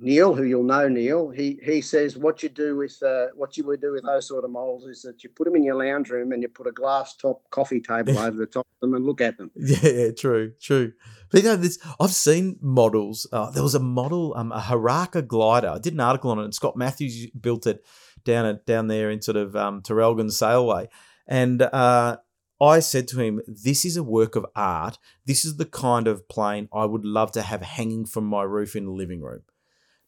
Neil, 0.00 0.34
who 0.34 0.42
you'll 0.42 0.62
know, 0.62 0.88
Neil, 0.88 1.30
he 1.30 1.58
he 1.62 1.80
says 1.80 2.16
what 2.16 2.42
you 2.42 2.48
do 2.48 2.76
with 2.76 3.00
uh, 3.02 3.26
what 3.34 3.56
you 3.56 3.64
would 3.64 3.80
do 3.80 3.92
with 3.92 4.04
those 4.04 4.26
sort 4.26 4.44
of 4.44 4.50
models 4.50 4.84
is 4.84 5.02
that 5.02 5.22
you 5.22 5.30
put 5.30 5.44
them 5.44 5.56
in 5.56 5.62
your 5.62 5.76
lounge 5.76 6.10
room 6.10 6.32
and 6.32 6.42
you 6.42 6.48
put 6.48 6.66
a 6.66 6.72
glass 6.72 7.14
top 7.14 7.48
coffee 7.50 7.80
table 7.80 8.18
over 8.18 8.36
the 8.36 8.46
top 8.46 8.66
of 8.66 8.80
them 8.80 8.94
and 8.94 9.04
look 9.04 9.20
at 9.20 9.38
them. 9.38 9.50
Yeah, 9.54 10.10
true, 10.10 10.52
true. 10.60 10.92
But 11.30 11.42
you 11.42 11.48
know, 11.48 11.56
this 11.56 11.78
I've 12.00 12.10
seen 12.10 12.58
models. 12.60 13.26
Uh, 13.32 13.50
there 13.50 13.62
was 13.62 13.74
a 13.74 13.80
model, 13.80 14.34
um, 14.36 14.52
a 14.52 14.60
Haraka 14.60 15.26
glider. 15.26 15.68
I 15.68 15.78
did 15.78 15.94
an 15.94 16.00
article 16.00 16.30
on 16.30 16.38
it. 16.38 16.44
and 16.44 16.54
Scott 16.54 16.76
Matthews 16.76 17.30
built 17.30 17.66
it 17.66 17.84
down 18.24 18.46
at 18.46 18.66
down 18.66 18.88
there 18.88 19.10
in 19.10 19.22
sort 19.22 19.36
of 19.36 19.54
um, 19.54 19.82
Traralgon 19.82 20.30
Sailway, 20.30 20.88
and 21.26 21.62
uh, 21.62 22.16
I 22.60 22.80
said 22.80 23.08
to 23.08 23.20
him, 23.20 23.40
This 23.46 23.84
is 23.84 23.96
a 23.96 24.02
work 24.02 24.36
of 24.36 24.44
art. 24.54 24.98
This 25.24 25.44
is 25.44 25.56
the 25.56 25.64
kind 25.64 26.06
of 26.06 26.28
plane 26.28 26.68
I 26.72 26.84
would 26.84 27.04
love 27.04 27.32
to 27.32 27.42
have 27.42 27.62
hanging 27.62 28.04
from 28.04 28.24
my 28.24 28.42
roof 28.42 28.76
in 28.76 28.84
the 28.84 28.90
living 28.90 29.22
room. 29.22 29.42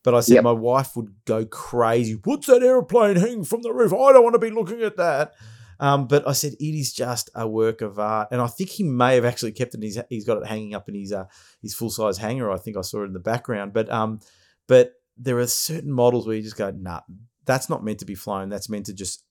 But 0.04 0.14
I 0.14 0.20
said, 0.20 0.34
yep. 0.34 0.44
My 0.44 0.52
wife 0.52 0.96
would 0.96 1.14
go 1.24 1.44
crazy. 1.44 2.18
What's 2.24 2.46
that 2.48 2.62
aeroplane 2.62 3.16
hanging 3.16 3.44
from 3.44 3.62
the 3.62 3.72
roof? 3.72 3.92
I 3.92 4.12
don't 4.12 4.24
want 4.24 4.34
to 4.34 4.40
be 4.40 4.50
looking 4.50 4.82
at 4.82 4.96
that. 4.96 5.34
Um, 5.78 6.06
but 6.06 6.26
I 6.26 6.32
said, 6.32 6.54
It 6.54 6.78
is 6.78 6.92
just 6.92 7.30
a 7.34 7.46
work 7.46 7.80
of 7.80 7.98
art. 7.98 8.28
And 8.30 8.40
I 8.40 8.46
think 8.46 8.70
he 8.70 8.82
may 8.82 9.14
have 9.14 9.24
actually 9.24 9.52
kept 9.52 9.74
it. 9.74 9.82
He's, 9.82 9.98
he's 10.08 10.24
got 10.24 10.38
it 10.38 10.46
hanging 10.46 10.74
up 10.74 10.88
in 10.88 10.94
his, 10.94 11.12
uh, 11.12 11.26
his 11.60 11.74
full 11.74 11.90
size 11.90 12.18
hanger. 12.18 12.50
I 12.50 12.58
think 12.58 12.76
I 12.76 12.82
saw 12.82 13.02
it 13.02 13.06
in 13.06 13.12
the 13.12 13.20
background. 13.20 13.72
But, 13.72 13.90
um, 13.90 14.20
but 14.66 14.92
there 15.16 15.38
are 15.38 15.46
certain 15.46 15.92
models 15.92 16.26
where 16.26 16.36
you 16.36 16.42
just 16.42 16.56
go, 16.56 16.70
Nah, 16.70 17.00
that's 17.44 17.68
not 17.68 17.84
meant 17.84 17.98
to 18.00 18.04
be 18.04 18.14
flown. 18.14 18.48
That's 18.48 18.68
meant 18.68 18.86
to 18.86 18.94
just 18.94 19.24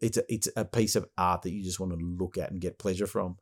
it's 0.00 0.16
a, 0.16 0.32
it's 0.32 0.48
a 0.56 0.64
piece 0.64 0.96
of 0.96 1.06
art 1.16 1.42
that 1.42 1.52
you 1.52 1.62
just 1.62 1.80
want 1.80 1.92
to 1.92 1.98
look 1.98 2.38
at 2.38 2.50
and 2.50 2.60
get 2.60 2.78
pleasure 2.78 3.06
from. 3.06 3.38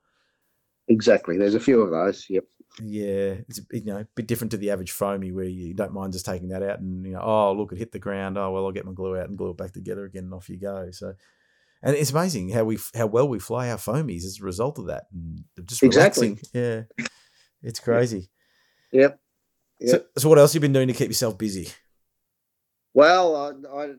Exactly. 0.89 1.39
There's 1.39 1.55
a 1.55 1.61
few 1.61 1.81
of 1.81 1.91
those. 1.91 2.27
Yep. 2.29 2.45
Yeah, 2.79 3.35
it's 3.49 3.61
you 3.73 3.85
know 3.85 3.99
a 3.99 4.07
bit 4.15 4.27
different 4.27 4.53
to 4.53 4.57
the 4.57 4.71
average 4.71 4.93
foamy 4.93 5.33
where 5.33 5.45
you 5.45 5.75
don't 5.75 5.93
mind 5.93 6.13
just 6.13 6.25
taking 6.25 6.49
that 6.49 6.63
out 6.63 6.79
and 6.79 7.05
you 7.05 7.13
know 7.13 7.21
oh 7.21 7.53
look 7.53 7.73
it 7.73 7.79
hit 7.79 7.91
the 7.91 7.99
ground 7.99 8.39
oh 8.39 8.53
well 8.53 8.65
I'll 8.65 8.73
get 8.73 8.87
my 8.87 8.93
glue 8.93 9.19
out 9.19 9.29
and 9.29 9.37
glue 9.37 9.51
it 9.51 9.57
back 9.57 9.73
together 9.73 10.05
again 10.05 10.25
and 10.25 10.35
off 10.35 10.49
you 10.49 10.57
go. 10.57 10.91
So, 10.93 11.15
and 11.83 11.97
it's 11.97 12.13
amazing 12.13 12.51
how 12.51 12.65
we 12.65 12.79
how 12.95 13.07
well 13.07 13.29
we 13.29 13.39
fly 13.39 13.71
our 13.71 13.77
foamies 13.77 14.25
as 14.25 14.39
a 14.41 14.45
result 14.45 14.79
of 14.79 14.87
that. 14.87 15.05
And 15.13 15.45
just 15.67 15.83
relaxing. 15.83 16.33
Exactly. 16.33 16.61
Yeah, 16.61 17.07
it's 17.63 17.81
crazy. 17.81 18.31
Yep. 18.93 19.19
yep. 19.81 19.91
So, 19.91 20.21
so 20.21 20.29
what 20.29 20.39
else 20.39 20.53
have 20.53 20.63
you 20.63 20.69
been 20.69 20.73
doing 20.73 20.89
to 20.89 20.95
keep 20.95 21.09
yourself 21.09 21.37
busy? 21.37 21.69
Well, 22.95 23.37
I, 23.37 23.83
I 23.83 23.95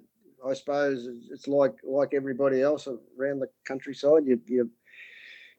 I 0.50 0.54
suppose 0.54 1.08
it's 1.30 1.48
like 1.48 1.76
like 1.84 2.14
everybody 2.14 2.62
else 2.62 2.88
around 2.88 3.40
the 3.40 3.48
countryside. 3.66 4.26
You 4.26 4.40
you 4.48 4.70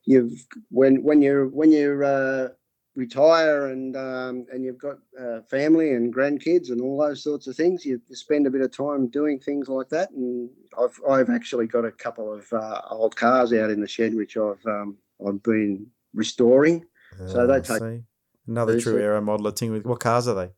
you've 0.05 0.47
when 0.71 1.03
when 1.03 1.23
you're 1.23 1.47
when 1.49 1.71
you're 1.71 2.05
uh, 2.05 2.49
retire 2.95 3.69
and 3.69 3.97
um, 3.97 4.47
and 4.53 4.65
you've 4.65 4.79
got 4.79 4.99
uh, 5.19 5.41
family 5.51 5.93
and 5.93 6.15
grandkids 6.15 6.71
and 6.71 6.81
all 6.81 6.99
those 6.99 7.23
sorts 7.23 7.47
of 7.47 7.57
things, 7.57 7.85
you, 7.85 8.01
spend 8.13 8.47
a 8.47 8.51
bit 8.51 8.61
of 8.61 8.77
time 8.77 9.09
doing 9.09 9.39
things 9.39 9.69
like 9.69 9.89
that. 9.89 10.11
And 10.11 10.51
I've 10.79 10.99
I've 11.09 11.31
actually 11.31 11.67
got 11.67 11.85
a 11.85 11.93
couple 11.93 12.33
of 12.33 12.53
uh, 12.53 12.81
old 12.91 13.17
cars 13.17 13.53
out 13.53 13.71
in 13.71 13.81
the 13.81 13.89
shed 13.89 14.15
which 14.15 14.37
I've 14.37 14.65
um, 14.67 14.97
I've 15.27 15.43
been 15.43 15.87
restoring. 16.15 16.85
so 17.27 17.47
they 17.47 17.61
take 17.61 17.79
see. 17.79 18.03
another 18.47 18.81
true 18.81 19.01
aero 19.01 19.21
modeler 19.21 19.57
thing. 19.57 19.73
With 19.73 19.87
what 19.87 20.01
cars 20.01 20.29
are 20.29 20.35
they? 20.35 20.51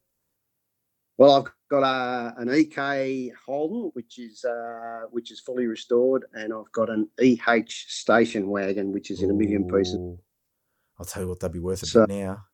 Well, 1.17 1.37
I've 1.37 1.53
got 1.71 1.85
a, 1.85 2.35
an 2.39 2.53
EK 2.53 3.33
Holden, 3.47 3.91
which 3.95 4.19
is 4.19 4.45
uh, 4.45 5.03
which 5.11 5.31
is 5.31 5.41
fully 5.41 5.67
restored, 5.67 6.25
and 6.33 6.53
I've 6.53 6.73
got 6.73 6.91
an 6.91 7.09
EH 7.21 7.69
station 7.69 8.49
wagon, 8.49 8.93
which 8.93 9.13
is 9.13 9.23
in 9.23 9.31
a 9.31 9.35
million 9.35 9.69
pieces. 9.69 10.19
I'll 10.99 11.07
tell 11.07 11.23
you 11.23 11.29
what, 11.29 11.41
they'd 11.41 11.53
be 11.53 11.59
worth 11.59 11.83
a 11.83 11.87
so, 11.87 12.07
bit 12.07 12.17
now. 12.17 12.45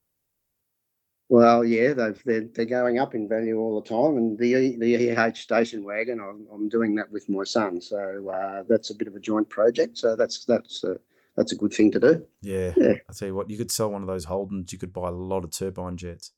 Well, 1.31 1.65
yeah, 1.65 1.93
they've, 1.93 2.21
they're 2.25 2.49
they're 2.53 2.65
going 2.65 2.99
up 2.99 3.15
in 3.15 3.29
value 3.29 3.57
all 3.57 3.81
the 3.81 3.89
time, 3.89 4.17
and 4.17 4.37
the 4.37 4.77
the 4.79 5.11
EH 5.11 5.35
station 5.35 5.85
wagon, 5.85 6.19
I'm, 6.19 6.47
I'm 6.53 6.69
doing 6.69 6.97
that 6.97 7.11
with 7.13 7.29
my 7.29 7.45
son, 7.45 7.81
so 7.81 8.29
uh, 8.29 8.65
that's 8.69 8.91
a 8.91 8.97
bit 8.97 9.07
of 9.07 9.15
a 9.15 9.21
joint 9.21 9.49
project. 9.49 9.97
So 9.97 10.17
that's 10.17 10.45
that's 10.45 10.83
a, 10.83 10.97
that's 11.37 11.53
a 11.53 11.57
good 11.57 11.73
thing 11.73 11.93
to 11.93 12.01
do. 12.01 12.27
Yeah, 12.43 12.73
yeah. 12.77 12.95
I 13.09 13.13
tell 13.13 13.29
you 13.29 13.35
what, 13.37 13.49
you 13.49 13.57
could 13.57 13.71
sell 13.71 13.93
one 13.93 14.03
of 14.03 14.09
those 14.09 14.27
Holdens. 14.27 14.73
You 14.73 14.79
could 14.79 14.93
buy 14.93 15.07
a 15.07 15.13
lot 15.13 15.45
of 15.45 15.53
turbine 15.53 15.97
jets. 15.97 16.33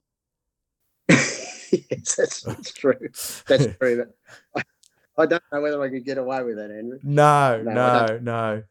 yes, 1.08 2.16
that's, 2.16 2.42
that's 2.42 2.72
true. 2.72 3.08
That's 3.48 3.66
true. 3.80 4.06
I, 4.54 4.62
I, 5.16 5.26
don't 5.26 5.42
know 5.50 5.62
whether 5.62 5.82
I 5.82 5.88
could 5.88 6.04
get 6.04 6.18
away 6.18 6.42
with 6.42 6.56
that, 6.56 6.70
Andrew. 6.70 6.98
No, 7.02 7.62
no, 7.62 7.72
no, 7.72 8.18
no. 8.20 8.62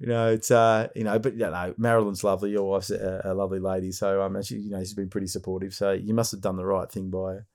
You 0.00 0.06
know, 0.06 0.28
it's 0.32 0.50
uh, 0.50 0.88
you 0.96 1.04
know, 1.04 1.18
but 1.18 1.34
you 1.34 1.40
know, 1.40 1.74
Marilyn's 1.76 2.24
lovely. 2.24 2.50
Your 2.50 2.70
wife's 2.70 2.90
a, 2.90 3.20
a 3.22 3.34
lovely 3.34 3.58
lady, 3.58 3.92
so 3.92 4.22
um, 4.22 4.42
she, 4.42 4.56
you 4.56 4.70
know, 4.70 4.78
she's 4.78 4.94
been 4.94 5.10
pretty 5.10 5.26
supportive. 5.26 5.74
So 5.74 5.92
you 5.92 6.14
must 6.14 6.32
have 6.32 6.40
done 6.40 6.56
the 6.56 6.64
right 6.64 6.90
thing 6.90 7.10
by 7.10 7.34
her. 7.34 7.46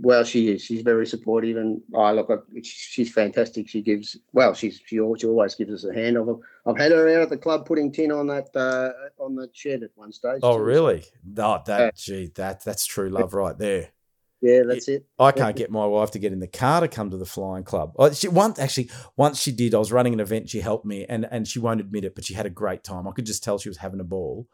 Well, 0.00 0.24
she 0.24 0.48
is. 0.48 0.62
She's 0.62 0.80
very 0.80 1.06
supportive, 1.06 1.58
and 1.58 1.82
I 1.94 2.10
oh, 2.10 2.14
look, 2.14 2.46
she's 2.62 3.12
fantastic. 3.12 3.68
She 3.68 3.82
gives 3.82 4.16
well. 4.32 4.54
She's 4.54 4.80
she 4.86 5.00
always 5.00 5.54
gives 5.54 5.72
us 5.72 5.84
a 5.84 5.92
hand. 5.92 6.16
I've, 6.16 6.28
I've 6.64 6.78
had 6.78 6.92
her 6.92 7.08
out 7.14 7.22
at 7.22 7.28
the 7.28 7.36
club 7.36 7.66
putting 7.66 7.92
tin 7.92 8.10
on 8.10 8.26
that 8.28 8.48
uh, 8.56 9.22
on 9.22 9.34
the 9.34 9.50
shed 9.52 9.82
at 9.82 9.90
one 9.96 10.12
stage. 10.12 10.40
Oh, 10.42 10.56
too. 10.56 10.64
really? 10.64 11.04
No, 11.22 11.62
that 11.66 11.80
uh, 11.80 11.90
gee, 11.94 12.30
that 12.36 12.64
that's 12.64 12.86
true 12.86 13.10
love 13.10 13.34
right 13.34 13.56
there. 13.56 13.90
Yeah, 14.40 14.60
that's 14.68 14.86
it. 14.86 15.04
I 15.18 15.32
can't 15.32 15.56
get 15.56 15.70
my 15.70 15.84
wife 15.84 16.12
to 16.12 16.18
get 16.20 16.32
in 16.32 16.38
the 16.38 16.46
car 16.46 16.80
to 16.80 16.88
come 16.88 17.10
to 17.10 17.16
the 17.16 17.26
flying 17.26 17.64
club. 17.64 17.94
Oh, 17.98 18.12
she 18.12 18.28
once 18.28 18.58
actually 18.58 18.90
once 19.16 19.40
she 19.40 19.50
did. 19.50 19.74
I 19.74 19.78
was 19.78 19.90
running 19.90 20.12
an 20.12 20.20
event. 20.20 20.48
She 20.48 20.60
helped 20.60 20.86
me, 20.86 21.04
and 21.08 21.26
and 21.30 21.46
she 21.46 21.58
won't 21.58 21.80
admit 21.80 22.04
it, 22.04 22.14
but 22.14 22.24
she 22.24 22.34
had 22.34 22.46
a 22.46 22.50
great 22.50 22.84
time. 22.84 23.08
I 23.08 23.12
could 23.12 23.26
just 23.26 23.42
tell 23.42 23.58
she 23.58 23.68
was 23.68 23.78
having 23.78 23.98
a 23.98 24.04
ball, 24.04 24.46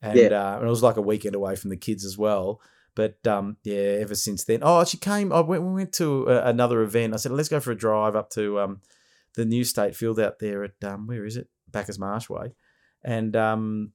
and 0.00 0.16
yeah. 0.16 0.26
uh, 0.26 0.56
and 0.58 0.66
it 0.66 0.70
was 0.70 0.82
like 0.82 0.96
a 0.96 1.02
weekend 1.02 1.34
away 1.34 1.56
from 1.56 1.70
the 1.70 1.76
kids 1.76 2.04
as 2.04 2.16
well. 2.16 2.60
But 2.94 3.26
um, 3.26 3.56
yeah, 3.64 3.98
ever 4.00 4.14
since 4.14 4.44
then. 4.44 4.60
Oh, 4.62 4.84
she 4.84 4.98
came. 4.98 5.32
I 5.32 5.40
went, 5.40 5.62
we 5.62 5.72
went 5.72 5.92
to 5.94 6.28
a, 6.28 6.48
another 6.48 6.82
event. 6.82 7.14
I 7.14 7.16
said, 7.16 7.32
let's 7.32 7.48
go 7.48 7.58
for 7.58 7.72
a 7.72 7.76
drive 7.76 8.14
up 8.14 8.30
to 8.30 8.60
um, 8.60 8.80
the 9.34 9.44
new 9.44 9.64
state 9.64 9.96
field 9.96 10.20
out 10.20 10.38
there 10.40 10.62
at 10.62 10.84
um, 10.84 11.06
where 11.06 11.24
is 11.24 11.36
it? 11.36 11.48
Bacchus 11.68 11.98
Marsh 11.98 12.28
Way, 12.28 12.54
and 13.02 13.34
um, 13.34 13.92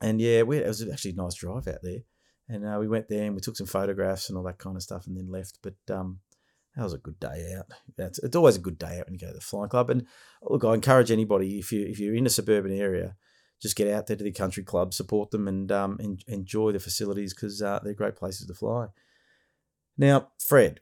and 0.00 0.20
yeah, 0.20 0.42
we, 0.42 0.58
it 0.58 0.66
was 0.66 0.86
actually 0.88 1.12
a 1.12 1.14
nice 1.14 1.34
drive 1.34 1.66
out 1.66 1.80
there. 1.82 2.00
And 2.48 2.64
uh, 2.64 2.76
we 2.78 2.88
went 2.88 3.08
there 3.08 3.24
and 3.24 3.34
we 3.34 3.40
took 3.40 3.56
some 3.56 3.66
photographs 3.66 4.28
and 4.28 4.38
all 4.38 4.44
that 4.44 4.58
kind 4.58 4.76
of 4.76 4.82
stuff, 4.82 5.06
and 5.06 5.16
then 5.16 5.30
left. 5.30 5.58
But 5.62 5.74
um, 5.94 6.20
that 6.76 6.84
was 6.84 6.94
a 6.94 6.98
good 6.98 7.18
day 7.18 7.54
out. 7.58 7.66
It's, 7.98 8.18
it's 8.20 8.36
always 8.36 8.56
a 8.56 8.60
good 8.60 8.78
day 8.78 8.98
out 8.98 9.06
when 9.06 9.14
you 9.14 9.20
go 9.20 9.28
to 9.28 9.34
the 9.34 9.40
flying 9.40 9.68
club. 9.68 9.90
And 9.90 10.06
look, 10.42 10.64
I 10.64 10.74
encourage 10.74 11.10
anybody 11.10 11.58
if 11.58 11.72
you 11.72 11.84
if 11.86 11.98
you're 11.98 12.14
in 12.14 12.26
a 12.26 12.30
suburban 12.30 12.72
area 12.72 13.16
just 13.60 13.76
get 13.76 13.88
out 13.88 14.06
there 14.06 14.16
to 14.16 14.24
the 14.24 14.32
country 14.32 14.62
club, 14.62 14.92
support 14.92 15.30
them, 15.30 15.48
and 15.48 15.70
um, 15.72 15.98
en- 16.00 16.18
enjoy 16.26 16.72
the 16.72 16.78
facilities 16.78 17.32
because 17.34 17.62
uh, 17.62 17.80
they're 17.82 17.94
great 17.94 18.16
places 18.16 18.46
to 18.46 18.54
fly. 18.54 18.88
Now, 19.96 20.28
Fred, 20.38 20.80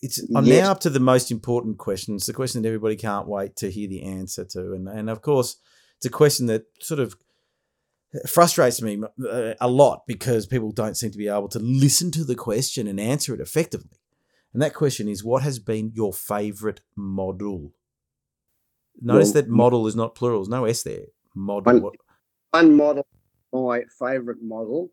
it's 0.00 0.24
I'm 0.34 0.44
yes. 0.44 0.62
now 0.62 0.70
up 0.70 0.80
to 0.80 0.90
the 0.90 1.00
most 1.00 1.30
important 1.30 1.78
questions, 1.78 2.26
the 2.26 2.32
question 2.32 2.62
that 2.62 2.68
everybody 2.68 2.96
can't 2.96 3.26
wait 3.26 3.56
to 3.56 3.70
hear 3.70 3.88
the 3.88 4.02
answer 4.02 4.44
to, 4.44 4.72
and 4.72 4.88
and 4.88 5.10
of 5.10 5.22
course, 5.22 5.56
it's 5.96 6.06
a 6.06 6.10
question 6.10 6.46
that 6.46 6.66
sort 6.80 7.00
of 7.00 7.16
frustrates 8.26 8.82
me 8.82 9.02
uh, 9.30 9.54
a 9.60 9.68
lot 9.68 10.02
because 10.06 10.46
people 10.46 10.72
don't 10.72 10.96
seem 10.96 11.10
to 11.10 11.18
be 11.18 11.28
able 11.28 11.48
to 11.48 11.58
listen 11.58 12.10
to 12.12 12.24
the 12.24 12.34
question 12.34 12.86
and 12.86 13.00
answer 13.00 13.34
it 13.34 13.40
effectively. 13.40 13.98
And 14.52 14.60
that 14.60 14.74
question 14.74 15.08
is, 15.08 15.24
what 15.24 15.42
has 15.42 15.58
been 15.58 15.92
your 15.94 16.12
favorite 16.12 16.80
model? 16.94 17.72
Notice 19.00 19.32
well, 19.32 19.42
that 19.42 19.48
model 19.48 19.86
is 19.86 19.96
not 19.96 20.14
plural. 20.14 20.40
There's 20.40 20.48
no 20.48 20.66
S 20.66 20.82
there. 20.82 21.06
Model. 21.34 21.80
One, 21.80 21.92
one 22.50 22.76
model, 22.76 23.06
my 23.52 23.84
favourite 23.98 24.42
model, 24.42 24.90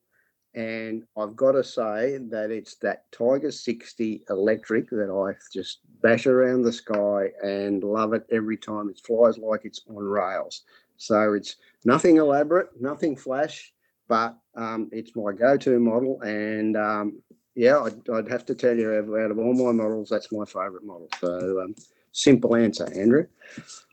and 0.56 1.04
I've 1.18 1.36
got 1.36 1.52
to 1.52 1.64
say 1.64 2.18
that 2.32 2.50
it's 2.50 2.76
that 2.76 3.12
Tiger 3.12 3.52
60 3.52 4.24
electric 4.30 4.90
that 4.90 5.12
I 5.12 5.38
just 5.54 5.80
bash 6.02 6.26
around 6.26 6.64
the 6.64 6.74
sky 6.74 7.30
and 7.44 7.84
love 7.84 8.14
it 8.14 8.26
every 8.32 8.58
time. 8.58 8.90
It 8.90 9.00
flies 9.06 9.38
like 9.38 9.62
it's 9.66 9.82
on 9.90 10.04
rails. 10.04 10.64
So 10.98 11.34
it's 11.34 11.58
nothing 11.86 12.18
elaborate, 12.18 12.70
nothing 12.80 13.16
flash, 13.16 13.74
but 14.08 14.38
um, 14.56 14.90
it's 14.92 15.16
my 15.16 15.32
go-to 15.34 15.80
model. 15.80 16.22
And 16.22 16.76
um, 16.76 17.22
yeah, 17.56 17.80
I'd, 17.80 18.10
I'd, 18.10 18.30
have 18.30 18.46
to 18.48 18.56
tell 18.56 18.78
you, 18.78 18.92
out 18.94 19.32
of 19.32 19.40
all 19.40 19.54
my 19.54 19.72
models, 19.72 20.10
that's 20.10 20.32
my 20.32 20.46
favourite 20.46 20.84
model. 20.84 21.10
So 21.20 21.62
um, 21.62 21.76
simple 22.12 22.56
answer, 22.56 22.86
Andrew. 22.96 23.26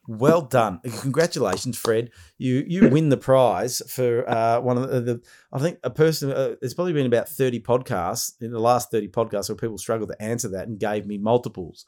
Well 0.09 0.43
done! 0.43 0.81
Congratulations, 1.01 1.77
Fred. 1.77 2.11
You 2.39 2.65
you 2.67 2.89
win 2.93 3.09
the 3.09 3.17
prize 3.17 3.83
for 3.89 4.29
uh, 4.31 4.61
one 4.61 4.79
of 4.79 4.89
the, 4.89 5.01
the, 5.01 5.23
I 5.53 5.59
think 5.59 5.79
a 5.83 5.91
person. 5.91 6.31
Uh, 6.31 6.55
there's 6.61 6.75
probably 6.75 6.93
been 6.93 7.07
about 7.07 7.29
thirty 7.29 7.59
podcasts 7.59 8.41
in 8.41 8.53
the 8.53 8.61
last 8.61 8.91
thirty 8.91 9.09
podcasts 9.09 9.49
where 9.49 9.57
people 9.57 9.79
struggled 9.79 10.11
to 10.11 10.23
answer 10.23 10.49
that 10.51 10.69
and 10.69 10.79
gave 10.79 11.07
me 11.07 11.19
multiples. 11.19 11.87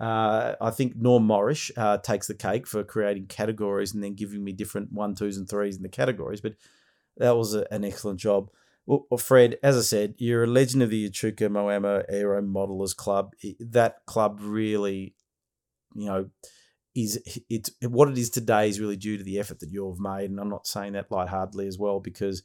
Uh, 0.00 0.54
I 0.60 0.70
think 0.70 0.96
Norm 0.96 1.26
Morris 1.26 1.70
uh, 1.76 1.98
takes 1.98 2.26
the 2.26 2.34
cake 2.34 2.66
for 2.66 2.82
creating 2.82 3.26
categories 3.26 3.92
and 3.92 4.02
then 4.02 4.14
giving 4.14 4.42
me 4.42 4.52
different 4.52 4.92
one, 4.92 5.14
twos, 5.14 5.36
and 5.36 5.48
threes 5.48 5.76
in 5.76 5.82
the 5.82 5.90
categories. 5.90 6.40
But 6.40 6.54
that 7.18 7.36
was 7.36 7.54
a, 7.54 7.66
an 7.70 7.84
excellent 7.84 8.18
job. 8.18 8.50
Well, 8.86 9.18
Fred, 9.18 9.58
as 9.62 9.76
I 9.76 9.82
said, 9.82 10.14
you're 10.16 10.44
a 10.44 10.48
legend 10.48 10.82
of 10.82 10.90
the 10.90 11.06
Echuca 11.06 11.44
Moama 11.44 12.04
Aero 12.08 12.42
Modelers 12.42 12.96
Club. 12.96 13.34
That 13.60 14.04
club 14.06 14.40
really, 14.42 15.14
you 15.94 16.06
know, 16.06 16.30
is 16.94 17.22
it's 17.48 17.70
what 17.82 18.08
it 18.08 18.18
is 18.18 18.30
today 18.30 18.68
is 18.68 18.80
really 18.80 18.96
due 18.96 19.16
to 19.16 19.22
the 19.22 19.38
effort 19.38 19.60
that 19.60 19.70
you've 19.70 20.00
made, 20.00 20.30
and 20.30 20.40
I'm 20.40 20.48
not 20.48 20.66
saying 20.66 20.94
that 20.94 21.12
lightheartedly 21.12 21.68
as 21.68 21.78
well 21.78 22.00
because 22.00 22.42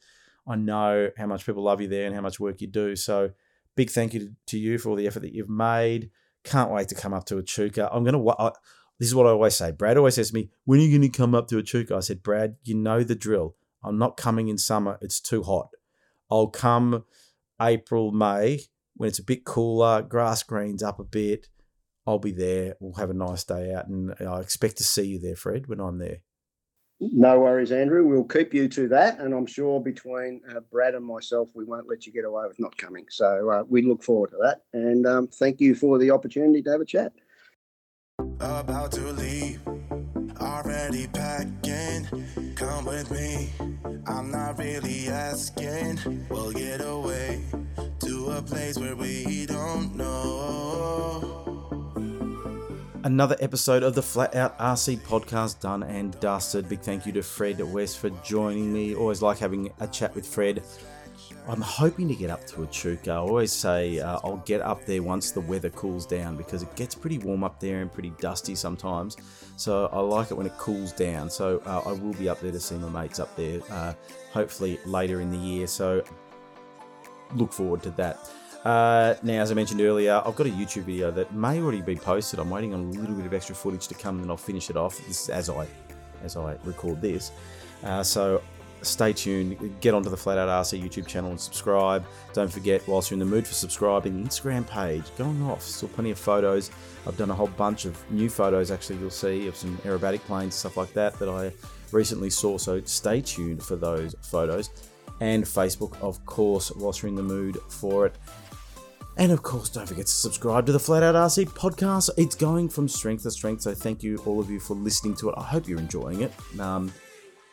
I 0.48 0.56
know 0.56 1.10
how 1.18 1.26
much 1.26 1.46
people 1.46 1.64
love 1.64 1.82
you 1.82 1.88
there 1.88 2.06
and 2.06 2.14
how 2.14 2.22
much 2.22 2.40
work 2.40 2.62
you 2.62 2.68
do. 2.68 2.96
So, 2.96 3.32
big 3.76 3.90
thank 3.90 4.14
you 4.14 4.36
to 4.48 4.60
you 4.60 4.78
for 4.78 4.90
all 4.90 4.96
the 4.96 5.08
effort 5.08 5.22
that 5.22 5.34
you've 5.34 5.50
made. 5.50 6.12
Can't 6.46 6.72
wait 6.72 6.88
to 6.90 6.96
come 6.96 7.14
up 7.14 7.26
to 7.26 7.40
Echuca. 7.40 7.90
I'm 7.92 8.04
gonna. 8.04 8.52
This 8.98 9.10
is 9.10 9.16
what 9.16 9.28
I 9.28 9.32
always 9.32 9.56
say. 9.58 9.72
Brad 9.72 9.98
always 9.98 10.16
says 10.16 10.30
to 10.30 10.36
me, 10.36 10.50
"When 10.64 10.80
are 10.80 10.84
you 10.84 10.98
going 10.98 11.12
to 11.12 11.18
come 11.18 11.36
up 11.36 11.50
to 11.50 11.60
Echuca?" 11.60 11.96
I 11.96 12.00
said, 12.00 12.24
"Brad, 12.24 12.56
you 12.64 12.76
know 12.76 13.04
the 13.04 13.16
drill. 13.16 13.56
I'm 13.84 13.98
not 13.98 14.16
coming 14.16 14.48
in 14.48 14.58
summer. 14.58 14.98
It's 15.02 15.20
too 15.20 15.44
hot. 15.44 15.70
I'll 16.32 16.48
come 16.48 17.04
April, 17.60 18.12
May 18.12 18.62
when 18.96 19.10
it's 19.10 19.20
a 19.20 19.24
bit 19.24 19.44
cooler, 19.44 20.02
grass 20.02 20.44
greens 20.44 20.82
up 20.82 21.00
a 21.00 21.04
bit. 21.04 21.48
I'll 22.08 22.20
be 22.20 22.32
there. 22.32 22.76
We'll 22.80 22.94
have 22.94 23.10
a 23.10 23.16
nice 23.16 23.44
day 23.44 23.74
out, 23.74 23.88
and 23.88 24.14
I 24.20 24.40
expect 24.40 24.78
to 24.78 24.84
see 24.84 25.04
you 25.04 25.20
there, 25.20 25.36
Fred, 25.36 25.68
when 25.68 25.80
I'm 25.80 25.98
there. 25.98 26.20
No 27.00 27.40
worries, 27.42 27.74
Andrew. 27.74 28.06
We'll 28.06 28.24
keep 28.24 28.54
you 28.54 28.70
to 28.70 28.88
that, 28.88 29.20
and 29.20 29.34
I'm 29.34 29.46
sure 29.46 29.82
between 29.82 30.42
uh, 30.50 30.62
Brad 30.72 30.96
and 30.96 31.06
myself, 31.06 31.50
we 31.54 31.66
won't 31.66 31.90
let 31.90 32.06
you 32.06 32.14
get 32.14 32.24
away 32.24 32.46
with 32.48 32.60
not 32.60 32.78
coming. 32.78 33.06
So 33.10 33.50
uh, 33.50 33.64
we 33.68 33.82
look 33.82 34.02
forward 34.02 34.32
to 34.32 34.38
that, 34.44 34.62
and 34.74 35.06
um, 35.06 35.28
thank 35.28 35.60
you 35.60 35.76
for 35.76 35.98
the 36.00 36.12
opportunity 36.12 36.62
to 36.64 36.72
have 36.72 36.82
a 36.82 36.86
chat. 36.86 37.12
About 38.40 38.94
to 38.94 39.12
leave, 39.12 39.60
already 40.40 41.08
packing. 41.08 42.08
Come 42.56 42.86
with 42.86 43.12
me. 43.12 43.50
I'm 44.08 44.32
not 44.32 44.58
really 44.58 45.10
asking. 45.10 46.00
We'll 46.30 46.54
get 46.54 46.80
away 46.80 47.44
to 48.00 48.32
a 48.32 48.42
place 48.42 48.78
where 48.78 48.96
we 48.96 49.46
don't 49.46 49.96
know. 49.96 51.75
Another 53.06 53.36
episode 53.40 53.84
of 53.84 53.94
the 53.94 54.02
Flat 54.02 54.34
Out 54.34 54.58
RC 54.58 54.98
podcast 55.02 55.60
done 55.60 55.84
and 55.84 56.20
dusted. 56.20 56.68
Big 56.68 56.80
thank 56.80 57.06
you 57.06 57.12
to 57.12 57.22
Fred 57.22 57.62
West 57.62 58.00
for 58.00 58.10
joining 58.24 58.74
me. 58.74 58.96
Always 58.96 59.22
like 59.22 59.38
having 59.38 59.72
a 59.80 59.86
chat 59.86 60.16
with 60.16 60.26
Fred. 60.26 60.64
I'm 61.48 61.62
hoping 61.62 62.08
to 62.08 62.16
get 62.16 62.32
up 62.32 62.48
to 62.48 62.64
Echuca. 62.64 63.12
I 63.12 63.18
always 63.18 63.52
say 63.52 64.00
uh, 64.00 64.18
I'll 64.24 64.42
get 64.48 64.62
up 64.62 64.88
there 64.88 65.04
once 65.04 65.30
the 65.30 65.42
weather 65.42 65.70
cools 65.70 66.08
down 66.08 66.36
because 66.36 66.64
it 66.64 66.76
gets 66.76 66.96
pretty 66.96 67.20
warm 67.20 67.44
up 67.44 67.60
there 67.60 67.84
and 67.84 67.94
pretty 67.94 68.12
dusty 68.20 68.56
sometimes. 68.56 69.18
So 69.56 69.88
I 69.94 70.00
like 70.00 70.32
it 70.32 70.34
when 70.34 70.48
it 70.48 70.58
cools 70.58 70.92
down. 70.92 71.30
So 71.30 71.62
uh, 71.68 71.84
I 71.86 71.92
will 71.92 72.14
be 72.14 72.28
up 72.28 72.40
there 72.40 72.52
to 72.52 72.60
see 72.60 72.74
my 72.74 72.90
mates 73.04 73.20
up 73.20 73.36
there, 73.36 73.62
uh, 73.70 73.94
hopefully 74.32 74.80
later 74.84 75.22
in 75.22 75.30
the 75.30 75.38
year. 75.38 75.68
So 75.68 76.04
look 77.36 77.54
forward 77.54 77.84
to 77.84 77.92
that. 77.92 78.28
Uh, 78.66 79.14
now, 79.22 79.44
as 79.44 79.52
I 79.52 79.54
mentioned 79.54 79.80
earlier, 79.80 80.24
I've 80.26 80.36
got 80.36 80.48
a 80.48 80.50
YouTube 80.50 80.84
video 80.84 81.12
that 81.12 81.32
may 81.34 81.62
already 81.62 81.82
be 81.82 81.96
posted. 81.96 82.40
I'm 82.40 82.50
waiting 82.50 82.74
on 82.74 82.80
a 82.80 83.00
little 83.00 83.16
bit 83.16 83.28
of 83.28 83.34
extra 83.34 83.54
footage 83.54 83.88
to 83.90 83.94
come, 83.94 84.20
and 84.22 84.32
I'll 84.32 84.38
finish 84.38 84.72
it 84.72 84.76
off. 84.76 84.98
This 85.06 85.30
as 85.30 85.50
I 85.52 85.68
as 86.24 86.36
I 86.36 86.58
record 86.64 87.00
this. 87.00 87.32
Uh, 87.84 88.02
so 88.02 88.42
stay 88.82 89.14
tuned. 89.14 89.80
Get 89.82 89.94
onto 89.94 90.10
the 90.10 90.18
Flat 90.18 90.40
Out 90.40 90.50
RC 90.50 90.82
YouTube 90.82 91.06
channel 91.06 91.30
and 91.30 91.40
subscribe. 91.40 92.04
Don't 92.34 92.52
forget, 92.52 92.88
whilst 92.88 93.12
you're 93.12 93.16
in 93.16 93.20
the 93.20 93.26
mood 93.26 93.46
for 93.46 93.54
subscribing, 93.54 94.24
the 94.24 94.28
Instagram 94.28 94.68
page 94.68 95.04
going 95.16 95.44
off. 95.44 95.62
Still 95.62 95.90
plenty 95.90 96.10
of 96.10 96.18
photos. 96.18 96.72
I've 97.06 97.18
done 97.18 97.30
a 97.30 97.36
whole 97.36 97.48
bunch 97.48 97.86
of 97.86 98.12
new 98.12 98.30
photos. 98.30 98.72
Actually, 98.72 98.98
you'll 98.98 99.12
see 99.12 99.48
of 99.48 99.56
some 99.56 99.78
aerobatic 99.80 100.22
planes, 100.22 100.56
stuff 100.56 100.76
like 100.76 100.92
that, 100.94 101.20
that 101.20 101.30
I 101.30 101.52
recently 101.92 102.32
saw. 102.32 102.58
So 102.58 102.82
stay 102.86 103.22
tuned 103.22 103.62
for 103.62 103.76
those 103.76 104.16
photos. 104.24 104.72
And 105.22 105.44
Facebook, 105.44 106.02
of 106.02 106.26
course, 106.26 106.72
whilst 106.72 107.04
you're 107.04 107.10
in 107.10 107.16
the 107.16 107.24
mood 107.24 107.58
for 107.70 108.08
it. 108.08 108.16
And 109.18 109.32
of 109.32 109.44
course, 109.44 109.70
don't 109.70 109.88
forget 109.88 110.08
to 110.08 110.12
subscribe 110.12 110.66
to 110.66 110.74
the 110.74 110.80
Flat 110.80 111.02
Out 111.02 111.16
RC 111.16 111.46
podcast. 111.52 112.10
It's 112.18 112.36
going 112.36 112.68
from 112.68 112.90
strength 112.90 113.24
to 113.24 113.32
strength. 113.32 113.62
So 113.62 113.74
thank 113.74 114.04
you, 114.04 114.18
all 114.26 114.42
of 114.42 114.50
you, 114.50 114.60
for 114.60 114.76
listening 114.76 115.16
to 115.18 115.30
it. 115.30 115.36
I 115.38 115.44
hope 115.44 115.70
you're 115.70 115.80
enjoying 115.80 116.22
it. 116.22 116.34
Um, 116.60 116.92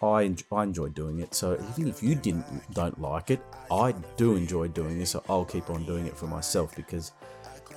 I 0.03 0.23
enjoy, 0.23 0.45
I 0.51 0.65
enjoy 0.65 0.89
doing 0.89 1.21
it. 1.21 1.35
So 1.35 1.55
even 1.71 1.89
if 1.89 2.03
you 2.03 2.17
didn't 2.17 2.45
don't 2.73 3.01
like 3.01 3.31
it, 3.31 3.41
I 3.71 3.95
do 4.17 4.35
enjoy 4.35 4.69
doing 4.69 4.99
this. 4.99 5.11
So 5.11 5.23
I'll 5.29 5.45
keep 5.45 5.71
on 5.71 5.87
doing 5.87 6.07
it 6.07 6.17
for 6.17 6.27
myself 6.27 6.75
because 6.75 7.13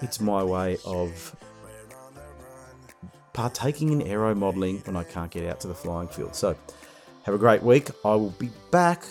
it's 0.02 0.20
my 0.20 0.44
way 0.44 0.78
of 0.84 1.36
partaking 3.34 3.91
in 3.91 4.02
aero 4.02 4.34
modeling 4.34 4.80
when 4.86 4.95
I 4.95 5.03
can't 5.03 5.30
get 5.30 5.45
out 5.45 5.60
to 5.60 5.68
the 5.68 5.76
flying 5.76 6.07
field. 6.07 6.36
So 6.36 6.56
have 7.22 7.36
a 7.36 7.38
great 7.38 7.62
week. 7.62 7.90
I 8.03 8.16
will 8.16 8.32
be 8.32 8.49
back 8.72 9.03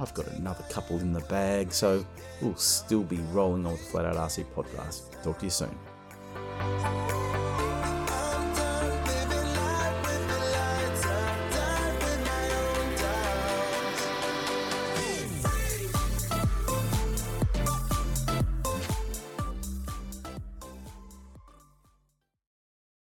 I've 0.00 0.14
got 0.14 0.26
another 0.28 0.64
couple 0.70 0.98
in 0.98 1.12
the 1.12 1.20
bag, 1.22 1.72
so 1.72 2.04
we'll 2.40 2.54
still 2.56 3.02
be 3.02 3.18
rolling 3.32 3.66
on 3.66 3.72
the 3.72 3.78
Flat 3.78 4.06
Out 4.06 4.16
RC 4.16 4.44
podcast. 4.54 5.22
Talk 5.22 5.38
to 5.38 5.46
you 5.46 5.50
soon. 5.50 5.76